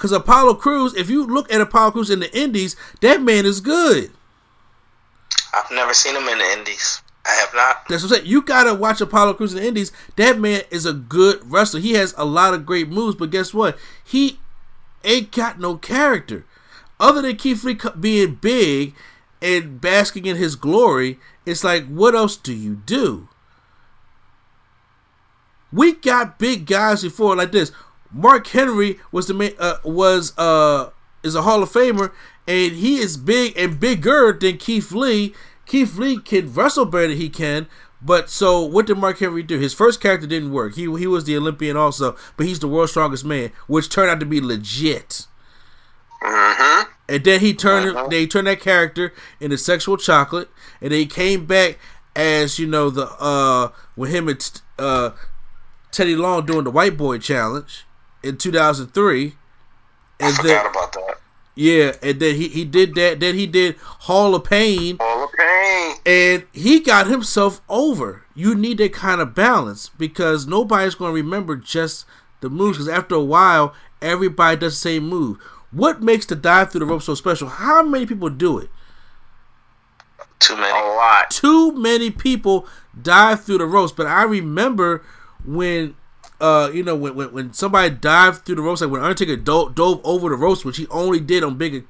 Because 0.00 0.12
Apollo 0.12 0.54
Crews, 0.54 0.94
if 0.94 1.10
you 1.10 1.26
look 1.26 1.52
at 1.52 1.60
Apollo 1.60 1.90
Crews 1.90 2.08
in 2.08 2.20
the 2.20 2.34
Indies, 2.34 2.74
that 3.02 3.20
man 3.20 3.44
is 3.44 3.60
good. 3.60 4.10
I've 5.52 5.70
never 5.70 5.92
seen 5.92 6.16
him 6.16 6.26
in 6.26 6.38
the 6.38 6.52
Indies. 6.56 7.02
I 7.26 7.32
have 7.32 7.52
not. 7.54 7.86
That's 7.86 8.02
what 8.02 8.12
I'm 8.12 8.16
saying. 8.20 8.30
You 8.30 8.40
gotta 8.40 8.72
watch 8.72 9.02
Apollo 9.02 9.34
Crews 9.34 9.52
in 9.52 9.60
the 9.60 9.68
Indies. 9.68 9.92
That 10.16 10.38
man 10.38 10.62
is 10.70 10.86
a 10.86 10.94
good 10.94 11.42
wrestler. 11.44 11.80
He 11.80 11.92
has 11.92 12.14
a 12.16 12.24
lot 12.24 12.54
of 12.54 12.64
great 12.64 12.88
moves, 12.88 13.14
but 13.14 13.30
guess 13.30 13.52
what? 13.52 13.76
He 14.02 14.38
ain't 15.04 15.32
got 15.32 15.60
no 15.60 15.76
character. 15.76 16.46
Other 16.98 17.20
than 17.20 17.36
Keith 17.36 17.62
Lee 17.62 17.78
being 18.00 18.36
big 18.36 18.94
and 19.42 19.82
basking 19.82 20.24
in 20.24 20.36
his 20.36 20.56
glory, 20.56 21.18
it's 21.44 21.62
like, 21.62 21.86
what 21.88 22.14
else 22.14 22.38
do 22.38 22.54
you 22.54 22.76
do? 22.86 23.28
We 25.70 25.92
got 25.92 26.38
big 26.38 26.64
guys 26.64 27.02
before 27.02 27.36
like 27.36 27.52
this. 27.52 27.70
Mark 28.12 28.46
Henry 28.48 28.98
was 29.12 29.26
the 29.26 29.34
man, 29.34 29.52
uh, 29.58 29.76
was 29.84 30.36
uh 30.38 30.90
is 31.22 31.34
a 31.34 31.42
Hall 31.42 31.62
of 31.62 31.70
Famer, 31.70 32.12
and 32.46 32.72
he 32.72 32.96
is 32.98 33.16
big 33.16 33.56
and 33.56 33.78
bigger 33.78 34.32
than 34.32 34.56
Keith 34.56 34.92
Lee. 34.92 35.34
Keith 35.66 35.96
Lee 35.96 36.18
can 36.18 36.52
wrestle 36.52 36.84
better 36.84 37.08
than 37.08 37.16
he 37.16 37.28
can, 37.28 37.68
but 38.02 38.30
so 38.30 38.62
what 38.64 38.86
did 38.86 38.98
Mark 38.98 39.18
Henry 39.18 39.42
do? 39.42 39.58
His 39.58 39.74
first 39.74 40.00
character 40.00 40.26
didn't 40.26 40.52
work. 40.52 40.74
He 40.74 40.82
he 40.98 41.06
was 41.06 41.24
the 41.24 41.36
Olympian 41.36 41.76
also, 41.76 42.16
but 42.36 42.46
he's 42.46 42.58
the 42.58 42.68
world's 42.68 42.92
strongest 42.92 43.24
man, 43.24 43.52
which 43.66 43.88
turned 43.88 44.10
out 44.10 44.20
to 44.20 44.26
be 44.26 44.40
legit. 44.40 45.26
Mm-hmm. 46.22 46.90
And 47.08 47.24
then 47.24 47.40
he 47.40 47.54
turned 47.54 48.10
they 48.10 48.26
turned 48.26 48.46
that 48.46 48.60
character 48.60 49.12
into 49.38 49.58
sexual 49.58 49.96
chocolate, 49.96 50.48
and 50.80 50.92
then 50.92 50.98
he 50.98 51.06
came 51.06 51.46
back 51.46 51.78
as 52.16 52.58
you 52.58 52.66
know 52.66 52.90
the 52.90 53.06
uh 53.20 53.68
with 53.96 54.10
him 54.10 54.28
and 54.28 54.60
uh 54.78 55.10
Teddy 55.92 56.16
Long 56.16 56.46
doing 56.46 56.64
the 56.64 56.70
White 56.70 56.96
Boy 56.96 57.18
Challenge 57.18 57.84
in 58.22 58.36
2003. 58.36 59.34
I 60.20 60.26
And 60.26 60.36
forgot 60.36 60.46
then 60.46 60.66
about 60.66 60.92
that. 60.92 61.14
yeah, 61.54 61.92
and 62.02 62.20
then 62.20 62.34
he, 62.36 62.48
he 62.48 62.64
did 62.64 62.94
that. 62.94 63.20
Then 63.20 63.34
he 63.34 63.46
did 63.46 63.76
Hall 63.78 64.34
of 64.34 64.44
Pain, 64.44 64.98
Hall 65.00 65.24
of 65.24 65.32
pain. 65.32 65.96
and 66.06 66.44
he 66.52 66.80
got 66.80 67.06
himself 67.06 67.60
over. 67.68 68.24
You 68.34 68.54
need 68.54 68.78
that 68.78 68.92
kind 68.92 69.20
of 69.20 69.34
balance 69.34 69.88
because 69.90 70.46
nobody's 70.46 70.94
going 70.94 71.10
to 71.10 71.14
remember 71.22 71.56
just 71.56 72.04
the 72.40 72.48
moves. 72.50 72.78
Because 72.78 72.88
after 72.88 73.14
a 73.14 73.24
while, 73.24 73.74
everybody 74.02 74.56
does 74.58 74.74
the 74.74 74.80
same 74.80 75.08
move. 75.08 75.38
What 75.70 76.02
makes 76.02 76.26
the 76.26 76.34
dive 76.36 76.70
through 76.72 76.80
the 76.80 76.86
rope 76.86 77.02
so 77.02 77.14
special? 77.14 77.48
How 77.48 77.82
many 77.82 78.04
people 78.06 78.28
do 78.30 78.58
it? 78.58 78.70
Too 80.38 80.56
many. 80.56 80.70
A 80.70 80.82
lot. 80.96 81.30
Too 81.30 81.72
many 81.72 82.10
people 82.10 82.66
dive 83.00 83.44
through 83.44 83.58
the 83.58 83.66
ropes. 83.66 83.92
But 83.92 84.06
I 84.06 84.22
remember 84.24 85.04
when, 85.44 85.94
uh, 86.40 86.70
you 86.72 86.82
know, 86.82 86.96
when 86.96 87.14
when, 87.14 87.32
when 87.32 87.52
somebody 87.52 87.90
dived 87.90 88.44
through 88.44 88.56
the 88.56 88.62
ropes, 88.62 88.80
like 88.80 88.90
when 88.90 89.02
Undertaker 89.02 89.36
dove, 89.36 89.74
dove 89.74 90.00
over 90.04 90.28
the 90.30 90.36
ropes, 90.36 90.64
which 90.64 90.78
he 90.78 90.86
only 90.88 91.20
did 91.20 91.44
on 91.44 91.58
big, 91.58 91.86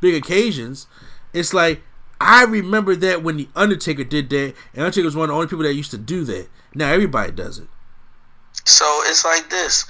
big 0.00 0.14
occasions. 0.14 0.86
It's 1.32 1.54
like 1.54 1.82
I 2.20 2.44
remember 2.44 2.96
that 2.96 3.22
when 3.22 3.36
the 3.36 3.48
Undertaker 3.54 4.04
did 4.04 4.30
that, 4.30 4.54
and 4.72 4.82
Undertaker 4.82 5.04
was 5.04 5.16
one 5.16 5.24
of 5.24 5.28
the 5.28 5.34
only 5.34 5.46
people 5.46 5.64
that 5.64 5.74
used 5.74 5.90
to 5.92 5.98
do 5.98 6.24
that. 6.24 6.48
Now 6.74 6.92
everybody 6.92 7.32
does 7.32 7.58
it. 7.58 7.68
So 8.64 8.84
it's 9.04 9.24
like 9.24 9.50
this: 9.50 9.84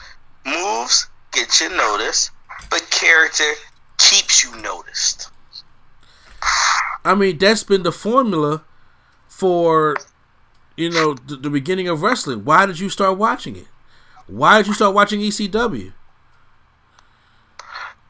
moves 0.44 1.08
get 1.32 1.60
you 1.60 1.70
noticed, 1.76 2.30
but 2.70 2.88
character 2.90 3.50
keeps 3.98 4.44
you 4.44 4.54
noticed. 4.60 5.30
I 7.04 7.14
mean, 7.14 7.38
that's 7.38 7.64
been 7.64 7.82
the 7.82 7.92
formula 7.92 8.64
for, 9.28 9.96
you 10.76 10.90
know, 10.90 11.14
the, 11.14 11.36
the 11.36 11.50
beginning 11.50 11.88
of 11.88 12.02
wrestling. 12.02 12.44
Why 12.44 12.66
did 12.66 12.80
you 12.80 12.88
start 12.88 13.18
watching 13.18 13.56
it? 13.56 13.66
Why 14.26 14.58
did 14.58 14.66
you 14.66 14.74
start 14.74 14.94
watching 14.94 15.20
ECW? 15.20 15.92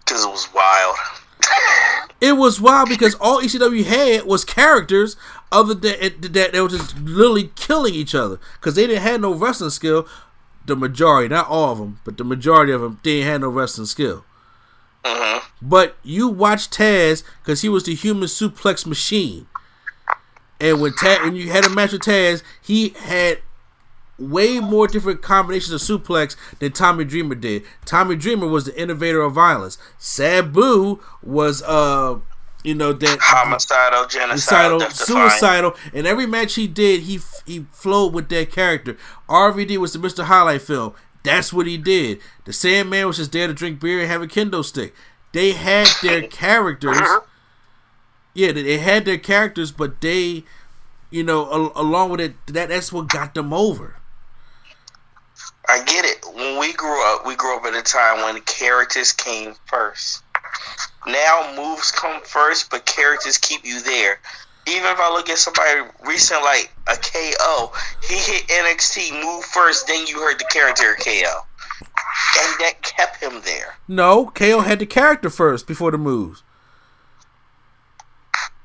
Because 0.01 0.25
it 0.25 0.31
was 0.31 0.49
wild. 0.55 0.97
It 2.21 2.39
was 2.39 2.59
wild 2.59 2.89
because 2.89 3.15
all 3.17 3.43
ECW 3.43 3.85
had 3.85 4.25
was 4.25 4.47
characters 4.47 5.15
other 5.53 5.75
than 5.75 6.01
that 6.01 6.33
that 6.33 6.53
they 6.53 6.61
were 6.61 6.69
just 6.69 6.99
literally 6.99 7.51
killing 7.55 7.93
each 7.93 8.15
other 8.15 8.39
because 8.55 8.77
they 8.77 8.87
didn't 8.87 9.03
have 9.03 9.21
no 9.21 9.35
wrestling 9.35 9.69
skill. 9.69 10.09
The 10.65 10.75
majority, 10.75 11.29
not 11.29 11.49
all 11.49 11.73
of 11.73 11.79
them, 11.79 12.01
but 12.03 12.17
the 12.17 12.25
majority 12.25 12.73
of 12.73 12.81
them 12.81 12.99
didn't 13.03 13.29
have 13.29 13.41
no 13.43 13.51
wrestling 13.51 13.87
skill. 13.87 14.25
Mm-hmm. 15.05 15.47
But 15.61 15.97
you 16.03 16.29
watched 16.29 16.73
Taz 16.73 17.25
because 17.43 17.61
he 17.61 17.69
was 17.69 17.85
the 17.85 17.95
human 17.95 18.29
suplex 18.29 18.87
machine. 18.87 19.47
And 20.59 20.81
when 20.81 20.93
Taz, 20.93 21.23
when 21.23 21.37
you 21.37 21.51
had 21.51 21.67
a 21.67 21.69
match 21.69 21.93
with 21.93 22.03
Taz, 22.03 22.43
he 22.63 22.91
had 22.91 23.41
way 24.19 24.61
more 24.61 24.87
different 24.87 25.23
combinations 25.23 25.73
of 25.73 25.81
suplex 25.81 26.37
than 26.61 26.73
Tommy 26.73 27.05
Dreamer 27.05 27.35
did. 27.35 27.63
Tommy 27.85 28.17
Dreamer 28.17 28.47
was 28.47 28.65
the 28.65 28.81
innovator 28.81 29.21
of 29.23 29.33
violence. 29.35 29.77
Sabu 29.99 31.01
was 31.23 31.63
uh 31.63 32.19
you 32.63 32.75
know 32.75 32.93
that 32.95 33.19
Homicidal, 33.21 34.05
genocidal, 34.05 34.81
suicidal, 34.81 35.31
suicidal, 35.31 35.75
and 35.93 36.07
every 36.07 36.27
match 36.27 36.55
he 36.55 36.67
did, 36.67 37.01
he 37.03 37.21
he 37.45 37.67
flowed 37.73 38.15
with 38.15 38.29
that 38.31 38.51
character. 38.51 38.97
RVD 39.29 39.77
was 39.79 39.93
the 39.93 39.99
Mr. 39.99 40.25
Highlight 40.25 40.63
film. 40.63 40.95
That's 41.25 41.53
what 41.53 41.67
he 41.67 41.77
did. 41.77 42.21
The 42.45 42.53
Sandman 42.53 43.07
was 43.07 43.17
just 43.19 43.33
there 43.33 43.47
to 43.49 43.53
drink 43.55 43.81
beer 43.81 44.01
and 44.01 44.09
have 44.11 44.23
a 44.23 44.27
kendo 44.27 44.65
stick. 44.65 44.95
They 45.33 45.53
had 45.53 45.89
their 46.03 46.23
characters. 46.29 47.01
Yeah, 48.35 48.53
they- 48.53 48.63
they 48.63 48.79
had 48.79 49.05
their 49.05 49.19
characters, 49.19 49.71
but 49.73 50.01
they, 50.01 50.45
you 51.11 51.23
know, 51.23 51.45
al- 51.53 51.73
along 51.75 52.11
with 52.11 52.21
it, 52.21 52.35
that 52.49 52.69
that's 52.69 52.93
what 52.93 53.09
got 53.09 53.35
them 53.35 53.53
over. 53.53 53.97
I 55.69 55.83
get 55.85 56.05
it. 56.05 56.25
When 56.35 56.59
we 56.59 56.73
grew 56.73 57.03
up, 57.15 57.27
we 57.27 57.37
grew 57.37 57.57
up 57.57 57.65
at 57.65 57.75
a 57.75 57.83
time 57.83 58.23
when 58.23 58.41
characters 58.43 59.13
came 59.13 59.55
first. 59.67 60.23
Now 61.07 61.53
moves 61.57 61.91
come 61.91 62.21
first, 62.23 62.71
but 62.71 62.87
characters 62.87 63.39
keep 63.39 63.65
you 63.65 63.83
there. 63.83 64.21
Even 64.67 64.91
if 64.91 64.99
I 64.99 65.13
look 65.13 65.29
at 65.29 65.39
somebody 65.39 65.91
recent 66.07 66.43
like 66.43 66.73
a 66.89 66.97
KO, 66.97 67.73
he 68.09 68.15
hit 68.15 68.47
NXT 68.49 69.23
move 69.23 69.45
first, 69.45 69.87
then 69.87 70.07
you 70.07 70.19
heard 70.21 70.39
the 70.39 70.47
character 70.51 70.97
KO, 70.99 71.41
and 72.41 72.61
that 72.61 72.81
kept 72.83 73.23
him 73.23 73.43
there. 73.45 73.77
No, 73.87 74.27
KO 74.27 74.61
had 74.61 74.79
the 74.79 74.87
character 74.87 75.29
first 75.29 75.67
before 75.67 75.91
the 75.91 75.99
moves. 75.99 76.43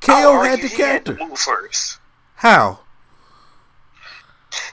KO 0.02 0.42
had 0.42 0.62
the 0.62 0.70
character. 0.70 1.18
move 1.20 1.38
first. 1.38 2.00
How? 2.36 2.80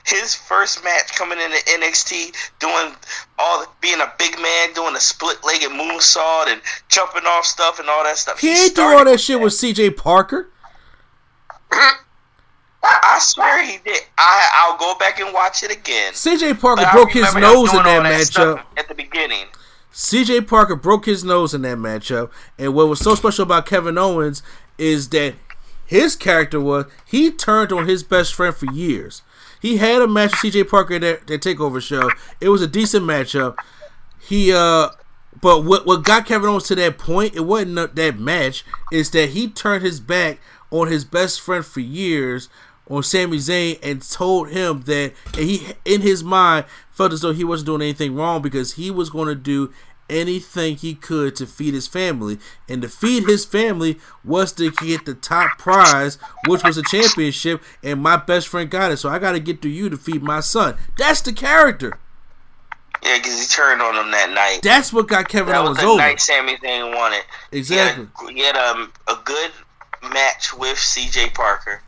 His 0.05 0.33
first 0.33 0.83
match 0.83 1.13
coming 1.15 1.39
into 1.39 1.57
NXT, 1.57 2.33
doing 2.59 2.93
all 3.37 3.65
being 3.81 3.99
a 4.01 4.11
big 4.17 4.39
man, 4.39 4.73
doing 4.73 4.95
a 4.95 4.99
split-legged 4.99 5.69
moonsault 5.69 6.47
and 6.47 6.61
jumping 6.89 7.23
off 7.25 7.45
stuff 7.45 7.79
and 7.79 7.87
all 7.89 8.03
that 8.03 8.17
stuff. 8.17 8.39
He 8.39 8.49
ain't 8.49 8.75
doing 8.75 8.97
all 8.97 9.05
that 9.05 9.19
shit 9.19 9.39
with 9.39 9.53
CJ 9.53 9.95
Parker. 9.97 10.49
I 12.83 13.19
swear 13.19 13.63
he 13.65 13.79
did. 13.83 14.03
I 14.17 14.49
I'll 14.53 14.77
go 14.77 14.97
back 14.97 15.19
and 15.19 15.33
watch 15.33 15.63
it 15.63 15.71
again. 15.71 16.13
CJ 16.13 16.59
Parker 16.59 16.83
But 16.83 16.93
broke 16.93 17.11
his 17.11 17.33
nose 17.35 17.71
in 17.73 17.79
all 17.79 17.83
that 17.83 18.03
matchup. 18.03 18.63
at 18.77 18.87
the 18.87 18.95
beginning. 18.95 19.47
CJ 19.93 20.47
Parker 20.47 20.75
broke 20.75 21.05
his 21.05 21.23
nose 21.23 21.53
in 21.53 21.63
that 21.63 21.77
matchup, 21.77 22.29
and 22.57 22.73
what 22.73 22.87
was 22.87 22.99
so 22.99 23.15
special 23.15 23.43
about 23.43 23.65
Kevin 23.65 23.97
Owens 23.97 24.43
is 24.77 25.09
that 25.09 25.33
his 25.85 26.15
character 26.15 26.61
was 26.61 26.85
he 27.05 27.31
turned 27.31 27.71
on 27.71 27.87
his 27.87 28.03
best 28.03 28.33
friend 28.35 28.55
for 28.55 28.71
years. 28.71 29.21
He 29.67 29.75
had 29.75 30.01
a 30.01 30.07
match 30.07 30.31
with 30.31 30.53
CJ 30.53 30.69
Parker 30.69 30.93
at 30.93 31.01
that, 31.01 31.27
that 31.27 31.41
takeover 31.41 31.81
show. 31.81 32.09
It 32.39 32.47
was 32.47 32.61
a 32.61 32.67
decent 32.67 33.05
matchup. 33.05 33.57
He 34.17 34.53
uh 34.53 34.91
but 35.41 35.65
what 35.65 35.85
what 35.85 36.05
got 36.05 36.25
Kevin 36.25 36.47
Owens 36.47 36.63
to 36.67 36.75
that 36.75 36.97
point, 36.97 37.35
it 37.35 37.41
wasn't 37.41 37.93
that 37.97 38.17
match, 38.17 38.63
is 38.93 39.11
that 39.11 39.31
he 39.31 39.49
turned 39.49 39.83
his 39.83 39.99
back 39.99 40.39
on 40.71 40.87
his 40.87 41.03
best 41.03 41.41
friend 41.41 41.65
for 41.65 41.81
years 41.81 42.47
on 42.89 43.03
Sami 43.03 43.39
Zayn 43.39 43.77
and 43.83 44.01
told 44.09 44.51
him 44.51 44.83
that 44.83 45.11
and 45.33 45.49
he 45.49 45.73
in 45.83 45.99
his 45.99 46.23
mind 46.23 46.63
felt 46.89 47.11
as 47.11 47.19
though 47.19 47.33
he 47.33 47.43
wasn't 47.43 47.65
doing 47.65 47.81
anything 47.81 48.15
wrong 48.15 48.41
because 48.41 48.75
he 48.75 48.89
was 48.89 49.09
going 49.09 49.27
to 49.27 49.35
do 49.35 49.73
anything 50.09 50.75
he 50.77 50.95
could 50.95 51.35
to 51.35 51.45
feed 51.45 51.73
his 51.73 51.87
family 51.87 52.37
and 52.69 52.81
to 52.81 52.89
feed 52.89 53.23
his 53.25 53.45
family 53.45 53.97
was 54.23 54.51
to 54.53 54.71
get 54.71 55.05
the 55.05 55.13
top 55.13 55.57
prize 55.57 56.17
which 56.47 56.63
was 56.63 56.77
a 56.77 56.83
championship 56.83 57.61
and 57.83 58.01
my 58.01 58.15
best 58.17 58.47
friend 58.47 58.69
got 58.69 58.91
it 58.91 58.97
so 58.97 59.09
I 59.09 59.19
got 59.19 59.33
to 59.33 59.39
get 59.39 59.61
to 59.63 59.69
you 59.69 59.89
to 59.89 59.97
feed 59.97 60.23
my 60.23 60.39
son 60.39 60.77
that's 60.97 61.21
the 61.21 61.33
character 61.33 61.99
Yeah, 63.03 63.17
because 63.17 63.39
he 63.39 63.47
turned 63.47 63.81
on 63.81 63.95
him 63.95 64.11
that 64.11 64.31
night. 64.31 64.61
That's 64.63 64.91
what 64.93 65.07
got 65.07 65.27
Kevin 65.29 65.53
that 65.53 65.59
was 65.61 65.77
Owens 65.77 65.79
the 65.79 65.85
over. 65.87 65.97
night 65.97 66.17
Zayn 66.17 66.95
won 66.95 67.13
it. 67.13 67.25
Exactly. 67.51 68.07
He 68.33 68.41
had, 68.43 68.55
a, 68.55 68.63
he 68.63 68.73
had 68.73 68.75
um, 68.75 68.91
a 69.07 69.15
good 69.23 69.51
match 70.13 70.53
with 70.53 70.77
C.J. 70.79 71.29
Parker, 71.31 71.81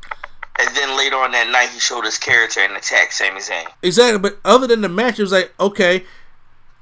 and 0.59 0.75
then 0.75 0.97
later 0.97 1.15
on 1.15 1.31
that 1.31 1.49
night 1.49 1.69
he 1.69 1.79
showed 1.79 2.05
his 2.05 2.17
character 2.17 2.59
and 2.59 2.75
attacked 2.75 3.13
Sami 3.13 3.39
Zayn. 3.39 3.65
Exactly, 3.81 4.19
but 4.19 4.39
other 4.45 4.67
than 4.67 4.81
the 4.81 4.89
match, 4.89 5.17
it 5.19 5.23
was 5.23 5.31
like 5.31 5.53
okay, 5.59 6.03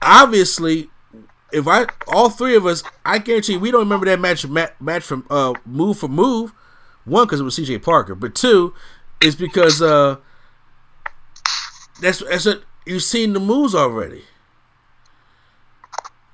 obviously, 0.01 0.89
if 1.52 1.68
I 1.68 1.86
all 2.07 2.30
three 2.30 2.56
of 2.56 2.65
us, 2.65 2.84
I 3.06 3.19
guarantee 3.19 3.57
we 3.57 3.72
don't 3.72 3.82
remember 3.82 4.06
that 4.07 4.19
match 4.19 4.45
ma- 4.48 4.68
match 4.80 5.03
from 5.03 5.26
uh 5.30 5.53
move 5.65 5.99
for 5.99 6.07
move. 6.07 6.53
One, 7.06 7.26
because 7.26 7.40
it 7.40 7.44
was 7.44 7.56
C.J. 7.56 7.80
Parker, 7.80 8.15
but 8.15 8.36
two, 8.36 8.74
is 9.22 9.36
because 9.36 9.82
uh 9.82 10.18
that's 12.02 12.19
that's 12.19 12.45
what 12.45 12.64
you've 12.86 13.03
seen 13.03 13.34
the 13.34 13.40
moves 13.40 13.74
already. 13.74 14.24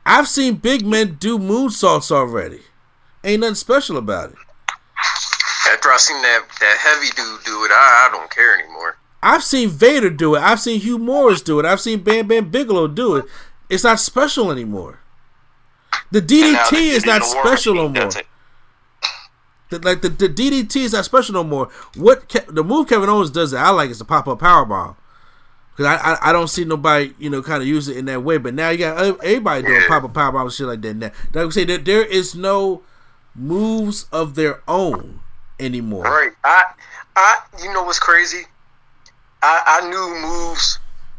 I've 0.06 0.28
seen 0.28 0.56
big 0.56 0.86
men 0.86 1.16
do 1.20 1.40
moonsaults 1.40 2.12
already. 2.12 2.62
Ain't 3.24 3.42
nothing 3.42 3.56
special 3.56 3.98
about 3.98 4.32
it. 4.32 4.38
After 5.70 5.90
I 5.92 5.98
seen 5.98 6.22
that 6.22 6.44
that 6.60 6.78
heavy 6.80 7.08
dude 7.16 7.46
do 7.46 7.64
it, 7.64 7.72
I, 7.72 8.10
I 8.10 8.12
don't 8.12 8.30
care 8.30 8.60
anymore. 8.60 8.98
I've 9.22 9.44
seen 9.44 9.70
Vader 9.70 10.10
do 10.10 10.36
it. 10.36 10.42
I've 10.42 10.60
seen 10.60 10.82
Hugh 10.82 11.00
Morris 11.00 11.42
do 11.42 11.60
it. 11.60 11.66
I've 11.66 11.80
seen 11.80 12.04
Bam 12.04 12.28
Bam 12.28 12.50
Bigelow 12.50 12.88
do 12.88 13.16
it. 13.16 13.26
It's 13.70 13.86
not 13.86 14.00
special 14.00 14.52
anymore. 14.52 15.00
The 16.14 16.22
DDT 16.22 16.70
the 16.70 16.78
is 16.78 17.06
not 17.06 17.22
in 17.24 17.30
the 17.30 17.36
War 17.36 17.46
special 17.48 17.74
no 17.76 17.90
more. 17.90 18.10
The- 19.70 19.80
like 19.80 20.02
the, 20.02 20.10
the 20.10 20.30
DDT 20.30 20.76
is 20.78 20.94
not 20.94 21.06
special 21.06 21.34
no 21.34 21.44
more. 21.44 21.70
What 21.96 22.30
Ke- 22.30 22.46
the 22.48 22.64
move 22.64 22.88
Kevin 22.88 23.10
Owens 23.10 23.32
does 23.32 23.52
that 23.52 23.66
I 23.66 23.70
like 23.72 23.90
is 23.90 23.98
the 24.00 24.06
pop 24.06 24.28
up 24.28 24.40
power 24.40 24.66
bomb. 24.66 24.96
Cause 25.76 25.88
I, 25.88 25.96
I 25.96 26.30
I 26.30 26.32
don't 26.34 26.50
see 26.50 26.66
nobody 26.66 27.14
you 27.18 27.32
know 27.32 27.42
kind 27.42 27.64
of 27.64 27.68
use 27.68 27.88
it 27.88 27.98
in 27.98 28.06
that 28.06 28.22
way. 28.24 28.38
But 28.38 28.54
now 28.54 28.70
you 28.70 28.78
got 28.78 29.00
everybody 29.24 29.64
doing 29.64 29.82
Yeah. 29.82 29.88
pop 29.88 30.04
up 30.04 30.14
power 30.14 30.32
bomb 30.32 30.44
and 30.44 30.52
shit 30.54 30.68
like 30.68 30.82
that. 30.82 30.94
Now, 30.96 31.12
like 31.34 31.48
I 31.48 31.50
say, 31.50 31.66
there, 31.66 31.80
there 31.80 32.06
is 32.06 32.36
no 32.36 32.84
moves 33.34 34.06
of 34.12 34.36
their 34.36 34.62
own 34.68 35.22
anymore. 35.60 36.04
Right. 36.04 36.32
I 36.44 36.64
I 37.16 37.40
you 37.64 37.74
know 37.74 37.82
what's 37.82 37.98
crazy? 37.98 38.44
I 39.42 39.82
I 39.82 39.90
knew 39.90 40.20
moves 40.22 40.78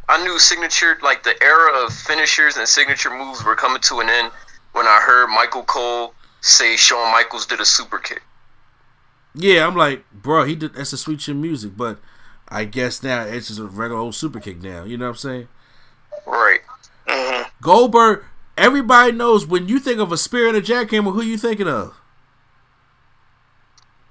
I 0.09 0.23
knew 0.23 0.39
signature 0.39 0.99
like 1.03 1.25
the 1.25 1.35
era 1.43 1.85
of 1.85 1.93
finishers 1.93 2.57
and 2.57 2.69
signature 2.69 3.11
moves 3.11 3.43
were 3.45 3.57
coming 3.57 3.81
to 3.83 3.99
an 3.99 4.09
end 4.09 4.31
when 4.75 4.87
I 4.87 5.01
heard 5.01 5.29
Michael 5.29 5.63
Cole 5.63 6.15
say 6.41 6.77
Shawn 6.77 7.11
Michaels 7.13 7.47
did 7.47 7.61
a 7.61 7.65
super 7.65 7.99
kick. 7.99 8.23
Yeah, 9.35 9.67
I'm 9.67 9.75
like, 9.75 10.05
bro, 10.13 10.45
he 10.45 10.55
did 10.55 10.75
that's 10.75 10.93
a 10.93 10.99
sweet 10.99 11.21
chin 11.21 11.41
music, 11.41 11.77
but 11.77 11.99
I 12.49 12.65
guess 12.65 13.03
now 13.03 13.23
it's 13.23 13.49
just 13.49 13.59
a 13.59 13.65
regular 13.65 14.01
old 14.01 14.15
super 14.15 14.41
kick 14.41 14.63
now. 14.63 14.85
You 14.85 14.97
know 14.99 15.07
what 15.07 15.11
I'm 15.11 15.17
saying? 15.17 15.49
Right. 16.27 16.61
Mhm. 17.09 17.47
Goldberg, 17.63 18.25
everybody 18.57 19.13
knows 19.13 19.47
when 19.47 19.69
you 19.69 19.79
think 19.79 20.01
of 20.01 20.13
a 20.13 20.17
spear 20.17 20.49
and 20.49 20.57
a 20.57 20.63
jackhammer, 20.63 21.13
who 21.13 21.23
you 21.23 21.39
thinking 21.39 21.69
of? 21.69 21.95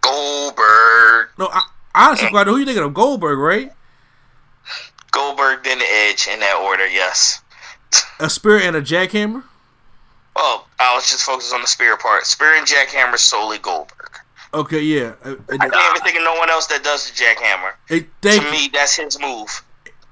Goldberg. 0.02 1.30
No, 1.38 1.49
I, 1.52 1.61
honestly, 1.95 2.30
Quad, 2.30 2.48
who 2.48 2.57
you 2.57 2.65
thinking 2.65 2.84
of? 2.84 2.94
Goldberg, 2.94 3.38
right? 3.38 3.72
Goldberg, 5.11 5.64
then 5.64 5.80
Edge 5.81 6.27
in 6.27 6.40
that 6.40 6.61
order. 6.64 6.88
Yes. 6.88 7.41
A 8.19 8.30
spear 8.30 8.57
and 8.60 8.76
a 8.76 8.81
jackhammer. 8.81 9.44
Oh, 10.36 10.66
I 10.80 10.96
was 10.96 11.10
just 11.10 11.24
focused 11.24 11.54
on 11.54 11.62
the 11.62 11.68
spear 11.68 11.96
part. 11.98 12.26
Spear 12.26 12.56
and 12.56 12.66
jackhammer 12.68 13.18
solely 13.18 13.60
Goldberg. 13.60 14.10
Okay, 14.54 14.82
yeah. 14.82 15.14
Uh, 15.24 15.36
I 15.52 15.58
can't 15.58 15.74
even 15.74 16.02
think 16.04 16.18
of 16.18 16.24
no 16.24 16.36
one 16.36 16.50
else 16.50 16.68
that 16.68 16.84
does 16.84 17.10
the 17.10 17.24
jackhammer. 17.24 17.74
it- 17.90 18.10
thank 18.22 18.42
to 18.42 18.48
you. 18.48 18.52
me, 18.52 18.70
that's 18.74 18.96
his 18.96 19.20
move. 19.20 19.64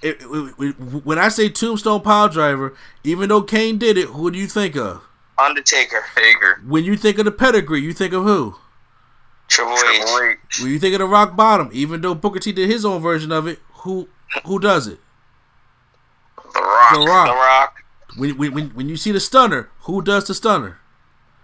It- 0.01 0.19
it- 0.21 0.53
it- 0.59 0.73
when 1.05 1.19
I 1.19 1.27
say 1.29 1.49
Tombstone 1.49 2.01
Pile 2.01 2.27
Driver, 2.29 2.75
even 3.03 3.29
though 3.29 3.41
Kane 3.43 3.77
did 3.77 3.97
it, 3.97 4.07
who 4.09 4.31
do 4.31 4.39
you 4.39 4.47
think 4.47 4.75
of? 4.75 5.01
Undertaker, 5.37 6.03
Hager. 6.15 6.61
When 6.67 6.83
you 6.83 6.97
think 6.97 7.17
of 7.19 7.25
the 7.25 7.31
pedigree, 7.31 7.81
you 7.81 7.93
think 7.93 8.13
of 8.13 8.23
who? 8.23 8.55
Triple 9.47 9.73
H, 9.73 9.79
Triple 9.79 10.19
H. 10.21 10.59
When 10.61 10.71
you 10.71 10.79
think 10.79 10.93
of 10.95 10.99
the 10.99 11.05
Rock 11.07 11.35
Bottom, 11.35 11.69
even 11.73 12.01
though 12.01 12.15
Booker 12.15 12.39
T 12.39 12.51
did 12.51 12.69
his 12.69 12.85
own 12.85 13.01
version 13.01 13.31
of 13.31 13.47
it, 13.47 13.59
who 13.83 14.07
who 14.45 14.59
does 14.59 14.87
it? 14.87 14.99
The 16.53 16.61
Rock. 16.61 16.93
The 16.93 16.99
The 16.99 17.05
Rock. 17.05 17.83
Rock. 18.11 18.19
When, 18.19 18.37
when, 18.37 18.53
when, 18.53 18.69
when 18.69 18.89
you 18.89 18.97
see 18.97 19.11
the 19.11 19.19
stunner, 19.19 19.69
who 19.81 20.01
does 20.01 20.27
the 20.27 20.33
stunner? 20.35 20.79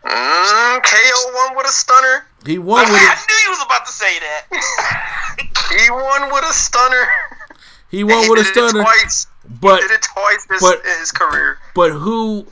Mm, 0.06 0.84
KO 0.84 1.32
won 1.34 1.58
with 1.58 1.66
a 1.68 1.72
stunner. 1.72 2.26
He 2.46 2.58
won 2.58 2.86
I 2.88 2.92
with 2.92 3.02
knew 3.02 3.08
it. 3.08 3.42
he 3.44 3.50
was 3.50 3.64
about 3.66 3.86
to 3.86 3.92
say 3.92 4.20
that. 4.20 5.44
He 5.70 5.92
won 5.92 6.32
with 6.32 6.46
a 6.46 6.54
stunner. 6.54 7.08
He 7.92 8.02
won 8.06 8.30
with 8.30 8.40
a 8.40 8.44
He 8.44 8.52
did 8.54 8.64
it 8.64 8.70
stunner. 8.70 8.84
twice. 8.84 9.28
But 9.62 9.82
Did 9.82 9.92
it 9.92 10.02
twice 10.02 10.46
this, 10.50 10.62
but- 10.62 10.80
in 10.86 11.00
his 11.00 11.12
career. 11.12 11.58
but 11.76 11.92
who 11.92 12.48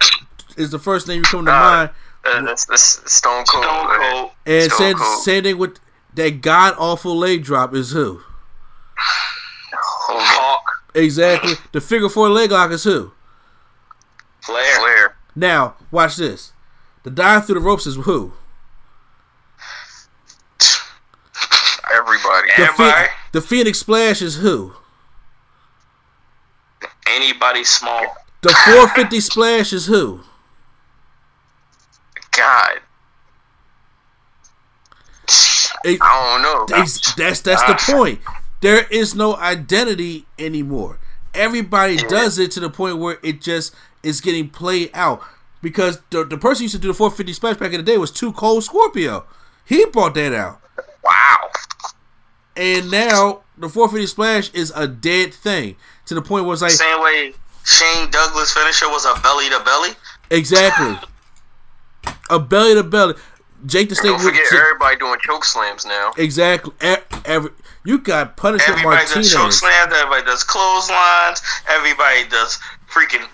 is 0.57 0.71
the 0.71 0.79
first 0.79 1.07
name 1.07 1.17
you 1.19 1.23
come 1.23 1.45
to 1.45 1.51
Uh, 1.51 1.59
mind? 1.59 1.89
Uh, 2.25 2.41
that's, 2.41 2.65
that's 2.65 3.09
Stone 3.11 3.45
Cold. 3.45 3.63
Stone. 3.63 3.87
Cold. 3.99 4.31
And 4.45 4.71
Stone 4.71 4.77
same, 4.79 4.95
Cold. 4.97 5.23
same 5.23 5.43
thing 5.43 5.57
with 5.57 5.79
that 6.15 6.41
god 6.41 6.73
awful 6.77 7.15
leg 7.15 7.43
drop 7.43 7.73
is 7.73 7.91
who? 7.91 8.21
Hogan. 8.97 10.21
Hawk. 10.25 10.83
Exactly. 10.93 11.53
The 11.71 11.79
figure 11.81 12.09
four 12.09 12.29
leg 12.29 12.51
lock 12.51 12.71
is 12.71 12.83
who? 12.83 13.11
Flair. 14.45 14.75
Flair. 14.79 15.15
Now, 15.35 15.75
watch 15.91 16.15
this. 16.17 16.53
The 17.03 17.11
dive 17.11 17.45
through 17.45 17.55
the 17.55 17.61
ropes 17.61 17.85
is 17.85 17.95
who? 17.95 18.33
Everybody. 21.93 22.47
The, 22.57 22.63
Everybody. 22.63 23.07
the 23.31 23.41
Phoenix 23.41 23.79
Splash 23.79 24.21
is 24.21 24.37
who? 24.37 24.73
Anybody 27.07 27.63
small. 27.63 28.03
The 28.41 28.49
450 28.65 29.19
Splash 29.19 29.73
is 29.73 29.85
who? 29.87 30.21
God. 32.31 32.79
It- 35.83 35.99
I 36.01 36.39
don't 36.39 36.41
know. 36.71 36.77
Ex- 36.81 37.13
that's 37.15 37.41
that's 37.41 37.63
the 37.63 37.93
point. 37.93 38.19
There 38.61 38.85
is 38.89 39.13
no 39.15 39.35
identity 39.35 40.25
anymore. 40.39 40.97
Everybody 41.33 41.97
does 41.97 42.39
it 42.39 42.51
to 42.51 42.59
the 42.59 42.69
point 42.69 42.97
where 42.97 43.17
it 43.21 43.41
just 43.41 43.75
is 44.05 44.21
getting 44.21 44.49
played 44.49 44.91
out. 44.93 45.21
Because 45.61 45.99
the, 46.11 46.23
the 46.23 46.37
person 46.37 46.63
used 46.63 46.75
to 46.75 46.81
do 46.81 46.87
the 46.89 46.93
450 46.93 47.33
splash 47.33 47.57
back 47.57 47.71
in 47.73 47.77
the 47.77 47.83
day 47.83 47.97
was 47.97 48.11
2 48.11 48.33
Cold 48.33 48.63
Scorpio. 48.63 49.25
He 49.65 49.83
brought 49.85 50.13
that 50.13 50.31
out. 50.33 50.61
Wow. 51.03 51.49
And 52.55 52.91
now 52.91 53.41
the 53.57 53.67
450 53.67 54.05
splash 54.07 54.53
is 54.53 54.71
a 54.75 54.87
dead 54.87 55.33
thing. 55.33 55.75
To 56.05 56.13
the 56.13 56.21
point 56.21 56.45
where 56.45 56.53
it's 56.53 56.61
like 56.61 56.71
Same 56.71 57.01
way 57.01 57.33
Shane 57.65 58.11
Douglas 58.11 58.53
finisher 58.53 58.87
was 58.89 59.05
a 59.05 59.19
belly 59.21 59.49
to 59.49 59.59
belly. 59.65 59.89
exactly 60.29 60.97
a 62.29 62.39
belly 62.39 62.75
to 62.75 62.83
belly. 62.83 63.15
Jake 63.65 63.89
the 63.89 63.95
Snake 63.95 64.11
Don't 64.11 64.21
forget, 64.21 64.43
would- 64.51 64.59
everybody 64.59 64.95
doing 64.97 65.17
choke 65.21 65.43
slams 65.45 65.85
now. 65.85 66.11
exactly. 66.17 66.73
Every, 67.25 67.49
you 67.83 67.97
got 67.97 68.37
Punisher 68.37 68.71
Everybody 68.71 69.05
does 69.07 69.31
choke 69.31 69.39
Martinez. 69.41 69.59
slams. 69.59 69.93
Everybody 69.93 70.25
does 70.25 70.43
clotheslines. 70.43 71.41
Everybody 71.67 72.27
does 72.29 72.59
freaking 72.87 73.27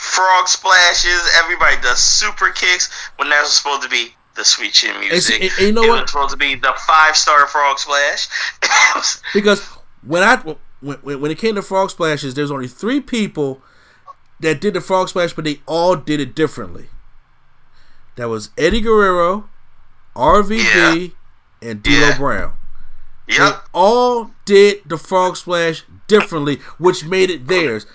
frog 0.00 0.48
splashes. 0.48 1.20
Everybody 1.42 1.76
does 1.82 2.00
super 2.00 2.50
kicks 2.50 2.90
when 3.16 3.28
that 3.30 3.42
was 3.42 3.52
supposed 3.52 3.82
to 3.82 3.88
be 3.88 4.14
the 4.34 4.44
sweet 4.44 4.72
chin 4.72 4.98
music. 5.00 5.42
and 5.42 5.58
you 5.58 5.72
know 5.72 5.82
it 5.82 5.88
what? 5.88 6.02
was 6.02 6.10
supposed 6.10 6.30
to 6.30 6.36
be 6.36 6.54
the 6.54 6.72
five 6.86 7.16
star 7.16 7.46
frog 7.46 7.78
splash. 7.78 8.28
Because 9.34 9.60
when 10.02 10.22
I 10.22 10.36
when, 10.80 10.96
when 11.20 11.30
it 11.30 11.38
came 11.38 11.54
to 11.56 11.62
frog 11.62 11.90
splashes, 11.90 12.34
there's 12.34 12.50
only 12.50 12.68
three 12.68 13.00
people 13.00 13.60
that 14.40 14.60
did 14.60 14.72
the 14.74 14.80
frog 14.80 15.08
splash, 15.10 15.34
but 15.34 15.44
they 15.44 15.60
all 15.66 15.96
did 15.96 16.18
it 16.20 16.34
differently. 16.34 16.86
That 18.16 18.28
was 18.28 18.50
Eddie 18.56 18.80
Guerrero, 18.80 19.48
RVD, 20.16 21.12
and 21.62 21.82
D'Lo 21.82 21.94
Yeah. 21.98 22.18
Brown. 22.18 22.52
They 23.28 23.50
all 23.72 24.32
did 24.44 24.80
the 24.86 24.98
frog 24.98 25.36
splash 25.36 25.84
differently, 26.08 26.56
which 26.78 27.04
made 27.04 27.30
it 27.30 27.46
theirs. 27.46 27.86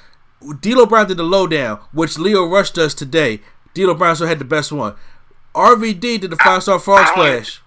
D'Lo 0.61 0.85
Brown 0.85 1.07
did 1.07 1.17
the 1.17 1.23
lowdown, 1.23 1.80
which 1.91 2.17
Lio 2.17 2.45
Rush 2.47 2.72
does 2.72 2.93
today. 2.93 3.41
D'Lo 3.73 3.93
Brown 3.93 4.15
still 4.15 4.27
had 4.27 4.39
the 4.39 4.45
best 4.45 4.72
one. 4.72 4.95
RVD 5.53 6.22
did 6.22 6.30
the 6.30 6.35
five 6.38 6.63
star 6.63 6.80
frog 6.80 7.07
splash. 7.07 7.61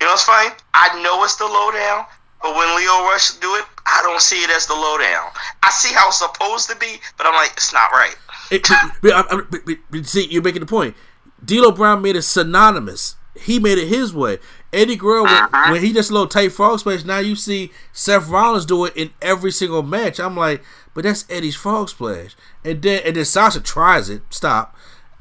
You 0.00 0.06
know 0.06 0.12
what's 0.12 0.24
funny? 0.24 0.50
I 0.74 1.00
know 1.02 1.22
it's 1.24 1.36
the 1.36 1.44
lowdown, 1.44 2.06
but 2.42 2.56
when 2.56 2.76
Lio 2.76 3.08
Rush 3.10 3.32
do 3.38 3.54
it, 3.56 3.64
I 3.86 4.00
don't 4.02 4.20
see 4.20 4.36
it 4.36 4.50
as 4.50 4.66
the 4.66 4.74
lowdown. 4.74 5.30
I 5.62 5.70
see 5.70 5.92
how 5.94 6.08
it's 6.08 6.18
supposed 6.18 6.70
to 6.70 6.76
be, 6.76 6.96
but 7.16 7.26
I'm 7.26 7.34
like, 7.34 7.52
it's 7.52 7.72
not 7.72 7.90
right. 7.92 8.16
It, 8.50 8.68
but, 9.02 9.50
but, 9.50 9.78
but- 9.90 10.06
see, 10.06 10.26
you're 10.28 10.42
making 10.42 10.60
the 10.60 10.66
point. 10.66 10.96
D'Lo 11.44 11.72
Brown 11.72 12.02
made 12.02 12.16
it 12.16 12.22
synonymous. 12.22 13.16
He 13.34 13.58
made 13.58 13.78
it 13.78 13.88
his 13.88 14.12
way. 14.12 14.38
Eddie 14.72 14.96
Guerrero, 14.96 15.24
when, 15.24 15.32
mm-hmm. 15.32 15.72
when 15.72 15.82
he 15.82 15.92
just 15.92 16.10
a 16.10 16.12
little 16.12 16.28
tight 16.28 16.52
frog 16.52 16.78
splash, 16.78 17.04
now 17.04 17.18
you 17.18 17.34
see 17.34 17.72
Seth 17.92 18.28
Rollins 18.28 18.66
do 18.66 18.84
it 18.84 18.96
in 18.96 19.10
every 19.20 19.50
single 19.50 19.82
match. 19.82 20.20
I'm 20.20 20.36
like, 20.36 20.62
but 20.94 21.04
that's 21.04 21.24
Eddie's 21.30 21.56
frog 21.56 21.88
splash. 21.88 22.34
And 22.64 22.82
then 22.82 23.02
and 23.04 23.16
then 23.16 23.24
Sasha 23.24 23.60
tries 23.60 24.08
it, 24.10 24.22
stop. 24.30 24.76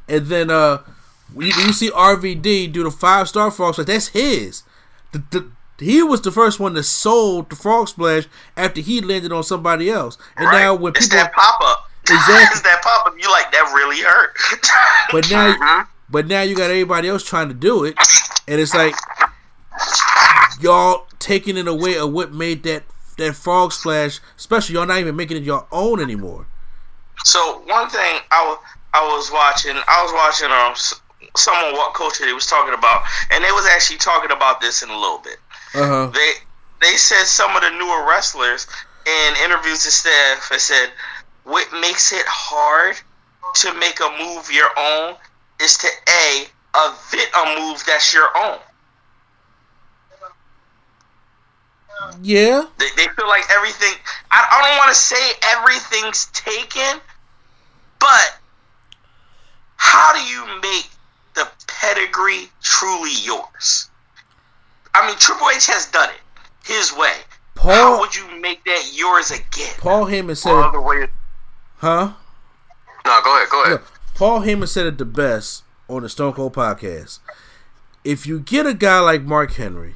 And 0.07 0.27
then 0.27 0.49
uh, 0.49 0.79
when 1.33 1.47
you, 1.47 1.53
when 1.55 1.67
you 1.67 1.73
see 1.73 1.89
RVD 1.91 2.71
do 2.71 2.83
the 2.83 2.91
five 2.91 3.27
star 3.29 3.51
frog 3.51 3.73
splash, 3.75 3.87
that's 3.87 4.07
his. 4.09 4.63
The, 5.11 5.23
the, 5.31 5.51
he 5.83 6.03
was 6.03 6.21
the 6.21 6.31
first 6.31 6.59
one 6.59 6.73
that 6.75 6.83
sold 6.83 7.49
the 7.49 7.55
frog 7.55 7.87
splash 7.87 8.25
after 8.55 8.81
he 8.81 9.01
landed 9.01 9.31
on 9.31 9.43
somebody 9.43 9.89
else. 9.89 10.17
And 10.37 10.45
right? 10.45 10.59
now 10.59 10.75
when 10.75 10.93
it's 10.95 11.07
people 11.07 11.17
that 11.23 11.33
pop 11.33 11.59
up. 11.61 11.87
Exactly. 12.09 12.55
Is 12.55 12.61
that 12.63 12.81
pop 12.83 13.05
up? 13.07 13.13
You 13.17 13.29
like 13.31 13.51
that 13.51 13.71
really 13.75 14.01
hurt. 14.01 14.35
But 15.11 15.29
now, 15.29 15.53
Mhm. 15.53 15.87
but 16.09 16.27
now 16.27 16.41
you 16.41 16.55
got 16.55 16.69
everybody 16.71 17.07
else 17.07 17.23
trying 17.23 17.47
to 17.49 17.53
do 17.53 17.83
it, 17.83 17.95
and 18.47 18.59
it's 18.59 18.73
like 18.73 18.95
y'all 20.59 21.05
taking 21.19 21.57
it 21.57 21.67
away 21.67 21.97
of 21.97 22.11
what 22.11 22.33
made 22.33 22.63
that 22.63 22.83
that 23.21 23.35
frog 23.35 23.71
splash 23.71 24.19
special. 24.37 24.75
Y'all 24.75 24.85
not 24.85 24.99
even 24.99 25.15
making 25.15 25.37
it 25.37 25.43
your 25.43 25.65
own 25.71 25.99
anymore. 25.99 26.47
So 27.23 27.61
one 27.65 27.89
thing 27.89 28.19
I 28.31 28.45
was 28.45 28.57
I 28.93 29.01
was 29.05 29.31
watching 29.31 29.75
I 29.75 30.03
was 30.03 30.11
watching 30.13 30.51
um 30.51 30.75
someone 31.35 31.73
what 31.73 31.93
culture 31.93 32.25
they 32.25 32.33
was 32.33 32.47
talking 32.47 32.73
about 32.73 33.03
and 33.31 33.43
they 33.43 33.51
was 33.51 33.65
actually 33.67 33.97
talking 33.97 34.31
about 34.31 34.59
this 34.59 34.83
in 34.83 34.89
a 34.89 34.97
little 34.97 35.19
bit. 35.19 35.37
Uh 35.73 35.87
huh. 35.87 36.11
They 36.13 36.31
they 36.81 36.97
said 36.97 37.25
some 37.25 37.55
of 37.55 37.61
the 37.61 37.69
newer 37.69 38.07
wrestlers 38.07 38.67
in 39.05 39.33
interviews 39.45 39.83
to 39.83 39.91
staff 39.91 40.49
I 40.51 40.57
said 40.57 40.91
what 41.43 41.67
makes 41.79 42.11
it 42.11 42.25
hard 42.27 42.97
to 43.55 43.73
make 43.75 43.99
a 43.99 44.09
move 44.23 44.51
your 44.51 44.69
own 44.77 45.15
is 45.61 45.77
to 45.77 45.87
a 45.87 46.45
event 46.75 47.29
a 47.35 47.59
move 47.59 47.83
that's 47.85 48.13
your 48.13 48.29
own. 48.37 48.59
Yeah. 52.21 52.65
They, 52.77 52.87
they 52.95 53.07
feel 53.15 53.27
like 53.27 53.43
everything. 53.51 53.93
I, 54.31 54.45
I 54.51 54.67
don't 54.67 54.77
want 54.77 54.89
to 54.89 54.95
say 54.95 55.31
everything's 55.43 56.25
taken, 56.33 57.01
but 57.99 58.37
how 59.75 60.13
do 60.13 60.19
you 60.23 60.45
make 60.61 60.89
the 61.35 61.47
pedigree 61.67 62.49
truly 62.61 63.11
yours? 63.23 63.89
I 64.93 65.07
mean, 65.07 65.17
Triple 65.17 65.49
H 65.49 65.67
has 65.67 65.87
done 65.87 66.09
it 66.09 66.21
his 66.65 66.93
way. 66.95 67.13
How 67.57 67.93
Paul 67.95 67.99
would 68.01 68.15
you 68.15 68.39
make 68.41 68.63
that 68.65 68.91
yours 68.93 69.31
again? 69.31 69.73
Paul 69.77 70.05
Heyman 70.05 70.35
said, 70.37 70.51
Well, 70.51 70.71
the 70.71 70.81
way. 70.81 71.07
huh? 71.77 72.13
No, 73.05 73.21
go 73.23 73.35
ahead. 73.37 73.49
Go 73.49 73.61
ahead. 73.63 73.71
Look, 73.73 73.91
Paul 74.15 74.41
Heyman 74.41 74.67
said 74.67 74.85
it 74.85 74.97
the 74.97 75.05
best 75.05 75.63
on 75.87 76.03
the 76.03 76.09
Stone 76.09 76.33
Cold 76.33 76.53
podcast. 76.53 77.19
If 78.03 78.25
you 78.25 78.39
get 78.39 78.65
a 78.65 78.73
guy 78.73 78.99
like 78.99 79.21
Mark 79.23 79.53
Henry 79.53 79.95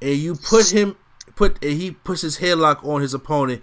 and 0.00 0.16
you 0.16 0.34
put 0.34 0.70
him 0.70 0.96
put 1.42 1.64
he 1.64 1.90
puts 1.90 2.22
his 2.22 2.38
headlock 2.38 2.84
on 2.84 3.00
his 3.00 3.14
opponent 3.14 3.62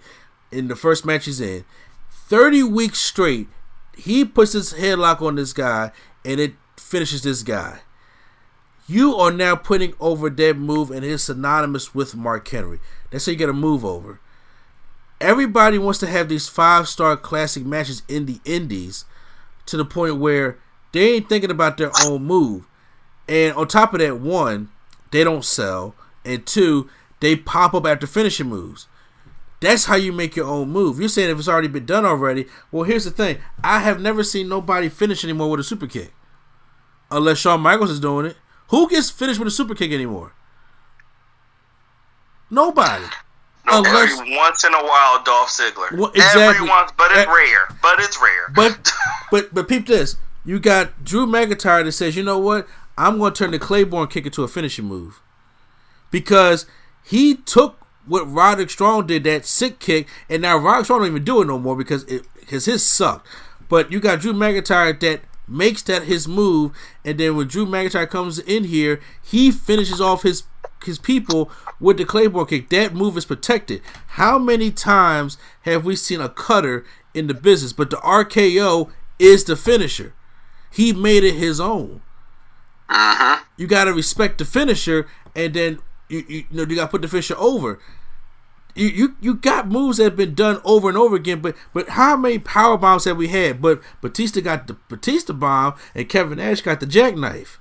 in 0.52 0.68
the 0.68 0.76
first 0.76 1.06
match 1.06 1.24
he's 1.24 1.40
in, 1.40 1.64
thirty 2.10 2.62
weeks 2.62 2.98
straight, 2.98 3.48
he 3.96 4.24
puts 4.24 4.52
his 4.52 4.74
headlock 4.74 5.22
on 5.22 5.36
this 5.36 5.54
guy 5.54 5.90
and 6.24 6.38
it 6.38 6.54
finishes 6.76 7.22
this 7.22 7.42
guy. 7.42 7.80
You 8.86 9.14
are 9.16 9.30
now 9.30 9.56
putting 9.56 9.94
over 9.98 10.28
that 10.28 10.56
move 10.58 10.90
and 10.90 11.04
it's 11.04 11.24
synonymous 11.24 11.94
with 11.94 12.14
Mark 12.14 12.46
Henry. 12.48 12.80
That's 13.10 13.24
how 13.24 13.32
you 13.32 13.38
get 13.38 13.48
a 13.48 13.54
move 13.54 13.84
over. 13.84 14.20
Everybody 15.20 15.78
wants 15.78 15.98
to 16.00 16.06
have 16.06 16.28
these 16.28 16.48
five 16.48 16.88
star 16.88 17.16
classic 17.16 17.64
matches 17.64 18.02
in 18.08 18.26
the 18.26 18.40
indies 18.44 19.04
to 19.66 19.76
the 19.76 19.84
point 19.84 20.16
where 20.16 20.58
they 20.92 21.14
ain't 21.14 21.28
thinking 21.28 21.50
about 21.50 21.78
their 21.78 21.92
own 22.04 22.24
move. 22.24 22.66
And 23.28 23.54
on 23.54 23.68
top 23.68 23.94
of 23.94 24.00
that, 24.00 24.18
one, 24.18 24.70
they 25.12 25.22
don't 25.24 25.44
sell, 25.44 25.94
and 26.24 26.44
two, 26.44 26.90
they 27.20 27.36
pop 27.36 27.74
up 27.74 27.86
after 27.86 28.06
finishing 28.06 28.48
moves. 28.48 28.86
That's 29.60 29.84
how 29.84 29.96
you 29.96 30.12
make 30.12 30.36
your 30.36 30.46
own 30.46 30.70
move. 30.70 30.98
You're 30.98 31.08
saying 31.10 31.30
if 31.30 31.38
it's 31.38 31.48
already 31.48 31.68
been 31.68 31.84
done 31.86 32.06
already. 32.06 32.46
Well, 32.72 32.84
here's 32.84 33.04
the 33.04 33.10
thing: 33.10 33.38
I 33.62 33.80
have 33.80 34.00
never 34.00 34.24
seen 34.24 34.48
nobody 34.48 34.88
finish 34.88 35.22
anymore 35.22 35.50
with 35.50 35.60
a 35.60 35.64
super 35.64 35.86
kick, 35.86 36.12
unless 37.10 37.38
Shawn 37.38 37.60
Michaels 37.60 37.90
is 37.90 38.00
doing 38.00 38.26
it. 38.26 38.36
Who 38.68 38.88
gets 38.88 39.10
finished 39.10 39.38
with 39.38 39.48
a 39.48 39.50
super 39.50 39.74
kick 39.74 39.92
anymore? 39.92 40.32
Nobody. 42.50 43.04
No, 43.66 43.78
Unless- 43.78 44.18
every 44.18 44.36
once 44.36 44.64
in 44.64 44.74
a 44.74 44.82
while, 44.84 45.22
Dolph 45.22 45.50
Ziggler. 45.50 45.92
Well, 45.96 46.10
exactly. 46.14 46.42
Every 46.42 46.68
once, 46.68 46.92
but 46.96 47.12
it's 47.12 47.28
Eh. 47.28 47.32
rare. 47.32 47.68
But 47.82 48.00
it's 48.00 48.20
rare. 48.20 48.48
But 48.54 48.92
but 49.30 49.54
but 49.54 49.68
peep 49.68 49.86
this. 49.86 50.16
You 50.44 50.58
got 50.58 51.04
Drew 51.04 51.26
McIntyre 51.26 51.84
that 51.84 51.92
says, 51.92 52.16
you 52.16 52.22
know 52.22 52.38
what? 52.38 52.66
I'm 52.96 53.18
going 53.18 53.32
to 53.34 53.38
turn 53.38 53.50
the 53.50 53.58
Claymore 53.58 54.06
kick 54.06 54.24
into 54.24 54.42
a 54.42 54.48
finishing 54.48 54.86
move 54.86 55.20
because 56.10 56.66
he 57.02 57.34
took 57.34 57.86
what 58.06 58.30
Roderick 58.30 58.70
Strong 58.70 59.06
did 59.06 59.24
that 59.24 59.46
sick 59.46 59.78
kick, 59.78 60.08
and 60.28 60.42
now 60.42 60.56
Roderick 60.56 60.86
Strong 60.86 61.00
don't 61.00 61.08
even 61.08 61.24
do 61.24 61.42
it 61.42 61.46
no 61.46 61.58
more 61.58 61.76
because 61.76 62.04
it 62.04 62.26
because 62.38 62.66
his 62.66 62.82
sucked. 62.82 63.26
But 63.68 63.92
you 63.92 64.00
got 64.00 64.20
Drew 64.20 64.32
McIntyre 64.32 64.98
that 65.00 65.20
makes 65.46 65.82
that 65.82 66.04
his 66.04 66.26
move, 66.26 66.72
and 67.04 67.18
then 67.18 67.36
when 67.36 67.48
Drew 67.48 67.66
McIntyre 67.66 68.08
comes 68.08 68.38
in 68.38 68.64
here, 68.64 69.00
he 69.22 69.50
finishes 69.50 70.00
off 70.00 70.22
his 70.22 70.44
his 70.84 70.98
people 70.98 71.50
with 71.78 71.98
the 71.98 72.04
Claymore 72.04 72.46
kick. 72.46 72.68
That 72.70 72.94
move 72.94 73.16
is 73.16 73.26
protected. 73.26 73.82
How 74.08 74.38
many 74.38 74.70
times 74.70 75.36
have 75.62 75.84
we 75.84 75.96
seen 75.96 76.20
a 76.20 76.28
cutter 76.28 76.84
in 77.14 77.26
the 77.26 77.34
business? 77.34 77.72
But 77.72 77.90
the 77.90 77.96
RKO 77.96 78.90
is 79.18 79.44
the 79.44 79.56
finisher. 79.56 80.14
He 80.72 80.92
made 80.92 81.24
it 81.24 81.34
his 81.34 81.60
own. 81.60 82.02
Uh-huh. 82.88 83.44
You 83.56 83.66
gotta 83.66 83.92
respect 83.92 84.38
the 84.38 84.44
finisher, 84.44 85.06
and 85.34 85.54
then 85.54 85.78
you 86.10 86.24
you, 86.28 86.36
you 86.38 86.44
know 86.50 86.62
you 86.64 86.76
gotta 86.76 86.88
put 86.90 87.02
the 87.02 87.08
finisher 87.08 87.36
over. 87.38 87.78
You, 88.76 88.86
you 88.86 89.16
you 89.20 89.34
got 89.34 89.66
moves 89.68 89.96
that 89.98 90.04
have 90.04 90.16
been 90.16 90.34
done 90.34 90.60
over 90.64 90.88
and 90.88 90.96
over 90.96 91.16
again, 91.16 91.40
but 91.40 91.56
but 91.74 91.88
how 91.90 92.16
many 92.16 92.38
power 92.38 92.76
bombs 92.76 93.04
have 93.04 93.16
we 93.16 93.28
had? 93.28 93.60
But 93.60 93.80
Batista 94.00 94.40
got 94.40 94.68
the 94.68 94.76
Batista 94.88 95.32
bomb, 95.32 95.74
and 95.94 96.08
Kevin 96.08 96.38
Nash 96.38 96.60
got 96.60 96.78
the 96.80 96.86
jackknife. 96.86 97.58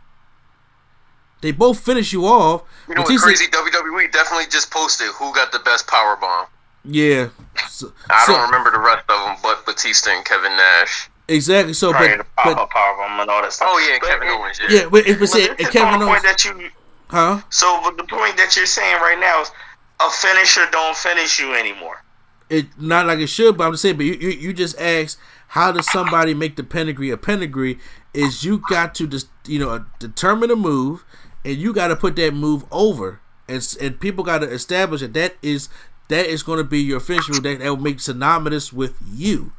They 1.41 1.51
both 1.51 1.79
finish 1.79 2.11
you 2.13 2.25
off. 2.25 2.63
You 2.87 2.95
know 2.95 3.01
Batista- 3.01 3.27
what's 3.27 3.39
crazy? 3.39 3.51
WWE 3.51 4.11
definitely 4.11 4.45
just 4.51 4.71
posted 4.71 5.07
who 5.17 5.33
got 5.33 5.51
the 5.51 5.59
best 5.59 5.87
power 5.87 6.15
bomb. 6.17 6.47
Yeah. 6.83 7.29
So, 7.67 7.91
I 8.09 8.25
so- 8.25 8.33
don't 8.33 8.45
remember 8.45 8.71
the 8.71 8.79
rest 8.79 9.05
of 9.09 9.25
them, 9.25 9.37
but 9.41 9.65
Batista 9.65 10.11
and 10.11 10.25
Kevin 10.25 10.55
Nash. 10.55 11.09
exactly. 11.27 11.73
So, 11.73 11.91
Right, 11.91 12.17
but, 12.17 12.27
pop 12.35 12.57
but 12.57 12.69
power 12.69 12.97
bomb 12.97 13.19
and 13.21 13.29
all 13.29 13.41
that 13.41 13.53
stuff. 13.53 13.69
Oh 13.71 13.79
yeah, 13.89 13.97
But 14.01 14.09
Kevin 14.09 14.27
it- 14.27 14.31
Owens. 14.31 14.59
Yeah. 14.61 14.67
yeah, 14.83 14.89
but 14.89 15.07
if 15.07 15.21
it's 15.21 15.31
But 15.31 15.41
it, 15.41 15.57
Kevin 15.71 15.99
the 16.01 16.05
Owens, 16.05 16.21
point 16.21 16.23
that 16.23 16.43
you 16.45 16.69
huh? 17.09 17.41
So, 17.49 17.79
but 17.83 17.97
the 17.97 18.03
point 18.03 18.37
that 18.37 18.55
you're 18.55 18.65
saying 18.65 18.95
right 19.01 19.19
now 19.19 19.41
is 19.41 19.51
a 19.99 20.09
finisher 20.09 20.65
don't 20.71 20.95
finish 20.95 21.39
you 21.39 21.53
anymore. 21.53 22.03
it 22.49 22.67
not 22.77 23.05
like 23.05 23.19
it 23.19 23.27
should, 23.27 23.57
but 23.57 23.65
I'm 23.65 23.73
just 23.73 23.81
saying. 23.83 23.97
But 23.97 24.05
you, 24.05 24.13
you, 24.13 24.29
you 24.29 24.53
just 24.53 24.79
asked 24.79 25.17
how 25.49 25.71
does 25.71 25.91
somebody 25.91 26.33
make 26.33 26.55
the 26.55 26.63
pedigree 26.63 27.09
a 27.09 27.17
pedigree? 27.17 27.79
Is 28.13 28.43
you 28.43 28.61
got 28.69 28.95
to 28.95 29.07
just 29.07 29.27
you 29.47 29.59
know 29.59 29.85
determine 29.99 30.51
a 30.51 30.55
move, 30.55 31.05
and 31.45 31.57
you 31.57 31.73
got 31.73 31.89
to 31.89 31.95
put 31.95 32.15
that 32.17 32.33
move 32.33 32.65
over, 32.71 33.21
and 33.47 33.77
and 33.81 33.99
people 33.99 34.23
got 34.23 34.39
to 34.39 34.49
establish 34.49 35.01
that 35.01 35.13
that 35.13 35.35
is 35.41 35.69
that 36.09 36.25
is 36.25 36.43
going 36.43 36.57
to 36.57 36.63
be 36.63 36.79
your 36.79 36.99
finish 36.99 37.29
move 37.29 37.43
that, 37.43 37.59
that 37.59 37.69
will 37.69 37.77
make 37.77 37.99
synonymous 37.99 38.73
with 38.73 38.95
you. 39.11 39.53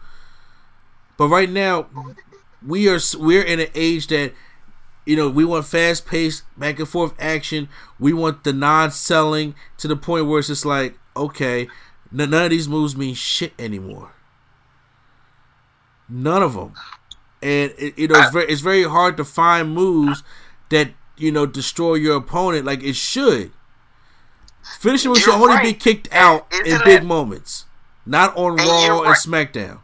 But 1.16 1.28
right 1.28 1.50
now, 1.50 1.86
we 2.66 2.88
are 2.88 2.98
we're 3.18 3.42
in 3.42 3.60
an 3.60 3.68
age 3.74 4.08
that 4.08 4.32
you 5.06 5.16
know 5.16 5.28
we 5.28 5.44
want 5.44 5.64
fast 5.66 6.06
paced 6.06 6.44
back 6.58 6.78
and 6.78 6.88
forth 6.88 7.12
action. 7.18 7.68
We 7.98 8.12
want 8.12 8.44
the 8.44 8.52
non 8.52 8.90
selling 8.90 9.54
to 9.78 9.88
the 9.88 9.96
point 9.96 10.26
where 10.26 10.38
it's 10.38 10.48
just 10.48 10.64
like 10.66 10.98
okay, 11.16 11.62
n- 12.12 12.30
none 12.30 12.44
of 12.44 12.50
these 12.50 12.68
moves 12.68 12.96
mean 12.96 13.14
shit 13.14 13.52
anymore. 13.58 14.12
None 16.08 16.42
of 16.42 16.54
them, 16.54 16.74
and 17.42 17.72
it, 17.78 17.96
you 17.98 18.08
know 18.08 18.18
it's 18.20 18.32
very 18.32 18.46
it's 18.46 18.60
very 18.62 18.82
hard 18.84 19.16
to 19.16 19.24
find 19.24 19.72
moves 19.72 20.22
that 20.70 20.90
you 21.16 21.30
know 21.30 21.46
destroy 21.46 21.94
your 21.94 22.16
opponent 22.16 22.64
like 22.64 22.82
it 22.82 22.96
should. 22.96 23.52
Finishing 24.80 25.10
moves 25.10 25.20
should 25.22 25.34
only 25.34 25.60
be 25.62 25.72
kicked 25.72 26.12
out 26.12 26.46
in 26.52 26.66
isn't 26.66 26.84
big 26.84 27.02
it- 27.02 27.06
moments, 27.06 27.64
not 28.04 28.36
on 28.36 28.58
And 28.58 28.68
Raw 28.68 28.98
and 28.98 29.06
right. 29.08 29.16
SmackDown. 29.16 29.80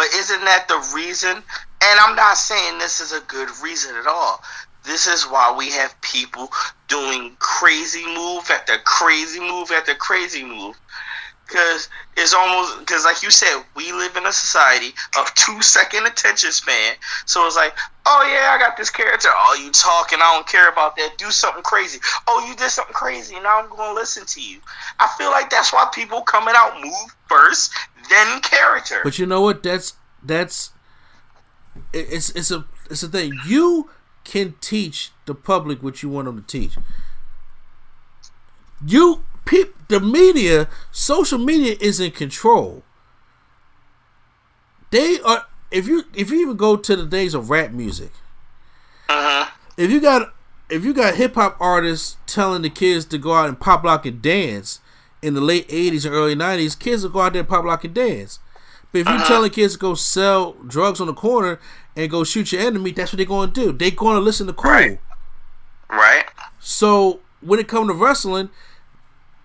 But 0.00 0.14
isn't 0.14 0.44
that 0.46 0.66
the 0.66 0.80
reason? 0.94 1.28
And 1.36 2.00
I'm 2.00 2.16
not 2.16 2.38
saying 2.38 2.78
this 2.78 3.02
is 3.02 3.12
a 3.12 3.20
good 3.26 3.50
reason 3.62 3.94
at 3.96 4.06
all. 4.06 4.42
This 4.82 5.06
is 5.06 5.24
why 5.24 5.54
we 5.54 5.70
have 5.72 6.00
people 6.00 6.48
doing 6.88 7.36
crazy 7.38 8.06
move 8.06 8.50
after 8.50 8.78
crazy 8.78 9.40
move 9.40 9.70
after 9.70 9.94
crazy 9.94 10.42
move. 10.42 10.80
Because 11.50 11.88
it's 12.16 12.32
almost, 12.32 12.78
because 12.78 13.04
like 13.04 13.24
you 13.24 13.30
said, 13.30 13.64
we 13.74 13.90
live 13.92 14.16
in 14.16 14.24
a 14.24 14.32
society 14.32 14.94
of 15.18 15.34
two 15.34 15.60
second 15.62 16.06
attention 16.06 16.52
span. 16.52 16.94
So 17.26 17.44
it's 17.44 17.56
like, 17.56 17.76
oh 18.06 18.24
yeah, 18.30 18.52
I 18.52 18.58
got 18.58 18.76
this 18.76 18.88
character. 18.88 19.28
Oh, 19.32 19.58
you 19.60 19.72
talking, 19.72 20.20
I 20.22 20.32
don't 20.34 20.46
care 20.46 20.68
about 20.68 20.94
that. 20.96 21.18
Do 21.18 21.30
something 21.32 21.64
crazy. 21.64 21.98
Oh, 22.28 22.46
you 22.48 22.54
did 22.54 22.70
something 22.70 22.94
crazy. 22.94 23.34
Now 23.34 23.62
I'm 23.62 23.68
to 23.76 23.94
listen 23.94 24.26
to 24.26 24.40
you. 24.40 24.60
I 25.00 25.08
feel 25.18 25.30
like 25.30 25.50
that's 25.50 25.72
why 25.72 25.88
people 25.92 26.22
coming 26.22 26.54
out 26.56 26.80
move 26.80 27.16
first, 27.28 27.72
then 28.08 28.40
character. 28.42 29.00
But 29.02 29.18
you 29.18 29.26
know 29.26 29.40
what? 29.40 29.64
That's 29.64 29.94
that's 30.22 30.70
it's 31.92 32.30
it's 32.30 32.52
a 32.52 32.64
it's 32.88 33.02
a 33.02 33.08
thing. 33.08 33.32
You 33.44 33.90
can 34.22 34.54
teach 34.60 35.10
the 35.26 35.34
public 35.34 35.82
what 35.82 36.02
you 36.02 36.10
want 36.10 36.26
them 36.26 36.40
to 36.40 36.46
teach. 36.46 36.76
You 38.86 39.24
the 39.88 40.00
media, 40.00 40.68
social 40.90 41.38
media 41.38 41.76
is 41.80 42.00
in 42.00 42.12
control. 42.12 42.82
They 44.90 45.20
are 45.20 45.46
if 45.70 45.86
you 45.86 46.04
if 46.14 46.30
you 46.30 46.40
even 46.40 46.56
go 46.56 46.76
to 46.76 46.96
the 46.96 47.06
days 47.06 47.34
of 47.34 47.50
rap 47.50 47.70
music, 47.72 48.12
uh-huh. 49.08 49.50
if 49.76 49.90
you 49.90 50.00
got 50.00 50.34
if 50.68 50.84
you 50.84 50.94
got 50.94 51.16
hip 51.16 51.34
hop 51.34 51.56
artists 51.60 52.16
telling 52.26 52.62
the 52.62 52.70
kids 52.70 53.04
to 53.06 53.18
go 53.18 53.34
out 53.34 53.48
and 53.48 53.60
pop 53.60 53.84
lock 53.84 54.06
and 54.06 54.22
dance 54.22 54.80
in 55.22 55.34
the 55.34 55.40
late 55.40 55.68
'80s 55.68 56.04
and 56.04 56.14
early 56.14 56.34
'90s, 56.34 56.78
kids 56.78 57.02
will 57.02 57.10
go 57.10 57.20
out 57.20 57.32
there 57.32 57.40
and 57.40 57.48
pop 57.48 57.64
lock 57.64 57.84
and 57.84 57.94
dance 57.94 58.38
But 58.92 59.00
if 59.00 59.08
you're 59.08 59.18
telling 59.20 59.50
kids 59.50 59.74
to 59.74 59.78
go 59.78 59.94
sell 59.94 60.54
drugs 60.66 61.00
on 61.00 61.06
the 61.06 61.14
corner 61.14 61.60
and 61.96 62.10
go 62.10 62.24
shoot 62.24 62.52
your 62.52 62.62
enemy, 62.62 62.92
that's 62.92 63.12
what 63.12 63.18
they're 63.18 63.26
going 63.26 63.52
to 63.52 63.66
do. 63.66 63.72
They're 63.72 63.90
going 63.90 64.16
to 64.16 64.20
listen 64.20 64.46
to 64.46 64.52
cool. 64.52 64.70
Right. 64.70 65.00
Right. 65.88 66.24
So 66.60 67.20
when 67.40 67.58
it 67.58 67.68
comes 67.68 67.88
to 67.88 67.94
wrestling, 67.94 68.50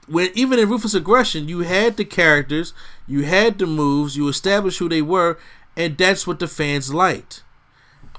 when 0.08 0.30
even 0.34 0.60
in 0.60 0.70
ruthless 0.70 0.94
aggression, 0.94 1.48
you 1.48 1.60
had 1.62 1.98
the 1.98 2.06
characters, 2.06 2.74
you 3.08 3.24
had 3.24 3.58
the 3.60 3.66
moves, 3.66 4.16
you 4.16 4.28
established 4.28 4.80
who 4.80 4.90
they 4.90 5.02
were, 5.02 5.38
and 5.76 5.98
that's 5.98 6.26
what 6.28 6.40
the 6.40 6.48
fans 6.48 6.94
liked. 6.94 7.44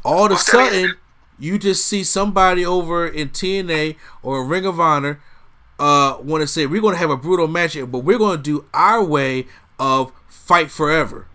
All 0.05 0.27
of 0.27 0.33
a 0.33 0.35
Well, 0.35 0.45
tell 0.45 0.65
me- 0.71 0.71
sudden, 0.83 0.95
you 1.39 1.59
just 1.59 1.85
see 1.87 2.03
somebody 2.05 2.65
over 2.65 3.07
in 3.07 3.29
TNA 3.31 3.97
or 4.23 4.45
Ring 4.45 4.65
of 4.67 4.81
Honor 4.81 5.21
uh 5.79 6.17
want 6.23 6.41
to 6.41 6.47
say 6.47 6.65
we're 6.65 6.81
going 6.81 6.95
to 6.95 6.99
have 6.99 7.11
a 7.11 7.17
brutal 7.19 7.47
match, 7.49 7.77
but 7.77 7.99
we're 7.99 8.17
going 8.19 8.39
to 8.39 8.43
do 8.43 8.65
our 8.73 9.05
way 9.05 9.47
of 9.79 10.11
fight 10.27 10.71
forever. 10.71 11.27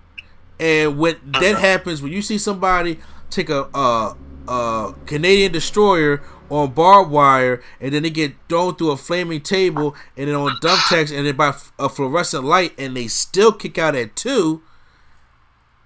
And 0.60 0.98
when 0.98 1.18
that 1.40 1.57
happens, 1.60 2.02
when 2.02 2.11
you 2.11 2.22
see 2.23 2.38
somebody 2.40 2.99
take 3.30 3.49
a 3.52 3.68
uh, 3.76 4.15
uh, 4.48 4.94
Canadian 5.06 5.52
destroyer 5.52 6.23
on 6.52 6.73
barbed 6.73 7.10
wire, 7.10 7.64
and 7.80 7.94
then 7.94 8.03
they 8.03 8.10
get 8.10 8.34
thrown 8.49 8.76
through 8.76 8.91
a 8.91 8.98
flaming 8.98 9.41
table, 9.41 9.95
and 10.18 10.28
then 10.28 10.36
on 10.36 10.57
dump 10.61 10.80
thumbtacks, 10.82 11.15
and 11.15 11.26
then 11.26 11.36
by 11.36 11.56
a 11.80 11.90
fluorescent 11.90 12.44
light, 12.44 12.73
and 12.78 12.95
they 12.95 13.07
still 13.07 13.52
kick 13.52 13.78
out 13.78 13.95
at 13.95 14.15
two. 14.15 14.61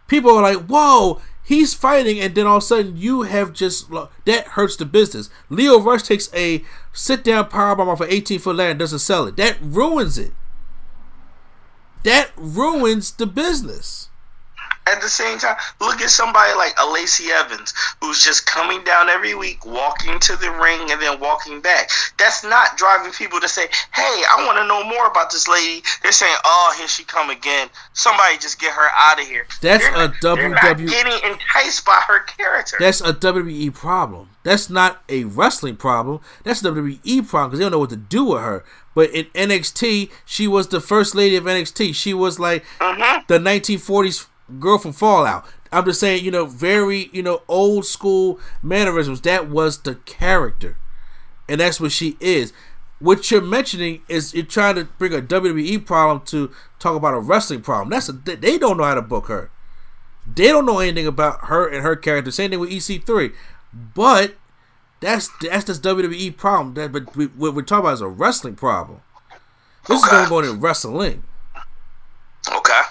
People 0.08 0.32
are 0.32 0.42
like, 0.42 0.66
"Whoa, 0.66 1.22
he's 1.44 1.74
fighting!" 1.74 2.20
And 2.20 2.34
then 2.34 2.48
all 2.48 2.58
of 2.58 2.64
a 2.64 2.66
sudden, 2.66 2.98
you 2.98 3.22
have 3.24 3.54
just 3.54 3.90
that 4.26 4.48
hurts 4.50 4.76
the 4.76 4.86
business. 4.86 5.30
Lio 5.50 5.80
Rush 5.80 6.04
takes 6.04 6.30
a 6.34 6.64
sit 6.92 7.24
down 7.24 7.50
powerbomb 7.50 7.88
off 7.88 8.02
an 8.02 8.08
18 8.10 8.40
foot 8.40 8.56
ladder 8.56 8.72
and 8.72 8.80
doesn't 8.80 9.00
sell 9.00 9.28
it. 9.28 9.38
That 9.38 9.58
ruins 9.62 10.18
it. 10.18 10.34
That 12.04 12.32
ruins 12.36 13.12
the 13.12 13.28
business. 13.28 14.10
At 14.88 15.02
the 15.02 15.10
same 15.10 15.40
time, 15.40 15.56
look 15.82 16.02
at 16.02 16.10
somebody 16.10 16.54
like 16.54 16.76
Lacey 16.92 17.32
Evans, 17.32 17.74
who's 18.02 18.24
just 18.24 18.46
coming 18.46 18.84
down 18.84 19.10
every 19.10 19.34
week, 19.34 19.66
walking 19.66 20.20
to 20.20 20.36
the 20.36 20.52
ring, 20.52 20.92
and 20.92 21.02
then 21.02 21.20
walking 21.20 21.60
back. 21.60 21.90
That's 22.20 22.44
not 22.44 22.78
driving 22.78 23.12
people 23.12 23.40
to 23.40 23.48
say, 23.48 23.68
"Hey, 23.94 24.24
I 24.30 24.46
want 24.46 24.58
to 24.60 24.68
know 24.68 24.84
more 24.84 25.08
about 25.08 25.32
this 25.32 25.48
lady." 25.48 25.84
They're 26.04 26.12
saying, 26.12 26.36
"Oh, 26.46 26.76
here 26.78 26.88
she 26.88 27.04
come 27.04 27.32
again." 27.32 27.70
Somebody 27.94 28.38
just 28.38 28.60
get 28.60 28.74
her 28.74 28.90
out 28.96 29.20
of 29.20 29.28
here. 29.28 29.48
That's 29.62 29.84
They're 29.84 29.96
a 29.96 30.08
not- 30.08 30.22
WWE 30.22 30.88
getting 30.88 31.32
enticed 31.32 31.84
by 31.86 32.00
her 32.08 32.20
character. 32.20 32.78
That's 32.80 33.02
a 33.02 33.14
WWE 33.14 33.72
problem. 33.72 34.30
That's 34.44 34.70
not 34.70 35.02
a 35.10 35.24
wrestling 35.24 35.78
problem. 35.78 36.22
That's 36.44 36.62
a 36.62 36.66
WWE 36.66 37.28
problem 37.28 37.50
because 37.50 37.60
they 37.60 37.66
don't 37.66 37.72
know 37.72 37.80
what 37.80 37.90
to 37.90 37.96
do 37.96 38.26
with 38.26 38.42
her. 38.42 38.64
But 38.94 39.10
in 39.10 39.26
NXT, 39.34 40.12
she 40.26 40.48
was 40.48 40.68
the 40.68 40.80
first 40.80 41.16
lady 41.16 41.36
of 41.36 41.44
NXT. 41.46 41.94
She 41.96 42.14
was 42.14 42.40
like 42.40 42.64
mm-hmm. 42.80 43.26
the 43.28 43.40
1940s 43.40 44.28
girl 44.60 44.78
from 44.78 44.94
Fallout. 44.94 45.46
I'm 45.72 45.86
just 45.86 46.00
saying, 46.00 46.24
you 46.24 46.32
know, 46.32 46.46
very, 46.46 47.10
you 47.12 47.22
know, 47.22 47.42
old 47.48 47.86
school 47.86 48.40
mannerisms. 48.62 49.22
That 49.22 49.50
was 49.50 49.82
the 49.82 49.96
character. 49.96 50.78
And 51.50 51.62
that's 51.62 51.80
what 51.80 51.92
she 51.92 52.18
is. 52.20 52.54
What 53.00 53.30
you're 53.30 53.42
mentioning 53.42 54.02
is 54.08 54.34
you're 54.34 54.46
trying 54.46 54.76
to 54.76 54.86
bring 54.86 55.14
a 55.14 55.22
WWE 55.22 55.86
problem 55.86 56.26
to 56.28 56.52
talk 56.80 56.96
about 56.96 57.14
a 57.14 57.20
wrestling 57.20 57.62
problem. 57.62 57.90
That's 57.90 58.10
a, 58.10 58.14
they 58.14 58.58
don't 58.58 58.78
know 58.78 58.84
how 58.84 58.96
to 58.96 59.02
book 59.02 59.28
her. 59.28 59.52
They 60.26 60.48
don't 60.48 60.66
know 60.66 60.80
anything 60.80 61.06
about 61.06 61.46
her 61.46 61.68
and 61.68 61.84
her 61.84 61.96
character. 61.96 62.32
Same 62.32 62.52
thing 62.52 62.60
with 62.60 62.72
EC3. 62.72 63.34
But 63.74 64.36
that's 65.02 65.30
that's 65.42 65.66
just 65.66 65.84
WWE 65.84 66.36
problem. 66.38 66.74
That 66.76 66.92
but 66.92 67.16
we, 67.16 67.26
what 67.28 67.54
we're 67.54 67.62
talking 67.62 67.86
about 67.86 67.94
is 67.96 68.02
a 68.02 68.08
wrestling 68.08 68.56
problem. 68.56 69.02
This 69.88 70.02
is 70.02 70.10
going 70.10 70.24
to 70.24 70.30
go 70.30 70.40
into 70.40 70.54
wrestling 70.54 71.24
okay. 72.52 72.82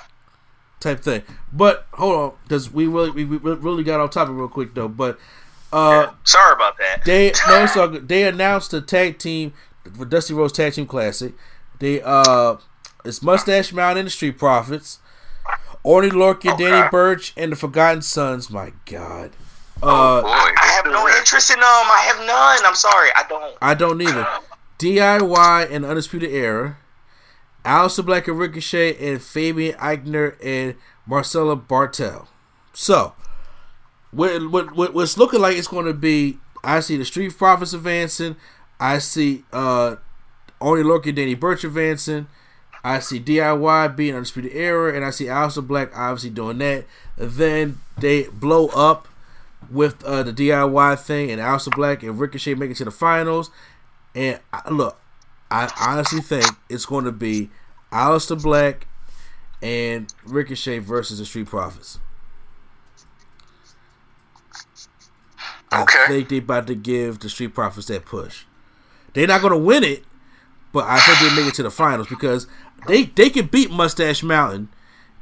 Type 0.84 1.00
thing. 1.00 1.22
But 1.50 1.86
hold 1.94 2.14
on, 2.14 2.32
because 2.42 2.70
we 2.70 2.86
really 2.86 3.10
we, 3.10 3.24
we 3.24 3.38
really 3.38 3.82
got 3.82 4.00
off 4.00 4.10
topic 4.10 4.34
real 4.36 4.48
quick 4.48 4.74
though. 4.74 4.86
But 4.86 5.18
uh, 5.72 6.10
Sorry 6.24 6.52
about 6.52 6.76
that. 6.76 7.06
they 7.06 7.32
no, 7.48 7.64
it's 7.64 7.74
all 7.74 7.88
good. 7.88 8.06
They 8.06 8.28
announced 8.28 8.72
the 8.72 8.82
tag 8.82 9.16
team 9.18 9.54
for 9.96 10.04
Dusty 10.04 10.34
Rhodes 10.34 10.52
Tag 10.52 10.74
Team 10.74 10.84
Classic. 10.84 11.32
They 11.78 12.02
uh, 12.02 12.56
it's 13.02 13.22
Mustache 13.22 13.72
Mountain 13.72 14.00
and 14.00 14.06
the 14.08 14.10
Street 14.10 14.36
Profits, 14.36 14.98
Oney 15.86 16.10
Lorcan, 16.10 16.58
Danny 16.58 16.86
Burch, 16.90 17.32
and 17.34 17.52
the 17.52 17.56
Forgotten 17.56 18.02
Sons. 18.02 18.50
My 18.50 18.74
God. 18.84 19.30
Uh, 19.82 20.20
Boy, 20.20 20.28
I 20.28 20.80
have 20.84 20.92
no 20.92 21.08
interest 21.16 21.48
in 21.48 21.56
them. 21.56 21.64
I 21.64 22.12
have 22.12 22.26
none. 22.26 22.66
I'm 22.66 22.74
sorry. 22.74 23.08
I 23.16 23.24
don't. 23.26 23.56
I 23.62 23.72
don't 23.72 24.02
either. 24.02 24.26
DIY 24.78 25.70
and 25.70 25.86
Undisputed 25.86 26.30
Era, 26.30 26.76
Aleister 27.64 28.04
Black 28.04 28.28
and 28.28 28.38
Ricochet, 28.38 28.96
and 28.96 29.22
Fabian 29.22 29.76
Eichner 29.78 30.36
and 30.44 30.74
Marcella 31.06 31.56
Bartel. 31.56 32.28
So, 32.72 33.14
what, 34.10 34.50
what, 34.50 34.74
what 34.76 34.94
what's 34.94 35.16
looking 35.18 35.40
like 35.40 35.56
it's 35.56 35.68
going 35.68 35.86
to 35.86 35.94
be? 35.94 36.38
I 36.62 36.80
see 36.80 36.96
the 36.96 37.04
Street 37.04 37.36
Profits 37.36 37.72
advancing. 37.72 38.36
I 38.80 38.98
see 38.98 39.44
uh, 39.52 39.96
only 40.60 40.82
Loki 40.82 41.10
and 41.10 41.16
Danny 41.16 41.34
Burch 41.34 41.64
advancing. 41.64 42.26
I 42.82 42.98
see 42.98 43.18
DIY 43.18 43.96
being 43.96 44.14
Undisputed 44.14 44.52
Era, 44.52 44.94
and 44.94 45.04
I 45.04 45.10
see 45.10 45.24
Aleister 45.24 45.66
Black 45.66 45.96
obviously 45.96 46.30
doing 46.30 46.58
that. 46.58 46.84
Then 47.16 47.80
they 47.96 48.24
blow 48.24 48.66
up 48.68 49.08
with 49.70 50.04
uh, 50.04 50.22
the 50.22 50.32
DIY 50.32 50.98
thing, 51.00 51.30
and 51.30 51.40
Aleister 51.40 51.74
Black 51.74 52.02
and 52.02 52.18
Ricochet 52.18 52.54
making 52.54 52.72
it 52.72 52.76
to 52.78 52.84
the 52.84 52.90
finals. 52.90 53.50
And 54.14 54.38
I, 54.52 54.68
look, 54.70 54.98
I 55.50 55.70
honestly 55.80 56.20
think 56.20 56.46
it's 56.68 56.86
going 56.86 57.04
to 57.04 57.12
be 57.12 57.50
Aleister 57.92 58.40
Black 58.40 58.86
and 59.62 60.12
Ricochet 60.26 60.78
versus 60.80 61.18
the 61.18 61.24
Street 61.24 61.46
Profits. 61.46 61.98
Okay. 65.72 66.04
I 66.04 66.06
think 66.08 66.28
they 66.28 66.38
about 66.38 66.66
to 66.68 66.74
give 66.74 67.20
the 67.20 67.28
Street 67.28 67.54
Profits 67.54 67.86
that 67.88 68.04
push. 68.04 68.44
They're 69.12 69.26
not 69.26 69.40
going 69.40 69.52
to 69.52 69.58
win 69.58 69.84
it, 69.84 70.04
but 70.72 70.84
I 70.86 70.98
think 71.00 71.18
they 71.18 71.36
make 71.40 71.52
it 71.52 71.54
to 71.56 71.62
the 71.62 71.70
finals 71.70 72.08
because 72.08 72.46
they 72.86 73.04
they 73.04 73.30
can 73.30 73.46
beat 73.46 73.70
Mustache 73.70 74.22
Mountain, 74.22 74.68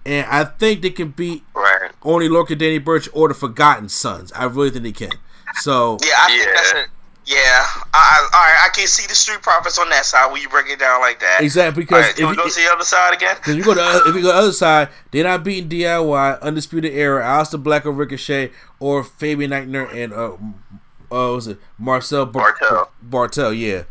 and 0.04 0.26
I 0.26 0.44
think 0.44 0.82
they 0.82 0.90
can 0.90 1.10
beat 1.10 1.44
Right. 1.54 1.90
Oney 2.02 2.28
Lorcan, 2.28 2.58
Danny 2.58 2.78
Burch, 2.78 3.08
or 3.12 3.28
the 3.28 3.34
Forgotten 3.34 3.88
Sons. 3.88 4.32
I 4.32 4.44
really 4.44 4.70
think 4.70 4.84
they 4.84 4.92
can. 4.92 5.12
So 5.56 5.98
Yeah, 6.02 6.14
I 6.18 6.26
think 6.26 6.56
that's 6.56 6.72
it. 6.72 6.88
Yeah, 7.24 7.36
I, 7.38 7.84
I, 7.94 8.28
all 8.34 8.42
right. 8.42 8.58
I 8.66 8.68
can 8.74 8.86
see 8.88 9.06
the 9.06 9.14
Street 9.14 9.42
Profits 9.42 9.78
on 9.78 9.88
that 9.90 10.04
side 10.04 10.32
when 10.32 10.42
you 10.42 10.48
break 10.48 10.68
it 10.68 10.80
down 10.80 11.00
like 11.00 11.20
that. 11.20 11.38
Exactly, 11.40 11.84
because 11.84 12.02
right, 12.06 12.10
if 12.14 12.18
you- 12.18 12.34
go 12.36 12.48
to 12.48 12.54
the 12.54 12.70
other 12.72 12.84
side 12.84 13.14
again? 13.14 13.36
Because 13.36 13.56
you 13.56 13.62
go 13.62 13.74
to 13.74 14.02
if 14.08 14.14
you 14.16 14.22
go 14.22 14.28
to 14.28 14.32
the 14.32 14.34
other 14.34 14.52
side, 14.64 14.88
they're 15.12 15.22
not 15.24 15.44
beating 15.44 15.68
DIY, 15.68 16.40
Undisputed 16.42 16.92
Era, 16.92 17.22
Aleister 17.24 17.62
Black 17.62 17.86
or 17.86 17.92
Ricochet, 17.92 18.50
or 18.80 19.04
Fabian 19.04 19.52
Aichner 19.52 19.88
and 19.94 20.12
uh, 20.12 20.32
uh 21.14 21.32
was 21.34 21.46
it 21.46 21.58
Marcel 21.78 22.26
Bar- 22.26 22.54
Barthel. 22.60 22.88
Barthel, 23.08 23.56
yeah. 23.58 23.84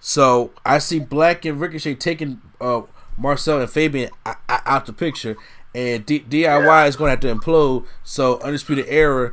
So 0.00 0.52
I 0.64 0.78
see 0.78 0.98
Black 0.98 1.44
and 1.44 1.60
Ricochet 1.60 1.94
taking 1.96 2.40
uh 2.60 2.82
Marcel 3.18 3.60
and 3.60 3.70
Fabian 3.70 4.10
o- 4.24 4.30
o- 4.48 4.58
out 4.64 4.86
the 4.86 4.92
picture, 4.94 5.36
and 5.74 6.06
D- 6.06 6.20
DIY 6.20 6.88
is 6.88 6.96
going 6.96 7.08
to 7.08 7.10
have 7.10 7.20
to 7.20 7.34
implode. 7.46 7.86
So 8.04 8.38
Undisputed 8.40 8.86
Era, 8.88 9.32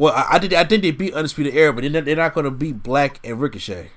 well, 0.00 0.14
I, 0.14 0.36
I 0.36 0.38
did 0.38 0.54
I 0.54 0.64
think 0.64 0.82
they 0.82 0.92
beat 0.92 1.12
Undisputed 1.12 1.54
Era, 1.54 1.74
but 1.74 1.82
they're 1.82 1.90
not, 1.90 2.06
they're 2.06 2.16
not 2.16 2.32
going 2.32 2.44
to 2.44 2.50
beat 2.50 2.82
Black 2.82 3.20
and 3.22 3.38
Ricochet. 3.38 3.90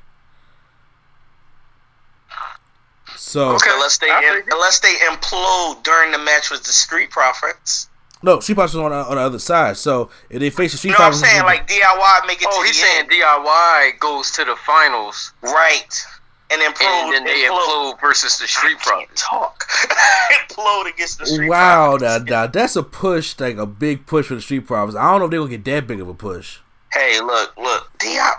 So 3.15 3.51
Okay, 3.55 3.69
unless 3.71 3.97
they 3.99 4.09
unless 4.51 4.79
they 4.81 4.93
implode 5.09 5.81
during 5.83 6.11
the 6.11 6.17
match 6.17 6.51
with 6.51 6.63
the 6.63 6.73
Street 6.73 7.09
Profits. 7.09 7.87
No, 8.21 8.41
Street 8.41 8.55
Profits 8.55 8.75
on 8.75 8.91
the, 8.91 8.97
on 8.97 9.15
the 9.15 9.21
other 9.21 9.39
side. 9.39 9.77
So 9.77 10.09
if 10.29 10.39
they 10.39 10.49
face 10.49 10.73
the 10.73 10.77
Street 10.77 10.91
You 10.91 10.97
know 10.99 11.05
what 11.05 11.13
I'm 11.13 11.19
saying? 11.19 11.43
Like 11.43 11.67
DIY 11.67 12.27
make 12.27 12.41
it 12.41 12.47
Oh, 12.51 12.61
to 12.61 12.67
he's 12.67 12.75
the 12.79 12.85
saying 12.85 12.99
end. 12.99 13.09
DIY 13.09 13.99
goes 13.99 14.31
to 14.31 14.43
the 14.43 14.57
finals, 14.57 15.31
right, 15.41 16.05
and 16.53 16.61
implode, 16.61 17.03
and 17.05 17.13
then 17.13 17.23
they 17.25 17.41
implode 17.47 17.99
versus 17.99 18.37
the 18.39 18.47
Street 18.47 18.77
I 18.85 18.89
can't 19.05 19.15
talk. 19.15 19.65
implode 20.49 20.93
against 20.93 21.19
the 21.19 21.25
Street 21.25 21.49
wow, 21.49 21.97
Profits. 21.97 22.29
now, 22.29 22.41
now 22.41 22.47
that's 22.47 22.75
a 22.75 22.83
push, 22.83 23.39
like 23.39 23.57
a 23.57 23.65
big 23.65 24.05
push 24.05 24.27
for 24.27 24.35
the 24.35 24.41
Street 24.41 24.67
Profits. 24.67 24.95
I 24.97 25.09
don't 25.11 25.19
know 25.19 25.25
if 25.25 25.31
they're 25.31 25.39
gonna 25.39 25.49
get 25.57 25.65
that 25.65 25.87
big 25.87 25.99
of 26.01 26.07
a 26.07 26.13
push. 26.13 26.59
Hey, 26.93 27.19
look, 27.21 27.55
look, 27.57 27.91
DIY. 27.99 28.31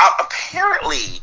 Uh, 0.00 0.10
apparently, 0.20 1.20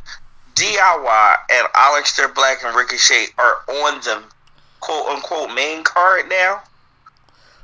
DIY 0.56 1.36
and 1.52 1.68
Aleister 1.74 2.34
Black 2.34 2.64
and 2.64 2.76
Ricochet 2.76 3.28
are 3.38 3.56
on 3.68 4.00
the 4.02 4.24
quote 4.80 5.08
unquote 5.10 5.54
main 5.54 5.84
card 5.84 6.30
now. 6.30 6.62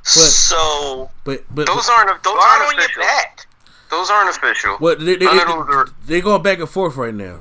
so 0.02 1.10
But 1.24 1.44
but 1.54 1.66
Those 1.66 1.88
aren't 1.88 2.22
those 2.22 2.34
why 2.34 2.58
aren't 2.60 2.70
don't 2.70 2.78
you 2.78 2.84
official. 2.84 3.02
back? 3.02 3.46
Those 3.90 4.10
aren't 4.10 4.30
official. 4.36 4.76
what 4.78 4.98
they, 5.00 5.16
they, 5.16 5.26
they, 5.26 5.26
of 5.26 5.46
those 5.48 5.74
are. 5.74 5.88
they're 6.06 6.20
going 6.20 6.42
back 6.42 6.58
and 6.60 6.68
forth 6.68 6.96
right 6.96 7.14
now. 7.14 7.40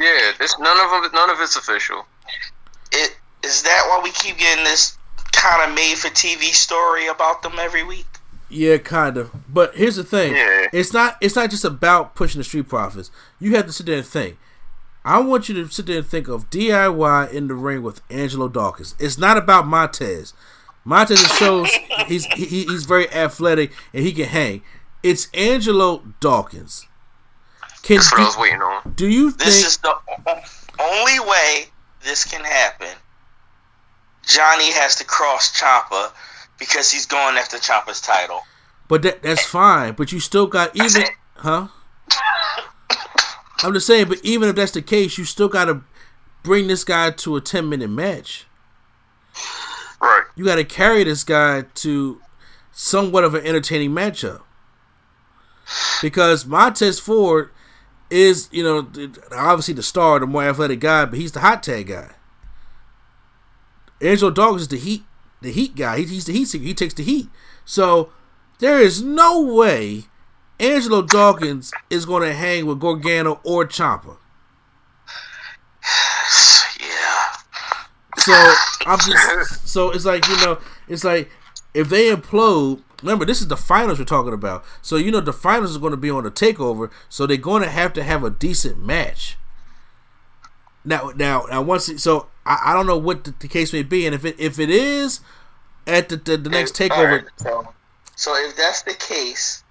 Yeah, 0.00 0.32
it's 0.40 0.58
none 0.58 0.78
of 0.78 1.02
them. 1.02 1.12
None 1.12 1.30
of 1.30 1.40
it's 1.40 1.56
official. 1.56 2.06
It 2.92 3.16
is 3.44 3.62
that 3.62 3.84
why 3.88 4.00
we 4.02 4.10
keep 4.10 4.38
getting 4.38 4.64
this 4.64 4.96
kind 5.32 5.68
of 5.68 5.74
made 5.74 5.96
for 5.96 6.08
TV 6.08 6.52
story 6.54 7.06
about 7.06 7.42
them 7.42 7.54
every 7.58 7.84
week? 7.84 8.06
Yeah, 8.50 8.78
kind 8.78 9.16
of. 9.16 9.30
But 9.52 9.74
here's 9.74 9.96
the 9.96 10.04
thing: 10.04 10.34
Yeah. 10.34 10.66
it's 10.72 10.92
not 10.92 11.16
it's 11.20 11.36
not 11.36 11.50
just 11.50 11.64
about 11.64 12.14
pushing 12.14 12.38
the 12.38 12.44
Street 12.44 12.68
Profits. 12.68 13.10
You 13.38 13.54
have 13.56 13.66
to 13.66 13.72
sit 13.72 13.86
there 13.86 13.98
and 13.98 14.06
think. 14.06 14.38
I 15.04 15.20
want 15.20 15.48
you 15.48 15.54
to 15.54 15.72
sit 15.72 15.86
there 15.86 15.98
and 15.98 16.06
think 16.06 16.28
of 16.28 16.50
DIY 16.50 17.32
in 17.32 17.48
the 17.48 17.54
ring 17.54 17.82
with 17.82 18.02
Angelo 18.10 18.48
Dawkins. 18.48 18.94
It's 18.98 19.16
not 19.16 19.38
about 19.38 19.66
Montez. 19.66 20.34
Montez 20.84 21.20
shows 21.36 21.70
he's 22.06 22.26
he, 22.26 22.64
he's 22.64 22.84
very 22.84 23.08
athletic 23.10 23.72
and 23.92 24.04
he 24.04 24.12
can 24.12 24.26
hang. 24.26 24.62
It's 25.02 25.28
Angelo 25.32 26.02
Dawkins. 26.20 26.87
Can 27.88 27.96
That's 27.96 28.12
what 28.12 28.18
do, 28.18 28.22
I 28.22 28.26
was 28.26 28.36
waiting 28.36 28.60
on. 28.60 28.92
do 28.96 29.08
you 29.08 29.30
This 29.30 29.62
think 29.62 29.66
is 29.66 29.78
the 29.78 29.94
only 30.78 31.20
way 31.20 31.68
this 32.04 32.22
can 32.26 32.44
happen. 32.44 32.94
Johnny 34.26 34.70
has 34.72 34.96
to 34.96 35.06
cross 35.06 35.58
Ciampa 35.58 36.12
because 36.58 36.90
he's 36.90 37.06
going 37.06 37.38
after 37.38 37.56
Ciampa's 37.56 38.02
title. 38.02 38.42
But 38.88 39.00
that 39.04 39.22
that's 39.22 39.46
fine. 39.46 39.94
But 39.94 40.12
you 40.12 40.20
still 40.20 40.46
got 40.46 40.76
even, 40.76 41.04
huh? 41.36 41.68
I'm 43.62 43.72
just 43.72 43.86
saying. 43.86 44.08
But 44.08 44.22
even 44.22 44.50
if 44.50 44.56
that's 44.56 44.72
the 44.72 44.82
case, 44.82 45.16
you 45.16 45.24
still 45.24 45.48
got 45.48 45.64
to 45.64 45.80
bring 46.42 46.66
this 46.66 46.84
guy 46.84 47.10
to 47.12 47.36
a 47.36 47.40
10 47.40 47.70
minute 47.70 47.88
match. 47.88 48.46
Right. 49.98 50.24
You 50.36 50.44
got 50.44 50.56
to 50.56 50.64
carry 50.64 51.04
this 51.04 51.24
guy 51.24 51.62
to 51.76 52.20
somewhat 52.70 53.24
of 53.24 53.34
an 53.34 53.46
entertaining 53.46 53.92
matchup. 53.92 54.42
Because 56.02 56.44
Montez 56.44 57.00
Ford 57.00 57.50
is, 58.10 58.48
you 58.50 58.62
know, 58.62 58.88
obviously 59.32 59.74
the 59.74 59.82
star, 59.82 60.20
the 60.20 60.26
more 60.26 60.44
athletic 60.44 60.80
guy, 60.80 61.04
but 61.04 61.18
he's 61.18 61.32
the 61.32 61.40
hot 61.40 61.62
tag 61.62 61.88
guy. 61.88 62.14
Angelo 64.00 64.30
Dawkins 64.30 64.62
is 64.62 64.68
the 64.68 64.78
heat, 64.78 65.04
the 65.40 65.50
heat 65.50 65.74
guy. 65.74 65.98
He, 65.98 66.04
he's 66.04 66.24
the 66.24 66.32
heat 66.32 66.46
seeker. 66.46 66.64
He 66.64 66.74
takes 66.74 66.94
the 66.94 67.02
heat. 67.02 67.28
So 67.64 68.12
there 68.60 68.80
is 68.80 69.02
no 69.02 69.40
way 69.40 70.04
Angelo 70.60 71.02
Dawkins 71.02 71.72
is 71.90 72.06
going 72.06 72.22
to 72.22 72.34
hang 72.34 72.66
with 72.66 72.80
Gargano 72.80 73.40
or 73.44 73.66
Ciampa. 73.66 74.16
Yeah. 76.80 77.32
So 78.18 78.54
I'm 78.86 78.98
just 79.00 79.66
so 79.66 79.90
it's 79.90 80.04
like 80.04 80.28
you 80.28 80.36
know 80.36 80.58
it's 80.86 81.02
like 81.02 81.30
if 81.74 81.88
they 81.88 82.14
implode. 82.14 82.82
Remember, 83.02 83.24
this 83.24 83.40
is 83.40 83.48
the 83.48 83.56
finals 83.56 83.98
we're 83.98 84.04
talking 84.04 84.32
about. 84.32 84.64
So 84.82 84.96
you 84.96 85.10
know 85.10 85.20
the 85.20 85.32
finals 85.32 85.76
are 85.76 85.80
going 85.80 85.92
to 85.92 85.96
be 85.96 86.10
on 86.10 86.24
the 86.24 86.30
takeover. 86.30 86.90
So 87.08 87.26
they're 87.26 87.36
going 87.36 87.62
to 87.62 87.70
have 87.70 87.92
to 87.94 88.02
have 88.02 88.24
a 88.24 88.30
decent 88.30 88.84
match. 88.84 89.36
Now, 90.84 91.12
now, 91.14 91.44
now, 91.50 91.62
once 91.62 91.88
it- 91.88 92.00
so 92.00 92.28
I, 92.46 92.60
I 92.66 92.74
don't 92.74 92.86
know 92.86 92.98
what 92.98 93.24
the, 93.24 93.34
the 93.38 93.48
case 93.48 93.72
may 93.72 93.82
be, 93.82 94.06
and 94.06 94.14
if 94.14 94.24
it 94.24 94.36
if 94.38 94.58
it 94.58 94.70
is 94.70 95.20
at 95.86 96.08
the 96.08 96.16
the, 96.16 96.36
the 96.36 96.50
next 96.50 96.80
If- 96.80 96.90
takeover, 96.90 96.98
alright, 97.08 97.24
so, 97.36 97.68
so 98.16 98.34
if 98.48 98.56
that's 98.56 98.82
the 98.82 98.94
case, 98.94 99.62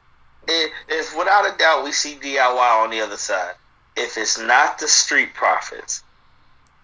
if, 0.47 0.71
if 0.87 1.17
without 1.17 1.53
a 1.53 1.57
doubt 1.57 1.83
we 1.83 1.91
see 1.91 2.15
DIY 2.15 2.83
on 2.83 2.91
the 2.91 3.01
other 3.01 3.17
side, 3.17 3.55
if 3.95 4.17
it's 4.17 4.37
not 4.39 4.77
the 4.79 4.87
Street 4.87 5.33
Profits, 5.33 6.03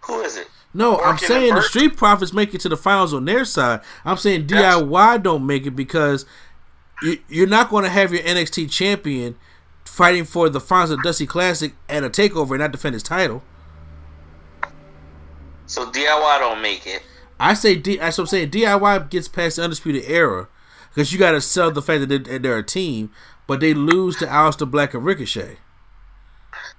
who 0.02 0.22
is 0.22 0.36
it? 0.38 0.48
No, 0.74 1.00
I'm 1.00 1.18
saying 1.18 1.54
the? 1.54 1.62
Street 1.62 1.96
Profits 1.96 2.34
make 2.34 2.54
it 2.54 2.62
to 2.62 2.70
the 2.70 2.78
finals 2.78 3.14
on 3.14 3.26
their 3.26 3.46
side. 3.46 3.82
I'm 4.04 4.18
saying 4.18 4.48
That's- 4.48 4.82
DIY 4.82 5.22
don't 5.24 5.46
make 5.46 5.66
it 5.66 5.72
because 5.76 6.26
you, 7.02 7.20
you're 7.30 7.48
not 7.48 7.70
going 7.70 7.84
to 7.84 7.90
have 7.90 8.12
your 8.12 8.24
NXT 8.24 8.72
champion 8.72 9.36
fighting 9.86 10.24
for 10.26 10.50
the 10.50 10.60
finals 10.60 10.90
of 10.92 11.04
Dusty 11.04 11.28
Classic 11.28 11.74
at 11.88 12.04
a 12.04 12.10
takeover 12.10 12.52
and 12.52 12.60
not 12.60 12.72
defend 12.72 12.94
his 12.94 13.04
title. 13.04 13.44
So 15.66 15.86
DIY 15.90 16.40
don't 16.40 16.62
make 16.62 16.86
it. 16.88 17.04
I 17.40 17.54
say 17.54 17.76
D. 17.76 17.98
That's 17.98 18.18
what 18.18 18.24
I'm 18.24 18.28
saying. 18.28 18.52
DIY 18.52 19.10
gets 19.10 19.28
past 19.28 19.58
the 19.58 19.64
undisputed 19.64 20.04
era 20.08 20.48
because 20.90 21.12
you 21.12 21.20
got 21.20 21.32
to 21.32 21.42
sell 21.42 21.72
the 21.72 21.82
fact 21.82 22.08
that 22.08 22.24
they're, 22.26 22.40
they're 22.40 22.58
a 22.58 22.64
team, 22.64 23.12
but 23.48 23.60
they 23.60 23.74
lose 23.74 24.16
to 24.18 24.26
Aleister 24.26 24.70
Black 24.70 24.94
and 24.94 25.04
Ricochet. 25.06 25.58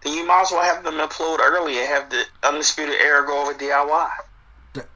Then 0.04 0.14
you 0.14 0.26
might 0.26 0.42
as 0.42 0.50
well 0.50 0.62
have 0.62 0.84
them 0.84 0.94
implode 0.94 1.40
early 1.40 1.78
and 1.78 1.88
have 1.88 2.10
the 2.10 2.24
Undisputed 2.42 2.94
Era 2.94 3.26
go 3.26 3.42
over 3.42 3.54
DIY. 3.54 4.10
That- 4.74 4.88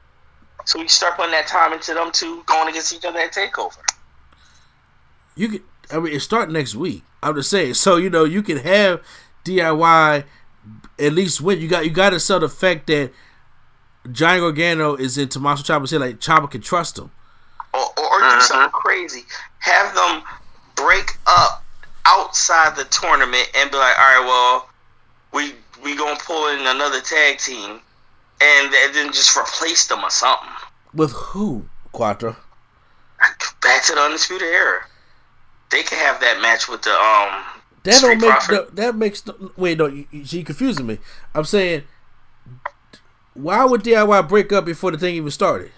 So 0.65 0.79
you 0.79 0.87
start 0.87 1.17
putting 1.17 1.31
that 1.31 1.47
time 1.47 1.73
into 1.73 1.93
them 1.93 2.11
two 2.11 2.43
going 2.45 2.69
against 2.69 2.93
each 2.93 3.03
other 3.03 3.19
at 3.19 3.33
Takeover. 3.33 3.79
You 5.35 5.49
could. 5.49 5.63
I 5.91 5.99
mean, 5.99 6.13
it 6.13 6.19
start 6.19 6.51
next 6.51 6.75
week. 6.75 7.03
I'm 7.23 7.35
just 7.35 7.49
saying. 7.49 7.73
So 7.73 7.97
you 7.97 8.09
know, 8.09 8.23
you 8.23 8.43
can 8.43 8.57
have 8.57 9.01
DIY 9.43 10.23
at 10.99 11.13
least 11.13 11.41
win. 11.41 11.59
You 11.59 11.67
got 11.67 11.85
you 11.85 11.91
got 11.91 12.11
to 12.11 12.19
sell 12.19 12.39
the 12.39 12.49
fact 12.49 12.87
that 12.87 13.11
Johnny 14.11 14.39
Gargano 14.39 14.95
is 14.95 15.17
in 15.17 15.29
Tommaso 15.29 15.63
Ciampa's 15.63 15.91
head. 15.91 16.01
Like 16.01 16.19
Ciampa 16.19 16.51
can 16.51 16.61
trust 16.61 16.99
him. 16.99 17.11
Or, 17.73 17.79
or, 17.79 18.05
or 18.05 18.19
do 18.19 18.25
uh-huh. 18.25 18.41
something 18.41 18.71
crazy. 18.71 19.23
Have 19.59 19.95
them 19.95 20.23
break 20.75 21.17
up 21.25 21.63
outside 22.05 22.75
the 22.75 22.85
tournament 22.85 23.49
and 23.55 23.69
be 23.71 23.77
like, 23.77 23.97
all 23.97 24.05
right, 24.05 24.25
well, 24.25 24.68
we 25.33 25.53
we 25.83 25.95
gonna 25.95 26.19
pull 26.19 26.47
in 26.49 26.59
another 26.65 27.01
tag 27.01 27.37
team, 27.37 27.79
and, 28.41 28.71
th- 28.71 28.93
then 28.93 29.11
just 29.11 29.37
replace 29.37 29.87
them 29.87 30.03
or 30.03 30.09
something. 30.09 30.49
With 30.93 31.11
who? 31.11 31.69
Quattro. 31.91 32.35
Back 33.61 33.83
to 33.85 33.95
the 33.95 34.01
Undisputed 34.01 34.47
Era. 34.47 34.81
They 35.71 35.83
can 35.83 35.97
have 35.99 36.19
that 36.21 36.41
match 36.41 36.67
with 36.67 36.81
the 36.81 36.91
um. 36.91 37.43
That 37.83 37.95
Street 37.95 38.19
don't 38.19 38.51
make 38.51 38.75
that 38.75 38.95
makes 38.95 39.23
wait 39.55 39.77
no 39.77 39.87
you, 39.87 40.05
you 40.11 40.43
confusing 40.43 40.85
me. 40.85 40.99
I'm 41.33 41.45
saying 41.45 41.83
why 43.33 43.63
would 43.63 43.83
DIY 43.83 44.27
break 44.27 44.51
up 44.51 44.65
before 44.65 44.91
the 44.91 44.97
thing 44.97 45.15
even 45.15 45.31
started? 45.31 45.71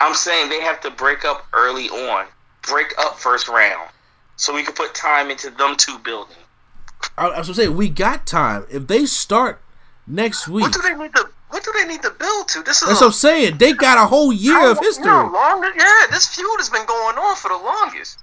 I'm 0.00 0.14
saying 0.14 0.48
they 0.48 0.60
have 0.60 0.80
to 0.82 0.90
break 0.90 1.24
up 1.24 1.46
early 1.52 1.88
on. 1.88 2.26
Break 2.62 2.92
up 2.98 3.18
first 3.18 3.48
round. 3.48 3.90
So 4.36 4.54
we 4.54 4.62
can 4.62 4.74
put 4.74 4.94
time 4.94 5.30
into 5.30 5.50
them 5.50 5.76
two 5.76 5.98
building. 5.98 6.36
I, 7.18 7.28
I 7.28 7.38
was 7.38 7.54
saying 7.54 7.76
we 7.76 7.88
got 7.88 8.26
time. 8.26 8.66
If 8.70 8.86
they 8.86 9.06
start 9.06 9.60
next 10.06 10.48
week, 10.48 10.62
What 10.62 10.72
do 10.72 10.82
they 10.82 10.94
need 10.94 11.14
to? 11.14 11.28
What 11.50 11.62
do 11.64 11.72
they 11.78 11.86
need 11.86 12.02
to 12.02 12.10
build 12.10 12.48
to? 12.48 12.62
This 12.62 12.80
is 12.82 12.88
that's 12.88 13.00
a, 13.00 13.04
what 13.04 13.08
I'm 13.08 13.12
saying. 13.12 13.58
They 13.58 13.72
got 13.74 13.98
a 13.98 14.06
whole 14.06 14.32
year 14.32 14.54
how- 14.54 14.70
of 14.72 14.78
history. 14.78 15.04
You 15.04 15.10
know, 15.10 15.30
long, 15.32 15.62
yeah, 15.76 16.06
this 16.10 16.26
feud 16.28 16.48
has 16.58 16.70
been 16.70 16.86
going 16.86 17.18
on 17.18 17.36
for 17.36 17.48
the 17.48 17.56
longest. 17.58 18.20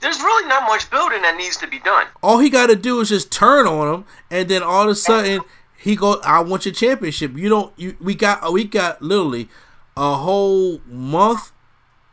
There's 0.00 0.18
really 0.20 0.48
not 0.48 0.64
much 0.64 0.90
building 0.90 1.22
that 1.22 1.36
needs 1.36 1.56
to 1.58 1.66
be 1.68 1.78
done. 1.78 2.06
All 2.22 2.38
he 2.38 2.50
got 2.50 2.66
to 2.68 2.76
do 2.76 3.00
is 3.00 3.08
just 3.08 3.30
turn 3.30 3.66
on 3.66 3.94
him, 3.94 4.04
and 4.30 4.48
then 4.48 4.62
all 4.62 4.84
of 4.84 4.90
a 4.90 4.94
sudden 4.94 5.42
he 5.76 5.96
go, 5.96 6.20
"I 6.24 6.40
want 6.40 6.64
your 6.64 6.74
championship." 6.74 7.36
You 7.36 7.48
don't. 7.48 7.72
You 7.76 7.96
we 8.00 8.14
got 8.14 8.52
we 8.52 8.64
got 8.64 9.00
literally 9.02 9.48
a 9.96 10.14
whole 10.16 10.80
month 10.86 11.52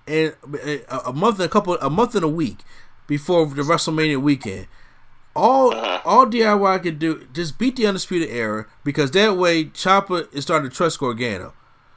and 0.07 0.35
a 0.63 1.09
a 1.09 1.13
month 1.13 1.35
and 1.35 1.45
a 1.45 1.49
couple 1.49 1.77
a 1.80 1.89
month 1.89 2.13
and 2.15 2.23
a 2.23 2.27
week 2.27 2.59
before 3.07 3.45
the 3.47 3.61
WrestleMania 3.63 4.21
weekend. 4.21 4.67
All 5.35 5.73
all 5.73 6.26
DIY 6.26 6.84
can 6.84 6.97
do 6.97 7.27
just 7.34 7.57
beat 7.57 7.76
the 7.76 7.88
undisputed 7.88 8.30
era 8.30 8.65
because 8.84 9.11
that 9.11 9.38
way 9.38 9.65
Chopper 9.65 10.27
is 10.31 10.43
starting 10.43 10.69
to 10.69 10.76
trust 10.76 10.99
Gargano 10.99 11.53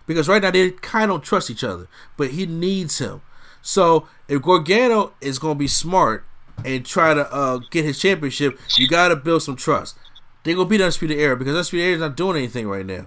because 0.06 0.28
right 0.28 0.42
now 0.42 0.50
they 0.50 0.70
kind 0.70 1.04
of 1.04 1.10
don't 1.10 1.24
trust 1.24 1.50
each 1.50 1.64
other, 1.64 1.88
but 2.16 2.30
he 2.30 2.46
needs 2.46 2.98
him. 2.98 3.22
So 3.62 4.08
if 4.28 4.42
Gargano 4.42 5.12
is 5.20 5.38
going 5.38 5.54
to 5.54 5.58
be 5.58 5.68
smart 5.68 6.24
and 6.64 6.84
try 6.84 7.14
to 7.14 7.32
uh, 7.32 7.60
get 7.70 7.84
his 7.84 7.98
championship, 7.98 8.58
you 8.76 8.88
got 8.88 9.08
to 9.08 9.16
build 9.16 9.42
some 9.42 9.56
trust. 9.56 9.96
They're 10.42 10.54
going 10.54 10.66
to 10.66 10.70
beat 10.70 10.80
Undisputed 10.80 11.18
Era 11.18 11.36
because 11.36 11.54
Undisputed 11.54 11.86
Era 11.86 11.94
is 11.94 12.00
not 12.00 12.16
doing 12.16 12.36
anything 12.36 12.68
right 12.68 12.84
now. 12.84 13.06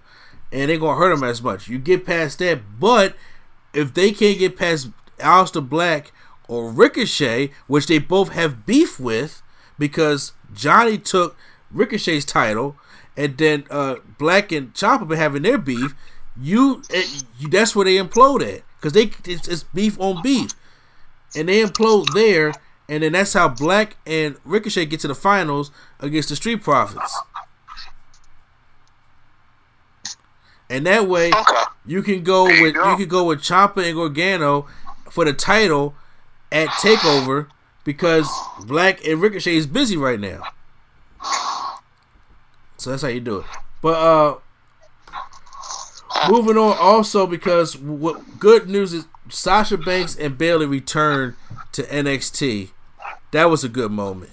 And 0.52 0.70
they're 0.70 0.78
going 0.78 0.96
to 0.96 1.00
hurt 1.00 1.12
him 1.12 1.24
as 1.24 1.42
much. 1.42 1.68
You 1.68 1.78
get 1.78 2.06
past 2.06 2.40
that, 2.40 2.80
but 2.80 3.16
if 3.74 3.94
they 3.94 4.12
can't 4.12 4.40
get 4.40 4.56
past 4.56 4.90
Aleister 5.20 5.68
Black 5.68 6.14
or 6.48 6.72
Ricochet, 6.72 7.52
which 7.68 7.88
they 7.88 7.98
both 8.00 8.30
have 8.30 8.66
beef 8.66 9.00
with 9.00 9.42
because 9.78 10.34
Johnny 10.54 10.98
took 10.98 11.36
Ricochet's 11.72 12.26
title 12.26 12.76
and 13.18 13.38
then 13.38 13.66
uh, 13.70 13.96
Black 14.18 14.52
and 14.52 14.74
Ciampa 14.74 15.08
been 15.08 15.18
having 15.18 15.44
their 15.44 15.58
beef, 15.58 15.94
you, 16.40 16.82
it, 16.90 17.24
you 17.40 17.48
that's 17.50 17.76
where 17.76 17.86
they 17.86 17.98
implode 17.98 18.42
at 18.56 18.64
because 18.80 18.94
they 18.94 19.12
it's, 19.32 19.48
it's 19.48 19.64
beef 19.64 19.98
on 20.00 20.22
beef, 20.22 20.52
and 21.36 21.48
they 21.48 21.64
implode 21.64 22.14
there, 22.14 22.52
and 22.90 23.04
then 23.04 23.14
that's 23.14 23.32
how 23.34 23.48
Black 23.48 23.96
and 24.06 24.36
Ricochet 24.44 24.88
get 24.88 25.00
to 25.02 25.08
the 25.08 25.16
finals 25.16 25.72
against 26.02 26.28
the 26.30 26.36
Street 26.36 26.62
Profits. 26.62 27.18
And 30.70 30.86
that 30.88 31.08
way, 31.08 31.32
Okay. 31.32 31.64
you 31.86 32.02
can 32.02 32.24
go 32.24 32.48
There 32.48 32.56
you 32.58 32.64
with 32.64 32.74
go. 32.76 32.92
you 32.92 32.98
can 32.98 33.08
go 33.08 33.24
with 33.26 33.42
Ciampa 33.42 33.86
and 33.88 33.96
Gargano 33.96 34.68
for 35.10 35.24
the 35.26 35.34
title 35.34 35.96
at 36.52 36.68
Takeover 36.70 37.48
because 37.86 38.30
Black 38.66 39.06
and 39.08 39.22
Ricochet 39.22 39.56
is 39.56 39.66
busy 39.68 39.96
right 39.96 40.20
now. 40.20 40.42
So 42.78 42.90
that's 42.90 43.02
how 43.04 43.08
you 43.08 43.22
do 43.22 43.40
it. 43.40 43.46
But 43.82 43.96
uh 43.96 44.38
moving 46.30 46.58
on 46.58 46.76
also 46.78 47.26
because 47.26 47.78
what 47.78 48.40
good 48.40 48.68
news 48.68 48.94
is 48.94 49.06
Sasha 49.30 49.78
Banks 49.78 50.16
and 50.16 50.38
Bayley 50.38 50.66
returned 50.66 51.36
to 51.72 51.84
NXT. 51.84 52.72
That 53.32 53.46
was 53.46 53.64
a 53.64 53.70
good 53.70 53.92
moment. 53.92 54.32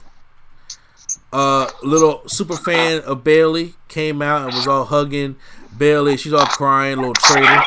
Uh 1.33 1.71
little 1.83 2.29
super 2.29 2.57
fan 2.57 3.01
of 3.03 3.23
Bayley 3.23 3.75
came 3.89 4.21
out 4.23 4.47
and 4.47 4.55
was 4.55 4.67
all 4.67 4.85
hugging 4.85 5.37
Bayley. 5.77 6.17
She's 6.17 6.33
all 6.33 6.47
crying, 6.47 6.97
little 6.99 7.15
traitor. 7.15 7.63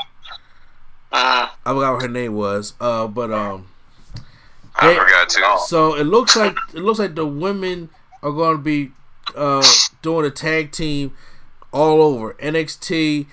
Uh, 1.11 1.47
I 1.65 1.73
forgot 1.73 1.93
what 1.93 2.01
her 2.01 2.07
name 2.09 2.33
was. 2.35 2.73
Uh 2.79 3.07
but 3.07 3.31
um 3.31 3.67
I 4.77 4.87
They- 4.87 4.95
forgot 4.99 5.29
to. 5.29 5.59
so 5.67 5.95
it 5.95 6.03
looks 6.03 6.35
like 6.35 6.55
it 6.73 6.81
looks 6.81 6.99
like 6.99 7.15
the 7.15 7.25
women 7.25 7.89
are 8.21 8.31
going 8.31 8.57
to 8.57 8.61
be 8.61 8.91
uh, 9.35 9.65
doing 10.01 10.25
a 10.25 10.29
tag 10.29 10.71
team 10.71 11.13
all 11.71 12.01
over 12.01 12.33
NXT, 12.35 13.25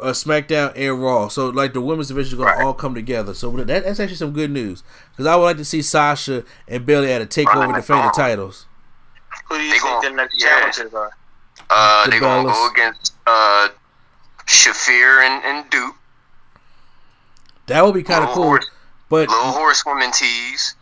uh, 0.00 0.04
SmackDown 0.06 0.72
and 0.76 1.02
Raw. 1.02 1.28
So 1.28 1.48
like 1.48 1.72
the 1.74 1.80
women's 1.80 2.08
division 2.08 2.32
is 2.32 2.36
going 2.36 2.48
Right. 2.48 2.60
to 2.60 2.66
all 2.66 2.74
come 2.74 2.94
together. 2.94 3.34
So 3.34 3.50
that, 3.50 3.66
that's 3.66 4.00
actually 4.00 4.16
some 4.16 4.32
good 4.32 4.50
news 4.50 4.82
because 5.12 5.26
I 5.26 5.36
would 5.36 5.44
like 5.44 5.56
to 5.58 5.64
see 5.64 5.82
Sasha 5.82 6.44
and 6.66 6.86
Bayley 6.86 7.12
at 7.12 7.20
a 7.22 7.26
takeover 7.26 7.66
Right. 7.66 7.74
defend 7.76 8.04
the 8.04 8.10
titles. 8.10 8.66
Who 9.48 9.56
do 9.58 9.62
you 9.62 9.70
They 9.72 9.78
think 9.78 9.82
gon- 9.84 10.02
the 10.04 10.10
next 10.10 10.42
yeah. 10.42 10.60
challengers 10.60 10.94
are? 10.94 11.10
Uh, 11.70 12.04
The 12.06 12.10
they 12.12 12.20
gonna 12.20 12.48
go 12.48 12.68
against 12.70 13.12
uh, 13.26 13.68
Shafir 14.46 15.22
and, 15.22 15.44
and 15.44 15.70
Duke. 15.70 15.94
That 17.66 17.84
would 17.84 17.94
be 17.94 18.02
kind 18.02 18.24
of 18.24 18.30
cool, 18.30 18.44
horse- 18.44 18.70
but 19.08 19.28
Little 19.28 19.52
horsewoman 19.52 20.10
tease. 20.12 20.74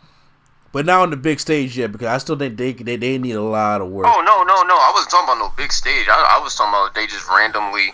but 0.71 0.85
not 0.85 1.01
on 1.01 1.09
the 1.09 1.17
big 1.17 1.39
stage 1.39 1.77
yet 1.77 1.91
because 1.91 2.07
I 2.07 2.17
still 2.17 2.35
think 2.37 2.57
they 2.57 2.73
they, 2.73 2.95
they 2.97 3.17
need 3.17 3.31
a 3.33 3.41
lot 3.41 3.81
of 3.81 3.89
work. 3.89 4.05
Oh 4.07 4.21
no 4.21 4.43
no 4.43 4.63
no! 4.63 4.75
I 4.75 4.91
wasn't 4.93 5.11
talking 5.11 5.29
about 5.33 5.39
no 5.39 5.53
big 5.57 5.71
stage. 5.71 6.07
I, 6.09 6.37
I 6.39 6.43
was 6.43 6.55
talking 6.55 6.69
about 6.73 6.93
they 6.95 7.07
just 7.07 7.27
randomly 7.29 7.93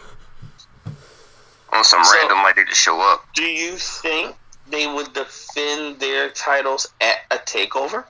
on 1.72 1.84
some 1.84 2.04
So- 2.04 2.14
random 2.18 2.38
like 2.44 2.56
they 2.56 2.66
just 2.66 2.82
show 2.82 3.00
up. 3.02 3.26
Do 3.34 3.44
you 3.44 3.76
think 3.78 4.36
they 4.70 4.88
would 4.88 5.14
defend 5.14 6.00
their 6.00 6.30
titles 6.30 6.88
at 7.02 7.18
a 7.32 7.38
takeover? 7.38 8.06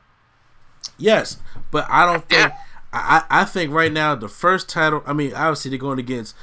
Yes, 0.98 1.38
but 1.72 1.86
I 1.90 2.06
don't 2.06 2.28
think. 2.30 2.52
Yeah. 2.52 2.58
I, 2.94 3.24
I 3.30 3.42
I 3.42 3.46
think 3.46 3.72
right 3.74 3.92
now 3.92 4.16
the 4.16 4.28
first 4.30 4.70
title. 4.70 5.02
I 5.06 5.14
mean, 5.14 5.34
obviously 5.34 5.70
they're 5.70 5.78
going 5.80 6.00
against 6.00 6.36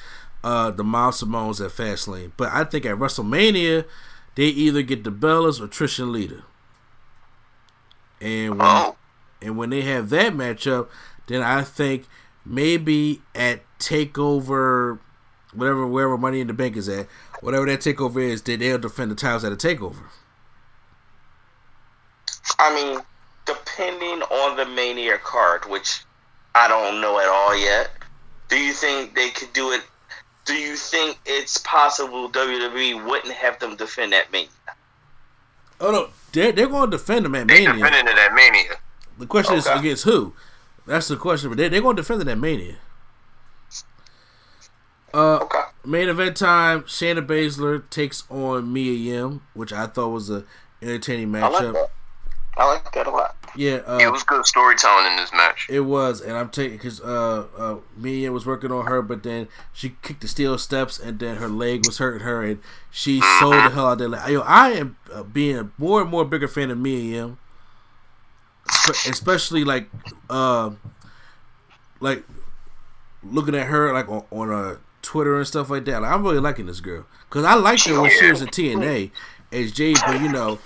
uh 0.42 0.70
the 0.70 0.82
Miles 0.82 1.22
Simones 1.22 1.64
at 1.64 1.70
Fastlane, 1.70 2.32
but 2.36 2.50
I 2.52 2.64
think 2.64 2.84
at 2.86 2.96
WrestleMania 2.96 3.84
they 4.34 4.46
either 4.46 4.82
get 4.82 5.04
the 5.04 5.12
Bellas 5.12 5.60
or 5.60 5.68
Trish 5.68 5.98
and 5.98 6.12
Lita. 6.12 6.42
And 8.20 8.58
when 8.58 8.60
Oh, 8.60 8.96
and 9.42 9.56
when 9.56 9.70
they 9.70 9.82
have 9.82 10.10
that 10.10 10.34
matchup, 10.34 10.88
then 11.26 11.42
I 11.42 11.62
think 11.62 12.06
maybe 12.44 13.22
at 13.34 13.62
Takeover, 13.78 14.98
whatever 15.54 15.86
wherever 15.86 16.18
Money 16.18 16.40
in 16.40 16.46
the 16.46 16.52
Bank 16.52 16.76
is 16.76 16.88
at, 16.88 17.06
whatever 17.40 17.66
that 17.66 17.80
Takeover 17.80 18.22
is, 18.22 18.42
then 18.42 18.58
they'll 18.60 18.78
defend 18.78 19.10
the 19.10 19.14
titles 19.14 19.44
at 19.44 19.52
a 19.52 19.56
Takeover. 19.56 20.04
I 22.58 22.74
mean, 22.74 23.00
depending 23.46 24.22
on 24.22 24.56
the 24.56 24.66
Mania 24.66 25.18
card, 25.18 25.64
which 25.66 26.02
I 26.54 26.68
don't 26.68 27.00
know 27.00 27.18
at 27.18 27.28
all 27.28 27.56
yet, 27.56 27.90
do 28.48 28.56
you 28.58 28.72
think 28.72 29.14
they 29.14 29.30
could 29.30 29.52
do 29.52 29.72
it? 29.72 29.82
Do 30.44 30.54
you 30.54 30.74
think 30.76 31.18
it's 31.26 31.58
possible 31.58 32.30
WWE 32.30 33.04
wouldn't 33.06 33.34
have 33.34 33.58
them 33.58 33.76
defend 33.76 34.12
that 34.12 34.32
Mania? 34.32 34.48
Oh 35.80 35.90
no, 35.92 36.08
they're 36.32 36.52
they're 36.52 36.66
going 36.68 36.90
to 36.90 36.96
defend 36.96 37.24
them 37.24 37.34
at 37.34 37.46
they 37.48 37.66
Mania. 37.66 37.84
defending 37.84 38.12
it 38.12 38.18
at 38.18 38.34
Mania. 38.34 38.76
The 39.18 39.26
question 39.26 39.56
is 39.56 39.66
against 39.66 40.04
who? 40.04 40.34
That's 40.86 41.08
the 41.08 41.16
question. 41.16 41.50
But 41.50 41.58
they 41.58 41.68
they're 41.68 41.82
going 41.82 41.96
to 41.96 42.02
defend 42.02 42.22
it 42.22 42.28
at 42.28 42.38
Mania. 42.38 42.76
Uh, 45.12 45.38
Okay. 45.42 45.60
main 45.84 46.08
event 46.08 46.36
time. 46.36 46.82
Shayna 46.82 47.26
Baszler 47.26 47.88
takes 47.90 48.24
on 48.30 48.72
Mia 48.72 48.92
Yim, 48.92 49.42
which 49.54 49.72
I 49.72 49.86
thought 49.86 50.08
was 50.10 50.30
a 50.30 50.44
entertaining 50.80 51.28
matchup. 51.28 51.42
I 51.42 51.48
like 51.48 51.62
matchup. 51.62 51.72
that. 51.74 51.90
I 52.56 52.64
like 52.66 52.92
that 52.92 53.06
a 53.06 53.10
lot. 53.10 53.36
Yeah, 53.56 53.82
uh, 53.86 53.98
it 54.00 54.10
was 54.10 54.22
good 54.22 54.46
storytelling 54.46 55.06
in 55.06 55.16
this 55.16 55.32
match. 55.32 55.66
It 55.68 55.80
was, 55.80 56.20
and 56.20 56.36
I'm 56.36 56.50
taking 56.50 56.76
because 56.76 57.00
uh, 57.00 57.46
uh, 57.56 57.76
Mia 57.96 58.30
was 58.32 58.46
working 58.46 58.70
on 58.70 58.86
her, 58.86 59.02
but 59.02 59.22
then 59.22 59.48
she 59.72 59.96
kicked 60.02 60.20
the 60.20 60.28
steel 60.28 60.56
steps, 60.58 60.98
and 60.98 61.18
then 61.18 61.36
her 61.36 61.48
leg 61.48 61.86
was 61.86 61.98
hurting 61.98 62.20
her, 62.20 62.42
and 62.42 62.60
she 62.90 63.20
sold 63.40 63.54
the 63.54 63.70
hell 63.70 63.88
out 63.88 63.98
there. 63.98 64.08
Like, 64.08 64.30
yo, 64.30 64.40
I 64.40 64.70
am 64.70 64.96
uh, 65.12 65.22
being 65.22 65.56
a 65.56 65.70
more 65.78 66.00
and 66.00 66.10
more 66.10 66.24
bigger 66.24 66.48
fan 66.48 66.70
of 66.70 66.78
Mia 66.78 67.36
especially 69.06 69.64
like, 69.64 69.88
uh, 70.28 70.70
like 72.00 72.24
looking 73.22 73.54
at 73.54 73.66
her 73.66 73.92
like 73.92 74.08
on, 74.08 74.24
on 74.30 74.50
uh, 74.50 74.76
Twitter 75.02 75.36
and 75.36 75.46
stuff 75.46 75.70
like 75.70 75.84
that. 75.86 76.02
Like, 76.02 76.12
I'm 76.12 76.22
really 76.22 76.40
liking 76.40 76.66
this 76.66 76.80
girl 76.80 77.06
because 77.28 77.44
I 77.44 77.54
liked 77.54 77.86
her 77.86 78.00
when 78.00 78.10
she 78.10 78.30
was 78.30 78.42
in 78.42 78.48
TNA 78.48 79.10
as 79.52 79.72
Jade, 79.72 79.98
but 80.06 80.20
you 80.20 80.30
know 80.30 80.58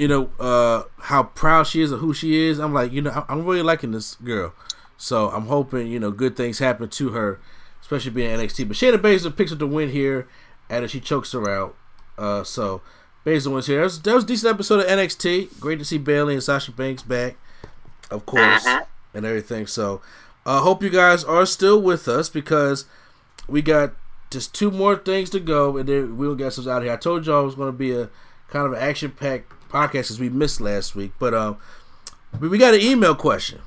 you 0.00 0.08
know 0.08 0.30
uh 0.40 0.84
how 1.10 1.22
proud 1.22 1.64
she 1.66 1.82
is 1.82 1.92
of 1.92 2.00
who 2.00 2.14
she 2.14 2.48
is. 2.48 2.58
I'm 2.58 2.72
like 2.72 2.90
you 2.92 3.02
know 3.02 3.10
I- 3.10 3.26
i'm 3.28 3.44
really 3.44 3.62
liking 3.62 3.92
this 3.92 4.14
girl. 4.16 4.54
So 4.96 5.28
i'm 5.30 5.46
hoping 5.46 5.86
you 5.88 6.00
know 6.00 6.10
good 6.10 6.36
things 6.36 6.58
happen 6.58 6.88
to 6.88 7.08
her 7.10 7.38
especially 7.82 8.10
being 8.12 8.30
nxt 8.38 8.66
but 8.68 8.76
shayna 8.76 8.98
baszler 8.98 9.36
picks 9.36 9.52
up 9.52 9.58
the 9.58 9.66
win 9.66 9.90
here 9.90 10.26
and 10.68 10.88
she 10.90 11.00
chokes 11.00 11.32
her 11.32 11.48
out. 11.50 11.74
Uh 12.16 12.42
so 12.44 12.80
baszler 13.26 13.52
wins 13.52 13.66
here. 13.66 13.78
That 13.80 13.84
was, 13.84 14.02
that 14.02 14.14
was 14.14 14.24
a 14.24 14.26
decent 14.26 14.54
episode 14.54 14.80
of 14.80 14.86
nxt 14.86 15.60
great 15.60 15.78
to 15.78 15.84
see 15.84 15.98
bailey 15.98 16.34
and 16.34 16.42
sasha 16.42 16.72
banks 16.72 17.02
back 17.02 17.36
of 18.10 18.24
course 18.26 18.66
and 19.14 19.26
everything. 19.26 19.66
So 19.66 20.00
uh 20.46 20.60
hope 20.60 20.82
you 20.82 20.90
guys 20.90 21.24
are 21.24 21.44
still 21.44 21.80
with 21.80 22.08
us 22.08 22.28
because 22.30 22.86
we 23.48 23.60
got 23.62 23.92
just 24.30 24.54
two 24.54 24.70
more 24.70 24.94
things 24.96 25.28
to 25.30 25.40
go, 25.40 25.76
and 25.76 25.88
then 25.88 26.16
we'll 26.16 26.36
get 26.36 26.44
ourselves 26.44 26.68
out 26.68 26.78
of 26.78 26.84
here. 26.84 26.92
I 26.92 26.96
told 26.96 27.26
y'all 27.26 27.42
it 27.42 27.46
was 27.46 27.56
going 27.56 27.72
to 27.72 27.76
be 27.76 27.90
a 27.92 28.08
kind 28.48 28.64
of 28.64 28.72
an 28.74 28.78
action-packed 28.78 29.50
podcast 29.70 30.10
as 30.10 30.20
we 30.20 30.28
missed 30.28 30.60
last 30.60 30.94
week, 30.94 31.12
but 31.18 31.34
um, 31.34 31.58
we, 32.38 32.48
we 32.48 32.58
got 32.58 32.74
an 32.74 32.80
email 32.80 33.14
question. 33.14 33.60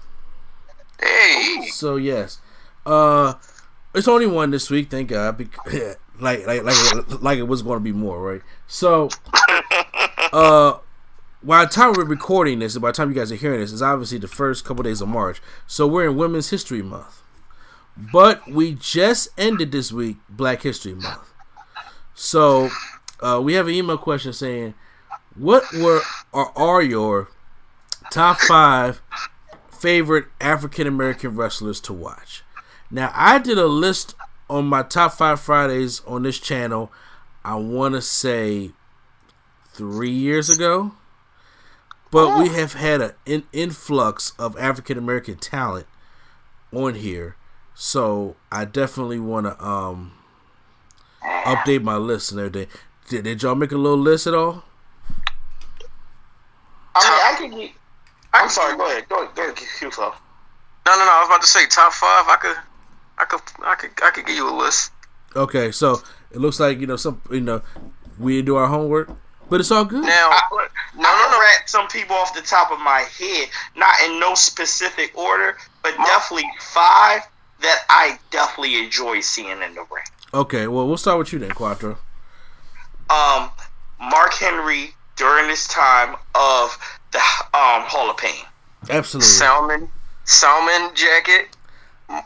Hey, 1.02 1.68
So 1.72 1.96
yes, 1.96 2.40
uh, 2.86 3.34
it's 3.94 4.08
only 4.08 4.28
one 4.28 4.52
this 4.52 4.70
week, 4.70 4.90
thank 4.90 5.10
God. 5.10 5.38
Because, 5.38 5.96
like, 6.20 6.46
like, 6.46 6.64
like, 6.64 7.22
like 7.22 7.38
it 7.40 7.44
was 7.48 7.62
going 7.62 7.78
to 7.78 7.84
be 7.84 7.92
more, 7.92 8.22
right? 8.22 8.42
So, 8.68 9.10
uh, 10.34 10.78
by 11.42 11.66
the 11.66 11.72
time 11.72 11.94
we're 11.94 12.06
recording 12.06 12.60
this, 12.60 12.76
and 12.76 12.82
by 12.82 12.90
the 12.90 12.94
time 12.94 13.10
you 13.10 13.16
guys 13.16 13.32
are 13.32 13.36
hearing 13.36 13.60
this, 13.60 13.72
is 13.72 13.82
obviously 13.82 14.18
the 14.18 14.28
first 14.28 14.64
couple 14.66 14.84
days 14.84 15.02
of 15.02 15.10
March. 15.10 15.42
So 15.68 15.88
we're 15.88 16.10
in 16.10 16.16
Women's 16.16 16.50
History 16.50 16.82
Month, 16.82 17.22
but 17.98 18.50
we 18.50 18.74
just 18.74 19.30
ended 19.38 19.72
this 19.72 19.92
week 19.92 20.18
Black 20.30 20.62
History 20.62 20.94
Month. 20.94 21.32
So, 22.16 22.70
uh, 23.20 23.42
we 23.44 23.54
have 23.54 23.68
an 23.68 23.74
email 23.74 23.98
question 23.98 24.34
saying, 24.34 24.74
"What 25.36 25.64
were 25.74 26.02
or 26.32 26.58
are 26.58 26.82
your 26.82 27.30
top 28.12 28.40
five 28.40 29.02
favorite 29.84 30.28
African 30.40 30.88
American 30.88 31.36
wrestlers 31.36 31.82
to 31.82 31.92
watch. 31.92 32.42
Now, 32.90 33.12
I 33.14 33.38
did 33.38 33.58
a 33.58 33.66
list 33.66 34.16
on 34.50 34.66
my 34.66 34.82
top 34.82 35.12
five 35.12 35.42
Fridays 35.42 36.02
on 36.08 36.24
this 36.24 36.40
channel. 36.40 36.90
I 37.44 37.56
want 37.56 37.94
to 37.96 38.02
say 38.02 38.72
three 39.74 40.10
years 40.10 40.50
ago, 40.50 40.94
but 42.12 42.40
we 42.40 42.48
have 42.50 42.74
had 42.74 43.02
an 43.02 43.12
in- 43.26 43.44
influx 43.52 44.32
of 44.40 44.58
African 44.58 44.98
American 44.98 45.36
talent 45.36 45.88
on 46.72 46.96
here, 46.96 47.36
so 47.76 48.38
I 48.54 48.64
definitely 48.64 49.20
want 49.20 49.48
to 49.48 49.62
um 49.62 50.14
update 51.22 51.84
my 51.84 51.98
list 51.98 52.32
and 52.32 52.40
everything. 52.40 52.70
Did, 53.10 53.26
did 53.26 53.44
y'all 53.44 53.56
make 53.56 53.74
a 53.74 53.78
little 53.78 53.98
list 53.98 54.28
at 54.28 54.34
all? 54.34 54.64
I 56.95 57.10
mean, 57.10 57.49
I 57.49 57.49
can 57.49 57.60
get. 57.60 57.72
I'm 58.34 58.49
sorry. 58.49 58.78
Go 58.78 58.86
ahead. 58.86 59.07
Go 59.10 59.24
ahead. 59.24 59.36
Go 59.36 59.44
ahead. 59.44 59.56
Q 59.56 59.91
flow. 59.91 60.14
no, 60.86 60.91
no, 60.94 61.06
no. 61.06 61.11
I 61.11 61.20
was 61.20 61.30
about 61.30 61.41
to 61.41 61.48
say 61.48 61.65
top 61.68 61.94
five. 61.94 62.26
I 62.28 62.38
could, 62.41 62.57
I 63.18 63.26
could, 63.26 63.41
I 63.64 63.76
could, 63.76 63.91
I 64.03 64.11
could 64.11 64.26
give 64.26 64.36
you 64.36 64.49
a 64.49 64.56
list. 64.56 64.91
Okay, 65.36 65.72
so 65.72 66.02
it 66.32 66.38
looks 66.38 66.60
like 66.60 66.80
you 66.80 66.88
know 66.88 66.95
some 66.95 67.22
you 67.32 67.41
know 67.41 67.61
we 68.20 68.36
didn't 68.36 68.45
do 68.45 68.56
our 68.56 68.68
homework, 68.68 69.10
but 69.49 69.60
it's 69.60 69.72
all 69.72 69.86
good. 69.86 70.03
Now, 70.03 70.30
I, 70.32 70.41
no, 70.52 70.60
I 70.60 70.68
no, 70.95 71.03
can 71.03 71.32
no. 71.32 71.40
rap 71.40 71.70
some 71.70 71.88
people 71.88 72.15
off 72.15 72.34
the 72.36 72.41
top 72.41 72.72
of 72.72 72.80
my 72.80 73.06
head, 73.18 73.49
not 73.76 73.95
in 74.06 74.20
no 74.20 74.36
specific 74.36 75.18
order, 75.18 75.57
but 75.82 75.95
definitely 75.98 76.49
five 76.60 77.22
that 77.61 77.86
I 77.90 78.20
definitely 78.30 78.84
enjoy 78.84 79.22
seeing 79.22 79.61
in 79.61 79.74
the 79.76 79.86
ring. 79.91 80.03
Okay, 80.34 80.68
well 80.68 80.88
we'll 80.88 80.98
start 80.98 81.18
with 81.18 81.34
you 81.34 81.40
then, 81.40 81.52
Quattro. 81.52 81.98
Um, 83.10 83.49
Mark 83.99 84.34
Henry 84.34 84.94
during 85.15 85.48
this 85.48 85.68
time 85.68 86.15
of 86.35 86.77
the 87.11 87.19
um 87.53 87.84
Hall 87.85 88.10
of 88.10 88.18
Pain. 88.18 88.45
Absolutely. 88.90 89.27
Salmon, 89.27 89.90
Salmon 90.26 90.90
jacket, 90.95 91.48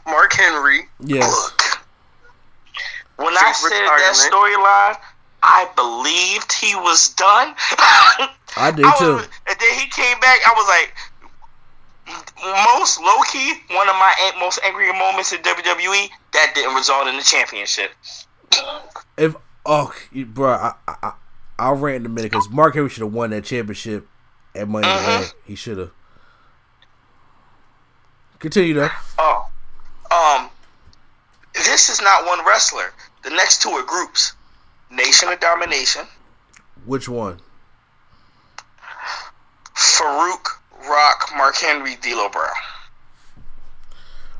Mark 0.06 0.34
Henry. 0.34 0.82
Yes. 1.00 1.30
Look, 1.32 1.62
when 3.18 3.34
I 3.38 3.54
Fake 3.54 3.56
said 3.56 3.88
that 3.88 4.14
storyline, 4.16 4.98
I 5.44 5.70
believed 5.76 6.52
he 6.54 6.76
was 6.76 7.14
done. 7.14 7.54
I 8.58 8.72
did 8.76 8.86
I 8.86 8.94
too. 8.98 9.16
was- 9.16 9.30
and 9.48 9.58
then 9.60 9.80
he 9.80 9.88
came 9.90 10.20
back. 10.20 10.40
I 10.46 10.54
was 10.56 10.68
like, 10.68 10.94
most 12.74 13.00
low 13.02 13.22
key, 13.32 13.54
one 13.76 13.90
of 13.90 13.96
my 13.96 14.32
most 14.40 14.60
angry 14.64 14.92
moments 14.94 15.32
in 15.34 15.40
WWE. 15.42 16.10
That 16.34 16.54
didn't 16.56 16.74
result 16.76 17.08
in 17.08 17.18
the 17.18 17.24
championship. 17.24 17.92
If 19.18 19.36
oh, 19.66 19.94
you- 20.12 20.26
bro, 20.26 20.52
I, 20.54 20.74
I, 20.88 20.96
I 21.04 21.14
I'll 21.60 21.76
rant 21.76 22.02
in 22.02 22.06
a 22.06 22.10
minute 22.10 22.32
because 22.32 22.50
Mark 22.50 22.76
Henry 22.76 22.90
should 22.90 23.04
have 23.04 23.14
won 23.14 23.32
that 23.32 23.44
championship 23.46 24.08
at 24.56 24.68
Money 24.68 24.88
in 24.88 24.94
the 24.94 25.00
Uh-huh. 25.02 25.20
Bank. 25.22 25.34
He 25.46 25.56
should 25.56 25.78
have. 25.78 25.92
Continue 28.40 28.76
though. 28.76 28.90
Oh, 29.18 29.46
um, 30.12 30.50
this 31.56 31.90
is 31.90 32.00
not 32.02 32.26
one 32.28 32.46
wrestler. 32.46 32.94
The 33.24 33.32
next 33.32 33.62
two 33.64 33.70
are 33.70 33.84
groups: 33.84 34.34
Nation 34.92 35.30
of 35.30 35.40
Domination, 35.40 36.06
Which 36.86 37.10
one? 37.10 37.40
Farouk, 39.76 40.46
Rock, 40.88 41.30
Mark 41.36 41.56
Henry, 41.56 41.96
D'Lo 42.02 42.30
Brown. 42.30 42.52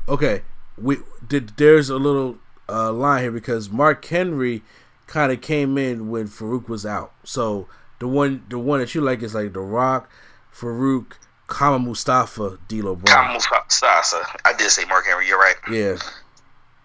Okay, 0.08 0.42
we 0.76 0.98
did. 1.26 1.50
There's 1.56 1.90
a 1.90 1.96
little 1.96 2.38
uh, 2.68 2.92
line 2.92 3.22
here 3.22 3.32
because 3.32 3.68
Mark 3.70 4.04
Henry 4.04 4.62
kind 5.08 5.32
of 5.32 5.40
came 5.40 5.76
in 5.76 6.08
when 6.10 6.28
Farouk 6.28 6.68
was 6.68 6.86
out. 6.86 7.12
So 7.24 7.66
the 7.98 8.06
one 8.06 8.44
the 8.48 8.58
one 8.58 8.78
that 8.78 8.94
you 8.94 9.00
like 9.00 9.22
is 9.22 9.34
like 9.34 9.52
The 9.52 9.60
Rock, 9.60 10.08
Farouk, 10.54 11.14
Kama 11.48 11.80
Mustafa, 11.80 12.58
D'Lo 12.68 12.94
Brown. 12.94 13.16
Kama 13.16 13.32
Mustafa. 13.34 14.38
I 14.44 14.52
did 14.52 14.70
say 14.70 14.84
Mark 14.84 15.06
Henry. 15.06 15.26
You're 15.26 15.38
right. 15.40 15.56
Yeah, 15.70 15.96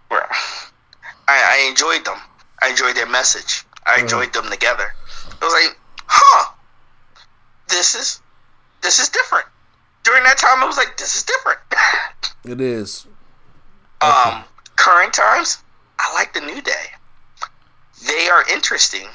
I, 0.10 0.18
I 1.28 1.68
enjoyed 1.70 2.04
them. 2.06 2.18
I 2.62 2.70
enjoyed 2.70 2.96
their 2.96 3.08
message. 3.08 3.64
I 3.86 4.00
enjoyed 4.00 4.34
them 4.34 4.50
together. 4.50 4.94
It 5.28 5.42
was 5.42 5.54
like, 5.54 5.78
huh, 6.06 6.54
this 7.68 7.96
is 7.96 8.22
this 8.82 9.00
is 9.00 9.10
different. 9.10 9.46
During 10.04 10.24
that 10.24 10.38
time, 10.38 10.62
I 10.62 10.66
was 10.66 10.78
like, 10.78 10.98
this 10.98 11.16
is 11.16 11.24
different. 11.24 11.60
it 12.46 12.60
is. 12.62 13.06
um, 14.02 14.44
current 14.76 15.14
times, 15.14 15.64
I 16.00 16.14
like 16.14 16.34
the 16.34 16.42
New 16.42 16.62
Day. 16.62 16.86
They 18.08 18.28
are 18.30 18.44
interesting. 18.52 19.08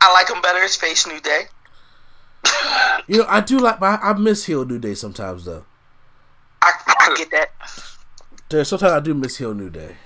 I 0.00 0.12
like 0.12 0.28
them 0.28 0.40
better 0.40 0.60
as 0.60 0.76
Face 0.76 1.06
New 1.06 1.20
Day. 1.20 1.42
You 3.08 3.18
know, 3.18 3.26
I 3.28 3.40
do 3.40 3.58
like, 3.58 3.78
but 3.78 4.00
I, 4.00 4.10
I 4.10 4.12
miss 4.14 4.46
Heel 4.46 4.64
New 4.64 4.80
Day 4.80 4.94
sometimes 4.94 5.44
though. 5.44 5.64
I, 6.60 6.72
I 7.00 7.14
get 7.16 7.30
that. 7.30 7.52
There's 8.48 8.68
sometimes 8.68 8.92
I 8.92 9.00
do 9.00 9.14
miss 9.14 9.36
Heel 9.36 9.54
New 9.54 9.70
Day. 9.70 9.96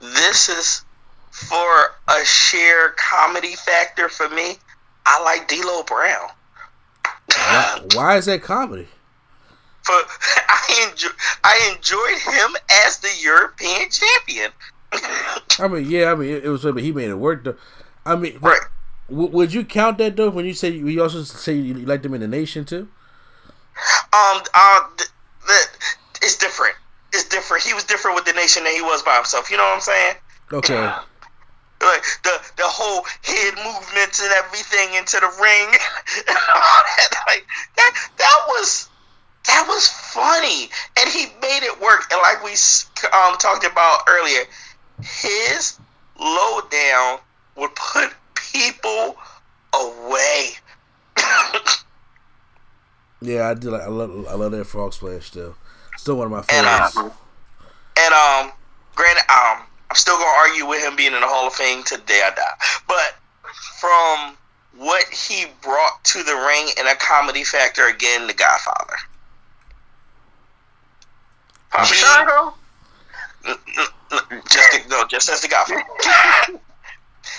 This 0.00 0.48
is 0.48 0.84
for 1.30 1.92
a 2.08 2.24
sheer 2.24 2.94
comedy 2.96 3.54
factor 3.56 4.08
for 4.08 4.28
me. 4.30 4.56
I 5.04 5.22
like 5.22 5.48
D'Lo 5.48 5.82
Brown. 5.82 6.28
Why, 7.34 7.80
why 7.94 8.16
is 8.16 8.26
that 8.26 8.42
comedy? 8.42 8.88
For 9.82 9.92
I 10.48 10.88
enjoy, 10.90 11.10
I 11.44 11.74
enjoyed 11.74 12.34
him 12.34 12.56
as 12.86 12.98
the 12.98 13.10
European 13.20 13.90
champion. 13.90 14.50
I 15.58 15.68
mean, 15.68 15.88
yeah, 15.90 16.12
I 16.12 16.14
mean, 16.14 16.30
it, 16.30 16.44
it 16.44 16.48
was, 16.48 16.62
but 16.62 16.78
he 16.78 16.92
made 16.92 17.08
it 17.10 17.14
work 17.18 17.44
though. 17.44 17.56
I 18.04 18.16
mean, 18.16 18.38
Right. 18.40 18.60
w- 19.08 19.28
would 19.30 19.52
you 19.52 19.64
count 19.64 19.98
that 19.98 20.16
though 20.16 20.30
when 20.30 20.44
you 20.44 20.54
say 20.54 20.70
you 20.70 21.02
also 21.02 21.22
say 21.22 21.54
you 21.54 21.74
like 21.74 22.02
them 22.02 22.14
in 22.14 22.20
the 22.20 22.28
nation 22.28 22.64
too? 22.64 22.88
Um, 24.12 24.42
uh, 24.54 24.80
th- 24.96 25.10
th- 25.46 25.68
it's 26.22 26.36
different. 26.36 26.74
It's 27.12 27.28
different. 27.28 27.62
He 27.64 27.74
was 27.74 27.84
different 27.84 28.14
with 28.16 28.24
the 28.24 28.32
nation 28.32 28.64
than 28.64 28.74
he 28.74 28.82
was 28.82 29.02
by 29.02 29.16
himself. 29.16 29.50
You 29.50 29.56
know 29.58 29.64
what 29.64 29.74
I'm 29.74 29.80
saying? 29.80 30.14
Okay. 30.52 30.92
Like 31.82 32.04
the 32.22 32.30
the 32.58 32.68
whole 32.70 33.02
head 33.26 33.54
movements 33.58 34.22
and 34.22 34.30
everything 34.38 34.94
into 34.94 35.18
the 35.18 35.26
ring, 35.42 35.66
and 36.30 36.36
all 36.54 36.82
that. 36.94 37.10
Like 37.26 37.44
that. 37.74 37.92
That 38.18 38.38
was 38.46 38.88
that 39.48 39.64
was 39.66 39.88
funny, 39.88 40.70
and 40.96 41.10
he 41.10 41.26
made 41.42 41.64
it 41.66 41.80
work. 41.82 42.04
And 42.12 42.22
like 42.22 42.38
we 42.44 42.52
um 43.10 43.34
talked 43.38 43.66
about 43.66 44.02
earlier, 44.06 44.42
his 45.02 45.78
lowdown 46.18 47.18
would 47.56 47.74
put 47.74 48.12
people 48.34 49.16
away. 49.74 50.50
Yeah, 53.24 53.48
I 53.48 53.54
do 53.54 53.70
like. 53.70 53.82
I 53.82 53.86
love. 53.86 54.26
I 54.28 54.34
love 54.34 54.50
that 54.50 54.64
frog 54.64 54.92
splash 54.92 55.26
still. 55.26 55.54
Still 55.96 56.16
one 56.16 56.26
of 56.26 56.32
my 56.32 56.38
And 56.52 56.66
favorites. 56.66 56.96
um, 56.96 57.12
and 57.96 58.12
um, 58.14 58.52
granted, 58.96 59.22
um, 59.30 59.62
I'm 59.88 59.94
still 59.94 60.16
gonna 60.16 60.38
argue 60.38 60.66
with 60.66 60.82
him 60.82 60.96
being 60.96 61.12
in 61.14 61.20
the 61.20 61.28
Hall 61.28 61.46
of 61.46 61.52
Fame 61.52 61.84
today. 61.84 62.20
I 62.24 62.30
die. 62.34 62.42
But 62.88 63.14
from 63.78 64.36
what 64.76 65.04
he 65.10 65.46
brought 65.62 66.02
to 66.02 66.24
the 66.24 66.34
ring 66.34 66.66
in 66.80 66.88
a 66.88 66.96
comedy 66.96 67.44
factor, 67.44 67.86
again, 67.86 68.26
The 68.26 68.34
Godfather. 68.34 68.96
Papa 71.70 71.84
Shango? 71.86 72.54
Just 74.48 74.88
no, 74.88 75.06
just 75.06 75.28
as 75.28 75.40
The 75.40 75.48
Godfather. 75.48 75.82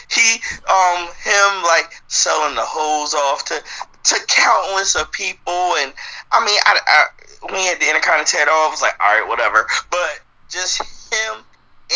he, 0.10 0.40
um, 0.70 1.08
him 1.24 1.64
like 1.64 1.92
selling 2.08 2.56
the 2.56 2.66
hose 2.66 3.14
off 3.14 3.46
to 3.46 3.62
to 4.04 4.16
countless 4.28 4.96
of 4.96 5.12
people, 5.12 5.76
and 5.80 5.94
I 6.32 6.46
mean, 6.46 6.60
I, 6.66 6.80
I 6.88 7.06
when 7.44 7.56
he 7.56 7.68
had 7.68 7.80
the 7.80 7.90
Intercontinental, 7.90 8.54
I 8.54 8.68
was 8.70 8.82
like, 8.82 8.96
all 9.00 9.20
right, 9.20 9.28
whatever. 9.28 9.68
But 9.92 10.22
just 10.50 10.80
him 10.80 11.44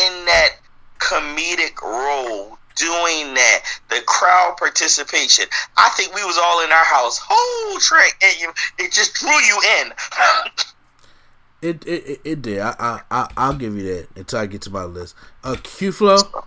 in 0.06 0.26
that 0.26 0.58
comedic 1.00 1.82
role, 1.82 2.58
doing 2.76 3.34
that, 3.34 3.64
the 3.90 4.02
crowd 4.06 4.56
participation. 4.58 5.46
I 5.78 5.90
think 5.90 6.14
we 6.14 6.24
was 6.24 6.38
all 6.38 6.64
in 6.64 6.72
our 6.72 6.86
house, 6.86 7.20
whole 7.24 7.80
train, 7.80 8.12
and 8.22 8.40
you, 8.40 8.52
it 8.80 8.92
just 8.92 9.16
drew 9.16 9.32
you 9.32 9.60
in. 9.82 9.94
It 11.62 11.86
it 11.88 12.08
it, 12.08 12.22
it 12.24 12.42
did. 12.42 12.60
I, 12.60 12.76
I 12.80 13.02
I 13.10 13.30
I'll 13.36 13.56
give 13.56 13.76
you 13.76 13.84
that 13.84 14.08
until 14.16 14.40
I 14.40 14.46
get 14.46 14.62
to 14.64 14.70
my 14.70 14.84
list. 14.84 15.16
Uh, 15.44 15.56
Q 15.62 15.92
Flow. 15.92 16.18
All 16.34 16.44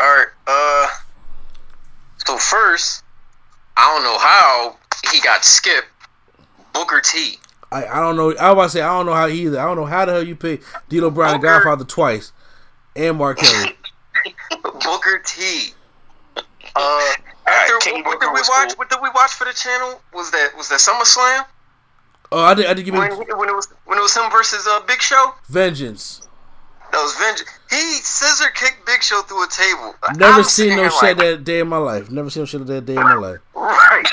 right. 0.00 0.26
Uh. 0.46 0.86
So 2.26 2.36
first, 2.36 3.04
I 3.76 3.94
don't 3.94 4.02
know 4.02 4.18
how 4.18 4.76
he 5.12 5.20
got 5.20 5.44
skipped. 5.44 5.88
Booker 6.72 7.00
T. 7.00 7.38
I, 7.70 7.86
I 7.86 8.00
don't 8.00 8.16
know. 8.16 8.34
I 8.36 8.52
was 8.52 8.52
about 8.52 8.62
to 8.62 8.68
say 8.70 8.80
I 8.82 8.88
don't 8.88 9.06
know 9.06 9.14
how 9.14 9.28
either. 9.28 9.60
I 9.60 9.64
don't 9.64 9.76
know 9.76 9.84
how 9.84 10.04
the 10.04 10.12
hell 10.12 10.26
you 10.26 10.36
pay 10.36 10.58
D'Lo 10.88 11.10
Brown 11.10 11.34
and 11.34 11.42
Booker. 11.42 11.54
Godfather 11.54 11.84
twice, 11.84 12.32
and 12.96 13.18
Mark 13.18 13.38
Henry. 13.40 13.76
Booker 14.62 15.22
T. 15.24 15.70
Uh. 16.74 17.12
After 17.46 17.78
King 17.78 18.04
what, 18.04 18.06
what 18.06 18.20
did 18.20 18.26
we 18.26 18.40
watch? 18.40 18.68
cool. 18.68 18.76
What 18.76 18.90
did 18.90 18.98
we 19.02 19.08
watch 19.14 19.32
for 19.32 19.44
the 19.46 19.52
channel? 19.52 20.02
Was 20.12 20.30
that 20.32 20.50
was 20.56 20.68
that 20.68 20.80
SummerSlam 20.80 21.46
oh, 22.32 22.42
I 22.42 22.54
did. 22.54 22.66
I 22.66 22.74
did 22.74 22.84
give 22.84 22.94
when 22.94 23.10
him 23.10 23.18
when 23.18 23.48
it 23.48 23.54
was 23.54 23.68
when 23.84 23.98
it 23.98 24.02
was 24.02 24.16
him 24.16 24.30
versus 24.30 24.66
uh, 24.66 24.80
Big 24.86 25.00
Show? 25.00 25.34
Vengeance. 25.48 26.28
That 26.92 27.02
was 27.02 27.14
vengeance. 27.16 27.50
He 27.70 27.76
scissor 27.76 28.50
kicked 28.54 28.86
Big 28.86 29.02
Show 29.02 29.20
through 29.22 29.44
a 29.44 29.48
table. 29.48 29.94
Never 30.16 30.38
I'm 30.38 30.44
seen 30.44 30.76
no 30.76 30.88
shit 30.88 31.02
like, 31.02 31.18
that 31.18 31.44
day 31.44 31.60
in 31.60 31.68
my 31.68 31.76
life. 31.76 32.10
Never 32.10 32.30
seen 32.30 32.42
no 32.42 32.46
shit 32.46 32.66
that 32.66 32.86
day 32.86 32.94
in 32.94 33.02
my 33.02 33.14
life. 33.14 33.38
Right. 33.54 34.04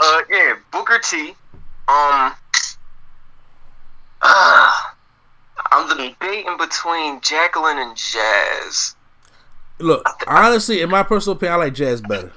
uh, 0.00 0.22
yeah, 0.30 0.54
Booker 0.70 1.00
T. 1.02 1.34
Um. 1.88 2.34
Uh, 4.20 4.72
I'm 5.70 5.88
debating 5.88 6.56
between 6.58 7.20
Jacqueline 7.20 7.78
and 7.78 7.96
Jazz. 7.96 8.96
Look, 9.78 10.06
honestly, 10.26 10.80
in 10.80 10.90
my 10.90 11.02
personal 11.02 11.36
opinion, 11.36 11.54
I 11.54 11.64
like 11.64 11.74
Jazz 11.74 12.00
better. 12.00 12.32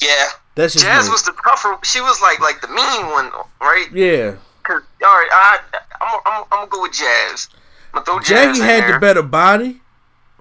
yeah, 0.00 0.28
That's 0.54 0.72
just 0.74 0.84
Jazz 0.84 1.06
me. 1.06 1.12
was 1.12 1.22
the 1.22 1.32
tougher. 1.44 1.78
She 1.84 2.00
was 2.00 2.20
like 2.20 2.40
like 2.40 2.60
the 2.60 2.68
mean 2.68 3.06
one, 3.10 3.30
right? 3.60 3.86
yeah. 3.92 4.34
'Cause- 4.62 4.82
all 5.04 5.08
right, 5.08 5.28
I, 5.32 5.58
I'm, 6.00 6.20
I'm, 6.26 6.42
I'm 6.42 6.48
gonna 6.50 6.66
go 6.70 6.82
with 6.82 6.92
Jazz. 6.92 7.48
I'm 7.94 8.02
gonna 8.02 8.04
throw 8.04 8.18
Jazz 8.20 8.58
Jackie 8.58 8.60
had 8.60 8.82
there. 8.84 8.92
the 8.94 8.98
better 8.98 9.22
body, 9.22 9.80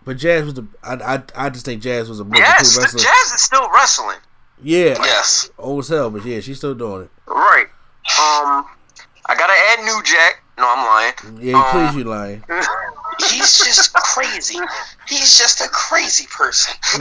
but 0.05 0.17
Jazz 0.17 0.45
was 0.45 0.53
the. 0.55 0.67
I 0.83 0.93
I, 0.95 1.23
I 1.35 1.49
just 1.49 1.65
think 1.65 1.81
Jazz 1.81 2.09
was 2.09 2.19
a 2.19 2.25
more 2.25 2.35
Jazz, 2.35 2.75
complete 2.75 2.93
wrestler. 2.93 2.99
Jazz 3.11 3.33
is 3.33 3.41
still 3.43 3.69
wrestling, 3.73 4.17
Yeah, 4.61 4.95
yes. 4.99 5.49
old 5.57 5.79
as 5.85 5.89
hell, 5.89 6.09
but 6.09 6.25
yeah, 6.25 6.39
she's 6.41 6.57
still 6.57 6.75
doing 6.75 7.03
it. 7.03 7.11
right? 7.27 7.67
Um, 8.19 8.65
I 9.27 9.35
gotta 9.35 9.53
add 9.71 9.85
New 9.85 10.01
Jack. 10.03 10.43
No, 10.57 10.65
I'm 10.67 10.85
lying. 10.85 11.39
Yeah, 11.41 11.55
Um, 11.57 11.63
please, 11.71 11.95
you 11.97 12.03
lying. 12.03 12.43
He's 13.29 13.57
just 13.57 13.93
crazy. 13.93 14.57
He's 15.07 15.37
just 15.37 15.61
a 15.61 15.67
crazy 15.69 16.25
person. 16.29 16.73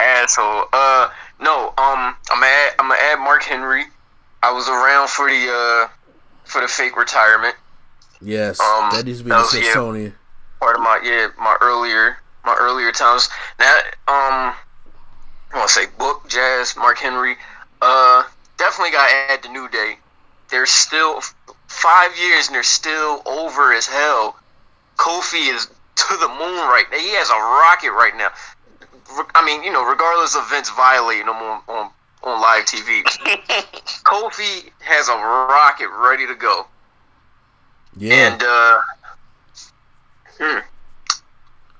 asshole. 0.00 0.64
Uh, 0.72 1.08
no. 1.40 1.68
Um, 1.68 2.16
I'm 2.30 2.40
gonna 2.40 2.46
add, 2.46 2.72
I'm 2.78 2.88
gonna 2.88 3.00
add 3.00 3.18
Mark 3.18 3.42
Henry. 3.42 3.84
I 4.42 4.52
was 4.52 4.68
around 4.68 5.08
for 5.10 5.28
the 5.28 5.50
uh 5.50 5.88
for 6.44 6.60
the 6.60 6.68
fake 6.68 6.96
retirement. 6.96 7.54
Yes, 8.20 8.58
um, 8.60 8.90
that 8.92 9.04
needs 9.04 9.18
to 9.18 9.24
be 9.24 9.30
that 9.30 9.36
the 9.50 9.58
was- 9.58 9.66
yeah. 9.66 9.72
Part 10.60 10.76
of 10.76 10.82
my 10.82 11.00
yeah 11.02 11.28
my 11.38 11.56
earlier 11.60 12.18
my 12.44 12.56
earlier 12.58 12.90
times. 12.92 13.28
Now 13.60 13.72
um, 14.08 14.54
I 15.52 15.54
want 15.54 15.68
to 15.68 15.74
say 15.74 15.86
Book 15.98 16.28
Jazz 16.28 16.74
Mark 16.76 16.98
Henry. 16.98 17.36
Uh, 17.80 18.24
definitely 18.56 18.90
got 18.92 19.06
to 19.08 19.14
add 19.32 19.42
the 19.42 19.48
New 19.48 19.68
Day. 19.68 19.98
They're 20.50 20.66
still 20.66 21.20
five 21.68 22.10
years 22.18 22.46
and 22.48 22.54
they're 22.56 22.62
still 22.64 23.22
over 23.26 23.72
as 23.72 23.86
hell. 23.86 24.36
Kofi 24.96 25.54
is 25.54 25.66
to 25.66 26.16
the 26.16 26.28
moon 26.28 26.56
right 26.66 26.86
now. 26.90 26.98
He 26.98 27.10
has 27.14 27.30
a 27.30 27.34
rocket 27.34 27.92
right 27.92 28.16
now. 28.16 28.30
Re- 29.16 29.24
I 29.34 29.44
mean, 29.44 29.62
you 29.62 29.72
know, 29.72 29.84
regardless 29.84 30.36
of 30.36 30.48
Vince 30.50 30.70
violating 30.70 31.22
him 31.26 31.36
on, 31.36 31.62
on, 31.68 31.90
on 32.22 32.40
live 32.40 32.64
TV, 32.64 33.02
Kofi 34.04 34.70
has 34.80 35.08
a 35.08 35.16
rocket 35.16 35.88
ready 35.98 36.26
to 36.26 36.34
go. 36.34 36.66
Yeah, 37.96 38.32
And 38.32 38.42
uh, 38.42 38.80
hmm, 40.38 40.58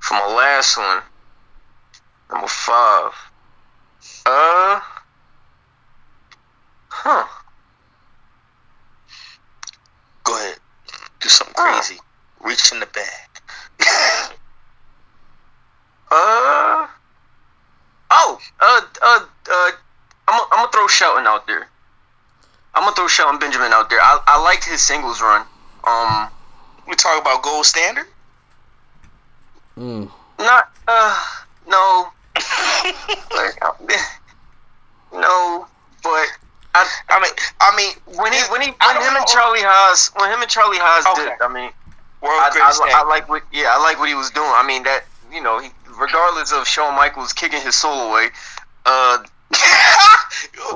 for 0.00 0.14
my 0.14 0.34
last 0.34 0.76
one, 0.76 1.02
number 2.30 2.48
five. 2.48 3.12
Uh, 4.26 4.80
huh. 6.88 7.26
Go 10.24 10.34
ahead. 10.34 10.59
Do 11.20 11.28
something 11.28 11.55
crazy. 11.55 11.98
Reach 12.40 12.72
in 12.72 12.80
the 12.80 12.86
bag. 12.86 14.32
Uh. 16.10 16.86
Oh. 18.10 18.39
Uh. 18.60 18.80
Uh. 19.02 19.26
Uh. 19.51 19.70
I'm. 20.28 20.40
I'm 20.52 20.59
gonna 20.59 20.72
throw 20.72 20.86
Shelton 20.86 21.26
out 21.26 21.47
there. 21.47 21.68
I'm 22.74 22.85
gonna 22.85 22.94
throw 22.94 23.09
Shelton 23.09 23.39
Benjamin 23.39 23.72
out 23.72 23.90
there. 23.90 24.01
I. 24.01 24.20
I 24.26 24.43
liked 24.43 24.64
his 24.64 24.80
singles 24.80 25.20
run. 25.20 25.47
Um. 25.85 26.28
we 26.89 26.94
talk 26.94 27.20
about 27.20 27.43
gold 27.43 27.66
standard. 27.66 28.06
Not 29.76 30.70
uh 30.89 31.24
no. 31.68 32.09
like, 32.35 33.55
no, 35.12 35.66
but 36.02 36.26
I 36.74 36.89
I 37.09 37.20
mean, 37.20 37.32
I 37.60 37.76
mean, 37.76 37.93
when 38.18 38.32
he 38.32 38.40
when 38.51 38.60
he 38.60 38.68
when 38.68 38.94
don't 38.94 39.02
him 39.02 39.16
and. 39.16 39.26
Charlie 39.26 39.60
Haas 39.62 40.10
when 40.16 40.30
him 40.30 40.40
and 40.40 40.51
Charlie 40.51 40.78
Haas 40.78 41.06
Okay. 41.06 41.30
did 41.30 41.40
I 41.43 41.48
mean 41.48 41.70
world 42.20 42.40
I, 42.40 42.51
I. 42.55 43.02
I 43.02 43.09
like 43.09 43.28
what 43.28 43.43
yeah 43.52 43.68
I 43.70 43.82
like 43.82 43.98
what 43.98 44.09
he 44.09 44.14
was 44.14 44.30
doing. 44.30 44.51
I 44.51 44.66
mean 44.66 44.82
that 44.85 45.05
you 45.32 45.43
know 45.43 45.59
he 45.60 45.70
regardless 45.99 46.53
of 46.53 46.66
Shawn 46.66 46.95
Michaels 46.95 47.33
kicking 47.33 47.61
his 47.61 47.77
soul 47.77 48.11
away, 48.11 48.29
uh 48.87 49.19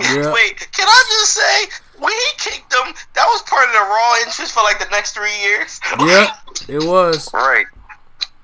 Yeah. 0.01 0.32
Wait, 0.32 0.69
can 0.73 0.89
I 0.89 1.05
just 1.20 1.32
say 1.35 1.78
when 1.99 2.12
he 2.12 2.28
kicked 2.39 2.73
him, 2.73 2.94
that 3.15 3.24
was 3.27 3.43
part 3.43 3.69
of 3.69 3.73
the 3.73 3.81
Raw 3.81 4.15
entrance 4.27 4.51
for 4.51 4.62
like 4.62 4.78
the 4.78 4.89
next 4.90 5.12
three 5.12 5.36
years. 5.43 5.81
Yep, 5.99 6.28
it 6.69 6.89
was. 6.89 7.32
right. 7.32 7.66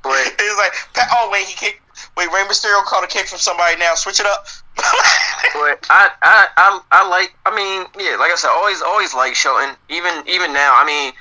But 0.02 0.26
it 0.26 0.38
was 0.38 0.58
like, 0.58 1.08
oh 1.12 1.28
wait, 1.32 1.46
he 1.46 1.54
kicked. 1.54 1.80
Wait, 2.16 2.28
Rey 2.28 2.44
Mysterio 2.44 2.82
caught 2.84 3.02
a 3.02 3.06
kick 3.06 3.26
from 3.26 3.38
somebody. 3.38 3.76
Now 3.78 3.94
switch 3.94 4.20
it 4.20 4.26
up. 4.26 4.46
But 5.54 5.86
I, 5.88 6.10
I, 6.22 6.46
I, 6.56 6.80
I 6.90 7.08
like. 7.08 7.34
I 7.46 7.54
mean, 7.54 7.86
yeah, 7.98 8.16
like 8.16 8.30
I 8.30 8.34
said, 8.36 8.50
always, 8.50 8.82
always 8.82 9.14
like 9.14 9.34
Shelton. 9.34 9.76
Even, 9.88 10.12
even 10.26 10.52
now, 10.52 10.74
I 10.74 10.84
mean, 10.84 11.12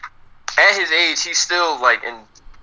at 0.58 0.78
his 0.78 0.92
age, 0.92 1.24
he's 1.24 1.38
still 1.38 1.80
like 1.82 2.04
in 2.04 2.16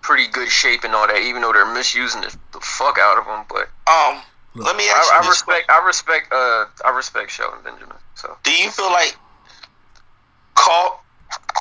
pretty 0.05 0.29
good 0.29 0.49
shape 0.49 0.85
and 0.85 0.95
all 0.95 1.07
that. 1.09 1.17
Even 1.19 1.43
though 1.43 1.53
they're 1.53 1.73
misusing 1.75 2.21
the, 2.21 2.37
the 2.53 2.61
fuck 2.61 2.99
out 3.01 3.19
of 3.19 3.25
him, 3.25 3.45
but 3.49 3.69
um, 3.91 4.23
let 4.55 4.77
me 4.77 4.85
ask 4.89 5.11
I, 5.11 5.15
you 5.17 5.19
I 5.19 5.23
this: 5.23 5.29
respect, 5.31 5.71
I 5.71 5.85
respect, 5.87 6.33
uh, 6.33 6.67
I 6.85 6.91
respect 6.95 7.31
Shelton 7.33 7.59
Benjamin. 7.65 7.97
So 8.15 8.37
Do 8.45 8.53
you 8.53 8.71
feel 8.71 8.91
like 8.93 9.17
call, 10.55 11.03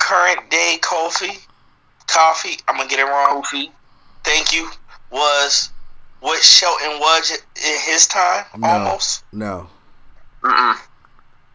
current 0.02 0.50
day 0.52 0.78
Kofi, 0.82 1.40
Coffee? 2.08 2.58
I'm 2.68 2.78
gonna 2.78 2.90
get 2.90 3.00
it 3.00 3.06
wrong. 3.06 3.42
Kofi, 3.42 3.70
Thank 4.24 4.54
you. 4.54 4.70
Was 5.12 5.70
what 6.22 6.42
Shelton 6.44 7.00
was 7.00 7.32
in 7.32 7.80
his 7.86 8.08
time 8.08 8.46
No. 8.58 8.68
almost. 8.68 9.24
No. 9.34 9.70
mm-mm. 10.42 10.76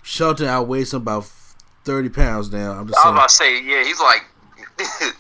Shelton 0.02 0.46
outweighs 0.46 0.92
him 0.94 1.02
about 1.02 1.24
thirty 1.84 2.08
pounds 2.08 2.50
now. 2.52 2.72
I'm 2.72 2.86
just 2.88 2.98
I 3.04 3.10
was 3.10 3.34
saying. 3.34 3.50
about 3.50 3.60
to 3.60 3.64
say, 3.68 3.70
yeah, 3.70 3.84
he's 3.84 4.00
like 4.00 4.24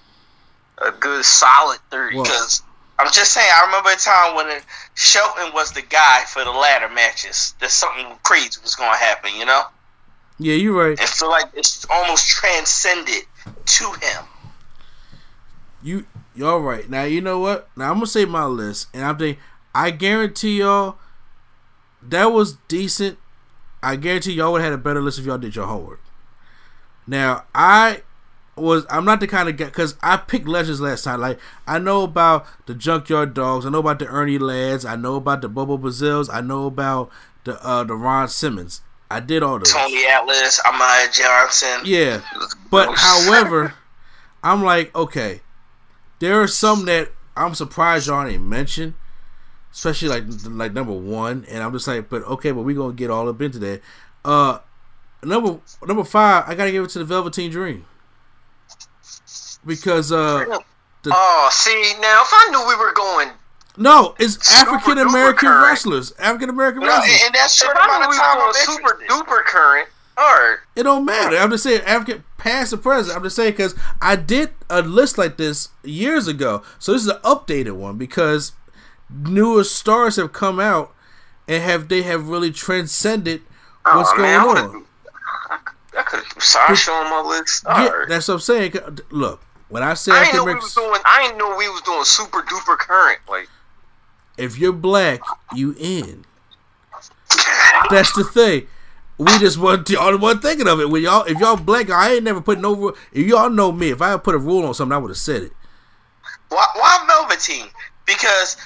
a 0.86 0.92
good 0.92 1.24
solid 1.24 1.78
three. 1.90 2.20
Because 2.20 2.62
I'm 2.98 3.10
just 3.12 3.32
saying, 3.32 3.48
I 3.54 3.66
remember 3.66 3.90
a 3.90 3.96
time 3.96 4.34
when 4.34 4.60
Shelton 4.94 5.52
was 5.54 5.72
the 5.72 5.82
guy 5.82 6.24
for 6.26 6.44
the 6.44 6.50
ladder 6.50 6.92
matches. 6.92 7.54
That 7.60 7.70
something 7.70 8.06
crazy 8.22 8.60
was 8.62 8.74
going 8.74 8.92
to 8.92 8.98
happen, 8.98 9.30
you 9.36 9.46
know. 9.46 9.62
Yeah, 10.38 10.54
you're 10.54 10.74
right. 10.74 11.00
I 11.00 11.06
feel 11.06 11.30
like 11.30 11.46
it's 11.54 11.84
almost 11.90 12.28
transcended 12.28 13.24
to 13.64 13.84
him. 13.84 14.24
You 15.82 16.06
you're 16.34 16.60
right. 16.60 16.88
Now 16.88 17.04
you 17.04 17.20
know 17.20 17.40
what? 17.40 17.68
Now 17.76 17.90
I'm 17.90 17.96
gonna 17.96 18.06
say 18.06 18.24
my 18.24 18.44
list, 18.44 18.88
and 18.94 19.04
I'm 19.04 19.18
thinking 19.18 19.42
I 19.74 19.90
guarantee 19.90 20.58
y'all 20.58 20.96
that 22.02 22.26
was 22.26 22.54
decent. 22.68 23.18
I 23.82 23.96
guarantee 23.96 24.32
y'all 24.32 24.52
would 24.52 24.60
have 24.60 24.72
had 24.72 24.78
a 24.78 24.82
better 24.82 25.00
list 25.00 25.18
if 25.18 25.26
y'all 25.26 25.38
did 25.38 25.56
your 25.56 25.66
homework. 25.66 26.00
Now 27.06 27.44
I 27.54 28.02
was 28.60 28.86
I'm 28.90 29.04
not 29.04 29.20
the 29.20 29.26
kind 29.26 29.48
of 29.48 29.56
guy 29.56 29.66
because 29.66 29.96
I 30.02 30.16
picked 30.16 30.48
legends 30.48 30.80
last 30.80 31.04
time. 31.04 31.20
Like 31.20 31.38
I 31.66 31.78
know 31.78 32.02
about 32.02 32.46
the 32.66 32.74
Junkyard 32.74 33.34
Dogs, 33.34 33.66
I 33.66 33.70
know 33.70 33.78
about 33.80 33.98
the 33.98 34.06
Ernie 34.06 34.38
Ladds, 34.38 34.84
I 34.84 34.96
know 34.96 35.16
about 35.16 35.42
the 35.42 35.48
Bobo 35.48 35.76
Brazils, 35.76 36.28
I 36.28 36.40
know 36.40 36.66
about 36.66 37.10
the 37.44 37.62
uh 37.64 37.84
the 37.84 37.94
Ron 37.94 38.28
Simmons. 38.28 38.82
I 39.10 39.20
did 39.20 39.42
all 39.42 39.58
those. 39.58 39.72
Tony 39.72 40.06
Atlas, 40.06 40.60
Ahmed 40.66 41.12
Johnson. 41.12 41.80
Yeah. 41.84 42.20
But 42.70 42.94
however, 42.94 43.74
I'm 44.42 44.62
like, 44.62 44.94
okay, 44.94 45.40
there 46.18 46.40
are 46.42 46.46
some 46.46 46.84
that 46.86 47.10
I'm 47.36 47.54
surprised 47.54 48.08
y'all 48.08 48.26
ain't 48.26 48.42
mentioned, 48.42 48.94
especially 49.72 50.08
like 50.08 50.24
like 50.46 50.72
number 50.72 50.92
one, 50.92 51.46
and 51.48 51.62
I'm 51.62 51.72
just 51.72 51.86
like, 51.86 52.08
but 52.08 52.22
okay, 52.24 52.50
but 52.52 52.62
we're 52.62 52.76
gonna 52.76 52.94
get 52.94 53.10
all 53.10 53.28
up 53.28 53.40
into 53.40 53.58
that. 53.60 53.80
Uh, 54.24 54.58
number 55.22 55.60
number 55.86 56.04
five, 56.04 56.44
I 56.46 56.54
gotta 56.54 56.72
give 56.72 56.84
it 56.84 56.90
to 56.90 56.98
the 56.98 57.04
Velveteen 57.04 57.50
Dream 57.50 57.86
because 59.68 60.10
uh, 60.10 60.44
Oh, 61.10 61.48
see 61.52 61.94
now, 62.00 62.22
if 62.22 62.28
I 62.32 62.48
knew 62.50 62.66
we 62.66 62.74
were 62.76 62.92
going, 62.92 63.30
no, 63.76 64.14
it's 64.18 64.52
African 64.60 64.98
American 64.98 65.48
wrestlers, 65.48 66.12
African 66.18 66.50
American 66.50 66.80
No, 66.82 66.88
wrestlers. 66.88 67.12
and, 67.12 67.26
and 67.26 67.34
that's 67.34 67.60
if 67.60 67.64
short 67.66 67.76
I 67.76 67.84
amount 67.84 68.04
of 68.04 68.10
we 68.10 68.16
time 68.16 68.38
were 68.38 68.52
super 68.52 69.00
duper 69.08 69.44
current, 69.44 69.88
all 70.16 70.24
right. 70.24 70.56
It 70.74 70.82
don't 70.82 71.04
matter. 71.04 71.36
I'm 71.36 71.50
just 71.50 71.62
saying 71.62 71.82
African 71.82 72.24
past 72.38 72.72
and 72.72 72.82
present. 72.82 73.16
I'm 73.16 73.22
just 73.22 73.36
saying 73.36 73.52
because 73.52 73.76
I 74.02 74.16
did 74.16 74.50
a 74.68 74.82
list 74.82 75.16
like 75.16 75.36
this 75.36 75.68
years 75.84 76.26
ago, 76.26 76.62
so 76.80 76.92
this 76.92 77.02
is 77.02 77.08
an 77.08 77.18
updated 77.22 77.76
one 77.76 77.96
because 77.96 78.52
newer 79.08 79.62
stars 79.62 80.16
have 80.16 80.32
come 80.32 80.58
out 80.58 80.92
and 81.46 81.62
have 81.62 81.88
they 81.88 82.02
have 82.02 82.28
really 82.28 82.50
transcended 82.50 83.42
what's 83.84 84.10
Oh, 84.12 84.16
going 84.16 84.22
man, 84.22 84.40
I 84.40 84.42
on. 84.42 84.46
would've- 84.72 84.84
I 85.96 86.02
could 86.02 86.22
have 86.24 86.42
Sasha 86.42 86.90
on 86.92 87.10
my 87.10 87.28
list. 87.28 87.66
All 87.66 87.82
Yeah, 87.82 87.88
right. 87.90 88.08
that's 88.08 88.28
what 88.28 88.34
I'm 88.34 88.40
saying. 88.40 88.72
Look, 89.10 89.40
when 89.68 89.82
I 89.82 89.94
say 89.94 90.12
I 90.12 90.22
African 90.22 90.46
didn't 90.46 90.46
know 90.46 90.52
we 90.52 90.54
was 90.54 90.74
doing. 90.74 91.00
I 91.04 91.22
didn't 91.22 91.38
know 91.38 91.56
we 91.56 91.68
was 91.68 91.82
doing 91.82 92.04
super 92.04 92.42
duper 92.42 92.78
current. 92.78 93.20
Like, 93.28 93.48
if 94.36 94.58
you're 94.58 94.72
black, 94.72 95.20
you 95.54 95.74
in. 95.78 96.24
That's 97.90 98.12
the 98.12 98.24
thing. 98.24 98.66
We 99.18 99.36
just 99.38 99.58
want 99.58 99.90
y'all 99.90 100.16
one 100.16 100.40
thinking 100.40 100.68
of 100.68 100.80
it. 100.80 100.88
When 100.88 101.02
y'all, 101.02 101.24
if 101.24 101.38
y'all 101.38 101.56
black, 101.56 101.90
I 101.90 102.14
ain't 102.14 102.24
never 102.24 102.40
put 102.40 102.60
no. 102.60 102.74
rule. 102.74 102.96
If 103.12 103.26
y'all 103.26 103.50
know 103.50 103.72
me, 103.72 103.90
if 103.90 104.00
I 104.00 104.10
had 104.10 104.24
put 104.24 104.34
a 104.34 104.38
rule 104.38 104.64
on 104.64 104.74
something, 104.74 104.94
I 104.94 104.98
would 104.98 105.10
have 105.10 105.16
said 105.18 105.42
it. 105.42 105.52
Why, 106.48 106.66
why 106.74 107.04
Velveteen? 107.06 107.66
Because 108.06 108.56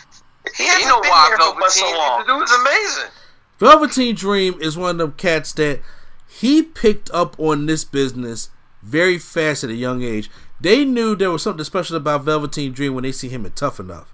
he 0.56 0.66
hasn't 0.66 0.82
you 0.82 0.88
know 0.88 1.00
been 1.00 1.10
why 1.10 1.28
here 1.28 1.38
for 1.38 1.70
so 1.70 1.90
long. 1.90 2.26
The 2.26 2.38
dude's 2.38 2.52
amazing. 2.52 3.10
Velveteen 3.58 4.14
Dream 4.14 4.60
is 4.60 4.76
one 4.76 4.90
of 4.90 4.98
them 4.98 5.12
cats 5.12 5.52
that 5.54 5.80
he 6.28 6.62
picked 6.62 7.10
up 7.12 7.38
on 7.38 7.66
this 7.66 7.84
business 7.84 8.50
very 8.82 9.18
fast 9.18 9.64
at 9.64 9.70
a 9.70 9.74
young 9.74 10.02
age. 10.02 10.30
They 10.62 10.84
knew 10.84 11.14
there 11.16 11.30
was 11.30 11.42
something 11.42 11.64
special 11.64 11.96
about 11.96 12.22
Velveteen 12.22 12.72
Dream 12.72 12.94
when 12.94 13.02
they 13.02 13.12
see 13.12 13.28
him 13.28 13.44
in 13.44 13.52
Tough 13.52 13.78
Enough. 13.80 14.12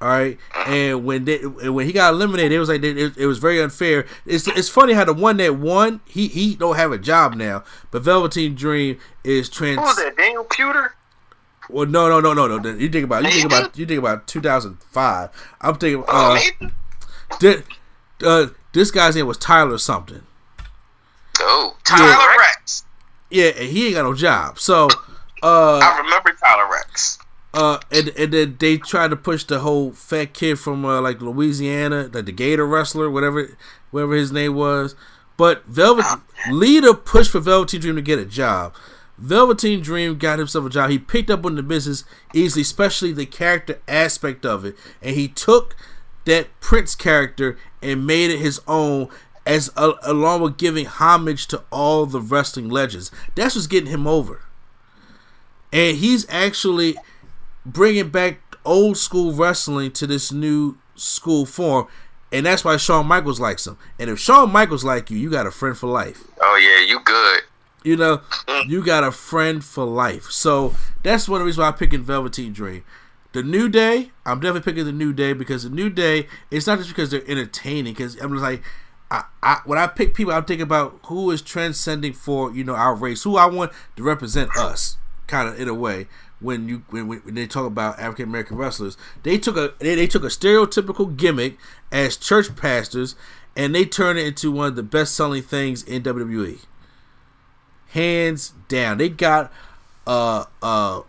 All 0.00 0.08
right, 0.08 0.36
and 0.66 1.04
when 1.04 1.24
they 1.24 1.38
when 1.46 1.86
he 1.86 1.92
got 1.92 2.12
eliminated, 2.12 2.52
it 2.52 2.58
was 2.58 2.68
like 2.68 2.82
it, 2.82 3.16
it 3.16 3.26
was 3.26 3.38
very 3.38 3.62
unfair. 3.62 4.06
It's 4.26 4.46
it's 4.48 4.68
funny 4.68 4.92
how 4.92 5.04
the 5.04 5.14
one 5.14 5.36
that 5.38 5.56
won, 5.56 6.00
he 6.06 6.26
he 6.28 6.54
don't 6.56 6.76
have 6.76 6.92
a 6.92 6.98
job 6.98 7.34
now, 7.34 7.62
but 7.90 8.02
Velveteen 8.02 8.54
Dream 8.54 8.98
is 9.22 9.48
trans. 9.48 9.76
Who 9.78 9.82
was 9.82 9.96
that? 9.96 10.16
Daniel 10.16 10.44
Puder? 10.44 10.90
Well, 11.70 11.86
no, 11.86 12.08
no, 12.08 12.20
no, 12.20 12.34
no, 12.34 12.58
no. 12.58 12.70
You 12.74 12.88
think 12.90 13.04
about 13.04 13.24
you 13.24 13.30
think 13.30 13.46
about 13.46 13.78
you 13.78 13.86
think 13.86 13.98
about 13.98 14.26
2005. 14.26 15.30
I'm 15.60 15.74
thinking. 15.76 16.04
Uh, 16.08 16.38
Maybe. 16.60 16.72
thi- 17.40 17.62
uh, 18.22 18.46
this 18.72 18.90
guy's 18.90 19.16
name 19.16 19.26
was 19.26 19.38
Tyler 19.38 19.78
something. 19.78 20.22
Oh, 21.40 21.76
Tyler 21.84 22.08
Reks. 22.08 22.38
Reks. 22.38 22.84
Yeah, 23.30 23.44
and 23.58 23.68
he 23.70 23.86
ain't 23.86 23.94
got 23.94 24.02
no 24.02 24.14
job. 24.14 24.58
So, 24.58 24.88
uh, 25.44 25.78
I 25.82 25.98
remember 25.98 26.32
Tyler 26.32 26.68
Reks. 26.70 27.18
uh, 27.52 27.78
and, 27.92 28.08
and 28.18 28.32
then 28.32 28.56
they 28.58 28.78
tried 28.78 29.08
to 29.08 29.16
push 29.16 29.44
the 29.44 29.60
whole 29.60 29.92
fat 29.92 30.34
kid 30.34 30.58
from 30.58 30.84
uh, 30.84 31.00
like 31.00 31.20
Louisiana, 31.20 32.10
like 32.12 32.24
the 32.24 32.32
Gator 32.32 32.66
wrestler, 32.66 33.10
whatever, 33.10 33.56
whatever 33.90 34.14
his 34.14 34.32
name 34.32 34.54
was. 34.54 34.96
But 35.36 35.64
Velvet 35.66 36.04
Leader 36.50 36.94
pushed 36.94 37.30
for 37.32 37.40
Velveteen 37.40 37.80
Dream 37.80 37.96
to 37.96 38.02
get 38.02 38.18
a 38.18 38.24
job. 38.24 38.74
Velveteen 39.18 39.80
Dream 39.82 40.16
got 40.16 40.38
himself 40.38 40.66
a 40.66 40.70
job. 40.70 40.90
He 40.90 40.98
picked 40.98 41.30
up 41.30 41.44
on 41.44 41.56
the 41.56 41.62
business 41.62 42.04
easily, 42.32 42.62
especially 42.62 43.12
the 43.12 43.26
character 43.26 43.80
aspect 43.86 44.46
of 44.46 44.64
it, 44.64 44.76
and 45.02 45.14
he 45.14 45.28
took 45.28 45.76
that 46.24 46.48
Prince 46.60 46.94
character 46.94 47.58
and 47.82 48.06
made 48.06 48.30
it 48.30 48.38
his 48.38 48.60
own. 48.66 49.08
As 49.46 49.70
a, 49.76 49.92
along 50.02 50.40
with 50.40 50.56
giving 50.56 50.86
homage 50.86 51.46
to 51.48 51.62
all 51.70 52.06
the 52.06 52.18
wrestling 52.20 52.70
legends, 52.70 53.10
that's 53.34 53.54
what's 53.54 53.66
getting 53.66 53.90
him 53.90 54.06
over 54.06 54.40
and 55.74 55.96
he's 55.96 56.26
actually 56.30 56.96
bringing 57.66 58.08
back 58.08 58.38
old 58.64 58.96
school 58.96 59.32
wrestling 59.32 59.90
to 59.90 60.06
this 60.06 60.32
new 60.32 60.78
school 60.94 61.44
form, 61.44 61.88
and 62.32 62.46
that's 62.46 62.64
why 62.64 62.76
Shawn 62.76 63.06
Michaels 63.06 63.40
likes 63.40 63.66
him. 63.66 63.76
And 63.98 64.08
if 64.08 64.18
Shawn 64.18 64.50
Michaels 64.50 64.84
like 64.84 65.10
you, 65.10 65.18
you 65.18 65.28
got 65.28 65.46
a 65.46 65.50
friend 65.50 65.76
for 65.76 65.88
life. 65.88 66.24
Oh 66.40 66.56
yeah, 66.56 66.86
you 66.86 67.00
good. 67.00 67.42
You 67.82 67.96
know, 67.96 68.22
you 68.66 68.82
got 68.84 69.04
a 69.04 69.12
friend 69.12 69.62
for 69.62 69.84
life. 69.84 70.30
So 70.30 70.74
that's 71.02 71.28
one 71.28 71.40
of 71.40 71.40
the 71.40 71.46
reasons 71.46 71.58
why 71.58 71.66
I'm 71.66 71.74
picking 71.74 72.02
Velveteen 72.02 72.52
Dream. 72.52 72.84
The 73.32 73.42
New 73.42 73.68
Day, 73.68 74.12
I'm 74.24 74.38
definitely 74.38 74.60
picking 74.60 74.84
the 74.84 74.92
New 74.92 75.12
Day 75.12 75.32
because 75.32 75.64
the 75.64 75.70
New 75.70 75.90
Day, 75.90 76.28
it's 76.52 76.68
not 76.68 76.78
just 76.78 76.88
because 76.88 77.10
they're 77.10 77.28
entertaining. 77.28 77.94
Because 77.94 78.16
I'm 78.20 78.30
just 78.30 78.42
like, 78.42 78.62
I, 79.10 79.24
I 79.42 79.60
when 79.64 79.76
I 79.76 79.88
pick 79.88 80.14
people, 80.14 80.32
I'm 80.32 80.44
thinking 80.44 80.62
about 80.62 81.00
who 81.06 81.32
is 81.32 81.42
transcending 81.42 82.12
for 82.12 82.52
you 82.52 82.62
know 82.62 82.76
our 82.76 82.94
race, 82.94 83.24
who 83.24 83.36
I 83.36 83.46
want 83.46 83.72
to 83.96 84.02
represent 84.04 84.56
us, 84.56 84.98
kind 85.26 85.48
of 85.48 85.58
in 85.60 85.68
a 85.68 85.74
way. 85.74 86.06
When 86.40 86.68
you 86.68 86.82
when, 86.90 87.08
when 87.08 87.34
they 87.34 87.46
talk 87.46 87.64
about 87.66 87.98
African 87.98 88.28
American 88.28 88.56
wrestlers, 88.56 88.96
they 89.22 89.38
took 89.38 89.56
a 89.56 89.72
they, 89.78 89.94
they 89.94 90.06
took 90.06 90.24
a 90.24 90.28
stereotypical 90.28 91.16
gimmick 91.16 91.56
as 91.90 92.16
church 92.16 92.54
pastors, 92.56 93.14
and 93.56 93.74
they 93.74 93.84
turned 93.86 94.18
it 94.18 94.26
into 94.26 94.50
one 94.52 94.66
of 94.68 94.76
the 94.76 94.82
best 94.82 95.14
selling 95.14 95.42
things 95.42 95.82
in 95.82 96.02
WWE 96.02 96.58
hands 97.88 98.52
down. 98.68 98.98
They 98.98 99.08
got 99.08 99.52
uh 100.06 100.44
uh 100.62 101.00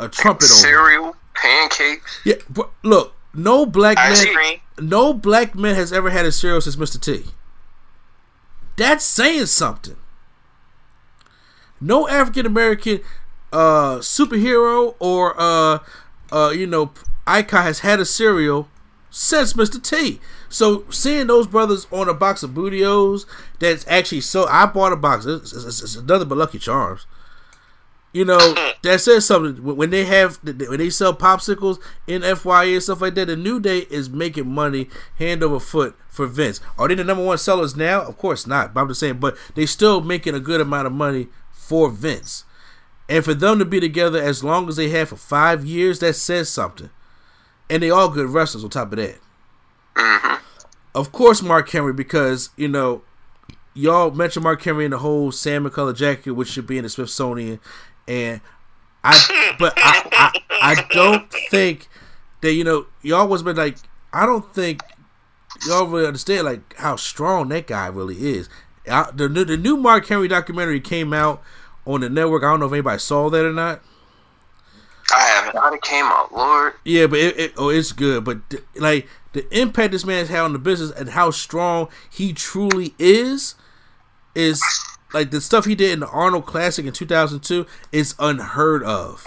a 0.00 0.08
trumpet 0.08 0.46
over. 0.46 0.54
Cereal. 0.54 1.16
pancakes. 1.34 2.20
Yeah, 2.24 2.34
look, 2.82 3.14
no 3.32 3.66
black 3.66 3.98
Ice 3.98 4.24
man, 4.24 4.34
cream. 4.34 4.60
no 4.80 5.12
black 5.14 5.54
man 5.54 5.74
has 5.76 5.92
ever 5.92 6.10
had 6.10 6.24
a 6.26 6.32
cereal 6.32 6.60
since 6.60 6.76
Mr. 6.76 7.00
T. 7.00 7.30
That's 8.76 9.04
saying 9.04 9.46
something. 9.46 9.96
No 11.84 12.08
African 12.08 12.46
American 12.46 13.00
uh, 13.52 13.98
superhero 13.98 14.96
or 14.98 15.34
uh, 15.38 15.78
uh, 16.32 16.50
you 16.50 16.66
know 16.66 16.92
icon 17.26 17.62
has 17.62 17.80
had 17.80 18.00
a 18.00 18.04
cereal 18.04 18.68
since 19.10 19.52
Mr. 19.52 19.80
T. 19.82 20.18
So 20.48 20.84
seeing 20.90 21.28
those 21.28 21.46
brothers 21.46 21.86
on 21.92 22.08
a 22.08 22.14
box 22.14 22.42
of 22.42 22.54
Booty-O's 22.54 23.26
that's 23.60 23.86
actually 23.86 24.22
so 24.22 24.46
I 24.46 24.66
bought 24.66 24.92
a 24.92 24.96
box. 24.96 25.26
It's, 25.26 25.52
it's, 25.52 25.82
it's 25.82 25.96
another 25.96 26.24
but 26.24 26.38
Lucky 26.38 26.58
Charms. 26.58 27.06
You 28.12 28.24
know 28.24 28.38
that 28.82 29.00
says 29.00 29.26
something. 29.26 29.62
When 29.62 29.76
when 29.76 29.90
they 29.90 30.04
have 30.04 30.42
when 30.42 30.78
they 30.78 30.90
sell 30.90 31.14
popsicles 31.14 31.78
in 32.06 32.22
FYE 32.22 32.64
and 32.64 32.82
stuff 32.82 33.02
like 33.02 33.14
that, 33.16 33.26
the 33.26 33.36
New 33.36 33.60
Day 33.60 33.80
is 33.90 34.08
making 34.08 34.50
money 34.50 34.88
hand 35.18 35.42
over 35.42 35.60
foot 35.60 35.96
for 36.08 36.26
Vince. 36.26 36.60
Are 36.78 36.88
they 36.88 36.94
the 36.94 37.04
number 37.04 37.24
one 37.24 37.38
sellers 37.38 37.76
now? 37.76 38.02
Of 38.02 38.16
course 38.16 38.46
not. 38.46 38.72
But 38.72 38.80
I'm 38.80 38.88
just 38.88 39.00
saying, 39.00 39.18
but 39.18 39.36
they 39.54 39.66
still 39.66 40.00
making 40.00 40.34
a 40.34 40.40
good 40.40 40.60
amount 40.60 40.86
of 40.86 40.92
money 40.92 41.28
for 41.66 41.90
Vince. 41.90 42.44
And 43.08 43.24
for 43.24 43.34
them 43.34 43.58
to 43.58 43.64
be 43.64 43.80
together 43.80 44.20
as 44.20 44.42
long 44.42 44.68
as 44.68 44.76
they 44.76 44.88
have 44.90 45.10
for 45.10 45.16
five 45.16 45.64
years, 45.64 45.98
that 45.98 46.14
says 46.14 46.48
something. 46.48 46.90
And 47.68 47.82
they 47.82 47.90
all 47.90 48.08
good 48.08 48.30
wrestlers 48.30 48.64
on 48.64 48.70
top 48.70 48.92
of 48.92 48.98
that. 48.98 49.18
Mm-hmm. 49.94 50.34
Of 50.94 51.12
course, 51.12 51.42
Mark 51.42 51.68
Henry, 51.70 51.92
because 51.92 52.50
you 52.56 52.68
know, 52.68 53.02
y'all 53.74 54.10
mentioned 54.10 54.44
Mark 54.44 54.62
Henry 54.62 54.84
in 54.84 54.92
the 54.92 54.98
whole 54.98 55.32
salmon 55.32 55.72
color 55.72 55.92
jacket, 55.92 56.32
which 56.32 56.48
should 56.48 56.66
be 56.66 56.78
in 56.78 56.84
the 56.84 56.88
Smithsonian, 56.88 57.60
and 58.06 58.40
I, 59.02 59.54
but 59.58 59.74
I, 59.76 60.08
I, 60.12 60.40
I 60.50 60.86
don't 60.90 61.30
think 61.50 61.88
that 62.42 62.52
you 62.52 62.64
know 62.64 62.86
y'all 63.02 63.26
was 63.26 63.42
been 63.42 63.56
like 63.56 63.78
I 64.12 64.24
don't 64.26 64.54
think 64.54 64.82
y'all 65.66 65.86
really 65.86 66.06
understand 66.06 66.44
like 66.44 66.76
how 66.76 66.96
strong 66.96 67.48
that 67.48 67.66
guy 67.66 67.86
really 67.88 68.16
is. 68.16 68.48
I, 68.90 69.10
the 69.12 69.28
new 69.28 69.44
the 69.44 69.56
new 69.56 69.76
Mark 69.76 70.06
Henry 70.06 70.28
documentary 70.28 70.80
came 70.80 71.12
out 71.12 71.42
on 71.86 72.00
the 72.00 72.10
network. 72.10 72.42
I 72.42 72.50
don't 72.50 72.60
know 72.60 72.66
if 72.66 72.72
anybody 72.72 72.98
saw 72.98 73.30
that 73.30 73.44
or 73.44 73.52
not. 73.52 73.82
I 75.14 75.20
haven't. 75.20 75.54
God, 75.54 75.74
it 75.74 75.82
came 75.82 76.04
out, 76.06 76.32
Lord. 76.32 76.74
Yeah, 76.84 77.06
but 77.06 77.18
it, 77.18 77.38
it 77.38 77.52
oh, 77.56 77.68
it's 77.68 77.92
good. 77.92 78.24
But 78.24 78.48
th- 78.50 78.62
like 78.76 79.08
the 79.32 79.46
impact 79.56 79.92
this 79.92 80.04
man 80.04 80.20
has 80.20 80.28
had 80.28 80.40
on 80.40 80.52
the 80.52 80.58
business 80.58 80.90
and 80.92 81.10
how 81.10 81.30
strong 81.30 81.88
he 82.10 82.32
truly 82.32 82.94
is, 82.98 83.54
is 84.34 84.62
like 85.12 85.30
the 85.30 85.40
stuff 85.40 85.64
he 85.64 85.74
did 85.74 85.92
in 85.92 86.00
the 86.00 86.08
Arnold 86.08 86.46
Classic 86.46 86.84
in 86.84 86.92
2002 86.92 87.66
is 87.92 88.14
unheard 88.18 88.82
of. 88.82 89.24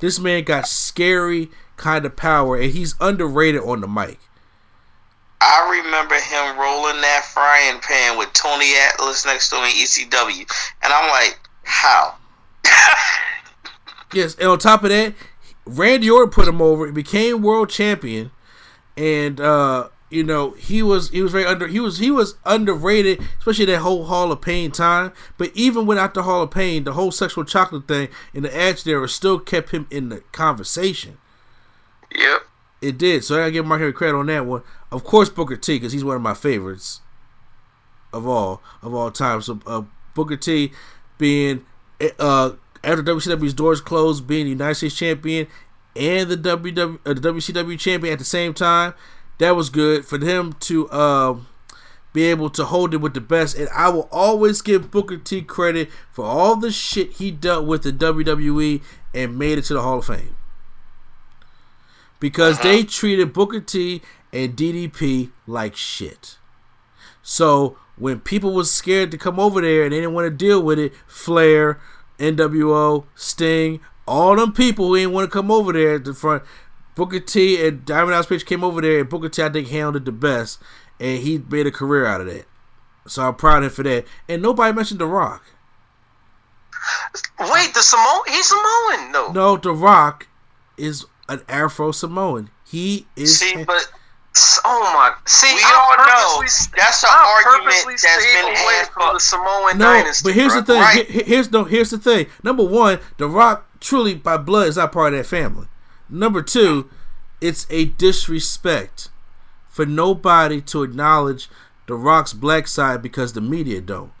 This 0.00 0.18
man 0.18 0.44
got 0.44 0.68
scary 0.68 1.50
kind 1.76 2.04
of 2.04 2.16
power, 2.16 2.56
and 2.56 2.72
he's 2.72 2.94
underrated 3.00 3.62
on 3.62 3.80
the 3.80 3.88
mic. 3.88 4.18
I 5.46 5.82
remember 5.84 6.14
him 6.14 6.58
rolling 6.58 7.02
that 7.02 7.24
frying 7.24 7.78
pan 7.80 8.16
with 8.16 8.32
Tony 8.32 8.72
Atlas 8.88 9.26
next 9.26 9.50
to 9.50 9.56
him 9.56 9.64
in 9.64 9.70
ECW, 9.70 10.72
and 10.82 10.92
I'm 10.92 11.10
like, 11.10 11.38
how? 11.64 12.14
Yes, 14.14 14.36
and 14.36 14.48
on 14.48 14.58
top 14.58 14.84
of 14.84 14.90
that, 14.90 15.12
Randy 15.66 16.08
Orton 16.08 16.30
put 16.30 16.46
him 16.46 16.62
over. 16.62 16.86
He 16.86 16.92
became 16.92 17.42
world 17.42 17.68
champion, 17.68 18.30
and 18.96 19.40
uh, 19.40 19.88
you 20.08 20.22
know 20.22 20.52
he 20.52 20.82
was 20.82 21.10
he 21.10 21.20
was 21.20 21.32
very 21.32 21.44
under 21.44 21.66
he 21.66 21.80
was 21.80 21.98
he 21.98 22.10
was 22.10 22.36
underrated, 22.44 23.20
especially 23.40 23.64
that 23.66 23.80
whole 23.80 24.04
Hall 24.04 24.30
of 24.30 24.40
Pain 24.40 24.70
time. 24.70 25.12
But 25.36 25.50
even 25.54 25.84
without 25.84 26.14
the 26.14 26.22
Hall 26.22 26.42
of 26.42 26.52
Pain, 26.52 26.84
the 26.84 26.92
whole 26.92 27.10
sexual 27.10 27.44
chocolate 27.44 27.88
thing 27.88 28.08
in 28.32 28.44
the 28.44 28.56
Edge 28.56 28.84
there 28.84 29.06
still 29.08 29.40
kept 29.40 29.70
him 29.70 29.88
in 29.90 30.10
the 30.10 30.20
conversation. 30.32 31.18
Yep. 32.14 32.46
It 32.84 32.98
did. 32.98 33.24
So 33.24 33.36
I 33.36 33.38
gotta 33.38 33.50
give 33.52 33.64
Mark 33.64 33.80
Henry 33.80 33.94
credit 33.94 34.14
on 34.14 34.26
that 34.26 34.44
one. 34.44 34.62
Of 34.92 35.04
course, 35.04 35.30
Booker 35.30 35.56
T, 35.56 35.76
because 35.76 35.92
he's 35.92 36.04
one 36.04 36.16
of 36.16 36.22
my 36.22 36.34
favorites 36.34 37.00
of 38.12 38.26
all 38.26 38.62
of 38.82 38.92
all 38.94 39.10
time. 39.10 39.40
So 39.40 39.58
uh, 39.66 39.82
Booker 40.14 40.36
T 40.36 40.70
being 41.16 41.64
uh, 42.18 42.52
after 42.84 43.02
WCW's 43.02 43.54
doors 43.54 43.80
closed, 43.80 44.26
being 44.26 44.44
the 44.44 44.50
United 44.50 44.74
States 44.74 44.96
champion 44.96 45.46
and 45.96 46.28
the 46.28 46.36
WW 46.36 46.98
uh, 47.06 47.14
the 47.14 47.32
WCW 47.32 47.78
champion 47.78 48.12
at 48.12 48.18
the 48.18 48.24
same 48.26 48.52
time, 48.52 48.92
that 49.38 49.56
was 49.56 49.70
good 49.70 50.04
for 50.04 50.18
him 50.18 50.52
to 50.60 50.86
uh, 50.90 51.36
be 52.12 52.24
able 52.24 52.50
to 52.50 52.66
hold 52.66 52.92
it 52.92 52.98
with 52.98 53.14
the 53.14 53.20
best. 53.22 53.56
And 53.56 53.70
I 53.70 53.88
will 53.88 54.10
always 54.12 54.60
give 54.60 54.90
Booker 54.90 55.16
T 55.16 55.40
credit 55.40 55.88
for 56.12 56.26
all 56.26 56.56
the 56.56 56.70
shit 56.70 57.14
he 57.14 57.30
dealt 57.30 57.66
with 57.66 57.86
in 57.86 57.96
WWE 57.96 58.82
and 59.14 59.38
made 59.38 59.56
it 59.56 59.62
to 59.62 59.74
the 59.74 59.80
Hall 59.80 60.00
of 60.00 60.04
Fame 60.04 60.36
because 62.24 62.58
uh-huh. 62.58 62.68
they 62.68 62.82
treated 62.84 63.34
Booker 63.34 63.60
T 63.60 64.00
and 64.32 64.56
DDP 64.56 65.30
like 65.46 65.76
shit. 65.76 66.38
So 67.20 67.76
when 67.98 68.20
people 68.20 68.54
was 68.54 68.70
scared 68.70 69.10
to 69.10 69.18
come 69.18 69.38
over 69.38 69.60
there 69.60 69.84
and 69.84 69.92
they 69.92 69.98
didn't 69.98 70.14
want 70.14 70.24
to 70.24 70.30
deal 70.30 70.62
with 70.62 70.78
it, 70.78 70.94
Flair, 71.06 71.78
NWO, 72.18 73.04
Sting, 73.14 73.78
all 74.08 74.36
them 74.36 74.54
people 74.54 74.86
who 74.86 74.96
didn't 74.96 75.12
want 75.12 75.30
to 75.30 75.30
come 75.30 75.50
over 75.50 75.70
there 75.74 75.96
at 75.96 76.06
the 76.06 76.14
front, 76.14 76.44
Booker 76.94 77.20
T 77.20 77.62
and 77.62 77.84
Diamond 77.84 78.12
Dallas 78.12 78.24
Page 78.24 78.46
came 78.46 78.64
over 78.64 78.80
there 78.80 79.00
and 79.00 79.08
Booker 79.10 79.28
T 79.28 79.42
I 79.42 79.50
think 79.50 79.68
handled 79.68 79.96
it 79.96 80.04
the 80.06 80.12
best 80.12 80.62
and 80.98 81.20
he 81.20 81.36
made 81.36 81.66
a 81.66 81.70
career 81.70 82.06
out 82.06 82.22
of 82.22 82.26
that. 82.28 82.46
So 83.06 83.28
I'm 83.28 83.34
proud 83.34 83.58
of 83.58 83.64
him 83.64 83.70
for 83.70 83.82
that. 83.82 84.06
And 84.30 84.40
nobody 84.40 84.74
mentioned 84.74 84.98
The 84.98 85.06
Rock. 85.06 85.44
Wait, 87.38 87.74
the 87.74 87.82
Samoan? 87.82 88.22
He's 88.28 88.48
Samoan, 88.48 89.12
no. 89.12 89.30
No, 89.32 89.56
The 89.58 89.74
Rock 89.74 90.26
is 90.78 91.04
an 91.28 91.42
Afro 91.48 91.92
Samoan. 91.92 92.50
He 92.66 93.06
is 93.16 93.38
See, 93.38 93.64
but 93.64 93.90
oh 94.64 94.90
my, 94.94 95.14
see, 95.26 95.52
We 95.54 95.60
I 95.62 95.72
all 95.74 95.96
know 96.06 96.38
purposely- 96.40 96.72
that's 96.76 97.02
an 97.04 97.10
I 97.12 97.42
argument 97.46 97.64
purposely 97.74 97.92
that's 97.94 98.22
stayed 98.24 98.42
been 98.42 98.50
away 98.50 98.74
had 98.74 98.88
from 98.88 99.02
for- 99.08 99.12
the 99.14 99.20
Samoan 99.20 99.78
No, 99.78 99.92
dynasty. 99.92 100.28
but 100.28 100.34
here's 100.34 100.54
the 100.54 100.62
thing. 100.64 100.80
Right. 100.80 101.06
Here's 101.06 101.52
no. 101.52 101.64
Here's 101.64 101.90
the 101.90 101.98
thing. 101.98 102.26
Number 102.42 102.64
one, 102.64 102.98
The 103.18 103.28
Rock 103.28 103.66
truly 103.80 104.14
by 104.14 104.36
blood 104.38 104.68
is 104.68 104.76
not 104.76 104.92
part 104.92 105.12
of 105.14 105.18
that 105.18 105.26
family. 105.26 105.68
Number 106.08 106.42
two, 106.42 106.90
it's 107.40 107.66
a 107.70 107.84
disrespect 107.86 109.08
for 109.68 109.84
nobody 109.86 110.60
to 110.62 110.82
acknowledge 110.82 111.48
The 111.86 111.94
Rock's 111.94 112.32
black 112.32 112.66
side 112.66 113.02
because 113.02 113.32
the 113.34 113.40
media 113.40 113.80
don't. 113.80 114.12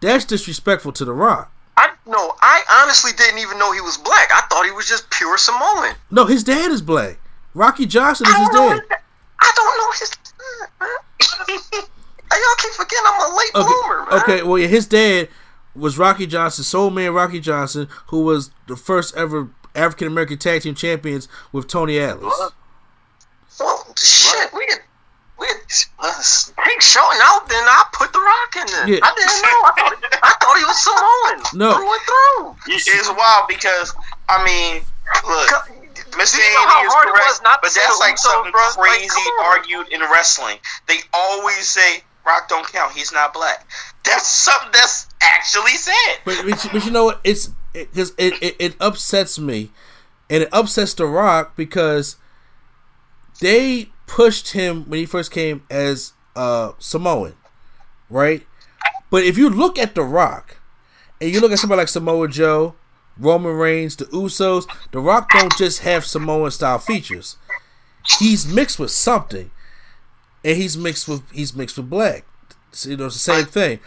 That's 0.00 0.24
disrespectful 0.24 0.92
to 0.92 1.04
The 1.04 1.12
Rock. 1.12 1.52
I 1.80 1.90
no, 2.06 2.34
I 2.42 2.62
honestly 2.82 3.12
didn't 3.16 3.38
even 3.38 3.58
know 3.58 3.72
he 3.72 3.80
was 3.80 3.96
black. 3.96 4.28
I 4.34 4.42
thought 4.50 4.66
he 4.66 4.70
was 4.70 4.86
just 4.86 5.08
pure 5.10 5.38
Samoan. 5.38 5.94
No, 6.10 6.26
his 6.26 6.44
dad 6.44 6.70
is 6.70 6.82
black. 6.82 7.18
Rocky 7.54 7.86
Johnson 7.86 8.26
is 8.28 8.36
his 8.36 8.48
dad. 8.50 8.72
his, 8.72 8.80
I 9.40 9.52
don't 9.56 9.78
know 9.78 9.90
his. 9.98 10.10
Hey, 12.32 12.36
Y'all 12.38 12.56
keep 12.58 12.70
forgetting 12.72 13.04
I'm 13.06 13.32
a 13.32 13.36
late 13.36 13.52
bloomer, 13.54 14.06
man. 14.08 14.20
okay, 14.20 14.42
well, 14.44 14.56
yeah, 14.58 14.68
his 14.68 14.86
dad 14.86 15.28
was 15.74 15.98
Rocky 15.98 16.26
Johnson, 16.28 16.62
Soul 16.62 16.90
Man 16.90 17.12
Rocky 17.12 17.40
Johnson, 17.40 17.88
who 18.08 18.22
was 18.22 18.50
the 18.68 18.76
first 18.76 19.16
ever 19.16 19.48
African 19.74 20.06
American 20.06 20.38
tag 20.38 20.62
team 20.62 20.74
champions 20.76 21.26
with 21.50 21.66
Tony 21.66 21.98
Atlas. 21.98 22.32
Well, 23.58 23.94
shit, 23.96 24.52
we 24.54 24.64
could, 24.66 24.80
we 25.40 25.46
could 25.48 25.64
take 26.64 26.80
Shelton 26.82 27.18
out, 27.22 27.48
then 27.48 27.64
I 27.64 27.84
put 27.92 28.12
the 28.12 28.20
Rock 28.20 28.52
in 28.60 28.66
there. 28.68 28.88
Yeah. 28.94 29.00
I 29.02 29.10
didn't 29.16 29.40
know. 29.40 29.58
I 29.64 29.72
thought, 29.74 29.96
I 30.22 30.32
thought 30.38 30.56
he 30.60 30.64
was 30.68 30.78
Samoan. 30.84 31.58
No. 31.58 31.74
through 31.74 31.92
and 31.92 32.04
through. 32.04 32.74
It's 32.76 33.08
wild 33.08 33.48
because 33.48 33.94
I 34.28 34.44
mean, 34.44 34.82
look, 35.26 35.48
Mr. 36.14 36.36
Do 36.36 36.42
you 36.42 36.54
know 36.54 36.66
how 36.68 36.84
is 36.84 36.92
hard 36.92 37.08
correct, 37.08 37.26
was 37.28 37.42
not 37.42 37.60
but 37.62 37.72
that's 37.74 37.98
like 38.00 38.14
Usos, 38.14 38.18
something 38.18 38.52
bro? 38.52 38.62
Crazy 38.76 39.08
come 39.08 39.22
on. 39.24 39.58
argued 39.58 39.88
in 39.92 40.00
wrestling. 40.02 40.58
They 40.88 40.98
always 41.14 41.66
say 41.68 42.02
Rock 42.26 42.48
don't 42.48 42.66
count. 42.70 42.92
He's 42.92 43.12
not 43.12 43.32
black. 43.32 43.66
That's 44.04 44.26
something 44.28 44.70
that's 44.72 45.08
actually 45.22 45.72
said. 45.76 46.18
But, 46.24 46.42
but, 46.48 46.64
you- 46.64 46.70
but 46.72 46.84
you 46.84 46.90
know 46.90 47.04
what? 47.04 47.20
It's 47.24 47.48
because 47.72 48.12
it, 48.18 48.34
it, 48.42 48.56
it 48.58 48.76
upsets 48.80 49.38
me, 49.38 49.70
and 50.28 50.42
it 50.42 50.48
upsets 50.52 50.94
The 50.94 51.06
Rock 51.06 51.54
because 51.56 52.16
they 53.40 53.89
pushed 54.10 54.52
him 54.52 54.82
when 54.90 54.98
he 54.98 55.06
first 55.06 55.30
came 55.30 55.62
as 55.70 56.14
uh, 56.34 56.72
Samoan, 56.80 57.34
right? 58.10 58.44
But 59.08 59.22
if 59.22 59.38
you 59.38 59.48
look 59.48 59.78
at 59.78 59.94
The 59.94 60.02
Rock, 60.02 60.56
and 61.20 61.32
you 61.32 61.40
look 61.40 61.52
at 61.52 61.60
somebody 61.60 61.78
like 61.78 61.88
Samoa 61.88 62.26
Joe, 62.26 62.74
Roman 63.16 63.52
Reigns, 63.52 63.94
the 63.94 64.06
Usos, 64.06 64.66
The 64.90 64.98
Rock 64.98 65.30
don't 65.30 65.56
just 65.56 65.80
have 65.82 66.04
Samoan 66.04 66.50
style 66.50 66.78
features. 66.80 67.36
He's 68.18 68.52
mixed 68.52 68.80
with 68.80 68.90
something, 68.90 69.52
and 70.44 70.56
he's 70.56 70.76
mixed 70.76 71.06
with 71.06 71.22
he's 71.30 71.54
mixed 71.54 71.76
with 71.76 71.88
black. 71.88 72.24
So, 72.72 72.90
you 72.90 72.96
know, 72.96 73.06
it's 73.06 73.14
the 73.14 73.20
same 73.20 73.44
thing. 73.44 73.78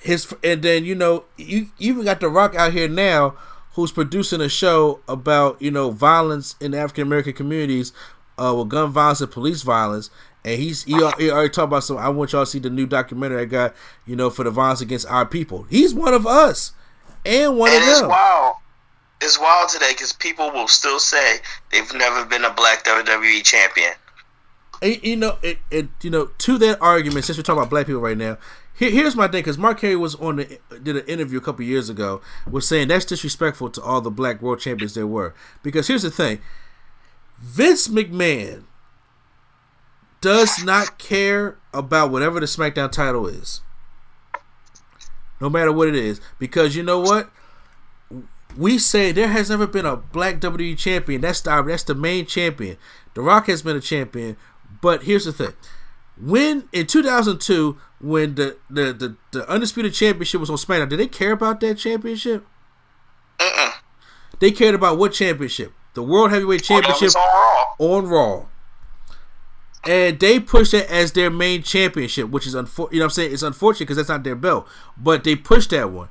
His 0.00 0.34
and 0.42 0.60
then 0.62 0.84
you 0.84 0.96
know 0.96 1.24
you 1.36 1.68
you 1.78 1.92
even 1.92 2.04
got 2.04 2.18
The 2.18 2.28
Rock 2.28 2.56
out 2.56 2.72
here 2.72 2.88
now, 2.88 3.36
who's 3.74 3.92
producing 3.92 4.40
a 4.40 4.48
show 4.48 5.00
about 5.06 5.62
you 5.62 5.70
know 5.70 5.90
violence 5.92 6.56
in 6.60 6.74
African 6.74 7.02
American 7.02 7.34
communities, 7.34 7.92
uh, 8.38 8.54
with 8.54 8.68
gun 8.68 8.90
violence 8.90 9.20
and 9.20 9.30
police 9.30 9.62
violence. 9.62 10.10
And 10.44 10.60
he's 10.60 10.84
he, 10.84 10.92
he 11.18 11.30
already 11.30 11.50
talked 11.50 11.66
about 11.66 11.84
some. 11.84 11.98
I 11.98 12.08
want 12.08 12.32
y'all 12.32 12.44
to 12.44 12.50
see 12.50 12.58
the 12.60 12.70
new 12.70 12.86
documentary 12.86 13.42
I 13.42 13.44
got, 13.44 13.74
you 14.06 14.16
know, 14.16 14.30
for 14.30 14.44
the 14.44 14.50
violence 14.50 14.80
against 14.80 15.06
our 15.08 15.26
people. 15.26 15.64
He's 15.64 15.92
one 15.92 16.14
of 16.14 16.26
us, 16.26 16.72
and 17.26 17.58
one 17.58 17.70
And 17.70 17.82
of 17.82 17.88
it's 17.88 18.00
them. 18.00 18.08
wild. 18.08 18.54
it's 19.20 19.38
wild 19.38 19.68
today 19.68 19.90
because 19.92 20.12
people 20.12 20.50
will 20.52 20.68
still 20.68 21.00
say 21.00 21.38
they've 21.72 21.92
never 21.94 22.24
been 22.24 22.44
a 22.44 22.52
black 22.54 22.84
WWE 22.84 23.42
champion. 23.44 23.92
And, 24.80 25.02
you 25.02 25.16
know, 25.16 25.38
it, 25.42 25.58
it, 25.72 25.88
you 26.02 26.10
know, 26.10 26.26
to 26.38 26.56
that 26.58 26.80
argument, 26.80 27.24
since 27.24 27.36
we're 27.36 27.42
talking 27.42 27.58
about 27.60 27.70
black 27.70 27.86
people 27.86 28.00
right 28.00 28.16
now, 28.16 28.38
here, 28.74 28.92
here's 28.92 29.16
my 29.16 29.26
thing. 29.26 29.40
Because 29.40 29.58
Mark 29.58 29.80
Henry 29.80 29.96
was 29.96 30.14
on 30.14 30.36
the 30.36 30.58
did 30.82 30.96
an 30.96 31.04
interview 31.06 31.38
a 31.38 31.40
couple 31.40 31.64
years 31.64 31.90
ago, 31.90 32.20
was 32.48 32.68
saying 32.68 32.86
that's 32.88 33.04
disrespectful 33.04 33.70
to 33.70 33.82
all 33.82 34.00
the 34.00 34.10
black 34.10 34.40
world 34.40 34.60
champions 34.60 34.94
there 34.94 35.06
were. 35.06 35.34
Because 35.64 35.88
here's 35.88 36.02
the 36.02 36.12
thing, 36.12 36.38
Vince 37.38 37.88
McMahon 37.88 38.64
does 40.20 40.64
not 40.64 40.98
care 40.98 41.58
about 41.72 42.10
whatever 42.10 42.40
the 42.40 42.46
SmackDown 42.46 42.90
title 42.90 43.26
is, 43.26 43.60
no 45.40 45.48
matter 45.48 45.72
what 45.72 45.88
it 45.88 45.94
is. 45.94 46.20
Because 46.38 46.74
you 46.74 46.82
know 46.82 46.98
what, 46.98 47.30
we 48.56 48.78
say 48.78 49.12
there 49.12 49.28
has 49.28 49.50
never 49.50 49.66
been 49.66 49.86
a 49.86 49.96
black 49.96 50.40
WWE 50.40 50.76
champion. 50.76 51.20
That's 51.20 51.40
the 51.40 51.62
that's 51.62 51.84
the 51.84 51.94
main 51.94 52.26
champion. 52.26 52.76
The 53.14 53.22
Rock 53.22 53.46
has 53.46 53.62
been 53.62 53.76
a 53.76 53.80
champion, 53.80 54.36
but 54.80 55.04
here's 55.04 55.24
the 55.24 55.32
thing: 55.32 55.52
when 56.20 56.68
in 56.72 56.86
2002, 56.86 57.78
when 58.00 58.34
the 58.34 58.56
the 58.68 58.92
the, 58.92 59.16
the 59.30 59.48
undisputed 59.48 59.94
championship 59.94 60.40
was 60.40 60.50
on 60.50 60.56
SmackDown, 60.56 60.88
did 60.88 60.98
they 60.98 61.06
care 61.06 61.32
about 61.32 61.60
that 61.60 61.78
championship? 61.78 62.44
Mm-mm. 63.38 63.72
They 64.40 64.50
cared 64.50 64.74
about 64.74 64.98
what 64.98 65.12
championship? 65.12 65.72
The 65.98 66.02
World 66.04 66.30
Heavyweight 66.30 66.60
Oh, 66.62 66.64
Championship 66.64 67.06
was 67.06 67.16
on 67.16 67.26
Raw. 67.26 67.96
on 67.96 68.06
Raw. 68.06 68.46
And 69.84 70.20
they 70.20 70.38
pushed 70.38 70.72
it 70.72 70.88
as 70.88 71.10
their 71.10 71.28
main 71.28 71.64
championship, 71.64 72.30
which 72.30 72.46
is 72.46 72.54
unfor- 72.54 72.92
you 72.92 73.00
know 73.00 73.06
what 73.06 73.10
I'm 73.10 73.10
saying 73.10 73.32
it's 73.32 73.42
unfortunate 73.42 73.80
because 73.86 73.96
that's 73.96 74.08
not 74.08 74.22
their 74.22 74.36
belt, 74.36 74.68
but 74.96 75.24
they 75.24 75.34
pushed 75.34 75.70
that 75.70 75.90
one. 75.90 76.08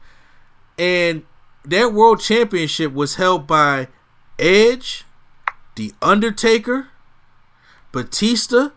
And 0.78 1.24
that 1.64 1.94
world 1.94 2.20
championship 2.20 2.92
was 2.92 3.16
held 3.16 3.48
by 3.48 3.88
Edge, 4.38 5.06
The 5.78 5.94
Undertaker, 6.02 6.90
Batista, 7.94 8.72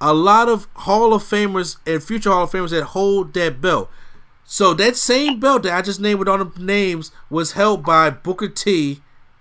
a 0.00 0.12
lot 0.12 0.48
of 0.48 0.66
Hall 0.74 1.14
of 1.14 1.22
Famers 1.22 1.76
and 1.86 2.02
future 2.02 2.30
Hall 2.30 2.42
of 2.42 2.50
Famers 2.50 2.70
that 2.70 2.86
hold 2.86 3.34
that 3.34 3.60
belt. 3.60 3.88
So 4.44 4.74
that 4.74 4.96
same 4.96 5.38
belt 5.38 5.62
that 5.62 5.74
I 5.78 5.82
just 5.82 6.00
named 6.00 6.18
with 6.18 6.26
all 6.28 6.44
the 6.44 6.60
names 6.60 7.12
was 7.28 7.52
held 7.52 7.84
by 7.84 8.10
Booker 8.10 8.48
T 8.48 9.00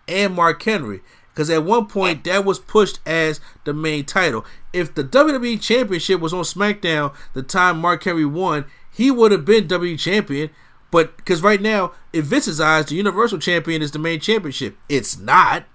and 0.10 0.36
Mark 0.36 0.61
Henry. 0.64 1.02
Because 1.30 1.49
at 1.49 1.64
one 1.64 1.86
point 1.86 2.26
that 2.26 2.44
was 2.44 2.60
pushed 2.60 2.99
as 3.06 3.40
the 3.64 3.73
main 3.73 4.06
title. 4.06 4.45
If 4.73 4.94
the 4.94 5.03
WWE 5.03 5.61
Championship 5.61 6.19
was 6.19 6.34
on 6.34 6.44
SmackDown 6.44 7.15
the 7.34 7.44
time 7.44 7.80
Mark 7.80 8.03
Henry 8.03 8.26
won, 8.26 8.65
he 8.91 9.10
would 9.10 9.31
have 9.31 9.45
been 9.45 9.68
WWE 9.68 9.98
Champion. 9.98 10.49
But 10.91 11.15
because 11.18 11.41
right 11.41 11.61
now, 11.61 11.94
in 12.11 12.23
Vince's 12.23 12.60
eyes, 12.60 12.88
the 12.88 12.95
Universal 12.95 13.40
Champion 13.40 13.81
is 13.81 13.91
the 13.91 13.99
main 13.99 14.19
championship. 14.19 14.76
It's 14.90 15.18
not, 15.18 15.65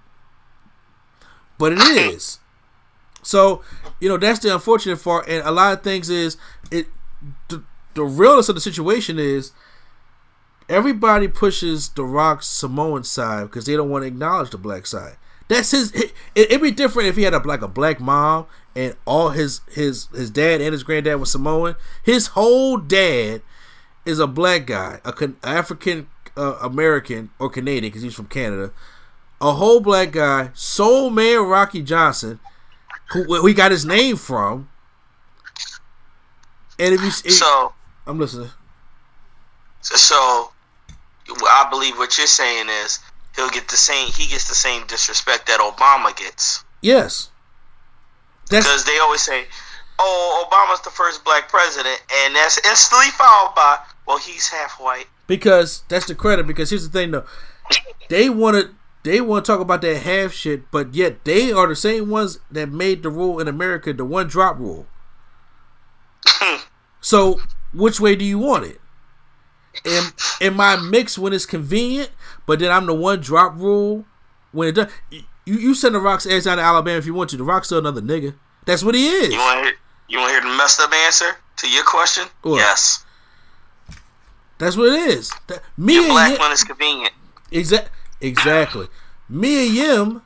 but 1.57 1.71
it 1.71 1.79
is. 1.79 2.39
So 3.21 3.63
you 3.99 4.09
know 4.09 4.17
that's 4.17 4.39
the 4.39 4.53
unfortunate 4.53 5.01
part, 5.03 5.27
and 5.27 5.45
a 5.45 5.51
lot 5.51 5.73
of 5.73 5.83
things 5.83 6.09
is 6.09 6.37
it. 6.69 6.87
The, 7.47 7.63
the 7.95 8.03
realness 8.03 8.49
of 8.49 8.55
the 8.55 8.61
situation 8.61 9.17
is 9.17 9.51
everybody 10.69 11.27
pushes 11.27 11.89
the 11.89 12.03
Rock's 12.03 12.47
Samoan 12.47 13.03
side 13.03 13.43
because 13.43 13.65
they 13.65 13.75
don't 13.75 13.89
want 13.89 14.03
to 14.03 14.07
acknowledge 14.07 14.49
the 14.51 14.57
black 14.57 14.85
side. 14.85 15.17
That's 15.47 15.71
his. 15.71 15.91
It, 15.91 16.13
it'd 16.35 16.61
be 16.61 16.71
different 16.71 17.07
if 17.09 17.15
he 17.15 17.23
had 17.23 17.33
a 17.33 17.39
like 17.39 17.61
a 17.61 17.67
black 17.67 17.99
mom 17.99 18.47
and 18.75 18.95
all 19.05 19.29
his 19.29 19.61
his 19.71 20.07
his 20.07 20.29
dad 20.31 20.59
and 20.61 20.73
his 20.73 20.83
granddad 20.83 21.19
was 21.19 21.31
Samoan. 21.31 21.75
His 22.03 22.27
whole 22.27 22.77
dad 22.77 23.41
is 24.05 24.19
a 24.19 24.27
black 24.27 24.65
guy, 24.65 24.99
a 25.05 25.13
Can- 25.13 25.37
African 25.43 26.07
uh, 26.35 26.57
American 26.61 27.29
or 27.39 27.49
Canadian 27.49 27.91
because 27.91 28.01
he's 28.01 28.15
from 28.15 28.25
Canada. 28.25 28.71
A 29.41 29.53
whole 29.53 29.79
black 29.81 30.11
guy, 30.11 30.49
Soul 30.53 31.09
Man 31.09 31.45
Rocky 31.45 31.83
Johnson, 31.83 32.39
who, 33.11 33.41
we 33.43 33.53
got 33.53 33.71
his 33.71 33.85
name 33.85 34.15
from. 34.15 34.69
And 36.79 36.93
if 36.93 37.01
you, 37.01 37.09
So, 37.11 37.73
I'm 38.07 38.17
listening. 38.19 38.49
so 39.81 40.51
I 41.29 41.67
believe 41.69 41.97
what 41.97 42.17
you're 42.17 42.27
saying 42.27 42.67
is 42.69 42.99
he'll 43.35 43.49
get 43.49 43.67
the 43.67 43.77
same. 43.77 44.07
He 44.11 44.27
gets 44.27 44.47
the 44.47 44.55
same 44.55 44.85
disrespect 44.87 45.47
that 45.47 45.59
Obama 45.59 46.15
gets 46.15 46.63
Yes, 46.81 47.29
that's 48.49 48.65
because 48.65 48.85
they 48.85 48.99
always 48.99 49.21
say, 49.21 49.45
"Oh, 49.97 50.47
Obama's 50.47 50.81
the 50.81 50.91
first 50.91 51.23
black 51.23 51.49
president," 51.49 52.01
and 52.13 52.35
that's 52.35 52.59
instantly 52.65 53.09
followed 53.11 53.55
by, 53.55 53.79
"Well, 54.05 54.19
he's 54.19 54.49
half 54.49 54.79
white." 54.79 55.07
because 55.27 55.83
that's 55.87 56.05
the 56.05 56.15
credit. 56.15 56.47
Because 56.47 56.69
here's 56.69 56.87
the 56.87 56.99
thing, 56.99 57.11
though, 57.11 57.25
they 58.09 58.29
want 58.29 58.57
to 58.57 58.75
they 59.03 59.21
want 59.21 59.45
to 59.45 59.51
talk 59.51 59.61
about 59.61 59.81
that 59.81 59.97
half 59.97 60.33
shit, 60.33 60.69
but 60.71 60.93
yet 60.93 61.23
they 61.25 61.51
are 61.51 61.67
the 61.67 61.75
same 61.75 62.09
ones 62.09 62.39
that 62.51 62.69
made 62.69 63.03
the 63.03 63.09
rule 63.09 63.39
in 63.39 63.47
America, 63.47 63.93
the 63.93 64.05
one 64.05 64.27
drop 64.27 64.57
rule. 64.59 64.87
so 67.01 67.39
which 67.73 67.99
way 67.99 68.15
do 68.15 68.25
you 68.25 68.39
want 68.39 68.65
it? 68.65 68.81
Am 69.85 70.11
am 70.41 70.61
I 70.61 70.75
mixed 70.77 71.17
when 71.17 71.33
it's 71.33 71.45
convenient, 71.45 72.09
but 72.45 72.59
then 72.59 72.71
I'm 72.71 72.85
the 72.85 72.93
one 72.93 73.19
drop 73.19 73.55
rule 73.57 74.05
when 74.51 74.67
it 74.69 74.71
does? 74.73 74.87
You 75.11 75.21
you 75.45 75.75
send 75.75 75.95
the 75.95 75.99
Rock's 75.99 76.25
ass 76.25 76.45
down 76.45 76.57
to 76.57 76.63
Alabama 76.63 76.97
if 76.97 77.05
you 77.05 77.13
want 77.13 77.29
to. 77.31 77.37
The 77.37 77.43
Rock's 77.43 77.67
still 77.67 77.79
another 77.79 78.01
nigga. 78.01 78.35
That's 78.65 78.83
what 78.83 78.95
he 78.95 79.07
is. 79.07 79.33
You 79.33 79.39
want 79.39 79.59
to 79.59 79.65
hear? 79.65 79.73
You 80.07 80.17
want 80.19 80.29
to 80.29 80.33
hear 80.41 80.51
the 80.51 80.57
messed 80.57 80.79
up 80.79 80.91
answer 80.93 81.37
to 81.57 81.69
your 81.69 81.83
question? 81.83 82.25
What? 82.41 82.57
Yes. 82.57 83.05
That's 84.57 84.77
what 84.77 84.87
it 84.87 85.09
is. 85.09 85.31
That- 85.47 85.61
me 85.77 85.97
and 85.97 86.07
black 86.07 86.31
Yim- 86.31 86.39
when 86.39 86.51
it's 86.51 86.63
convenient. 86.63 87.13
Exact, 87.51 87.89
exactly. 88.21 88.87
Mia 89.29 89.63
Yim, 89.63 90.21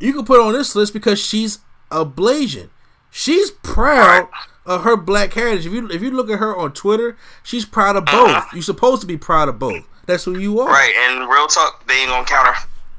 you 0.00 0.12
can 0.12 0.24
put 0.24 0.40
on 0.40 0.52
this 0.52 0.74
list 0.74 0.92
because 0.92 1.18
she's 1.20 1.58
a 1.90 2.04
Blasian. 2.04 2.68
She's 3.10 3.50
proud 3.50 4.28
of 4.68 4.82
her 4.84 4.96
black 4.96 5.32
heritage. 5.32 5.66
If 5.66 5.72
you 5.72 5.88
if 5.90 6.02
you 6.02 6.10
look 6.12 6.30
at 6.30 6.38
her 6.38 6.56
on 6.56 6.72
Twitter, 6.72 7.16
she's 7.42 7.64
proud 7.64 7.96
of 7.96 8.04
both. 8.04 8.44
You're 8.52 8.62
supposed 8.62 9.00
to 9.00 9.06
be 9.06 9.16
proud 9.16 9.48
of 9.48 9.58
both. 9.58 9.84
That's 10.06 10.24
who 10.24 10.38
you 10.38 10.60
are. 10.60 10.68
Right, 10.68 10.92
and 11.08 11.28
real 11.28 11.46
talk, 11.48 11.86
they 11.88 11.94
ain't 11.94 12.10
gonna 12.10 12.24
counter. 12.26 12.54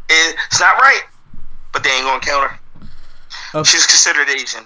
It's 0.09 0.59
not 0.59 0.73
right, 0.81 1.03
but 1.71 1.83
they 1.83 1.89
ain't 1.91 2.03
gonna 2.05 2.19
counter. 2.19 2.59
Uh, 3.53 3.63
She's 3.63 3.85
considered 3.85 4.29
Asian. 4.29 4.63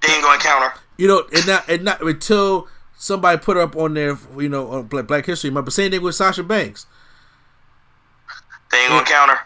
They 0.00 0.12
ain't 0.12 0.22
gonna 0.22 0.40
counter. 0.40 0.72
You 0.96 1.08
know, 1.08 1.24
and 1.32 1.46
not 1.46 1.68
and 1.68 1.82
not 1.84 2.00
until 2.02 2.68
somebody 2.96 3.38
put 3.38 3.56
her 3.56 3.62
up 3.62 3.76
on 3.76 3.94
there. 3.94 4.16
You 4.36 4.48
know, 4.48 4.70
on 4.70 4.84
Black, 4.86 5.06
Black 5.06 5.26
History 5.26 5.50
Month. 5.50 5.66
But 5.66 5.72
same 5.74 5.90
thing 5.90 6.02
with 6.02 6.14
Sasha 6.14 6.42
Banks. 6.42 6.86
They 8.70 8.78
ain't 8.78 8.90
gonna 8.90 9.04
counter. 9.06 9.38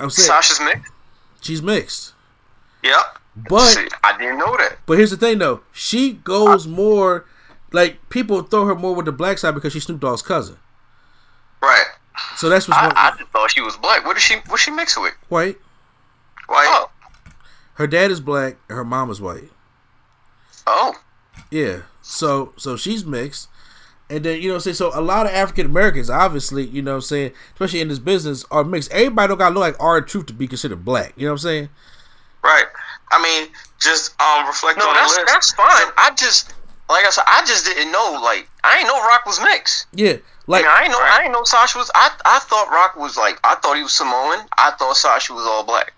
I'm 0.00 0.10
saying 0.10 0.26
Sasha's 0.26 0.60
mixed. 0.60 0.92
she's 1.40 1.62
mixed, 1.62 2.12
Yep. 2.82 3.18
But 3.48 3.66
See, 3.68 3.88
I 4.02 4.16
didn't 4.18 4.38
know 4.38 4.56
that. 4.56 4.78
But 4.86 4.98
here's 4.98 5.10
the 5.10 5.16
thing, 5.16 5.38
though. 5.38 5.60
She 5.72 6.12
goes 6.12 6.66
more 6.66 7.26
like 7.72 8.08
people 8.08 8.42
throw 8.42 8.64
her 8.66 8.74
more 8.74 8.94
with 8.94 9.06
the 9.06 9.12
black 9.12 9.38
side 9.38 9.54
because 9.54 9.72
she's 9.72 9.84
Snoop 9.84 10.00
Dogg's 10.00 10.22
cousin. 10.22 10.56
Right. 11.60 11.86
So 12.36 12.48
that's 12.48 12.68
what's 12.68 12.78
I, 12.80 12.86
one, 12.86 12.96
I 12.96 13.10
just 13.18 13.30
thought 13.30 13.50
she 13.50 13.60
was 13.60 13.76
black. 13.76 14.04
What 14.04 14.16
is 14.16 14.22
she? 14.22 14.36
What 14.46 14.60
she 14.60 14.70
mixed 14.70 15.00
with? 15.00 15.14
white. 15.28 15.58
White. 16.46 16.66
Oh, 16.68 16.90
Her 17.74 17.86
dad 17.86 18.10
is 18.10 18.20
black. 18.20 18.56
and 18.68 18.76
Her 18.76 18.84
mom 18.84 19.10
is 19.10 19.20
white. 19.20 19.50
oh, 20.66 20.94
Yeah. 21.50 21.82
So 22.02 22.52
so 22.56 22.76
she's 22.76 23.04
mixed. 23.04 23.48
And 24.10 24.22
then 24.24 24.40
you 24.42 24.52
know, 24.52 24.58
say 24.58 24.74
so 24.74 24.90
a 24.94 25.00
lot 25.00 25.26
of 25.26 25.32
African 25.32 25.66
Americans, 25.66 26.10
obviously, 26.10 26.64
you 26.66 26.82
know, 26.82 26.92
what 26.92 26.96
I'm 26.96 27.02
saying, 27.02 27.32
especially 27.54 27.80
in 27.80 27.88
this 27.88 27.98
business, 27.98 28.44
are 28.50 28.62
mixed. 28.62 28.92
Everybody 28.92 29.28
don't 29.28 29.38
gotta 29.38 29.54
look 29.54 29.62
like 29.62 29.80
our 29.82 30.00
truth 30.02 30.26
to 30.26 30.34
be 30.34 30.46
considered 30.46 30.84
black. 30.84 31.14
You 31.16 31.26
know 31.26 31.32
what 31.32 31.36
I'm 31.36 31.38
saying? 31.38 31.68
Right. 32.44 32.66
I 33.10 33.20
mean, 33.22 33.48
just 33.80 34.20
um 34.20 34.46
reflect 34.46 34.78
no, 34.78 34.88
on 34.88 34.94
that's 34.94 35.14
the 35.14 35.22
list. 35.22 35.32
that's 35.32 35.52
fine. 35.52 35.88
I 35.96 36.12
just, 36.16 36.52
like 36.90 37.04
I 37.06 37.10
said, 37.10 37.24
I 37.26 37.42
just 37.46 37.64
didn't 37.64 37.90
know. 37.90 38.20
Like, 38.22 38.48
I 38.62 38.78
ain't 38.78 38.86
know 38.86 39.00
Rock 39.08 39.24
was 39.26 39.40
mixed. 39.40 39.86
Yeah. 39.92 40.16
Like 40.46 40.64
I, 40.66 40.68
mean, 40.68 40.76
I 40.76 40.82
ain't 40.82 40.92
know. 40.92 40.98
I 41.00 41.20
ain't 41.24 41.32
know 41.32 41.44
Sasha 41.44 41.78
was. 41.78 41.90
I 41.94 42.10
I 42.26 42.38
thought 42.40 42.68
Rock 42.70 42.96
was 42.96 43.16
like. 43.16 43.40
I 43.44 43.54
thought 43.56 43.76
he 43.76 43.82
was 43.82 43.92
Samoan. 43.92 44.46
I 44.58 44.72
thought 44.78 44.96
Sasha 44.96 45.32
was 45.32 45.44
all 45.46 45.64
black. 45.64 45.92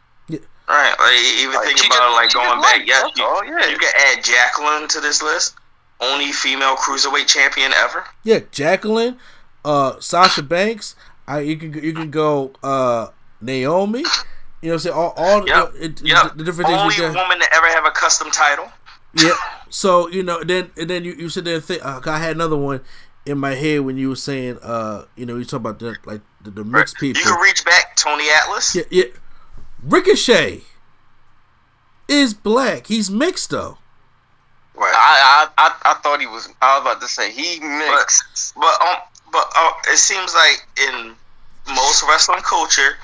Right. 0.68 0.94
Like, 0.98 1.40
even 1.40 1.54
Like, 1.54 1.66
think 1.66 1.78
about 1.86 1.98
just- 1.98 2.10
it, 2.10 2.14
like 2.14 2.32
going 2.32 2.60
back. 2.60 2.78
white, 2.78 2.86
Yes, 2.88 3.02
that's 3.02 3.18
you, 3.18 3.24
all, 3.24 3.44
yeah. 3.44 3.66
you 3.68 3.78
can 3.78 3.92
add 3.96 4.24
Jacqueline 4.24 4.88
to 4.88 5.00
this 5.00 5.22
list. 5.22 5.54
Only 6.00 6.32
female 6.32 6.74
cruiserweight 6.76 7.26
champion 7.28 7.72
ever. 7.72 8.04
yeah, 8.24 8.40
Jacqueline, 8.50 9.16
uh, 9.64 10.00
Sasha 10.00 10.42
Banks. 10.42 10.96
I 11.28 11.40
you 11.40 11.56
can 11.56 11.72
you 11.72 11.92
can 11.92 12.10
go 12.10 12.52
uh 12.64 13.08
Naomi. 13.40 14.04
You 14.62 14.68
know 14.70 14.74
what 14.74 14.74
I'm 14.74 14.78
saying? 14.80 14.96
All 14.96 15.14
all 15.16 15.46
Yep. 15.48 15.72
it, 15.76 16.02
Yep. 16.02 16.36
the 16.36 16.44
different 16.44 16.68
things 16.68 16.80
Only 16.82 16.94
we 16.96 17.00
got. 17.02 17.14
woman 17.14 17.38
to 17.40 17.54
ever 17.54 17.66
have 17.68 17.84
a 17.86 17.90
custom 17.90 18.30
title. 18.30 18.70
Yeah. 19.14 19.34
So 19.70 20.08
you 20.08 20.22
know, 20.22 20.42
then 20.42 20.70
and 20.76 20.88
then 20.90 21.04
you, 21.04 21.12
you 21.14 21.28
sit 21.28 21.44
there 21.44 21.56
and 21.56 21.64
think. 21.64 21.84
Uh, 21.84 22.00
I 22.06 22.18
had 22.18 22.36
another 22.36 22.56
one 22.56 22.80
in 23.24 23.38
my 23.38 23.54
head 23.54 23.80
when 23.80 23.96
you 23.96 24.08
were 24.10 24.16
saying, 24.16 24.58
uh, 24.62 25.04
you 25.16 25.26
know, 25.26 25.36
you 25.36 25.44
talk 25.44 25.60
about 25.60 25.78
the 25.78 25.96
like 26.04 26.20
the, 26.42 26.50
the 26.50 26.64
mixed 26.64 26.96
people. 26.96 27.20
You 27.20 27.26
can 27.26 27.40
reach 27.40 27.64
back, 27.64 27.96
Tony 27.96 28.24
Atlas. 28.30 28.74
yeah, 28.74 28.84
yeah. 28.90 29.04
Ricochet 29.82 30.62
is 32.08 32.34
black. 32.34 32.86
He's 32.86 33.10
mixed 33.10 33.50
though. 33.50 33.78
Right. 34.74 34.92
I, 34.94 35.48
I 35.58 35.68
I 35.68 35.90
I 35.90 35.94
thought 36.00 36.20
he 36.20 36.26
was. 36.26 36.48
I 36.62 36.78
was 36.78 36.82
about 36.82 37.00
to 37.00 37.08
say 37.08 37.30
he 37.32 37.58
but 37.60 37.66
mixed. 37.68 38.54
but 38.54 38.80
um 38.82 38.96
but 39.32 39.50
uh, 39.56 39.70
it 39.88 39.96
seems 39.98 40.34
like 40.34 40.66
in 40.88 41.14
most 41.74 42.04
wrestling 42.08 42.42
culture, 42.42 42.96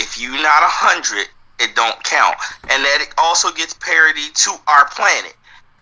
if 0.00 0.20
you 0.20 0.30
not 0.32 0.62
a 0.62 0.72
hundred, 0.72 1.28
it 1.60 1.74
don't 1.76 2.02
count, 2.04 2.36
and 2.70 2.82
that 2.84 2.98
it 3.02 3.14
also 3.18 3.50
gets 3.52 3.74
parity 3.74 4.28
to 4.34 4.50
our 4.66 4.88
planet. 4.88 5.34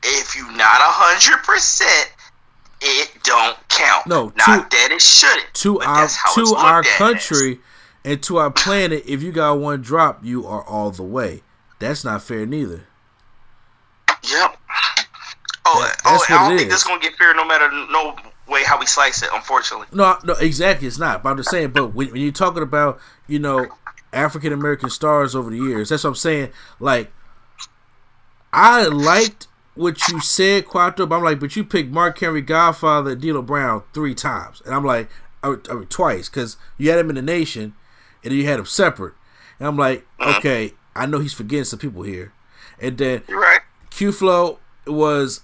If 0.02 0.36
you 0.36 0.44
not 0.52 0.80
a 0.80 0.90
hundred 0.90 1.42
percent, 1.44 2.12
it 2.80 3.10
don't 3.24 3.56
count. 3.68 4.06
No, 4.06 4.32
not 4.36 4.70
to- 4.70 4.76
that 4.76 4.88
it 4.92 5.00
shouldn't. 5.02 5.52
to 5.54 5.80
our 5.80 6.02
that's 6.02 6.16
how 6.16 6.30
it's 6.36 6.50
to 6.50 6.56
our 6.56 6.80
as. 6.80 6.86
country 6.96 7.60
and 8.04 8.22
to 8.24 8.36
our 8.38 8.50
planet, 8.50 9.02
if 9.06 9.22
you 9.22 9.32
got 9.32 9.58
one 9.58 9.82
drop, 9.82 10.24
you 10.24 10.46
are 10.46 10.62
all 10.64 10.90
the 10.90 11.02
way. 11.02 11.42
That's 11.80 12.04
not 12.04 12.22
fair 12.22 12.46
neither. 12.46 12.84
Yep. 14.22 14.56
Oh, 15.66 15.80
That- 15.82 16.00
oh, 16.06 16.24
I 16.28 16.48
don't 16.48 16.58
think 16.58 16.70
this 16.70 16.80
is. 16.82 16.86
gonna 16.86 17.00
get 17.00 17.16
fair 17.16 17.34
no 17.34 17.44
matter 17.44 17.70
no 17.70 18.16
way 18.48 18.64
how 18.64 18.78
we 18.78 18.86
slice 18.86 19.22
it. 19.22 19.28
Unfortunately. 19.32 19.86
No, 19.92 20.16
no, 20.24 20.32
exactly. 20.34 20.88
It's 20.88 20.98
not. 20.98 21.22
But 21.22 21.30
I'm 21.30 21.36
just 21.36 21.50
saying. 21.50 21.70
But 21.70 21.88
when, 21.94 22.08
when 22.10 22.20
you're 22.22 22.32
talking 22.32 22.62
about, 22.62 22.98
you 23.26 23.38
know, 23.38 23.66
African 24.12 24.52
American 24.52 24.90
stars 24.90 25.34
over 25.34 25.50
the 25.50 25.56
years, 25.56 25.88
that's 25.88 26.04
what 26.04 26.10
I'm 26.10 26.16
saying. 26.16 26.50
Like, 26.80 27.12
I 28.52 28.86
liked 28.86 29.48
what 29.74 30.08
you 30.08 30.20
said, 30.20 30.66
Quattro, 30.66 31.06
but 31.06 31.16
I'm 31.16 31.24
like, 31.24 31.40
but 31.40 31.54
you 31.56 31.64
picked 31.64 31.90
Mark 31.90 32.18
Henry, 32.18 32.42
Godfather, 32.42 33.12
and 33.12 33.20
D'Lo 33.20 33.42
Brown 33.42 33.82
three 33.92 34.14
times, 34.14 34.62
and 34.64 34.74
I'm 34.74 34.84
like, 34.84 35.08
I, 35.42 35.56
I 35.70 35.74
mean, 35.74 35.86
twice, 35.86 36.28
because 36.28 36.56
you 36.76 36.90
had 36.90 36.98
him 36.98 37.10
in 37.10 37.16
the 37.16 37.22
nation, 37.22 37.74
and 38.24 38.32
then 38.32 38.38
you 38.38 38.46
had 38.46 38.58
him 38.58 38.66
separate, 38.66 39.14
and 39.58 39.68
I'm 39.68 39.76
like, 39.76 40.06
uh-huh. 40.18 40.38
okay, 40.38 40.72
I 40.96 41.06
know 41.06 41.20
he's 41.20 41.34
forgetting 41.34 41.64
some 41.64 41.78
people 41.78 42.02
here, 42.02 42.32
and 42.80 42.98
then 42.98 43.22
right. 43.28 43.60
Q 43.90 44.12
Flow 44.12 44.58
was 44.86 45.42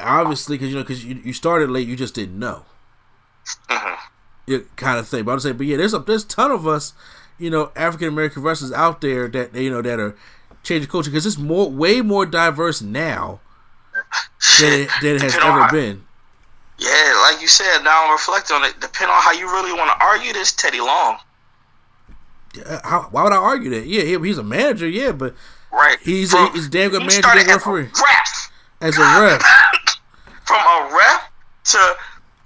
obviously 0.00 0.56
because 0.56 0.70
you 0.70 0.76
know 0.76 0.82
because 0.82 1.04
you, 1.04 1.20
you 1.24 1.32
started 1.32 1.70
late, 1.70 1.86
you 1.86 1.96
just 1.96 2.14
didn't 2.14 2.38
know 2.38 2.64
uh-huh. 3.68 3.96
yeah, 4.46 4.58
kind 4.76 4.98
of 4.98 5.08
thing. 5.08 5.24
But 5.24 5.32
I'm 5.32 5.40
saying, 5.40 5.56
but 5.56 5.66
yeah, 5.66 5.76
there's 5.76 5.94
a 5.94 5.98
there's 5.98 6.24
a 6.24 6.28
ton 6.28 6.50
of 6.50 6.66
us, 6.66 6.92
you 7.38 7.50
know, 7.50 7.70
African 7.76 8.08
American 8.08 8.42
wrestlers 8.42 8.72
out 8.72 9.00
there 9.00 9.28
that 9.28 9.54
you 9.54 9.70
know 9.70 9.82
that 9.82 9.98
are 10.00 10.16
changing 10.62 10.90
culture 10.90 11.10
because 11.10 11.26
it's 11.26 11.38
more 11.38 11.70
way 11.70 12.00
more 12.00 12.26
diverse 12.26 12.80
now 12.82 13.40
than 14.60 14.72
it, 14.82 14.90
than 15.02 15.16
it 15.16 15.22
has 15.22 15.34
ever 15.36 15.62
how- 15.62 15.70
been. 15.70 16.04
Yeah, 16.78 17.28
like 17.30 17.40
you 17.40 17.48
said. 17.48 17.82
Now 17.84 18.04
I'm 18.04 18.12
reflecting 18.12 18.56
on 18.56 18.64
it. 18.64 18.74
Depending 18.80 19.14
on 19.14 19.22
how 19.22 19.32
you 19.32 19.46
really 19.50 19.72
want 19.72 19.90
to 19.98 20.04
argue 20.04 20.32
this, 20.34 20.52
Teddy 20.52 20.80
Long. 20.80 21.16
Uh, 22.66 22.80
How, 22.84 23.08
why 23.10 23.22
would 23.22 23.32
I 23.32 23.36
argue 23.36 23.70
that? 23.70 23.86
Yeah, 23.86 24.02
he- 24.02 24.18
he's 24.26 24.36
a 24.38 24.42
manager, 24.42 24.86
yeah, 24.88 25.12
but 25.12 25.34
Right. 25.72 25.98
he's 26.02 26.30
From- 26.32 26.46
a, 26.48 26.50
he's 26.52 26.66
a 26.66 26.70
damn 26.70 26.90
good 26.90 27.00
he 27.02 27.06
manager, 27.08 27.22
started 27.22 27.46
damn 27.46 27.46
good 27.46 27.56
as 27.60 27.66
a 27.66 27.70
referee 27.70 27.90
ref. 28.02 28.50
as 28.82 28.98
a 28.98 29.00
ref. 29.00 29.42
From 30.46 30.60
a 30.60 30.94
ref 30.94 31.22
to 31.64 31.96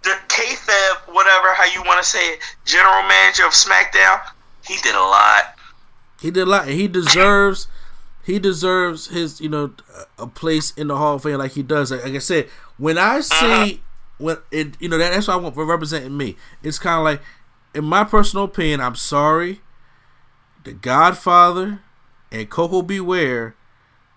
the 0.03 0.17
kayfabe, 0.29 1.13
whatever 1.15 1.53
how 1.55 1.65
you 1.65 1.83
want 1.83 2.03
to 2.03 2.09
say 2.09 2.25
it, 2.35 2.41
general 2.65 3.03
manager 3.03 3.45
of 3.47 3.53
SmackDown. 3.53 4.21
He 4.71 4.77
did 4.77 4.95
a 4.95 5.01
lot. 5.01 5.57
He 6.21 6.31
did 6.31 6.47
a 6.47 6.51
lot, 6.51 6.69
and 6.69 6.79
he 6.79 6.87
deserves 6.87 7.67
he 8.23 8.39
deserves 8.39 9.09
his 9.09 9.41
you 9.41 9.49
know 9.49 9.73
a 10.17 10.29
place 10.29 10.71
in 10.73 10.87
the 10.87 10.97
Hall 10.97 11.17
of 11.17 11.25
Fame 11.25 11.39
like 11.39 11.53
he 11.53 11.65
does. 11.65 11.91
Like, 11.91 12.05
like 12.05 12.15
I 12.15 12.19
said, 12.19 12.49
when 12.79 12.97
I 12.97 13.19
uh-huh. 13.19 13.65
see 13.67 13.83
when 14.19 14.37
it 14.53 14.77
you 14.79 14.89
know 14.89 14.97
that, 14.97 15.11
that's 15.11 15.27
why 15.27 15.35
I 15.35 15.39
want 15.39 15.57
for 15.57 15.65
representing 15.65 16.17
me. 16.17 16.37
It's 16.63 16.79
kind 16.79 16.99
of 16.99 17.05
like, 17.05 17.21
in 17.75 17.85
my 17.85 18.05
personal 18.05 18.45
opinion, 18.45 18.81
I'm 18.81 18.95
sorry, 18.95 19.61
The 20.63 20.73
Godfather 20.73 21.81
and 22.31 22.49
Koko 22.49 22.83
B. 22.83 23.01
Ware 23.01 23.57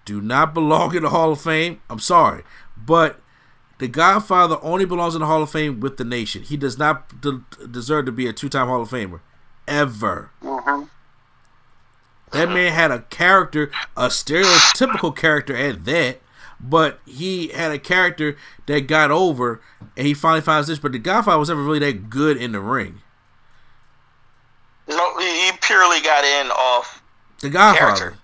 do 0.06 0.22
not 0.22 0.54
belong 0.54 0.96
in 0.96 1.02
the 1.02 1.10
Hall 1.10 1.32
of 1.32 1.42
Fame. 1.42 1.82
I'm 1.90 1.98
sorry, 1.98 2.44
but 2.78 3.20
The 3.80 3.88
Godfather 3.88 4.58
only 4.62 4.86
belongs 4.86 5.16
in 5.16 5.22
the 5.22 5.28
Hall 5.28 5.42
of 5.42 5.50
Fame 5.50 5.80
with 5.80 5.98
the 5.98 6.06
nation. 6.06 6.44
He 6.44 6.58
does 6.58 6.78
not 6.78 7.22
de- 7.22 7.44
deserve 7.66 8.06
to 8.06 8.12
be 8.12 8.28
a 8.28 8.34
two-time 8.34 8.68
Hall 8.68 8.84
of 8.84 8.92
Famer 8.92 9.22
ever. 9.68 10.32
Mm-hmm. 10.44 10.84
That 12.32 12.50
man 12.50 12.74
had 12.74 12.92
a 12.92 13.02
character, 13.04 13.72
a 13.96 14.08
stereotypical 14.08 15.16
character 15.16 15.56
at 15.56 15.86
that, 15.86 16.20
but 16.60 17.00
he 17.06 17.50
had 17.50 17.72
a 17.72 17.78
character 17.78 18.36
that 18.66 18.88
got 18.88 19.12
over, 19.12 19.62
and 19.96 20.08
he 20.08 20.14
finally 20.16 20.42
finds 20.42 20.68
this. 20.68 20.80
But 20.80 20.94
the 20.94 21.00
Godfather 21.00 21.38
was 21.38 21.50
never 21.50 21.64
really 21.64 21.80
that 21.80 22.10
good 22.10 22.38
in 22.38 22.54
the 22.54 22.60
ring. 22.60 23.02
No, 24.88 25.20
he 25.20 25.46
he 25.46 25.52
purely 25.62 26.02
got 26.02 26.24
in 26.24 26.52
off. 26.52 27.04
The 27.42 27.50
Godfather. 27.50 27.96
Character. 27.96 28.20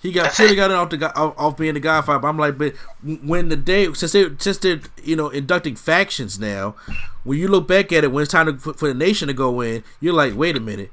He 0.00 0.12
got 0.12 0.32
purely 0.32 0.54
got 0.54 0.70
it 0.70 0.74
off 0.74 0.90
the 0.90 1.16
off, 1.16 1.34
off 1.36 1.56
being 1.56 1.74
the 1.74 1.80
Godfather. 1.80 2.20
But 2.20 2.28
I'm 2.28 2.38
like, 2.38 2.56
but 2.56 2.74
when 3.02 3.48
the 3.48 3.56
day 3.56 3.92
since 3.92 4.12
they 4.12 4.28
since 4.38 4.58
they're 4.58 4.80
you 5.02 5.16
know 5.16 5.28
inducting 5.28 5.74
factions 5.74 6.38
now, 6.38 6.76
when 7.24 7.38
you 7.38 7.48
look 7.48 7.66
back 7.66 7.92
at 7.92 8.04
it, 8.04 8.12
when 8.12 8.22
it's 8.22 8.32
time 8.32 8.46
to, 8.46 8.56
for, 8.56 8.74
for 8.74 8.88
the 8.88 8.94
nation 8.94 9.28
to 9.28 9.34
go 9.34 9.60
in, 9.60 9.82
you're 10.00 10.14
like, 10.14 10.36
wait 10.36 10.56
a 10.56 10.60
minute. 10.60 10.92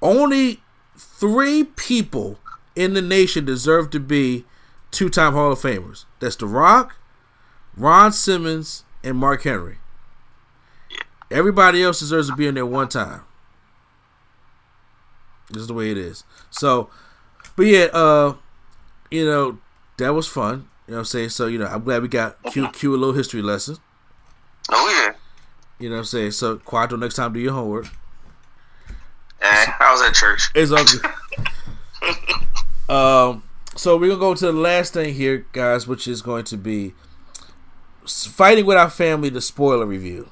Only 0.00 0.60
three 0.96 1.64
people 1.64 2.38
in 2.76 2.94
the 2.94 3.02
nation 3.02 3.44
deserve 3.44 3.90
to 3.90 3.98
be 3.98 4.44
two-time 4.92 5.32
Hall 5.32 5.50
of 5.50 5.58
Famers. 5.58 6.04
That's 6.20 6.36
The 6.36 6.46
Rock, 6.46 6.96
Ron 7.76 8.12
Simmons, 8.12 8.84
and 9.02 9.16
Mark 9.16 9.42
Henry. 9.42 9.78
Everybody 11.30 11.82
else 11.82 11.98
deserves 11.98 12.30
to 12.30 12.36
be 12.36 12.46
in 12.46 12.54
there 12.54 12.64
one 12.64 12.88
time. 12.88 13.22
This 15.50 15.62
is 15.62 15.66
the 15.66 15.74
way 15.74 15.90
it 15.90 15.98
is. 15.98 16.24
So, 16.50 16.90
but 17.58 17.66
yeah, 17.66 17.88
uh, 17.92 18.36
you 19.10 19.24
know, 19.24 19.58
that 19.96 20.14
was 20.14 20.28
fun. 20.28 20.68
You 20.86 20.92
know 20.92 20.98
what 20.98 20.98
I'm 21.00 21.04
saying? 21.06 21.30
So, 21.30 21.48
you 21.48 21.58
know, 21.58 21.66
I'm 21.66 21.82
glad 21.82 22.02
we 22.02 22.08
got 22.08 22.40
Q, 22.44 22.68
Q 22.68 22.94
a 22.94 22.96
little 22.96 23.14
history 23.14 23.42
lesson. 23.42 23.78
Oh 24.70 25.04
yeah. 25.04 25.14
You 25.80 25.88
know 25.88 25.96
what 25.96 26.02
I'm 26.02 26.04
saying? 26.04 26.30
So, 26.30 26.58
Quiet 26.58 26.90
Quattro, 26.90 26.98
next 26.98 27.14
time 27.16 27.32
do 27.32 27.40
your 27.40 27.54
homework. 27.54 27.86
Eh, 29.42 29.72
I 29.80 29.90
was 29.90 30.02
at 30.02 30.14
church. 30.14 30.50
It's 30.54 30.70
good. 30.70 31.04
um, 32.94 33.42
so 33.74 33.96
we're 33.96 34.10
gonna 34.10 34.20
go 34.20 34.36
to 34.36 34.46
the 34.46 34.52
last 34.52 34.92
thing 34.94 35.12
here, 35.12 35.44
guys, 35.50 35.88
which 35.88 36.06
is 36.06 36.22
going 36.22 36.44
to 36.44 36.56
be 36.56 36.94
fighting 38.06 38.66
with 38.66 38.76
our 38.76 38.88
family. 38.88 39.30
The 39.30 39.40
spoiler 39.40 39.84
review. 39.84 40.30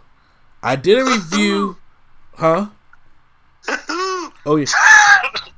I 0.63 0.77
did 0.77 1.01
a 1.01 1.05
review, 1.05 1.77
huh? 2.37 2.69
Oh 4.49 4.55
yeah, 4.55 4.67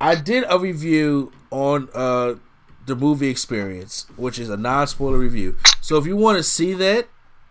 I 0.01 0.15
did 0.15 0.45
a 0.49 0.57
review 0.57 1.31
on 1.51 1.89
uh 1.93 2.35
the 2.85 2.95
movie 2.95 3.29
experience, 3.29 4.07
which 4.15 4.39
is 4.39 4.49
a 4.49 4.57
non-spoiler 4.57 5.17
review. 5.17 5.55
So 5.81 5.97
if 5.97 6.05
you 6.05 6.15
want 6.15 6.37
to 6.37 6.43
see 6.43 6.73
that, 6.73 7.07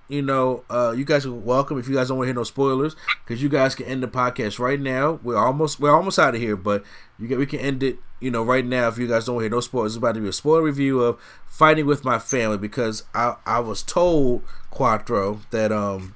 you 0.08 0.22
know, 0.22 0.64
uh, 0.70 0.94
you 0.96 1.04
guys 1.04 1.26
are 1.26 1.32
welcome. 1.32 1.78
If 1.78 1.86
you 1.86 1.94
guys 1.94 2.08
don't 2.08 2.16
want 2.16 2.26
to 2.26 2.28
hear 2.30 2.34
no 2.34 2.42
spoilers, 2.42 2.96
because 3.24 3.42
you 3.42 3.48
guys 3.48 3.74
can 3.74 3.86
end 3.86 4.02
the 4.02 4.08
podcast 4.08 4.58
right 4.58 4.80
now. 4.80 5.20
We're 5.22 5.36
almost 5.36 5.78
we're 5.78 5.94
almost 5.94 6.18
out 6.18 6.34
of 6.34 6.40
here, 6.40 6.56
but 6.56 6.82
you 7.18 7.28
get 7.28 7.38
we 7.38 7.46
can 7.46 7.60
end 7.60 7.82
it, 7.82 7.98
you 8.20 8.30
know, 8.30 8.42
right 8.42 8.64
now. 8.64 8.88
If 8.88 8.98
you 8.98 9.06
guys 9.06 9.26
don't 9.26 9.36
want 9.36 9.42
to 9.42 9.48
hear 9.48 9.56
no 9.56 9.60
spoilers, 9.60 9.92
it's 9.92 9.98
about 9.98 10.14
to 10.14 10.20
be 10.20 10.28
a 10.28 10.32
spoiler 10.32 10.62
review 10.62 11.02
of 11.02 11.20
fighting 11.46 11.86
with 11.86 12.04
my 12.04 12.18
family 12.18 12.58
because 12.58 13.04
I 13.14 13.36
I 13.46 13.60
was 13.60 13.82
told 13.82 14.42
Quattro 14.70 15.40
that 15.50 15.70
um 15.70 16.14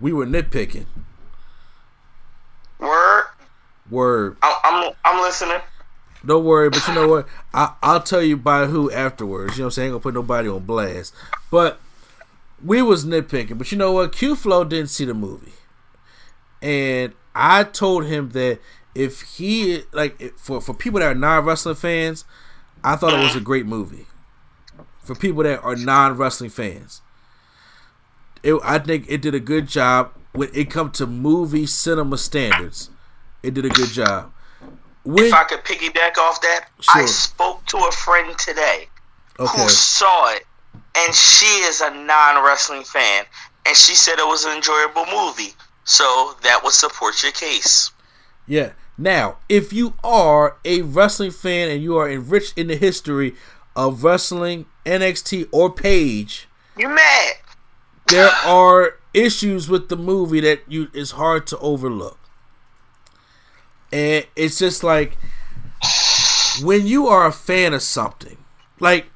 we 0.00 0.12
were 0.12 0.26
nitpicking. 0.26 0.86
Word. 2.78 3.24
Word. 3.90 4.36
I'm 4.42 4.56
I'm, 4.64 4.92
I'm 5.04 5.20
listening. 5.20 5.60
Don't 6.24 6.44
worry, 6.44 6.70
but 6.70 6.86
you 6.86 6.94
know 6.94 7.08
what? 7.08 7.28
I, 7.52 7.74
I'll 7.82 8.02
tell 8.02 8.22
you 8.22 8.36
by 8.36 8.66
who 8.66 8.90
afterwards. 8.90 9.56
You 9.56 9.62
know 9.62 9.66
what 9.66 9.68
I'm 9.68 9.70
saying? 9.72 9.84
I 9.84 9.86
ain't 9.88 9.92
gonna 9.94 10.02
put 10.02 10.14
nobody 10.14 10.48
on 10.48 10.64
blast. 10.64 11.14
But 11.50 11.80
we 12.64 12.80
was 12.80 13.04
nitpicking. 13.04 13.58
But 13.58 13.72
you 13.72 13.78
know 13.78 13.92
what? 13.92 14.12
Q 14.12 14.36
Flow 14.36 14.64
didn't 14.64 14.90
see 14.90 15.04
the 15.04 15.14
movie, 15.14 15.52
and 16.60 17.12
I 17.34 17.64
told 17.64 18.06
him 18.06 18.30
that 18.30 18.60
if 18.94 19.22
he 19.22 19.82
like 19.92 20.38
for 20.38 20.60
for 20.60 20.74
people 20.74 21.00
that 21.00 21.06
are 21.06 21.14
non 21.14 21.44
wrestling 21.44 21.74
fans, 21.74 22.24
I 22.84 22.96
thought 22.96 23.14
it 23.14 23.22
was 23.22 23.36
a 23.36 23.40
great 23.40 23.66
movie. 23.66 24.06
For 25.02 25.16
people 25.16 25.42
that 25.42 25.62
are 25.62 25.74
non 25.74 26.16
wrestling 26.16 26.50
fans, 26.50 27.02
it, 28.42 28.54
I 28.62 28.78
think 28.78 29.06
it 29.08 29.22
did 29.22 29.34
a 29.34 29.40
good 29.40 29.66
job 29.66 30.12
when 30.32 30.50
it 30.54 30.70
come 30.70 30.90
to 30.92 31.06
movie 31.06 31.66
cinema 31.66 32.18
standards. 32.18 32.90
It 33.42 33.54
did 33.54 33.64
a 33.64 33.70
good 33.70 33.88
job. 33.88 34.31
When, 35.04 35.24
If 35.24 35.32
I 35.32 35.44
could 35.44 35.64
piggyback 35.64 36.16
off 36.18 36.40
that, 36.42 36.68
I 36.94 37.06
spoke 37.06 37.64
to 37.66 37.76
a 37.76 37.92
friend 37.92 38.36
today 38.38 38.88
okay. 39.38 39.62
who 39.62 39.68
saw 39.68 40.32
it, 40.32 40.46
and 40.96 41.14
she 41.14 41.46
is 41.46 41.80
a 41.80 41.90
non-wrestling 41.90 42.84
fan, 42.84 43.24
and 43.66 43.76
she 43.76 43.94
said 43.94 44.18
it 44.18 44.26
was 44.26 44.44
an 44.44 44.52
enjoyable 44.56 45.06
movie. 45.06 45.54
So 45.84 46.36
that 46.42 46.62
would 46.62 46.72
support 46.72 47.22
your 47.22 47.32
case. 47.32 47.90
Yeah. 48.46 48.72
Now, 48.96 49.38
if 49.48 49.72
you 49.72 49.94
are 50.04 50.58
a 50.64 50.82
wrestling 50.82 51.32
fan 51.32 51.70
and 51.70 51.82
you 51.82 51.96
are 51.96 52.08
enriched 52.08 52.56
in 52.56 52.68
the 52.68 52.76
history 52.76 53.34
of 53.74 54.04
wrestling, 54.04 54.66
NXT, 54.84 55.48
or 55.50 55.72
Paige, 55.72 56.46
you're 56.76 56.94
mad? 56.94 57.32
there 58.06 58.30
are 58.46 58.98
issues 59.14 59.68
with 59.68 59.88
the 59.88 59.96
movie 59.96 60.40
that 60.40 60.60
you 60.68 60.88
is 60.92 61.12
hard 61.12 61.46
to 61.48 61.58
overlook. 61.58 62.18
And 63.92 64.26
it's 64.34 64.58
just 64.58 64.82
like 64.82 65.18
when 66.62 66.86
you 66.86 67.06
are 67.08 67.26
a 67.26 67.32
fan 67.32 67.74
of 67.74 67.82
something, 67.82 68.38
like 68.80 69.06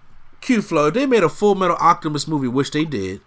Q 0.41 0.63
Flow, 0.63 0.91
they 0.91 1.07
made 1.07 1.23
a 1.23 1.29
Full 1.29 1.55
Metal 1.55 1.77
Alchemist 1.77 2.29
movie, 2.29 2.49
which 2.49 2.71
they 2.71 2.85
did. 2.85 3.21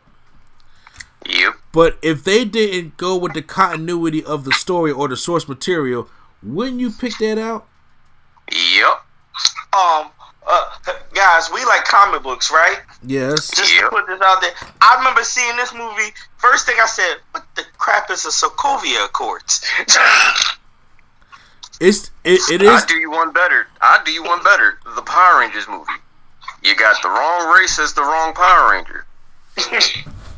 You. 1.28 1.54
But 1.72 1.98
if 2.02 2.24
they 2.24 2.46
didn't 2.46 2.98
go 2.98 3.18
with 3.18 3.34
the 3.34 3.42
continuity 3.42 4.24
of 4.24 4.46
the 4.46 4.54
story 4.54 4.92
or 4.92 5.08
the 5.08 5.18
source 5.18 5.48
material, 5.48 6.08
wouldn't 6.42 6.80
you 6.80 6.92
pick 6.92 7.18
that 7.18 7.38
out? 7.38 7.68
Yep. 8.52 9.06
Um, 9.74 10.10
uh, 10.48 10.66
guys, 11.14 11.52
we 11.54 11.64
like 11.66 11.86
comic 11.86 12.24
books, 12.24 12.52
right? 12.52 12.80
Yes. 13.06 13.52
Just 13.56 13.78
to 13.78 13.90
put 13.90 14.08
this 14.08 14.20
out 14.22 14.42
there, 14.42 14.52
I 14.82 14.96
remember 14.98 15.24
seeing 15.24 15.56
this 15.58 15.74
movie. 15.74 16.12
First 16.38 16.66
thing 16.66 16.76
I 16.82 16.88
said, 16.88 17.18
"What 17.32 17.46
the 17.56 17.64
crap 17.78 18.10
is 18.10 18.26
a 18.26 18.30
Sokovia 18.30 19.06
Accords?" 19.06 19.64
It's 21.80 22.12
it, 22.24 22.42
it 22.52 22.62
I 22.62 22.84
do 22.86 22.96
you 22.96 23.12
one 23.12 23.32
better. 23.32 23.68
I 23.82 24.02
do 24.06 24.12
you 24.12 24.24
one 24.24 24.44
better. 24.44 24.80
The 24.96 25.02
Power 25.02 25.40
Rangers 25.40 25.68
movie. 25.68 25.92
You 26.64 26.76
got 26.76 27.02
the 27.02 27.10
wrong 27.10 27.54
race 27.58 27.80
as 27.80 27.94
the 27.94 28.02
wrong 28.02 28.34
Power 28.34 28.72
Ranger. 28.72 29.06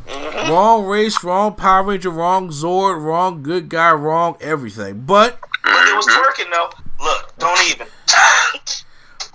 Mm-hmm. 0.08 0.52
wrong 0.52 0.86
race, 0.86 1.24
wrong 1.24 1.56
Power 1.56 1.84
Ranger, 1.84 2.10
wrong 2.10 2.50
Zord, 2.50 3.02
wrong 3.02 3.44
good 3.44 3.70
guy, 3.70 3.92
wrong 3.92 4.36
everything. 4.42 5.02
But 5.06 5.40
but 5.64 5.88
it 5.88 5.96
was 5.96 6.08
mm-hmm. 6.08 6.22
working 6.22 6.50
though. 6.52 6.70
Look, 7.00 7.38
don't 7.38 7.70
even. 7.70 7.88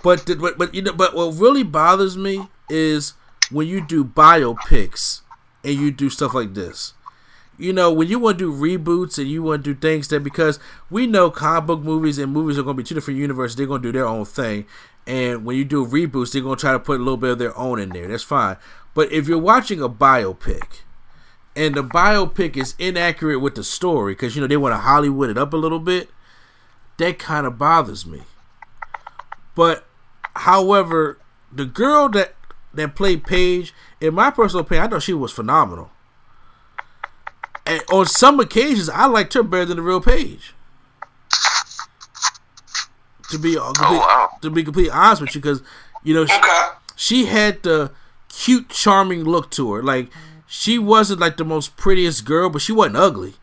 But 0.03 0.25
the, 0.25 0.35
but 0.35 0.57
but 0.57 0.73
you 0.73 0.81
know 0.81 0.93
but 0.93 1.15
what 1.15 1.35
really 1.35 1.63
bothers 1.63 2.15
me 2.15 2.47
is 2.69 3.13
when 3.51 3.67
you 3.67 3.85
do 3.85 4.05
biopics 4.05 5.21
and 5.63 5.75
you 5.75 5.91
do 5.91 6.09
stuff 6.09 6.33
like 6.33 6.53
this. 6.53 6.93
You 7.57 7.73
know, 7.73 7.91
when 7.91 8.07
you 8.07 8.19
want 8.19 8.37
to 8.37 8.51
do 8.51 8.77
reboots 8.77 9.17
and 9.17 9.27
you 9.27 9.41
want 9.41 9.63
to 9.63 9.73
do 9.73 9.79
things 9.79 10.07
that 10.09 10.23
because 10.23 10.59
we 10.91 11.07
know 11.07 11.31
comic 11.31 11.65
book 11.65 11.81
movies 11.81 12.19
and 12.19 12.31
movies 12.31 12.59
are 12.59 12.63
going 12.63 12.75
to 12.75 12.83
be 12.83 12.87
two 12.87 12.95
different 12.95 13.19
universes, 13.19 13.55
they're 13.55 13.65
going 13.65 13.81
to 13.81 13.87
do 13.87 13.97
their 13.97 14.07
own 14.07 14.25
thing. 14.25 14.65
And 15.07 15.43
when 15.43 15.57
you 15.57 15.65
do 15.65 15.85
reboots, 15.85 16.33
they're 16.33 16.41
going 16.41 16.57
to 16.57 16.61
try 16.61 16.73
to 16.73 16.79
put 16.79 16.99
a 16.99 17.03
little 17.03 17.17
bit 17.17 17.31
of 17.31 17.39
their 17.39 17.57
own 17.57 17.79
in 17.79 17.89
there. 17.89 18.07
That's 18.07 18.23
fine. 18.23 18.57
But 18.93 19.11
if 19.11 19.27
you're 19.27 19.39
watching 19.39 19.81
a 19.81 19.89
biopic 19.89 20.81
and 21.55 21.75
the 21.75 21.83
biopic 21.83 22.57
is 22.57 22.75
inaccurate 22.77 23.39
with 23.39 23.55
the 23.55 23.63
story 23.63 24.13
because 24.13 24.35
you 24.35 24.41
know 24.41 24.47
they 24.47 24.57
want 24.57 24.73
to 24.73 24.79
Hollywood 24.79 25.29
it 25.29 25.37
up 25.37 25.53
a 25.53 25.57
little 25.57 25.79
bit, 25.79 26.09
that 26.97 27.17
kind 27.17 27.47
of 27.47 27.57
bothers 27.57 28.05
me. 28.05 28.23
But 29.55 29.87
however, 30.35 31.19
the 31.51 31.65
girl 31.65 32.09
that 32.09 32.35
that 32.73 32.95
played 32.95 33.23
Paige, 33.23 33.73
in 33.99 34.13
my 34.13 34.29
personal 34.29 34.61
opinion, 34.61 34.85
I 34.85 34.89
thought 34.89 35.03
she 35.03 35.13
was 35.13 35.31
phenomenal. 35.31 35.91
And 37.67 37.83
on 37.91 38.05
some 38.05 38.39
occasions, 38.39 38.89
I 38.89 39.05
liked 39.05 39.33
her 39.33 39.43
better 39.43 39.65
than 39.65 39.77
the 39.77 39.83
real 39.83 40.01
Paige. 40.01 40.53
To 43.31 43.37
be 43.37 43.55
to 43.55 43.73
be, 43.73 43.95
wow. 43.97 44.29
to 44.41 44.49
be 44.49 44.63
completely 44.63 44.91
honest 44.91 45.21
with 45.21 45.35
you, 45.35 45.41
because 45.41 45.61
you 46.01 46.13
know 46.13 46.25
she, 46.25 46.33
Okay. 46.37 46.67
she 46.95 47.25
had 47.25 47.61
the 47.63 47.91
cute, 48.29 48.69
charming 48.69 49.25
look 49.25 49.51
to 49.51 49.73
her. 49.73 49.83
Like 49.83 50.09
she 50.47 50.79
wasn't 50.79 51.19
like 51.19 51.35
the 51.35 51.43
most 51.43 51.75
prettiest 51.75 52.23
girl, 52.23 52.49
but 52.49 52.61
she 52.61 52.71
wasn't 52.71 52.95
ugly. 52.95 53.35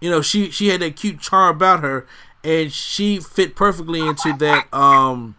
You 0.00 0.08
know, 0.10 0.22
she 0.22 0.50
she 0.52 0.68
had 0.68 0.80
that 0.82 0.94
cute 0.94 1.18
charm 1.18 1.56
about 1.56 1.80
her, 1.80 2.06
and 2.44 2.72
she 2.72 3.18
fit 3.18 3.56
perfectly 3.56 3.98
into 4.06 4.32
that 4.38 4.72
um 4.72 5.34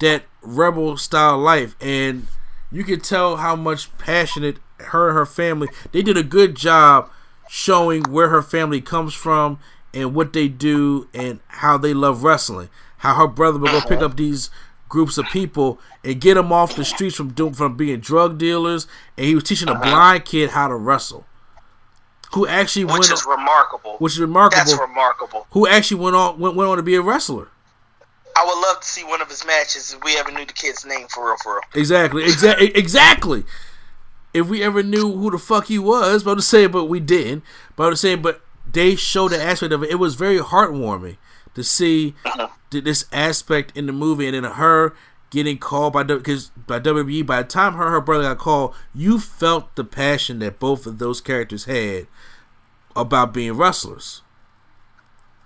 that 0.00 0.24
rebel 0.42 0.96
style 0.96 1.38
life. 1.38 1.76
And 1.80 2.26
you 2.72 2.82
could 2.82 3.04
tell 3.04 3.36
how 3.36 3.54
much 3.54 3.96
passionate 3.98 4.56
her 4.78 5.08
and 5.08 5.16
her 5.16 5.26
family. 5.26 5.68
They 5.92 6.02
did 6.02 6.16
a 6.16 6.22
good 6.22 6.54
job 6.54 7.10
showing 7.48 8.04
where 8.04 8.28
her 8.28 8.42
family 8.42 8.80
comes 8.80 9.14
from 9.14 9.58
and 9.94 10.14
what 10.14 10.32
they 10.32 10.48
do 10.48 11.08
and 11.14 11.40
how 11.48 11.78
they 11.78 11.94
love 11.94 12.22
wrestling. 12.22 12.68
How 12.98 13.14
her 13.14 13.28
brother 13.28 13.58
would 13.58 13.70
go 13.70 13.80
pick 13.80 14.00
up 14.00 14.16
these 14.16 14.50
groups 14.88 15.18
of 15.18 15.26
people 15.26 15.78
and 16.02 16.20
get 16.20 16.34
them 16.34 16.52
off 16.52 16.74
the 16.74 16.84
streets 16.84 17.16
from 17.16 17.32
doing 17.32 17.54
from 17.54 17.76
being 17.76 18.00
drug 18.00 18.38
dealers, 18.38 18.86
and 19.16 19.26
he 19.26 19.34
was 19.34 19.44
teaching 19.44 19.68
a 19.68 19.72
uh-huh. 19.72 19.82
blind 19.82 20.24
kid 20.24 20.50
how 20.50 20.68
to 20.68 20.74
wrestle. 20.74 21.24
Who 22.32 22.46
actually 22.46 22.84
Which 22.84 22.92
went 22.92 23.12
is 23.12 23.24
remarkable. 23.26 23.96
which 23.98 24.14
is 24.14 24.20
remarkable. 24.20 24.58
That's 24.58 24.78
remarkable. 24.78 25.46
who 25.52 25.66
actually 25.66 26.00
went 26.02 26.16
on 26.16 26.38
went, 26.38 26.56
went 26.56 26.70
on 26.70 26.76
to 26.76 26.82
be 26.82 26.94
a 26.94 27.02
wrestler. 27.02 27.48
I 28.36 28.44
would 28.44 28.60
love 28.60 28.80
to 28.80 28.86
see 28.86 29.02
one 29.02 29.20
of 29.20 29.28
his 29.28 29.44
matches 29.44 29.92
if 29.92 30.04
we 30.04 30.16
ever 30.16 30.30
knew 30.30 30.44
the 30.44 30.52
kid's 30.52 30.84
name 30.84 31.08
for 31.08 31.26
real, 31.26 31.36
for 31.42 31.54
real. 31.54 31.62
Exactly, 31.74 32.22
exactly, 32.24 32.68
exactly. 32.76 33.44
If 34.38 34.48
we 34.48 34.62
ever 34.62 34.82
knew 34.82 35.12
who 35.12 35.30
the 35.30 35.38
fuck 35.38 35.66
he 35.66 35.78
was, 35.78 36.22
but 36.22 36.32
I'm 36.32 36.38
just 36.38 36.50
saying, 36.50 36.70
but 36.70 36.84
we 36.86 37.00
didn't. 37.00 37.44
But 37.76 37.84
I'm 37.84 37.92
just 37.92 38.02
saying, 38.02 38.22
but 38.22 38.40
they 38.70 38.94
showed 38.94 39.32
the 39.32 39.42
aspect 39.42 39.72
of 39.72 39.82
it. 39.82 39.90
It 39.90 39.96
was 39.96 40.14
very 40.14 40.38
heartwarming 40.38 41.16
to 41.54 41.64
see 41.64 42.14
uh-huh. 42.24 42.48
th- 42.70 42.84
this 42.84 43.06
aspect 43.12 43.76
in 43.76 43.86
the 43.86 43.92
movie, 43.92 44.26
and 44.26 44.34
then 44.34 44.44
her 44.44 44.94
getting 45.30 45.58
called 45.58 45.92
by 45.92 46.02
because 46.02 46.50
by 46.66 46.80
WWE. 46.80 47.26
By 47.26 47.42
the 47.42 47.48
time 47.48 47.74
her 47.74 47.84
and 47.84 47.92
her 47.92 48.00
brother 48.00 48.24
got 48.24 48.38
called, 48.38 48.74
you 48.94 49.18
felt 49.18 49.74
the 49.74 49.84
passion 49.84 50.38
that 50.38 50.58
both 50.58 50.86
of 50.86 50.98
those 50.98 51.20
characters 51.20 51.64
had 51.64 52.06
about 52.94 53.34
being 53.34 53.52
wrestlers. 53.52 54.22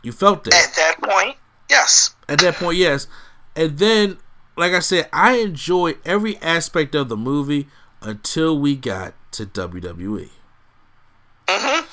You 0.03 0.13
felt 0.13 0.45
that 0.45 0.55
At 0.55 0.75
that 0.75 0.97
point, 1.01 1.37
yes. 1.71 2.15
at 2.29 2.41
that 2.41 2.57
point, 2.57 2.77
yes. 2.77 3.07
And 3.55 3.79
then, 3.79 4.19
like 4.57 4.73
I 4.73 4.81
said, 4.81 5.09
I 5.13 5.35
enjoy 5.35 5.95
every 6.05 6.39
aspect 6.39 6.95
of 6.95 7.09
the 7.09 7.17
movie 7.17 7.69
until 8.03 8.59
we 8.59 8.77
got 8.77 9.15
to 9.33 9.47
WWE. 9.47 10.29
Mm-hmm. 11.49 11.87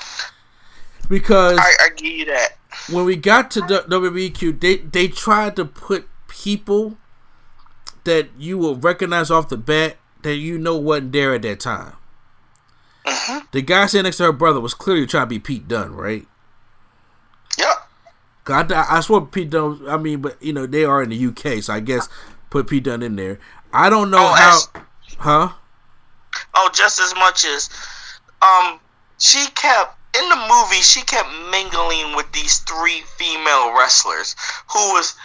Because 1.10 1.58
I, 1.60 1.74
I 1.86 1.90
give 1.96 2.06
you 2.14 2.26
that. 2.26 2.50
when 2.92 3.06
we 3.06 3.16
got 3.16 3.50
to 3.52 3.62
the 3.62 3.80
WWEQ, 3.90 4.60
they 4.60 4.78
they 4.78 5.08
tried 5.08 5.56
to 5.56 5.66
put 5.66 6.08
people 6.28 6.98
that 8.04 8.30
you 8.38 8.58
will 8.58 8.76
recognize 8.76 9.32
off 9.32 9.50
the 9.50 9.58
bat 9.58 9.98
that 10.22 10.36
you 10.36 10.58
know 10.58 10.78
wasn't 10.78 11.12
there 11.14 11.34
at 11.34 11.42
that 11.44 11.60
time. 11.60 11.94
Mm-hmm. 13.06 13.40
The 13.52 13.62
guy 13.62 13.86
sitting 13.88 14.04
next 14.04 14.18
to 14.18 14.26
her 14.26 14.32
brother 14.32 14.60
was 14.60 14.74
clearly 14.74 15.08
trying 15.08 15.24
to 15.24 15.30
be 15.30 15.40
Pete 15.40 15.68
Dunne, 15.68 15.94
right? 15.96 16.28
Yep. 17.58 17.90
God, 18.44 18.72
I, 18.72 18.98
I 18.98 19.00
swear 19.02 19.22
Pete 19.22 19.50
Dunne. 19.50 19.82
I 19.88 19.98
mean, 19.98 20.22
but 20.22 20.42
you 20.42 20.54
know 20.54 20.66
they 20.68 20.86
are 20.86 21.02
in 21.02 21.10
the 21.10 21.26
UK, 21.28 21.64
so 21.64 21.74
I 21.74 21.80
guess 21.80 22.08
put 22.52 22.68
Pete 22.68 22.84
Dunne 22.84 23.02
in 23.02 23.16
there. 23.16 23.40
I 23.74 23.90
don't 23.90 24.12
know 24.12 24.20
Oh, 24.32 24.36
how, 24.36 24.82
huh? 25.18 25.54
Oh, 26.56 26.70
just 26.74 27.00
as 27.00 27.14
much 27.16 27.46
as 27.46 27.70
um 28.42 28.80
she 29.18 29.46
kept 29.56 29.98
in 30.18 30.28
the 30.30 30.36
movie 30.36 30.82
she 30.82 31.02
kept 31.02 31.30
mingling 31.52 32.16
with 32.16 32.32
these 32.32 32.60
three 32.60 33.02
female 33.18 33.78
wrestlers 33.78 34.36
who 34.72 34.80
was 34.94 35.16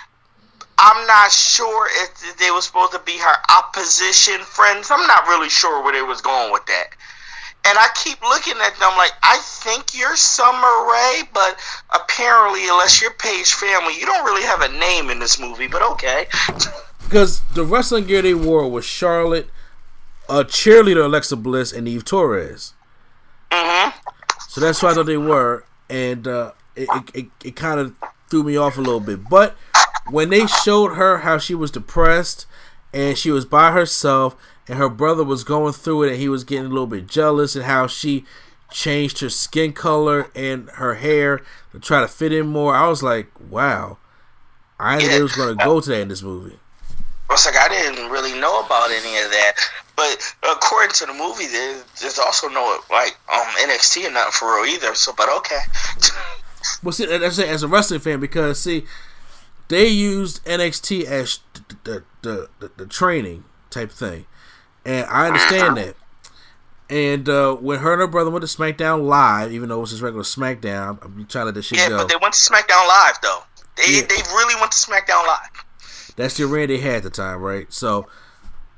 I'm 0.79 1.07
not 1.07 1.31
sure 1.31 1.89
if 2.03 2.37
they 2.39 2.51
were 2.51 2.61
supposed 2.61 2.93
to 2.93 2.99
be 2.99 3.17
her 3.19 3.37
opposition 3.57 4.41
friends. 4.41 4.91
I'm 4.91 5.07
not 5.07 5.27
really 5.29 5.49
sure 5.49 5.83
where 5.83 5.93
they 5.93 6.03
was 6.03 6.21
going 6.21 6.53
with 6.53 6.67
that. 6.67 6.89
And 7.67 7.79
I 7.79 7.89
keep 7.95 8.21
looking 8.23 8.55
at 8.61 8.77
them 8.79 8.93
like 8.97 9.13
I 9.23 9.39
think 9.39 9.97
you're 9.99 10.17
Summer 10.17 10.61
Rae, 10.61 11.23
but 11.33 11.59
apparently 11.95 12.69
unless 12.69 13.01
you're 13.01 13.13
Paige 13.13 13.55
family, 13.55 13.99
you 13.99 14.05
don't 14.05 14.25
really 14.25 14.43
have 14.43 14.61
a 14.61 14.69
name 14.69 15.11
in 15.11 15.19
this 15.19 15.41
movie, 15.41 15.69
but 15.69 15.81
okay. 15.93 16.27
Because 17.05 17.41
the 17.55 17.65
wrestling 17.65 18.05
gear 18.05 18.21
they 18.21 18.35
wore 18.35 18.69
was 18.69 18.85
Charlotte, 18.85 19.49
a 20.29 20.45
cheerleader 20.45 21.05
Alexa 21.05 21.37
Bliss, 21.37 21.73
and 21.73 21.87
Eve 21.89 22.05
Torres. 22.05 22.75
Mhm. 23.51 23.93
So 24.49 24.61
that's 24.61 24.81
who 24.81 24.87
I 24.87 24.95
thought 24.95 25.07
they 25.07 25.17
were, 25.17 25.65
and 25.89 26.27
uh, 26.27 26.53
it 26.77 26.89
it, 27.15 27.27
it, 27.45 27.57
kind 27.57 27.81
of 27.81 27.95
threw 28.31 28.43
me 28.43 28.57
off 28.57 28.79
a 28.79 28.81
little 28.81 29.01
bit. 29.01 29.29
But 29.29 29.57
when 30.11 30.31
they 30.31 30.47
showed 30.47 30.95
her 30.95 31.19
how 31.19 31.39
she 31.39 31.55
was 31.55 31.71
depressed 31.71 32.47
and 32.93 33.19
she 33.19 33.31
was 33.31 33.45
by 33.45 33.73
herself, 33.73 34.37
and 34.69 34.79
her 34.79 34.89
brother 34.89 35.25
was 35.25 35.45
going 35.45 35.73
through 35.73 36.05
it, 36.05 36.11
and 36.13 36.21
he 36.21 36.29
was 36.29 36.45
getting 36.45 36.67
a 36.67 36.69
little 36.69 36.87
bit 36.87 37.07
jealous, 37.07 37.57
and 37.57 37.65
how 37.65 37.87
she 37.87 38.25
changed 38.71 39.21
her 39.21 39.31
skin 39.31 39.73
color 39.73 40.31
and 40.35 40.69
her 40.75 40.95
hair 40.95 41.41
to 41.73 41.79
try 41.79 42.01
to 42.01 42.09
fit 42.09 42.33
in 42.33 42.47
more, 42.47 42.75
I 42.75 42.89
was 42.89 43.03
like, 43.03 43.29
wow. 43.51 43.99
I 44.79 44.99
didn't 44.99 45.11
think 45.11 45.21
it 45.21 45.23
was 45.23 45.37
going 45.37 45.59
to 45.59 45.65
go 45.65 45.81
today 45.81 46.03
in 46.03 46.09
this 46.09 46.23
movie. 46.23 46.59
I 47.29 47.33
was 47.33 47.47
like, 47.47 47.57
I 47.57 47.69
didn't 47.69 48.11
really 48.11 48.39
know 48.39 48.61
about 48.61 48.91
any 48.91 49.17
of 49.19 49.31
that. 49.31 49.53
But 49.97 50.35
according 50.43 50.93
to 50.97 51.07
the 51.07 51.15
movie, 51.15 51.47
there, 51.47 51.83
there's 52.01 52.19
also 52.19 52.49
no 52.49 52.79
like 52.91 53.17
um 53.33 53.47
NXT 53.61 54.05
and 54.07 54.15
nothing 54.15 54.33
for 54.33 54.57
real 54.63 54.75
either. 54.75 54.95
So, 54.95 55.13
but 55.17 55.29
okay. 55.39 55.61
Well, 56.83 56.93
see, 56.93 57.05
that's 57.05 57.39
it, 57.39 57.47
as 57.49 57.63
a 57.63 57.69
wrestling 57.69 58.01
fan 58.01 58.21
because 58.21 58.59
see, 58.59 58.87
they 59.69 59.87
used 59.87 60.43
NXT 60.47 61.05
as 61.05 61.41
the 61.85 62.05
the, 62.23 62.49
the, 62.59 62.71
the 62.79 62.87
training 62.87 63.45
type 63.69 63.91
thing, 63.91 64.25
and 64.85 65.07
I 65.11 65.27
understand 65.27 65.77
that. 65.77 65.95
And 66.89 67.29
uh, 67.29 67.55
when 67.57 67.81
her 67.81 67.93
and 67.93 68.01
her 68.01 68.07
brother 68.07 68.31
went 68.31 68.47
to 68.47 68.57
SmackDown 68.57 69.07
Live, 69.07 69.53
even 69.53 69.69
though 69.69 69.79
it 69.79 69.81
was 69.83 69.91
just 69.91 70.03
regular 70.03 70.25
SmackDown, 70.25 70.99
I'm 71.05 71.27
trying 71.27 71.43
to 71.43 71.47
let 71.47 71.55
this 71.55 71.67
shit 71.67 71.79
yeah, 71.79 71.89
go. 71.91 71.99
but 71.99 72.09
they 72.09 72.17
went 72.21 72.33
to 72.35 72.41
SmackDown 72.41 72.89
Live 72.89 73.19
though. 73.23 73.43
They 73.77 73.97
Yeah. 73.97 74.07
they 74.09 74.17
really 74.33 74.55
went 74.61 74.73
to 74.73 74.79
SmackDown 74.79 75.27
Live. 75.27 75.64
That's 76.17 76.37
the 76.37 76.45
arena 76.45 76.69
they 76.69 76.79
had 76.79 76.97
at 76.97 77.03
the 77.05 77.11
time, 77.11 77.41
right? 77.41 77.73
So 77.73 78.07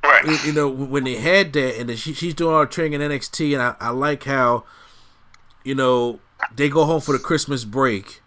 Right. 0.03 0.45
you, 0.45 0.53
know 0.53 0.69
when 0.69 1.05
they 1.05 1.17
had 1.17 1.53
that, 1.55 1.81
and 1.81 1.89
then 1.89 1.97
she, 1.97 2.13
she's 2.13 2.35
doing 2.35 2.55
all 2.55 2.61
the 2.61 2.67
training 2.67 3.01
in 3.01 3.11
NXT, 3.11 3.55
and 3.55 3.63
I, 3.63 3.75
I 3.81 3.91
like 3.91 4.25
how, 4.25 4.65
you 5.65 5.75
know, 5.75 6.21
they 6.55 6.69
go 6.69 6.85
home 6.85 7.01
for 7.01 7.13
the 7.13 7.19
Christmas 7.19 7.65
break, 7.65 8.23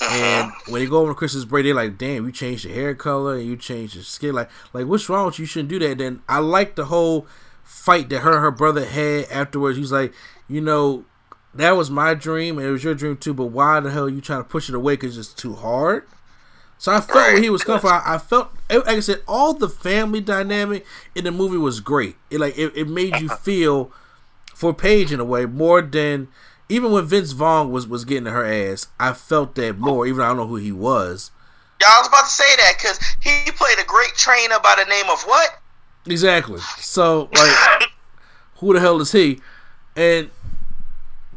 and 0.00 0.46
uh-huh. 0.46 0.72
when 0.72 0.82
they 0.82 0.88
go 0.88 0.98
home 1.00 1.08
for 1.08 1.14
Christmas 1.14 1.44
break, 1.44 1.64
they're 1.64 1.74
like, 1.74 1.98
"Damn, 1.98 2.26
you 2.26 2.32
changed 2.32 2.64
your 2.64 2.74
hair 2.74 2.94
color 2.94 3.36
and 3.36 3.46
you 3.46 3.56
changed 3.56 3.94
your 3.94 4.04
skin. 4.04 4.34
Like, 4.34 4.50
like 4.72 4.86
what's 4.86 5.08
wrong 5.08 5.26
with 5.26 5.38
you? 5.38 5.42
You 5.42 5.46
shouldn't 5.46 5.70
do 5.70 5.78
that." 5.80 5.98
then 5.98 6.22
I 6.28 6.38
like 6.38 6.76
the 6.76 6.86
whole 6.86 7.26
fight 7.64 8.08
that 8.10 8.20
her 8.20 8.32
and 8.34 8.42
her 8.42 8.50
brother 8.50 8.84
had 8.84 9.24
afterwards. 9.30 9.78
He's 9.78 9.92
like, 9.92 10.12
you 10.48 10.60
know, 10.60 11.04
that 11.54 11.72
was 11.72 11.90
my 11.90 12.14
dream 12.14 12.58
and 12.58 12.66
it 12.66 12.70
was 12.70 12.84
your 12.84 12.94
dream 12.94 13.16
too. 13.16 13.34
But 13.34 13.46
why 13.46 13.80
the 13.80 13.90
hell 13.90 14.04
are 14.04 14.08
you 14.10 14.20
trying 14.20 14.42
to 14.42 14.48
push 14.48 14.68
it 14.68 14.74
away 14.74 14.94
because 14.94 15.16
it's 15.16 15.32
too 15.32 15.54
hard? 15.54 16.06
So 16.78 16.92
I 16.92 17.00
felt 17.00 17.14
where 17.14 17.40
he 17.40 17.50
was 17.50 17.64
coming 17.64 17.80
from. 17.80 18.02
I, 18.04 18.18
felt, 18.18 18.50
like 18.68 18.86
I 18.86 19.00
said, 19.00 19.22
all 19.26 19.54
the 19.54 19.68
family 19.68 20.20
dynamic 20.20 20.84
in 21.14 21.24
the 21.24 21.30
movie 21.30 21.56
was 21.56 21.80
great. 21.80 22.16
It 22.30 22.40
like 22.40 22.58
it, 22.58 22.76
it 22.76 22.88
made 22.88 23.20
you 23.20 23.28
feel 23.28 23.90
for 24.54 24.74
Paige 24.74 25.12
in 25.12 25.20
a 25.20 25.24
way 25.24 25.46
more 25.46 25.82
than 25.82 26.28
even 26.68 26.92
when 26.92 27.04
Vince 27.04 27.32
Vaughn 27.32 27.70
was 27.70 27.86
was 27.86 28.04
getting 28.04 28.26
her 28.26 28.44
ass. 28.44 28.88
I 28.98 29.12
felt 29.12 29.54
that 29.54 29.78
more, 29.78 30.06
even 30.06 30.18
though 30.18 30.24
I 30.24 30.28
don't 30.28 30.36
know 30.38 30.46
who 30.46 30.56
he 30.56 30.72
was. 30.72 31.30
Yeah, 31.80 31.88
I 31.90 31.98
was 32.00 32.08
about 32.08 32.24
to 32.24 32.30
say 32.30 32.56
that 32.56 32.74
because 32.76 32.98
he 33.20 33.50
played 33.52 33.78
a 33.78 33.84
great 33.84 34.14
trainer 34.14 34.58
by 34.62 34.74
the 34.76 34.88
name 34.88 35.06
of 35.10 35.22
what? 35.22 35.60
Exactly. 36.06 36.60
So 36.78 37.28
like, 37.34 37.90
who 38.56 38.74
the 38.74 38.80
hell 38.80 39.00
is 39.00 39.12
he? 39.12 39.40
And 39.96 40.30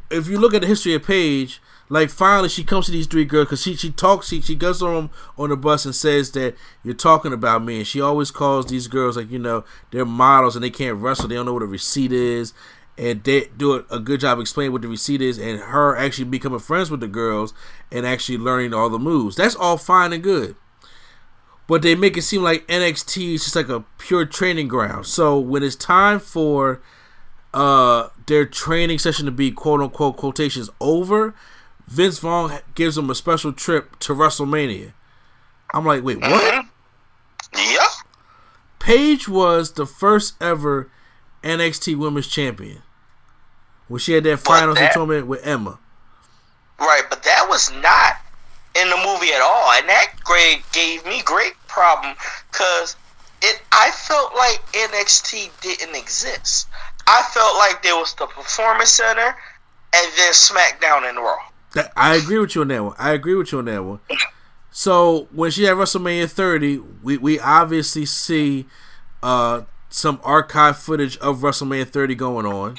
if 0.09 0.27
you 0.27 0.39
look 0.39 0.53
at 0.53 0.61
the 0.61 0.68
history 0.68 0.93
of 0.93 1.03
Paige, 1.03 1.61
like 1.89 2.09
finally 2.09 2.49
she 2.49 2.64
comes 2.64 2.85
to 2.85 2.91
these 2.91 3.07
three 3.07 3.23
girls 3.26 3.45
because 3.45 3.61
she 3.61 3.76
she 3.76 3.91
talks 3.91 4.27
she 4.27 4.41
she 4.41 4.55
goes 4.55 4.81
on 4.81 5.09
on 5.38 5.49
the 5.49 5.55
bus 5.55 5.85
and 5.85 5.95
says 5.95 6.31
that 6.31 6.55
you're 6.84 6.93
talking 6.93 7.34
about 7.34 7.64
me. 7.64 7.77
And 7.77 7.88
she 7.88 8.01
always 8.01 8.31
calls 8.31 8.68
these 8.68 8.88
girls 8.88 9.15
like 9.15 9.31
you 9.31 9.39
know 9.39 9.64
they're 9.91 10.05
models 10.05 10.55
and 10.55 10.64
they 10.64 10.69
can't 10.69 10.97
wrestle. 10.97 11.27
They 11.27 11.35
don't 11.35 11.45
know 11.45 11.53
what 11.53 11.64
a 11.64 11.68
receipt 11.68 12.11
is. 12.11 12.53
And 12.97 13.23
they 13.23 13.49
do 13.55 13.73
a, 13.73 13.85
a 13.95 13.99
good 13.99 14.22
job 14.22 14.39
explaining 14.39 14.72
what 14.72 14.81
the 14.81 14.88
receipt 14.88 15.22
is 15.22 15.38
and 15.38 15.59
her 15.59 15.95
actually 15.95 16.26
becoming 16.26 16.59
friends 16.59 16.89
with 16.89 16.99
the 16.99 17.07
girls 17.07 17.53
and 17.91 18.07
actually 18.07 18.39
learning 18.39 18.73
all 18.73 18.89
the 18.89 18.97
moves. 18.97 19.35
That's 19.35 19.55
all 19.55 19.77
fine 19.77 20.14
and 20.14 20.23
good. 20.23 20.55
But 21.68 21.84
they 21.84 21.93
make 21.93 22.18
it 22.18 22.23
seem 22.23 22.41
like 22.41 22.65
NXT 22.68 23.35
is 23.35 23.43
just 23.43 23.55
like 23.55 23.69
a 23.69 23.84
pure 23.99 24.26
training 24.26 24.68
ground. 24.68 25.05
So 25.05 25.39
when 25.39 25.64
it's 25.64 25.76
time 25.76 26.19
for 26.19 26.81
uh 27.53 28.09
their 28.26 28.45
training 28.45 28.99
session 28.99 29.26
to 29.26 29.31
be 29.31 29.51
quote 29.51 29.80
unquote 29.80 30.18
quotations 30.18 30.69
over 30.81 31.34
Vince 31.88 32.19
Vaughn 32.19 32.59
gives 32.76 32.95
them 32.95 33.09
a 33.09 33.15
special 33.15 33.53
trip 33.53 33.97
to 33.99 34.14
WrestleMania. 34.14 34.93
I'm 35.73 35.85
like, 35.85 36.03
wait, 36.03 36.19
what? 36.19 36.30
Mm-hmm. 36.53 36.68
Yep. 37.73 37.88
Paige 38.80 39.27
was 39.27 39.73
the 39.73 39.85
first 39.85 40.35
ever 40.41 40.89
NXT 41.43 41.97
Women's 41.97 42.27
Champion 42.27 42.81
when 43.88 43.99
she 43.99 44.14
had 44.14 44.23
that 44.26 44.39
finals 44.39 44.77
that- 44.77 44.93
tournament 44.93 45.27
with 45.27 45.45
Emma. 45.45 45.80
Right, 46.80 47.03
but 47.09 47.23
that 47.23 47.47
was 47.49 47.72
not 47.81 48.14
in 48.80 48.88
the 48.91 48.97
movie 48.97 49.34
at 49.34 49.41
all, 49.41 49.72
and 49.73 49.89
that 49.89 50.14
great 50.23 50.61
gave 50.73 51.03
me 51.05 51.23
great 51.23 51.53
problem 51.68 52.14
because 52.51 52.95
it. 53.41 53.61
I 53.72 53.89
felt 53.91 54.35
like 54.35 54.61
NXT 54.73 55.49
didn't 55.61 55.95
exist. 55.95 56.68
I 57.07 57.23
felt 57.34 57.55
like 57.57 57.81
there 57.81 57.95
was 57.95 58.14
the 58.14 58.27
Performance 58.27 58.91
Center 58.91 59.35
and 59.95 60.11
then 60.18 60.34
SmackDown 60.34 61.09
and 61.09 61.18
Raw. 61.18 61.39
I 61.95 62.15
agree 62.15 62.39
with 62.39 62.56
you 62.56 62.61
on 62.61 62.69
that 62.69 62.84
one. 62.84 62.95
I 62.98 63.11
agree 63.11 63.35
with 63.35 63.52
you 63.52 63.60
on 63.60 63.65
that 63.65 63.84
one. 63.84 63.99
So 64.72 65.27
when 65.31 65.52
she 65.52 65.64
had 65.64 65.76
WrestleMania 65.76 66.30
30, 66.30 66.77
we, 67.03 67.18
we 67.18 67.39
obviously 67.39 68.06
see 68.06 68.65
uh, 69.23 69.61
some 69.89 70.19
archive 70.23 70.77
footage 70.77 71.18
of 71.18 71.39
WrestleMania 71.39 71.88
30 71.88 72.15
going 72.15 72.45
on. 72.45 72.76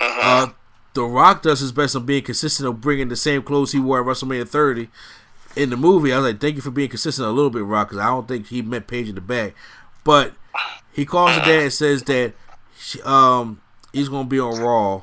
Uh, 0.00 0.48
the 0.94 1.04
Rock 1.04 1.42
does 1.42 1.60
his 1.60 1.72
best 1.72 1.96
on 1.96 2.06
being 2.06 2.22
consistent 2.22 2.68
of 2.68 2.80
bringing 2.80 3.08
the 3.08 3.16
same 3.16 3.42
clothes 3.42 3.72
he 3.72 3.80
wore 3.80 4.00
at 4.00 4.06
WrestleMania 4.06 4.48
30 4.48 4.88
in 5.56 5.70
the 5.70 5.76
movie. 5.76 6.12
I 6.12 6.18
was 6.18 6.32
like, 6.32 6.40
thank 6.40 6.56
you 6.56 6.62
for 6.62 6.70
being 6.70 6.88
consistent 6.88 7.26
a 7.26 7.30
little 7.30 7.50
bit, 7.50 7.64
Rock, 7.64 7.88
because 7.88 8.02
I 8.02 8.06
don't 8.06 8.28
think 8.28 8.48
he 8.48 8.62
met 8.62 8.86
Paige 8.86 9.08
in 9.08 9.14
the 9.14 9.20
back. 9.20 9.54
But 10.04 10.34
he 10.92 11.04
calls 11.04 11.32
her 11.32 11.40
dad 11.40 11.62
and 11.62 11.72
says 11.72 12.02
that 12.04 12.34
she, 12.78 13.00
um, 13.02 13.60
he's 13.92 14.08
going 14.08 14.26
to 14.26 14.28
be 14.28 14.40
on 14.40 14.60
Raw 14.60 15.02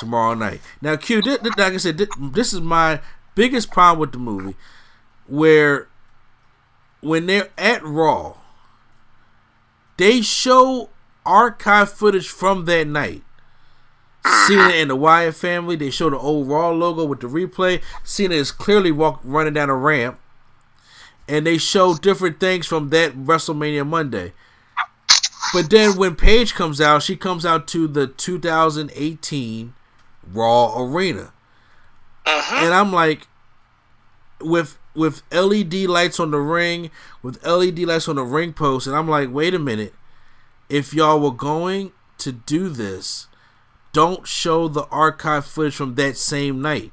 tomorrow 0.00 0.34
night. 0.34 0.60
Now, 0.82 0.96
Q, 0.96 1.22
thi- 1.22 1.36
thi- 1.36 1.50
like 1.56 1.74
I 1.74 1.76
said, 1.76 1.98
thi- 1.98 2.06
this 2.18 2.52
is 2.52 2.60
my 2.60 3.00
biggest 3.34 3.70
problem 3.70 4.00
with 4.00 4.12
the 4.12 4.18
movie, 4.18 4.56
where 5.26 5.86
when 7.00 7.26
they're 7.26 7.48
at 7.56 7.82
Raw, 7.84 8.34
they 9.96 10.20
show 10.22 10.90
archive 11.24 11.92
footage 11.92 12.28
from 12.28 12.64
that 12.64 12.86
night. 12.86 13.22
Cena 14.46 14.62
and 14.74 14.90
the 14.90 14.96
Wyatt 14.96 15.34
family. 15.34 15.76
They 15.76 15.90
show 15.90 16.10
the 16.10 16.18
old 16.18 16.48
Raw 16.48 16.70
logo 16.70 17.04
with 17.04 17.20
the 17.20 17.26
replay. 17.26 17.82
Cena 18.04 18.34
is 18.34 18.52
clearly 18.52 18.92
walk 18.92 19.20
running 19.24 19.54
down 19.54 19.70
a 19.70 19.74
ramp, 19.76 20.18
and 21.28 21.46
they 21.46 21.56
show 21.58 21.94
different 21.94 22.38
things 22.40 22.66
from 22.66 22.90
that 22.90 23.12
WrestleMania 23.14 23.86
Monday. 23.86 24.32
But 25.54 25.70
then 25.70 25.96
when 25.96 26.16
Paige 26.16 26.54
comes 26.54 26.80
out, 26.80 27.02
she 27.02 27.16
comes 27.16 27.44
out 27.46 27.66
to 27.68 27.88
the 27.88 28.06
2018 28.06 29.74
Raw 30.32 30.82
Arena, 30.82 31.32
uh-huh. 32.26 32.64
and 32.64 32.74
I'm 32.74 32.92
like, 32.92 33.26
with 34.40 34.78
with 34.94 35.22
LED 35.32 35.74
lights 35.84 36.18
on 36.18 36.30
the 36.30 36.38
ring, 36.38 36.90
with 37.22 37.44
LED 37.46 37.80
lights 37.80 38.08
on 38.08 38.16
the 38.16 38.24
ring 38.24 38.52
post, 38.52 38.86
and 38.86 38.96
I'm 38.96 39.08
like, 39.08 39.32
wait 39.32 39.54
a 39.54 39.58
minute, 39.58 39.94
if 40.68 40.92
y'all 40.92 41.20
were 41.20 41.30
going 41.30 41.92
to 42.18 42.32
do 42.32 42.68
this, 42.68 43.28
don't 43.92 44.26
show 44.26 44.68
the 44.68 44.84
archive 44.86 45.46
footage 45.46 45.74
from 45.74 45.94
that 45.94 46.16
same 46.16 46.60
night, 46.60 46.92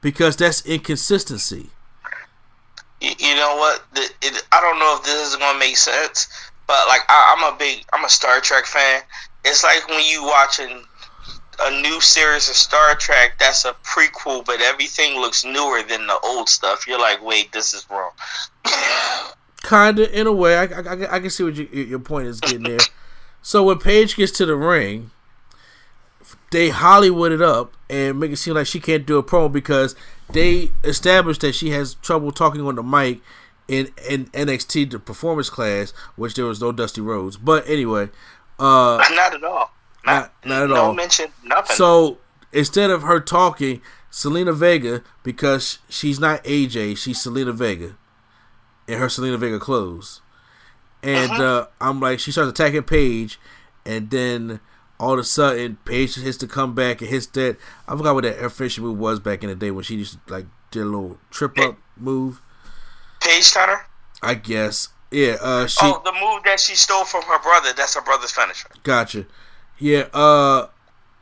because 0.00 0.36
that's 0.36 0.64
inconsistency. 0.66 1.70
You, 3.00 3.34
know 3.34 3.56
what? 3.56 3.84
The, 3.92 4.00
it, 4.22 4.46
I 4.50 4.60
don't 4.60 4.78
know 4.78 4.96
if 4.96 5.04
this 5.04 5.28
is 5.28 5.36
gonna 5.36 5.58
make 5.58 5.76
sense, 5.76 6.28
but 6.66 6.88
like 6.88 7.02
I, 7.08 7.36
I'm 7.36 7.54
a 7.54 7.56
big, 7.58 7.84
I'm 7.92 8.04
a 8.04 8.08
Star 8.08 8.40
Trek 8.40 8.64
fan. 8.64 9.02
It's 9.44 9.62
like 9.62 9.86
when 9.88 10.04
you 10.04 10.24
watching 10.24 10.84
a 11.60 11.82
new 11.82 12.00
series 12.00 12.48
of 12.48 12.56
Star 12.56 12.94
Trek 12.94 13.38
that's 13.38 13.64
a 13.64 13.74
prequel, 13.84 14.44
but 14.44 14.60
everything 14.60 15.20
looks 15.20 15.44
newer 15.44 15.82
than 15.82 16.06
the 16.06 16.18
old 16.24 16.48
stuff. 16.48 16.86
You're 16.86 17.00
like, 17.00 17.22
wait, 17.22 17.52
this 17.52 17.74
is 17.74 17.86
wrong. 17.90 18.10
Kinda, 19.62 20.18
in 20.18 20.26
a 20.26 20.32
way, 20.32 20.56
I, 20.56 20.64
I, 20.64 21.16
I 21.16 21.20
can 21.20 21.30
see 21.30 21.42
what 21.42 21.54
you, 21.54 21.66
your 21.66 21.98
point 21.98 22.28
is 22.28 22.40
getting 22.40 22.64
there. 22.64 22.78
So 23.42 23.64
when 23.64 23.78
Paige 23.78 24.16
gets 24.16 24.32
to 24.32 24.46
the 24.46 24.56
ring, 24.56 25.10
they 26.50 26.70
Hollywood 26.70 27.32
it 27.32 27.42
up 27.42 27.74
and 27.90 28.18
make 28.20 28.30
it 28.30 28.36
seem 28.36 28.54
like 28.54 28.66
she 28.66 28.80
can't 28.80 29.04
do 29.04 29.18
a 29.18 29.22
promo 29.22 29.52
because 29.52 29.94
they 30.30 30.70
established 30.82 31.40
that 31.42 31.54
she 31.54 31.70
has 31.70 31.94
trouble 31.94 32.32
talking 32.32 32.62
on 32.62 32.76
the 32.76 32.82
mic 32.82 33.20
in, 33.68 33.90
in 34.08 34.26
NXT 34.26 34.90
the 34.90 34.98
performance 34.98 35.50
class, 35.50 35.92
which 36.16 36.34
there 36.34 36.44
was 36.44 36.60
no 36.60 36.72
Dusty 36.72 37.00
Rhodes. 37.00 37.36
But 37.36 37.68
anyway, 37.68 38.10
uh, 38.58 39.04
not 39.10 39.34
at 39.34 39.44
all. 39.44 39.73
Not 40.06 40.32
not 40.44 40.62
at 40.64 40.68
no 40.68 40.76
all. 40.76 40.94
mention, 40.94 41.26
nothing. 41.44 41.76
So 41.76 42.18
instead 42.52 42.90
of 42.90 43.02
her 43.02 43.20
talking, 43.20 43.80
Zelina 44.12 44.54
Vega, 44.54 45.02
because 45.22 45.78
she's 45.88 46.20
not 46.20 46.44
AJ, 46.44 46.98
she's 46.98 47.18
Zelina 47.18 47.54
Vega 47.54 47.96
in 48.86 48.98
her 48.98 49.06
Zelina 49.06 49.38
Vega 49.38 49.58
clothes. 49.58 50.20
And 51.02 51.32
uh, 51.32 51.66
I'm 51.80 52.00
like, 52.00 52.18
she 52.18 52.32
starts 52.32 52.50
attacking 52.50 52.84
Paige, 52.84 53.38
and 53.84 54.10
then 54.10 54.60
all 54.98 55.14
of 55.14 55.18
a 55.18 55.24
sudden, 55.24 55.76
Paige 55.84 56.14
hits 56.16 56.38
the 56.38 56.46
comeback 56.46 57.00
and 57.00 57.10
hits 57.10 57.26
that. 57.26 57.58
I 57.86 57.96
forgot 57.96 58.14
what 58.14 58.24
that 58.24 58.40
air 58.40 58.48
finishing 58.48 58.84
move 58.84 58.98
was 58.98 59.20
back 59.20 59.42
in 59.42 59.50
the 59.50 59.54
day 59.54 59.70
when 59.70 59.84
she 59.84 59.98
just 59.98 60.18
like 60.30 60.46
did 60.70 60.82
a 60.82 60.86
little 60.86 61.18
trip 61.30 61.58
up 61.58 61.76
move. 61.96 62.40
Paige 63.20 63.52
Turner. 63.52 63.86
I 64.22 64.34
guess. 64.34 64.88
Yeah. 65.10 65.36
Uh, 65.40 65.66
she 65.66 65.78
oh, 65.82 66.00
the 66.04 66.12
move 66.12 66.42
that 66.44 66.58
she 66.58 66.74
stole 66.74 67.04
from 67.04 67.22
her 67.24 67.38
brother. 67.40 67.72
That's 67.76 67.94
her 67.94 68.02
brother's 68.02 68.32
finisher. 68.32 68.68
gotcha. 68.82 69.26
Yeah. 69.78 70.06
Uh, 70.12 70.66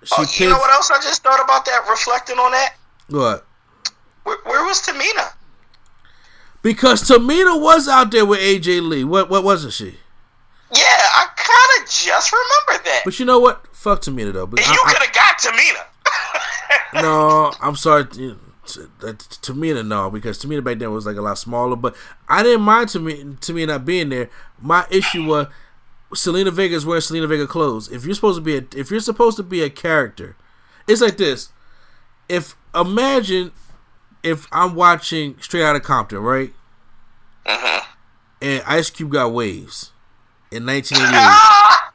she 0.05 0.15
Oh, 0.19 0.25
you 0.39 0.49
know 0.51 0.59
what 0.59 0.73
else 0.73 0.91
I 0.91 0.97
just 1.01 1.23
thought 1.23 1.43
about 1.43 1.65
that? 1.67 1.87
Reflecting 1.89 2.37
on 2.39 2.51
that, 2.53 2.75
what? 3.09 3.47
where, 4.25 4.39
where 4.45 4.65
was 4.65 4.81
Tamina? 4.83 5.33
Because 6.63 7.03
Tamina 7.03 7.61
was 7.61 7.89
out 7.89 8.11
there 8.11 8.25
with 8.27 8.41
AJ 8.41 8.87
Lee. 8.89 9.05
What? 9.05 9.29
What 9.31 9.43
wasn't 9.45 9.73
she? 9.73 9.97
Yeah, 10.75 10.83
I 10.85 11.27
kind 11.37 11.83
of 11.85 11.91
just 11.91 12.33
remembered 12.33 12.87
that. 12.87 13.03
But 13.05 13.19
you 13.19 13.27
know 13.27 13.39
what? 13.39 13.67
Fuck 13.77 14.03
Tamina 14.03 14.33
though. 14.33 14.47
But 14.47 14.61
And 14.61 14.69
I- 14.69 14.73
you 14.73 14.83
could 14.87 15.03
have 15.03 15.13
got 15.13 15.39
Tamina. 15.39 17.03
no, 17.03 17.53
I'm 17.61 17.77
sorry. 17.77 18.07
you 18.17 18.29
know, 18.29 18.37
t- 18.67 18.81
t- 19.01 19.53
Tamina, 19.53 19.87
no, 19.87 20.11
because 20.11 20.39
Tamina 20.43 20.63
back 20.65 20.79
then 20.79 20.93
was 20.93 21.05
like 21.07 21.17
a 21.17 21.23
lot 21.23 21.37
smaller. 21.39 21.77
But 21.77 21.95
I 22.29 22.43
didn't 22.43 22.63
mind 22.63 22.89
Tamina, 22.89 23.39
Tamina 23.41 23.67
not 23.69 23.85
being 23.85 24.09
there. 24.11 24.31
My 24.61 24.87
issue 24.91 25.25
was 25.27 25.49
Zelina 26.15 26.53
Vega 26.53 26.75
is 26.75 26.85
wearing 26.85 27.01
Zelina 27.01 27.29
Vega 27.29 27.47
clothes. 27.47 27.91
If 27.91 28.05
you're 28.05 28.15
supposed 28.15 28.39
to 28.39 28.43
be 28.43 28.57
a, 28.57 28.65
if 28.77 28.91
you're 28.91 29.01
supposed 29.01 29.37
to 29.39 29.43
be 29.43 29.63
a 29.63 29.71
character, 29.71 30.37
it's 30.87 31.01
like 31.01 31.17
this. 31.17 31.51
If 32.29 32.57
imagine 32.75 33.53
if 34.23 34.47
I'm 34.53 34.75
watching 34.75 35.37
Straight 35.41 35.63
Outta 35.63 35.81
Compton, 35.81 36.19
right? 36.19 36.53
Uh-huh. 37.47 37.87
And 38.41 38.63
Ice 38.67 38.91
Cube 38.91 39.13
got 39.13 39.33
waves 39.33 39.93
in 40.51 40.67
1988. 40.67 41.19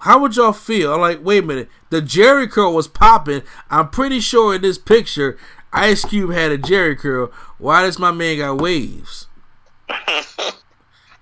How 0.00 0.18
would 0.20 0.36
y'all 0.36 0.52
feel? 0.52 0.94
I'm 0.94 1.00
like, 1.00 1.24
wait 1.24 1.42
a 1.42 1.46
minute. 1.46 1.68
The 1.90 2.00
Jerry 2.00 2.46
curl 2.46 2.72
was 2.72 2.86
popping. 2.88 3.42
I'm 3.68 3.90
pretty 3.90 4.20
sure 4.20 4.54
in 4.54 4.62
this 4.62 4.78
picture, 4.78 5.36
Ice 5.72 6.04
Cube 6.04 6.32
had 6.32 6.52
a 6.52 6.58
Jerry 6.58 6.96
curl. 6.96 7.32
Why 7.58 7.82
does 7.82 7.98
my 7.98 8.12
man 8.12 8.38
got 8.38 8.60
waves? 8.60 9.26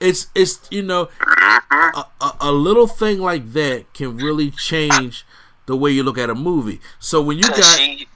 it's 0.00 0.26
it's 0.34 0.60
you 0.70 0.82
know 0.82 1.08
a, 1.20 2.04
a, 2.20 2.32
a 2.40 2.52
little 2.52 2.86
thing 2.86 3.18
like 3.20 3.52
that 3.52 3.92
can 3.94 4.16
really 4.16 4.50
change 4.50 5.24
the 5.66 5.76
way 5.76 5.90
you 5.90 6.02
look 6.02 6.18
at 6.18 6.30
a 6.30 6.34
movie. 6.34 6.80
So 6.98 7.20
when 7.22 7.36
you 7.38 7.42
got 7.44 7.64
she 7.64 8.06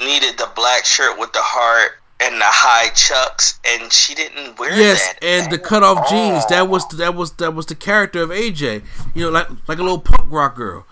needed 0.00 0.38
the 0.38 0.48
black 0.54 0.84
shirt 0.84 1.18
with 1.18 1.32
the 1.32 1.42
heart 1.42 1.92
and 2.22 2.40
the 2.40 2.44
high 2.46 2.90
chucks, 2.94 3.58
and 3.66 3.92
she 3.92 4.14
didn't 4.14 4.58
wear 4.58 4.70
yes, 4.78 5.06
that. 5.14 5.24
and 5.24 5.50
the 5.52 5.58
cut 5.58 5.82
off 5.82 6.08
jeans 6.08 6.46
that 6.46 6.68
was 6.68 6.86
that 6.88 7.14
was 7.14 7.32
that 7.34 7.54
was 7.54 7.66
the 7.66 7.74
character 7.74 8.22
of 8.22 8.30
AJ. 8.30 8.82
You 9.14 9.24
know, 9.24 9.30
like 9.30 9.48
like 9.68 9.78
a 9.78 9.82
little 9.82 10.00
punk 10.00 10.30
rock 10.30 10.54
girl. 10.54 10.86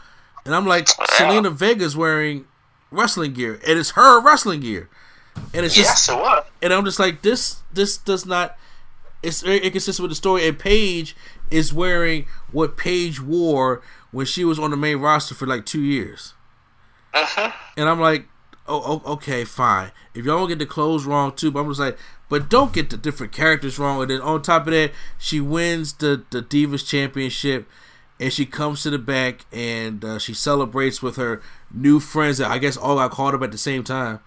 And 0.44 0.54
I'm 0.54 0.66
like 0.66 0.86
Zelina 0.86 1.52
Vega's 1.52 1.96
wearing 1.96 2.46
wrestling 2.90 3.34
gear, 3.34 3.60
and 3.66 3.78
it's 3.78 3.90
her 3.90 4.20
wrestling 4.22 4.60
gear. 4.60 4.88
And 5.54 5.64
it's 5.66 5.76
Yes, 5.76 5.86
just 6.06 6.08
it 6.08 6.14
was. 6.16 6.44
and 6.62 6.72
I'm 6.72 6.84
just 6.84 6.98
like 6.98 7.22
this. 7.22 7.62
This 7.72 7.96
does 7.98 8.24
not. 8.26 8.56
It's 9.22 9.42
very 9.42 9.58
inconsistent 9.58 10.02
with 10.02 10.10
the 10.10 10.16
story. 10.16 10.46
And 10.46 10.58
Paige 10.58 11.16
is 11.50 11.72
wearing 11.72 12.26
what 12.52 12.76
Paige 12.76 13.20
wore 13.20 13.82
when 14.10 14.26
she 14.26 14.44
was 14.44 14.58
on 14.58 14.70
the 14.70 14.76
main 14.76 14.98
roster 14.98 15.34
for 15.34 15.46
like 15.46 15.66
two 15.66 15.82
years. 15.82 16.34
Uh 17.12 17.24
huh. 17.26 17.52
And 17.76 17.88
I'm 17.88 18.00
like, 18.00 18.28
oh, 18.66 19.02
okay, 19.04 19.44
fine. 19.44 19.90
If 20.14 20.24
y'all 20.24 20.38
don't 20.38 20.48
get 20.48 20.58
the 20.58 20.66
clothes 20.66 21.04
wrong 21.04 21.34
too, 21.34 21.50
but 21.50 21.60
I'm 21.60 21.68
just 21.68 21.80
like, 21.80 21.98
but 22.28 22.48
don't 22.48 22.72
get 22.72 22.90
the 22.90 22.96
different 22.96 23.32
characters 23.32 23.78
wrong. 23.78 24.00
And 24.02 24.10
then 24.10 24.20
on 24.20 24.42
top 24.42 24.66
of 24.66 24.72
that, 24.72 24.92
she 25.18 25.40
wins 25.40 25.94
the 25.94 26.24
the 26.30 26.42
Divas 26.42 26.86
Championship, 26.86 27.68
and 28.20 28.32
she 28.32 28.46
comes 28.46 28.82
to 28.82 28.90
the 28.90 28.98
back 28.98 29.46
and 29.52 30.04
uh, 30.04 30.18
she 30.18 30.34
celebrates 30.34 31.02
with 31.02 31.16
her 31.16 31.40
new 31.72 32.00
friends 32.00 32.38
that 32.38 32.50
I 32.50 32.58
guess 32.58 32.76
all 32.76 32.96
got 32.96 33.10
called 33.10 33.34
up 33.34 33.42
at 33.42 33.52
the 33.52 33.58
same 33.58 33.82
time. 33.82 34.20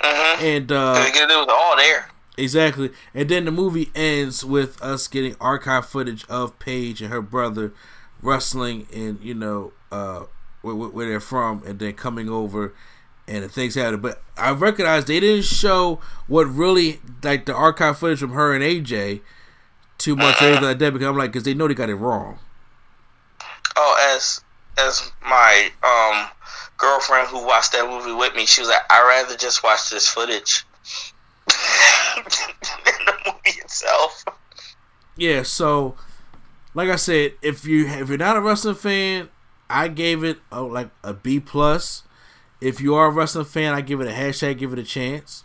Uh-huh. 0.00 0.44
And 0.44 0.70
uh, 0.72 1.04
It 1.06 1.28
was 1.28 1.48
all 1.48 1.76
there. 1.76 2.08
Exactly. 2.38 2.90
And 3.14 3.28
then 3.28 3.44
the 3.44 3.50
movie 3.50 3.90
ends 3.94 4.44
with 4.44 4.80
us 4.82 5.06
getting 5.06 5.36
archive 5.40 5.86
footage 5.86 6.24
of 6.28 6.58
Paige 6.58 7.02
and 7.02 7.12
her 7.12 7.20
brother 7.20 7.72
wrestling 8.22 8.86
and, 8.92 9.18
you 9.22 9.34
know, 9.34 9.72
uh, 9.90 10.24
where, 10.62 10.74
where- 10.74 11.08
they're 11.08 11.20
from 11.20 11.62
and 11.66 11.78
then 11.78 11.92
coming 11.92 12.28
over 12.30 12.72
and 13.28 13.50
things 13.50 13.74
happen. 13.74 14.00
But 14.00 14.22
I 14.36 14.50
recognize 14.52 15.04
they 15.04 15.20
didn't 15.20 15.44
show 15.44 16.00
what 16.26 16.44
really, 16.44 17.00
like 17.22 17.44
the 17.44 17.54
archive 17.54 17.98
footage 17.98 18.20
from 18.20 18.32
her 18.32 18.54
and 18.54 18.64
AJ 18.64 19.20
too 19.98 20.16
much 20.16 20.40
or 20.40 20.46
anything 20.46 20.64
like 20.64 20.78
that 20.78 20.92
because 20.92 21.06
I'm 21.08 21.16
like, 21.16 21.30
because 21.32 21.44
they 21.44 21.54
know 21.54 21.68
they 21.68 21.74
got 21.74 21.90
it 21.90 21.94
wrong. 21.94 22.38
Oh, 23.76 24.14
as 24.16 24.42
as 24.78 25.12
my 25.22 25.70
um 25.82 26.28
girlfriend 26.78 27.28
who 27.28 27.44
watched 27.46 27.72
that 27.72 27.86
movie 27.88 28.12
with 28.12 28.34
me, 28.34 28.46
she 28.46 28.60
was 28.60 28.68
like, 28.68 28.82
"I'd 28.90 29.06
rather 29.06 29.36
just 29.36 29.62
watch 29.62 29.90
this 29.90 30.08
footage 30.08 30.64
the 32.16 33.14
movie 33.26 33.60
itself." 33.60 34.24
Yeah, 35.16 35.42
so 35.42 35.96
like 36.74 36.88
I 36.88 36.96
said, 36.96 37.34
if 37.42 37.64
you 37.64 37.86
if 37.86 38.08
you're 38.08 38.18
not 38.18 38.36
a 38.36 38.40
wrestling 38.40 38.74
fan, 38.74 39.28
I 39.68 39.88
gave 39.88 40.24
it 40.24 40.38
a, 40.50 40.62
like 40.62 40.90
a 41.02 41.12
B 41.12 41.40
plus. 41.40 42.02
If 42.60 42.80
you 42.80 42.94
are 42.94 43.06
a 43.06 43.10
wrestling 43.10 43.44
fan, 43.44 43.74
I 43.74 43.80
give 43.80 44.00
it 44.00 44.08
a 44.08 44.12
hashtag, 44.12 44.58
give 44.58 44.72
it 44.72 44.78
a 44.78 44.84
chance 44.84 45.44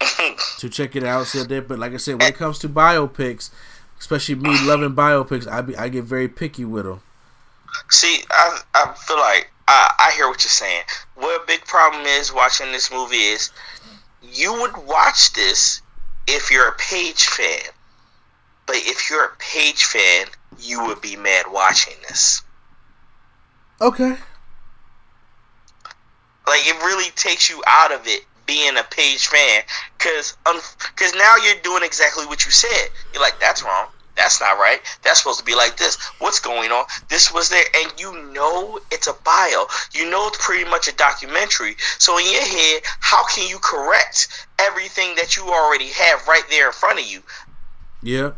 to 0.58 0.68
check 0.68 0.96
it 0.96 1.04
out. 1.04 1.26
See 1.26 1.42
that, 1.42 1.68
but 1.68 1.78
like 1.78 1.92
I 1.92 1.98
said, 1.98 2.20
when 2.20 2.28
it 2.28 2.36
comes 2.36 2.58
to 2.60 2.68
biopics, 2.68 3.50
especially 3.98 4.36
me 4.36 4.56
loving 4.64 4.94
biopics, 4.94 5.46
I 5.46 5.60
be 5.60 5.76
I 5.76 5.88
get 5.88 6.04
very 6.04 6.28
picky 6.28 6.64
with 6.64 6.84
them. 6.84 7.00
See, 7.90 8.22
I 8.30 8.60
I 8.74 8.94
feel 8.94 9.18
like 9.18 9.50
I 9.68 9.94
I 9.98 10.12
hear 10.16 10.28
what 10.28 10.42
you're 10.42 10.50
saying. 10.50 10.82
What 11.14 11.42
a 11.42 11.46
big 11.46 11.64
problem 11.66 12.04
is 12.06 12.32
watching 12.32 12.72
this 12.72 12.90
movie 12.90 13.16
is 13.16 13.50
you 14.32 14.52
would 14.60 14.76
watch 14.86 15.32
this 15.32 15.82
if 16.26 16.50
you're 16.50 16.68
a 16.68 16.76
Paige 16.76 17.26
fan, 17.26 17.72
but 18.66 18.76
if 18.76 19.10
you're 19.10 19.24
a 19.24 19.36
Paige 19.38 19.84
fan, 19.84 20.26
you 20.58 20.84
would 20.86 21.00
be 21.00 21.16
mad 21.16 21.46
watching 21.50 21.94
this. 22.08 22.42
Okay. 23.80 24.16
Like 26.46 26.66
it 26.66 26.76
really 26.84 27.10
takes 27.10 27.50
you 27.50 27.62
out 27.66 27.92
of 27.92 28.06
it 28.06 28.24
being 28.46 28.76
a 28.76 28.84
Paige 28.84 29.26
fan, 29.26 29.62
cause 29.98 30.36
um, 30.46 30.60
cause 30.94 31.12
now 31.14 31.34
you're 31.36 31.60
doing 31.62 31.82
exactly 31.82 32.24
what 32.26 32.44
you 32.44 32.50
said. 32.52 32.88
You're 33.12 33.22
like, 33.22 33.38
that's 33.40 33.62
wrong. 33.62 33.88
That's 34.16 34.40
not 34.40 34.58
right. 34.58 34.80
That's 35.02 35.18
supposed 35.20 35.38
to 35.40 35.44
be 35.44 35.54
like 35.54 35.76
this. 35.76 35.96
What's 36.18 36.40
going 36.40 36.70
on? 36.72 36.84
This 37.08 37.32
was 37.32 37.48
there, 37.48 37.64
and 37.82 37.92
you 37.98 38.32
know 38.32 38.78
it's 38.90 39.06
a 39.06 39.14
bio. 39.24 39.66
You 39.92 40.10
know 40.10 40.28
it's 40.28 40.38
pretty 40.44 40.68
much 40.68 40.88
a 40.88 40.94
documentary. 40.96 41.76
So 41.98 42.18
in 42.18 42.24
your 42.30 42.42
head, 42.42 42.82
how 43.00 43.24
can 43.26 43.48
you 43.48 43.58
correct 43.60 44.46
everything 44.58 45.14
that 45.16 45.36
you 45.36 45.44
already 45.44 45.88
have 45.88 46.26
right 46.26 46.44
there 46.50 46.66
in 46.68 46.72
front 46.72 46.98
of 46.98 47.06
you? 47.06 47.22
Yeah. 48.02 48.32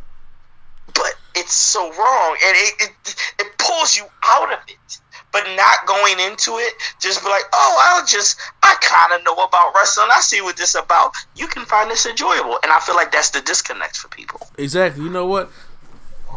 but 0.94 1.14
it's 1.34 1.52
so 1.52 1.82
wrong 1.92 2.36
and 2.44 2.56
it, 2.56 2.74
it 2.80 3.16
it 3.38 3.58
pulls 3.58 3.96
you 3.96 4.04
out 4.24 4.52
of 4.52 4.58
it 4.68 4.98
but 5.30 5.44
not 5.56 5.86
going 5.86 6.18
into 6.20 6.52
it 6.52 6.72
just 7.00 7.22
be 7.22 7.28
like 7.28 7.42
oh 7.52 7.76
i'll 7.80 8.06
just 8.06 8.40
i 8.62 8.74
kind 8.80 9.12
of 9.18 9.24
know 9.26 9.34
about 9.44 9.72
wrestling 9.74 10.08
i 10.12 10.20
see 10.20 10.40
what 10.40 10.56
this 10.56 10.74
about 10.74 11.12
you 11.36 11.46
can 11.46 11.64
find 11.66 11.90
this 11.90 12.06
enjoyable 12.06 12.58
and 12.62 12.72
i 12.72 12.80
feel 12.80 12.94
like 12.96 13.12
that's 13.12 13.30
the 13.30 13.40
disconnect 13.42 13.96
for 13.96 14.08
people 14.08 14.40
Exactly. 14.56 15.04
You 15.04 15.10
know 15.10 15.26
what? 15.26 15.50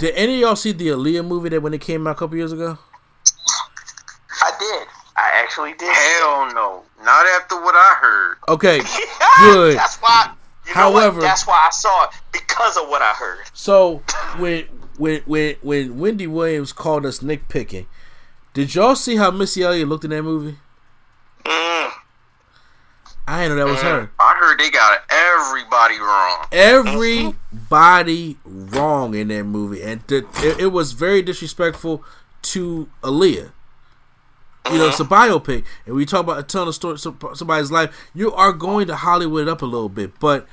Did 0.02 0.16
any 0.16 0.34
of 0.36 0.40
y'all 0.40 0.56
see 0.56 0.72
the 0.72 0.88
Aaliyah 0.88 1.24
movie 1.24 1.50
that 1.50 1.62
when 1.62 1.76
it 1.76 1.82
came 1.82 2.08
out 2.08 2.12
a 2.12 2.16
couple 2.16 2.36
years 2.36 2.52
ago? 2.52 2.76
i 4.44 4.52
did 4.60 4.88
i 5.16 5.30
actually 5.36 5.74
did 5.74 5.94
Hell 5.96 6.52
no. 6.56 6.82
Not 7.04 7.28
after 7.28 7.62
what 7.62 7.76
I 7.76 7.96
heard. 8.02 8.38
Okay. 8.50 8.80
Good. 9.40 9.78
that's 9.78 9.98
why 9.98 10.34
you 10.68 10.74
know 10.74 10.90
what? 10.90 11.02
However- 11.04 11.22
that's 11.22 11.46
why 11.46 11.68
i 11.68 11.70
saw 11.72 12.06
it 12.06 12.10
because 12.32 12.78
of 12.78 12.90
what 12.90 13.04
i 13.04 13.12
heard 13.14 13.46
So 13.54 14.02
when 14.40 14.66
when 14.98 15.22
when 15.28 15.56
when 15.62 16.00
Wendy 16.00 16.26
Williams 16.26 16.74
called 16.74 17.06
us 17.06 17.22
Nick 17.22 17.48
picking, 17.48 17.86
did 18.56 18.74
y'all 18.74 18.96
see 18.96 19.18
how 19.18 19.30
Missy 19.30 19.62
Elliott 19.62 19.88
looked 19.88 20.04
in 20.06 20.10
that 20.10 20.24
movie? 20.24 20.58
mm. 21.46 21.92
I 23.28 23.44
didn't 23.44 23.58
know 23.58 23.66
that 23.66 23.72
was 23.72 23.82
her. 23.82 24.12
I 24.20 24.36
heard 24.40 24.60
they 24.60 24.70
got 24.70 25.02
everybody 25.10 26.00
wrong. 26.00 26.46
Everybody 26.52 28.38
wrong 28.44 29.14
in 29.16 29.28
that 29.30 29.44
movie, 29.44 29.82
and 29.84 30.06
th- 30.08 30.26
it, 30.38 30.60
it 30.60 30.68
was 30.68 30.94
very 30.94 31.22
disrespectful 31.22 32.04
to 32.44 32.90
Aaliyah. 33.04 33.52
You 34.72 34.78
know, 34.78 34.88
it's 34.88 35.00
a 35.00 35.04
mm-hmm. 35.04 35.14
biopic, 35.14 35.66
and 35.86 35.96
we 35.96 36.06
talk 36.06 36.22
about 36.22 36.40
a 36.40 36.44
telling 36.44 36.70
a 36.70 36.74
story 36.74 36.98
some- 36.98 37.20
somebody's 37.34 37.72
life. 37.72 38.10
You 38.14 38.34
are 38.34 38.54
going 38.54 38.88
to 38.88 38.96
Hollywood 38.96 39.48
up 39.48 39.62
a 39.62 39.66
little 39.66 39.90
bit, 39.90 40.20
but 40.20 40.48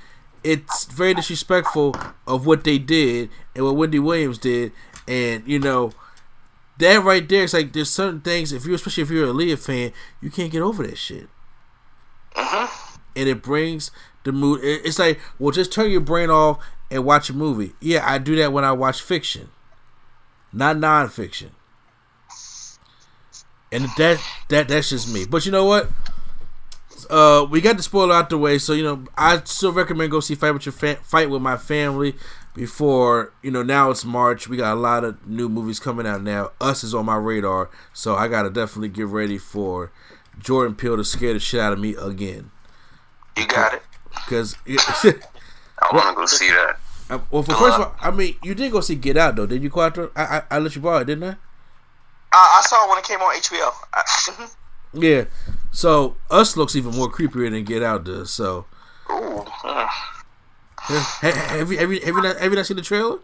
it's 0.44 0.84
very 0.84 1.14
disrespectful 1.14 1.96
of 2.26 2.46
what 2.46 2.64
they 2.64 2.78
did 2.78 3.30
and 3.54 3.64
what 3.64 3.76
Wendy 3.76 3.98
Williams 3.98 4.38
did, 4.38 4.72
and 5.06 5.42
you 5.46 5.58
know 5.58 5.92
that 6.78 7.02
right 7.02 7.26
there. 7.26 7.44
It's 7.44 7.54
like 7.54 7.72
there's 7.72 7.90
certain 7.90 8.20
things. 8.20 8.52
If 8.52 8.66
you, 8.66 8.74
especially 8.74 9.02
if 9.04 9.10
you're 9.10 9.30
a 9.30 9.32
Aaliyah 9.32 9.58
fan, 9.58 9.92
you 10.20 10.30
can't 10.30 10.52
get 10.52 10.60
over 10.60 10.86
that 10.86 10.98
shit 10.98 11.28
and 13.16 13.28
it 13.28 13.42
brings 13.42 13.90
the 14.24 14.32
mood. 14.32 14.60
It's 14.62 14.98
like, 14.98 15.20
well, 15.38 15.50
just 15.50 15.72
turn 15.72 15.90
your 15.90 16.00
brain 16.00 16.30
off 16.30 16.64
and 16.90 17.04
watch 17.04 17.28
a 17.30 17.34
movie. 17.34 17.72
Yeah, 17.80 18.02
I 18.08 18.18
do 18.18 18.36
that 18.36 18.52
when 18.52 18.64
I 18.64 18.72
watch 18.72 19.02
fiction, 19.02 19.50
not 20.52 20.76
nonfiction. 20.76 21.50
And 23.70 23.84
that 23.98 24.18
that 24.48 24.68
that's 24.68 24.90
just 24.90 25.12
me. 25.12 25.26
But 25.26 25.44
you 25.44 25.52
know 25.52 25.64
what? 25.66 25.90
Uh, 27.10 27.46
we 27.48 27.60
got 27.60 27.76
the 27.76 27.82
spoiler 27.82 28.14
out 28.14 28.28
the 28.30 28.38
way, 28.38 28.58
so 28.58 28.72
you 28.72 28.82
know 28.82 29.04
I 29.16 29.42
still 29.44 29.72
recommend 29.72 30.10
go 30.10 30.20
see 30.20 30.34
Fight 30.34 30.52
with 30.52 30.66
Your 30.66 30.72
fa- 30.72 30.98
Fight 31.02 31.30
with 31.30 31.42
My 31.42 31.56
Family 31.56 32.14
before 32.54 33.32
you 33.42 33.50
know. 33.50 33.62
Now 33.62 33.90
it's 33.90 34.04
March. 34.04 34.48
We 34.48 34.56
got 34.56 34.74
a 34.74 34.80
lot 34.80 35.04
of 35.04 35.26
new 35.26 35.48
movies 35.48 35.80
coming 35.80 36.06
out 36.06 36.22
now. 36.22 36.52
Us 36.60 36.82
is 36.82 36.94
on 36.94 37.06
my 37.06 37.16
radar, 37.16 37.70
so 37.92 38.14
I 38.14 38.28
gotta 38.28 38.50
definitely 38.50 38.88
get 38.88 39.06
ready 39.06 39.38
for 39.38 39.92
Jordan 40.40 40.74
Peele 40.74 40.96
to 40.96 41.04
scare 41.04 41.32
the 41.32 41.40
shit 41.40 41.60
out 41.60 41.72
of 41.72 41.78
me 41.78 41.94
again. 41.94 42.50
you 43.36 43.46
got 43.46 43.74
it 43.74 43.82
Because, 44.14 44.56
I 44.66 45.88
want 45.92 46.08
to 46.08 46.14
go 46.14 46.26
see 46.26 46.48
that. 46.50 46.76
well, 47.30 47.42
for 47.42 47.54
first 47.54 47.78
of 47.78 47.80
all, 47.82 47.94
I 48.00 48.10
mean, 48.10 48.36
you 48.42 48.54
did 48.54 48.72
go 48.72 48.80
see 48.80 48.94
Get 48.96 49.16
Out 49.16 49.36
though, 49.36 49.46
did 49.46 49.62
you, 49.62 49.70
Quattro? 49.70 50.10
I, 50.16 50.22
I 50.22 50.42
I 50.50 50.58
let 50.58 50.74
you 50.74 50.82
borrow 50.82 50.98
it, 50.98 51.04
didn't 51.06 51.24
I? 51.24 51.36
I, 52.32 52.58
I 52.58 52.62
saw 52.66 52.84
it 52.84 52.88
when 52.90 52.98
it 52.98 53.04
came 53.04 53.20
on 53.20 53.34
hbo. 53.34 54.54
Yeah. 54.94 55.24
So 55.70 56.16
Us 56.30 56.56
looks 56.56 56.74
even 56.74 56.96
more 56.96 57.10
creepier 57.12 57.50
than 57.50 57.62
Get 57.64 57.82
Out 57.82 58.04
does. 58.04 58.30
So 58.32 58.64
Ooh, 59.10 59.44
mm. 59.44 59.88
ha- 60.76 61.46
have 61.58 61.70
you 61.70 61.78
have 61.78 61.92
you 61.92 62.00
have 62.00 62.14
you 62.16 62.22
not, 62.22 62.38
have 62.38 62.50
you 62.50 62.56
not 62.56 62.66
seen 62.66 62.76
the 62.76 62.82
trailer? 62.82 63.18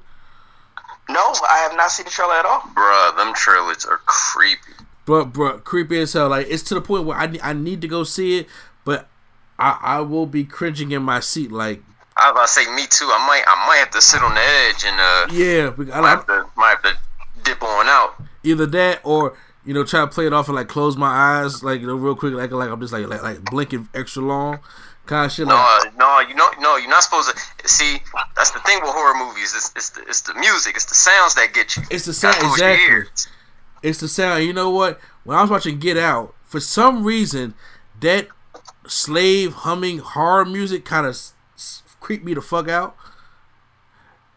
no 1.08 1.34
i 1.50 1.58
have 1.68 1.76
not 1.76 1.90
seen 1.90 2.04
the 2.06 2.10
trailer 2.10 2.32
at 2.34 2.46
all 2.46 2.60
Bruh, 2.60 3.16
them 3.18 3.34
trailers 3.34 3.84
are 3.84 3.98
creepy. 4.06 4.72
Bro, 5.04 5.26
bro, 5.26 5.58
creepy 5.58 6.00
as 6.00 6.12
hell. 6.12 6.28
Like 6.28 6.46
it's 6.48 6.62
to 6.64 6.74
the 6.74 6.80
point 6.80 7.04
where 7.04 7.16
I 7.16 7.38
I 7.42 7.52
need 7.52 7.80
to 7.82 7.88
go 7.88 8.04
see 8.04 8.38
it, 8.38 8.46
but 8.84 9.08
I 9.58 9.78
I 9.82 10.00
will 10.00 10.26
be 10.26 10.44
cringing 10.44 10.92
in 10.92 11.02
my 11.02 11.20
seat. 11.20 11.52
Like 11.52 11.82
I 12.16 12.30
was 12.30 12.32
about 12.32 12.46
to 12.46 12.52
say, 12.52 12.74
me 12.74 12.86
too. 12.88 13.06
I 13.06 13.26
might, 13.26 13.42
I 13.46 13.66
might 13.66 13.78
have 13.78 13.90
to 13.90 14.00
sit 14.00 14.22
on 14.22 14.34
the 14.34 14.40
edge 14.40 14.84
and 14.86 15.00
uh, 15.00 15.26
yeah, 15.32 15.94
I, 15.94 16.00
might, 16.00 16.10
have 16.10 16.26
to, 16.26 16.46
might 16.56 16.76
have 16.76 16.82
to 16.82 16.98
dip 17.42 17.62
on 17.62 17.88
out. 17.88 18.14
either 18.44 18.66
that 18.66 19.00
or 19.02 19.36
you 19.64 19.74
know 19.74 19.84
try 19.84 20.00
to 20.00 20.06
play 20.06 20.26
it 20.26 20.32
off 20.32 20.48
and 20.48 20.54
like 20.54 20.68
close 20.68 20.96
my 20.96 21.08
eyes 21.08 21.62
like 21.62 21.80
you 21.80 21.86
know 21.86 21.96
real 21.96 22.14
quick 22.14 22.32
like 22.34 22.52
like 22.52 22.70
I'm 22.70 22.80
just 22.80 22.92
like 22.92 23.08
like, 23.08 23.22
like 23.22 23.44
blinking 23.44 23.88
extra 23.94 24.22
long 24.22 24.60
kind 25.06 25.26
of 25.26 25.32
shit. 25.32 25.46
No, 25.46 25.54
Like 25.54 25.96
no, 25.98 26.20
you 26.20 26.34
know, 26.34 26.48
no, 26.60 26.76
you're 26.76 26.88
not 26.88 27.02
supposed 27.02 27.36
to 27.36 27.68
see. 27.68 27.98
That's 28.36 28.50
the 28.50 28.60
thing 28.60 28.80
with 28.80 28.90
horror 28.90 29.18
movies. 29.18 29.54
It's, 29.54 29.72
it's 29.76 29.90
the 29.90 30.02
it's 30.02 30.22
the 30.22 30.34
music. 30.34 30.76
It's 30.76 30.86
the 30.86 30.94
sounds 30.94 31.34
that 31.34 31.52
get 31.52 31.76
you. 31.76 31.82
It's 31.90 32.06
the 32.06 32.14
sound 32.14 32.36
exactly. 32.40 33.04
It's 33.84 34.00
the 34.00 34.08
sound. 34.08 34.44
You 34.44 34.54
know 34.54 34.70
what? 34.70 34.98
When 35.24 35.36
I 35.36 35.42
was 35.42 35.50
watching 35.50 35.78
Get 35.78 35.98
Out, 35.98 36.34
for 36.42 36.58
some 36.58 37.04
reason, 37.04 37.52
that 38.00 38.28
slave 38.86 39.52
humming 39.52 39.98
horror 39.98 40.46
music 40.46 40.86
kind 40.86 41.06
of 41.06 41.18
creeped 42.00 42.24
me 42.24 42.32
the 42.32 42.40
fuck 42.40 42.66
out. 42.66 42.96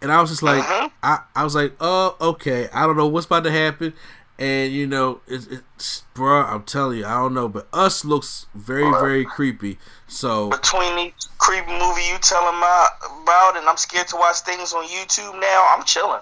And 0.02 0.12
I 0.12 0.20
was 0.20 0.30
just 0.30 0.44
like, 0.44 0.60
Uh-huh. 0.60 0.90
I, 1.02 1.20
I 1.34 1.44
was 1.46 1.56
like, 1.56 1.74
oh, 1.80 2.18
okay. 2.20 2.68
I 2.74 2.86
don't 2.86 2.98
know 2.98 3.08
what's 3.08 3.26
about 3.26 3.46
to 3.46 3.52
happen. 3.52 3.94
And 4.38 4.74
you 4.74 4.86
know, 4.86 5.22
it's, 5.28 5.48
it's 5.48 6.04
bro, 6.14 6.44
I'm 6.44 6.64
telling 6.64 7.00
you, 7.00 7.06
I 7.06 7.16
don't 7.16 7.34
know, 7.34 7.48
but 7.48 7.68
Us 7.72 8.04
looks 8.04 8.48
very, 8.54 8.92
very 9.00 9.24
creepy. 9.24 9.80
So 10.08 10.50
Between 10.50 10.96
the 10.96 11.14
creepy 11.40 11.72
movie 11.72 12.04
you 12.04 12.18
telling 12.22 12.60
my 12.60 12.88
about, 13.24 13.56
and 13.58 13.68
I'm 13.68 13.78
scared 13.78 14.10
to 14.10 14.18
watch 14.18 14.42
things 14.42 14.74
on 14.74 14.86
YouTube 14.86 15.40
now. 15.40 15.68
I'm 15.76 15.84
chilling. 15.86 16.20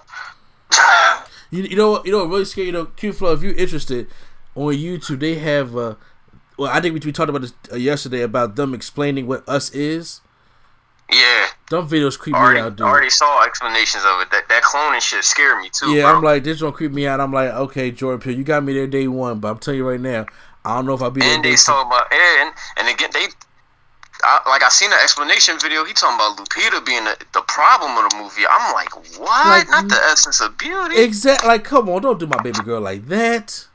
You, 1.50 1.62
you 1.62 1.76
know 1.76 1.92
what? 1.92 2.06
You 2.06 2.12
know 2.12 2.18
what 2.18 2.28
really 2.28 2.44
scary. 2.44 2.66
You 2.66 2.72
know, 2.72 2.86
Q 2.86 3.12
Flow. 3.12 3.32
If 3.32 3.42
you're 3.42 3.54
interested 3.54 4.08
on 4.54 4.74
YouTube, 4.74 5.20
they 5.20 5.36
have. 5.36 5.76
Uh, 5.76 5.94
well, 6.58 6.70
I 6.72 6.80
think 6.80 6.94
we, 6.94 7.00
we 7.04 7.12
talked 7.12 7.28
about 7.28 7.42
this 7.42 7.52
uh, 7.72 7.76
yesterday 7.76 8.22
about 8.22 8.56
them 8.56 8.74
explaining 8.74 9.26
what 9.26 9.46
us 9.48 9.70
is. 9.70 10.20
Yeah, 11.12 11.46
Them 11.70 11.88
videos 11.88 12.18
creep 12.18 12.34
me 12.34 12.40
already 12.40 12.58
out, 12.60 12.74
dude. 12.76 12.84
I 12.86 12.90
already 12.90 13.10
saw 13.10 13.44
explanations 13.44 14.02
of 14.04 14.22
it. 14.22 14.30
That 14.32 14.48
that 14.48 14.62
cloning 14.64 15.00
shit 15.00 15.22
scared 15.22 15.60
me 15.60 15.70
too. 15.70 15.94
yeah, 15.94 16.02
bro. 16.02 16.16
I'm 16.16 16.22
like, 16.24 16.42
this 16.42 16.58
don't 16.58 16.72
creep 16.72 16.90
me 16.90 17.06
out. 17.06 17.20
I'm 17.20 17.32
like, 17.32 17.50
okay, 17.50 17.92
Jordan 17.92 18.20
Peele, 18.20 18.36
you 18.36 18.42
got 18.42 18.64
me 18.64 18.72
there 18.72 18.88
day 18.88 19.06
one, 19.06 19.38
but 19.38 19.48
I'm 19.48 19.58
telling 19.58 19.78
you 19.78 19.88
right 19.88 20.00
now, 20.00 20.26
I 20.64 20.74
don't 20.74 20.86
know 20.86 20.94
if 20.94 21.02
I'll 21.02 21.12
be 21.12 21.20
there 21.20 21.32
and 21.36 21.44
they 21.44 21.54
talking 21.54 21.86
about 21.86 22.12
and 22.12 22.52
and 22.78 22.88
again 22.88 23.10
they. 23.12 23.26
I, 24.22 24.40
like 24.48 24.62
I 24.62 24.68
seen 24.68 24.90
an 24.92 24.98
explanation 25.02 25.56
video. 25.60 25.84
He 25.84 25.92
talking 25.92 26.16
about 26.16 26.36
Lupita 26.38 26.84
being 26.84 27.04
the, 27.04 27.16
the 27.32 27.42
problem 27.42 27.96
of 28.02 28.10
the 28.10 28.16
movie. 28.16 28.42
I'm 28.48 28.72
like, 28.72 28.94
what? 29.18 29.46
Like, 29.46 29.68
Not 29.68 29.88
the 29.88 30.00
essence 30.10 30.40
of 30.40 30.56
beauty. 30.58 30.98
Exactly. 30.98 31.46
Like, 31.48 31.64
come 31.64 31.88
on, 31.88 32.02
don't 32.02 32.18
do 32.18 32.26
my 32.26 32.40
baby 32.42 32.60
girl 32.64 32.80
like 32.80 33.06
that. 33.06 33.66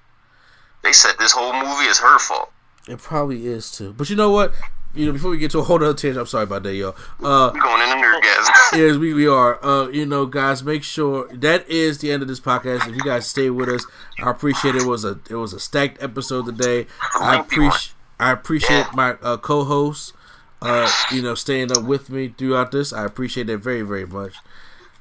they 0.84 0.94
said 0.94 1.14
this 1.20 1.32
whole 1.34 1.54
movie 1.54 1.86
is 1.90 2.00
her 2.00 2.18
fault. 2.20 2.52
It 2.88 2.98
probably 3.00 3.46
is 3.48 3.72
too. 3.72 3.94
But 3.94 4.10
you 4.10 4.16
know 4.16 4.32
what? 4.32 4.54
You 4.94 5.06
know, 5.06 5.12
before 5.14 5.32
we 5.32 5.38
get 5.38 5.52
to 5.52 5.60
a 5.60 5.64
whole 5.64 5.78
other 5.78 5.94
tangent, 5.94 6.18
I'm 6.20 6.26
sorry 6.26 6.44
about 6.44 6.64
that, 6.64 6.74
y'all. 6.76 6.96
Uh, 7.24 7.52
We 7.54 7.60
going 7.62 7.82
in 7.84 7.90
the 7.90 7.96
nerdgasm. 8.06 8.50
yes, 8.74 8.98
we, 8.98 9.14
we 9.14 9.26
are. 9.28 9.64
Uh, 9.64 9.88
you 9.88 10.06
know, 10.06 10.26
guys, 10.26 10.64
make 10.66 10.84
sure 10.84 11.30
that 11.34 11.70
is 11.70 12.00
the 12.00 12.12
end 12.12 12.22
of 12.24 12.28
this 12.28 12.42
podcast. 12.42 12.90
If 12.90 12.96
you 12.96 13.02
guys 13.02 13.26
stay 13.28 13.50
with 13.50 13.70
us, 13.70 13.86
I 14.22 14.30
appreciate 14.32 14.76
it. 14.76 14.82
it 14.82 14.88
was 14.88 15.06
a 15.06 15.20
it 15.30 15.36
was 15.36 15.54
a 15.54 15.60
stacked 15.62 16.02
episode 16.04 16.46
today. 16.48 16.88
I 17.18 17.40
appreciate 17.40 17.94
I 18.20 18.32
appreciate 18.32 18.88
my 18.94 19.12
uh, 19.22 19.38
co-hosts. 19.38 20.12
Uh, 20.62 20.92
you 21.12 21.22
know, 21.22 21.34
staying 21.36 21.72
up 21.72 21.84
with 21.84 22.10
me 22.10 22.34
throughout 22.38 22.72
this. 22.72 22.94
I 22.94 23.06
appreciate 23.06 23.48
that 23.48 23.58
very 23.58 23.82
very 23.82 24.06
much. 24.06 24.36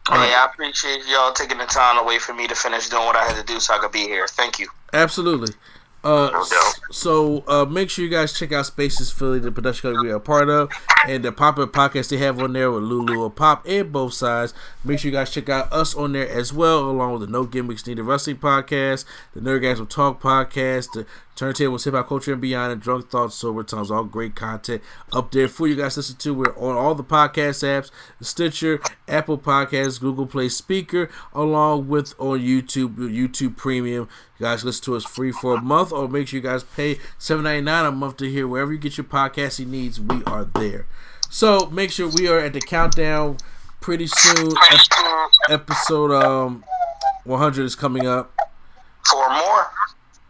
Hey, 0.09 0.35
I 0.35 0.49
appreciate 0.51 1.03
y'all 1.07 1.32
taking 1.32 1.59
the 1.59 1.66
time 1.66 1.99
away 1.99 2.19
for 2.19 2.35
me 2.35 2.49
to 2.49 2.55
finish 2.55 2.89
doing 2.89 3.05
what 3.05 3.15
I 3.16 3.24
had 3.24 3.37
to 3.37 3.45
do 3.45 3.61
so 3.61 3.74
I 3.74 3.78
could 3.78 3.93
be 3.93 4.01
here. 4.01 4.27
Thank 4.27 4.59
you. 4.59 4.69
Absolutely. 4.93 5.55
Uh, 6.03 6.31
No 6.32 6.45
so 6.91 7.45
uh, 7.47 7.66
make 7.66 7.91
sure 7.91 8.05
you 8.05 8.11
guys 8.11 8.32
check 8.32 8.53
out 8.53 8.65
Spaces 8.65 9.11
Philly, 9.11 9.39
the 9.39 9.53
production 9.53 9.91
company 9.91 10.09
we 10.09 10.12
are 10.12 10.16
a 10.16 10.20
part 10.20 10.49
of, 10.49 10.70
and 11.07 11.23
the 11.23 11.31
Pop 11.31 11.59
Up 11.59 11.73
podcast 11.73 12.09
they 12.09 12.16
have 12.16 12.41
on 12.41 12.55
there 12.55 12.70
with 12.70 12.82
Lulu 12.82 13.23
or 13.23 13.31
Pop 13.31 13.66
and 13.69 13.93
both 13.93 14.15
sides. 14.15 14.55
Make 14.82 14.99
sure 14.99 15.11
you 15.11 15.16
guys 15.16 15.31
check 15.31 15.51
out 15.51 15.70
us 15.70 15.95
on 15.95 16.12
there 16.12 16.28
as 16.28 16.55
well, 16.55 16.89
along 16.91 17.12
with 17.12 17.20
the 17.20 17.27
No 17.27 17.45
Gimmicks 17.45 17.87
Needed 17.87 18.03
Wrestling 18.03 18.39
podcast, 18.39 19.05
the 19.35 19.41
Nerdgasm 19.41 19.91
Talk 19.91 20.23
podcast, 20.23 20.93
the 20.93 21.07
Turntables 21.40 21.84
Hip 21.86 21.94
Hop 21.94 22.06
Culture 22.06 22.32
and 22.34 22.40
Beyond, 22.42 22.70
and 22.70 22.82
Drunk 22.82 23.08
Thoughts 23.08 23.34
Sober 23.34 23.62
Times. 23.62 23.90
All 23.90 24.04
great 24.04 24.34
content 24.34 24.82
up 25.10 25.32
there 25.32 25.48
for 25.48 25.66
you 25.66 25.74
guys 25.74 25.94
to 25.94 26.00
listen 26.00 26.16
to. 26.16 26.34
We're 26.34 26.54
on 26.54 26.76
all 26.76 26.94
the 26.94 27.02
podcast 27.02 27.64
apps, 27.64 27.90
Stitcher, 28.20 28.78
Apple 29.08 29.38
Podcasts, 29.38 29.98
Google 29.98 30.26
Play 30.26 30.48
Spreaker, 30.48 31.10
along 31.32 31.88
with 31.88 32.14
on 32.18 32.40
YouTube, 32.40 32.96
YouTube 32.96 33.56
Premium. 33.56 34.06
You 34.38 34.44
guys 34.44 34.66
listen 34.66 34.84
to 34.84 34.96
us 34.96 35.04
free 35.06 35.32
for 35.32 35.56
a 35.56 35.62
month, 35.62 35.92
or 35.92 36.08
make 36.08 36.28
sure 36.28 36.36
you 36.36 36.42
guys 36.42 36.62
pay 36.62 36.98
seven 37.16 37.44
ninety 37.44 37.62
nine 37.62 37.86
a 37.86 37.90
month 37.90 38.18
to 38.18 38.30
hear 38.30 38.46
wherever 38.46 38.70
you 38.70 38.78
get 38.78 38.98
your 38.98 39.04
podcasting 39.04 39.68
needs. 39.68 39.98
We 39.98 40.22
are 40.24 40.44
there. 40.44 40.86
So 41.30 41.70
make 41.70 41.90
sure 41.90 42.10
we 42.10 42.28
are 42.28 42.38
at 42.38 42.52
the 42.52 42.60
countdown 42.60 43.38
pretty 43.80 44.08
soon. 44.08 44.52
Ep- 44.70 45.48
episode 45.48 46.12
um 46.12 46.64
one 47.24 47.38
hundred 47.38 47.64
is 47.64 47.74
coming 47.74 48.06
up. 48.06 48.30
Four 49.10 49.30
more. 49.30 49.70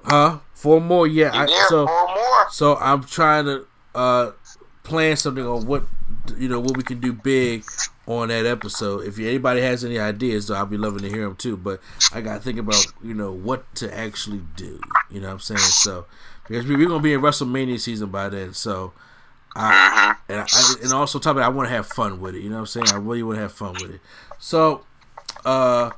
Huh? 0.05 0.39
Four 0.61 0.81
more, 0.83 1.07
yeah. 1.07 1.31
I, 1.33 1.47
so 1.71 1.87
Four 1.87 2.07
more. 2.09 2.51
so 2.51 2.77
I'm 2.77 3.03
trying 3.03 3.47
to 3.47 3.67
uh 3.95 4.33
plan 4.83 5.17
something 5.17 5.47
on 5.47 5.67
what 5.67 5.85
you 6.37 6.51
know 6.51 6.61
what 6.61 6.77
we 6.77 6.83
can 6.83 7.01
do 7.01 7.15
big 7.15 7.65
on 8.07 8.29
that 8.29 8.45
episode. 8.45 9.07
If 9.07 9.19
anybody 9.19 9.63
has 9.63 9.87
any 9.87 9.99
ideas, 9.99 10.49
though, 10.49 10.57
I'll 10.57 10.67
be 10.67 10.77
loving 10.77 11.01
to 11.01 11.09
hear 11.09 11.25
them 11.25 11.37
too. 11.37 11.57
But 11.57 11.81
I 12.13 12.21
got 12.21 12.35
to 12.35 12.41
think 12.41 12.59
about 12.59 12.85
you 13.03 13.15
know 13.15 13.33
what 13.33 13.75
to 13.77 13.97
actually 13.97 14.43
do. 14.55 14.79
You 15.11 15.21
know 15.21 15.29
what 15.29 15.33
I'm 15.35 15.41
saying? 15.41 15.61
So 15.61 16.05
because 16.47 16.67
we, 16.67 16.77
we're 16.77 16.89
gonna 16.89 17.03
be 17.03 17.15
in 17.15 17.23
WrestleMania 17.23 17.81
season 17.81 18.11
by 18.11 18.29
then, 18.29 18.53
so. 18.53 18.93
I, 19.57 20.15
and, 20.29 20.39
I, 20.39 20.47
and 20.81 20.93
also, 20.93 21.19
it, 21.19 21.27
I 21.27 21.49
want 21.49 21.69
to 21.69 21.75
have 21.75 21.89
fun 21.89 22.21
with 22.21 22.37
it. 22.37 22.43
You 22.43 22.51
know 22.51 22.55
what 22.55 22.61
I'm 22.61 22.67
saying? 22.67 22.87
I 22.93 22.99
really 22.99 23.25
want 23.25 23.39
to 23.39 23.43
have 23.43 23.53
fun 23.53 23.73
with 23.73 23.91
it. 23.91 24.01
So, 24.39 24.85
uh, 25.45 25.91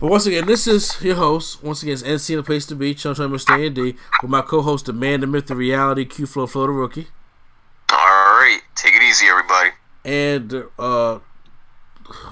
but 0.00 0.10
once 0.10 0.26
again, 0.26 0.46
this 0.46 0.66
is 0.66 1.00
your 1.02 1.16
host. 1.16 1.62
Once 1.62 1.82
again, 1.82 1.92
it's 1.94 2.02
NC 2.02 2.36
the 2.36 2.42
place 2.42 2.66
to 2.66 2.74
be. 2.74 2.94
Chum 2.94 3.14
Chum 3.14 3.32
Mr. 3.32 3.64
Andy 3.64 3.96
with 4.22 4.30
my 4.30 4.42
co-host, 4.42 4.86
the 4.86 4.92
man, 4.92 5.20
the 5.20 5.26
myth, 5.26 5.46
the 5.46 5.56
reality, 5.56 6.04
Q 6.04 6.26
Flow 6.26 6.46
Flow 6.46 6.66
the 6.66 6.72
rookie, 6.72 7.08
All 7.90 7.96
right, 7.98 8.60
take 8.74 8.94
it 8.94 9.02
easy, 9.02 9.26
everybody. 9.26 9.70
and 10.04 10.64
uh, 10.78 11.18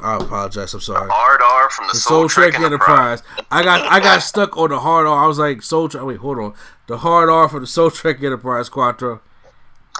I 0.03 0.17
apologize. 0.17 0.75
I'm 0.75 0.81
sorry. 0.81 1.09
Hard 1.11 1.41
R 1.41 1.71
from 1.71 1.87
the, 1.89 1.93
The 1.93 1.99
Soul, 2.01 2.21
Soul 2.21 2.29
Trek 2.29 2.55
Trek 2.55 2.65
Enterprise. 2.65 3.23
I 3.51 3.63
got 3.63 3.83
I 3.91 4.01
got 4.01 4.23
stuck 4.23 4.57
on 4.57 4.71
the 4.71 4.81
hard 4.81 5.07
R. 5.07 5.25
I 5.25 5.27
was 5.27 5.39
like 5.39 5.63
Soul 5.63 5.89
Trek. 5.89 6.05
Wait, 6.05 6.17
hold 6.19 6.39
on. 6.39 6.55
The 6.89 6.99
hard 6.99 7.29
R 7.29 7.49
for 7.49 7.61
the 7.61 7.67
Soul 7.67 7.91
Trek 7.91 8.23
Enterprise 8.23 8.69
Quattro. 8.69 9.21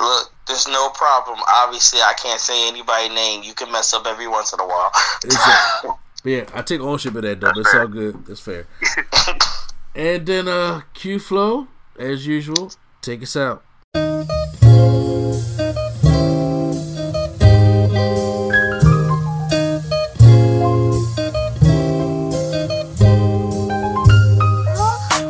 Look, 0.01 0.33
there's 0.47 0.67
no 0.69 0.91
problem. 0.91 1.39
Obviously, 1.49 2.01
I 2.01 2.15
can't 2.15 2.41
say 2.41 2.67
anybody's 2.69 3.11
name. 3.15 3.43
You 3.43 3.53
can 3.55 3.71
mess 3.71 3.93
up 3.93 4.07
every 4.07 4.27
once 4.29 4.53
in 4.53 4.61
a 4.61 4.67
while. 4.67 4.91
Exactly. 5.25 5.91
But 6.23 6.31
yeah, 6.31 6.45
I 6.55 6.63
take 6.63 6.81
ownership 6.81 7.15
of 7.15 7.23
that 7.23 7.41
though. 7.41 7.53
But 7.53 7.61
it's 7.61 7.75
all 7.75 7.87
good. 7.87 8.27
That's 8.27 8.41
fair. 8.41 8.67
and 9.95 10.27
then 10.27 10.49
uh 10.49 10.83
Q 10.95 11.19
Flow, 11.19 11.69
as 11.99 12.27
usual, 12.27 12.73
take 13.01 13.23
us 13.23 13.37
out. 13.37 13.65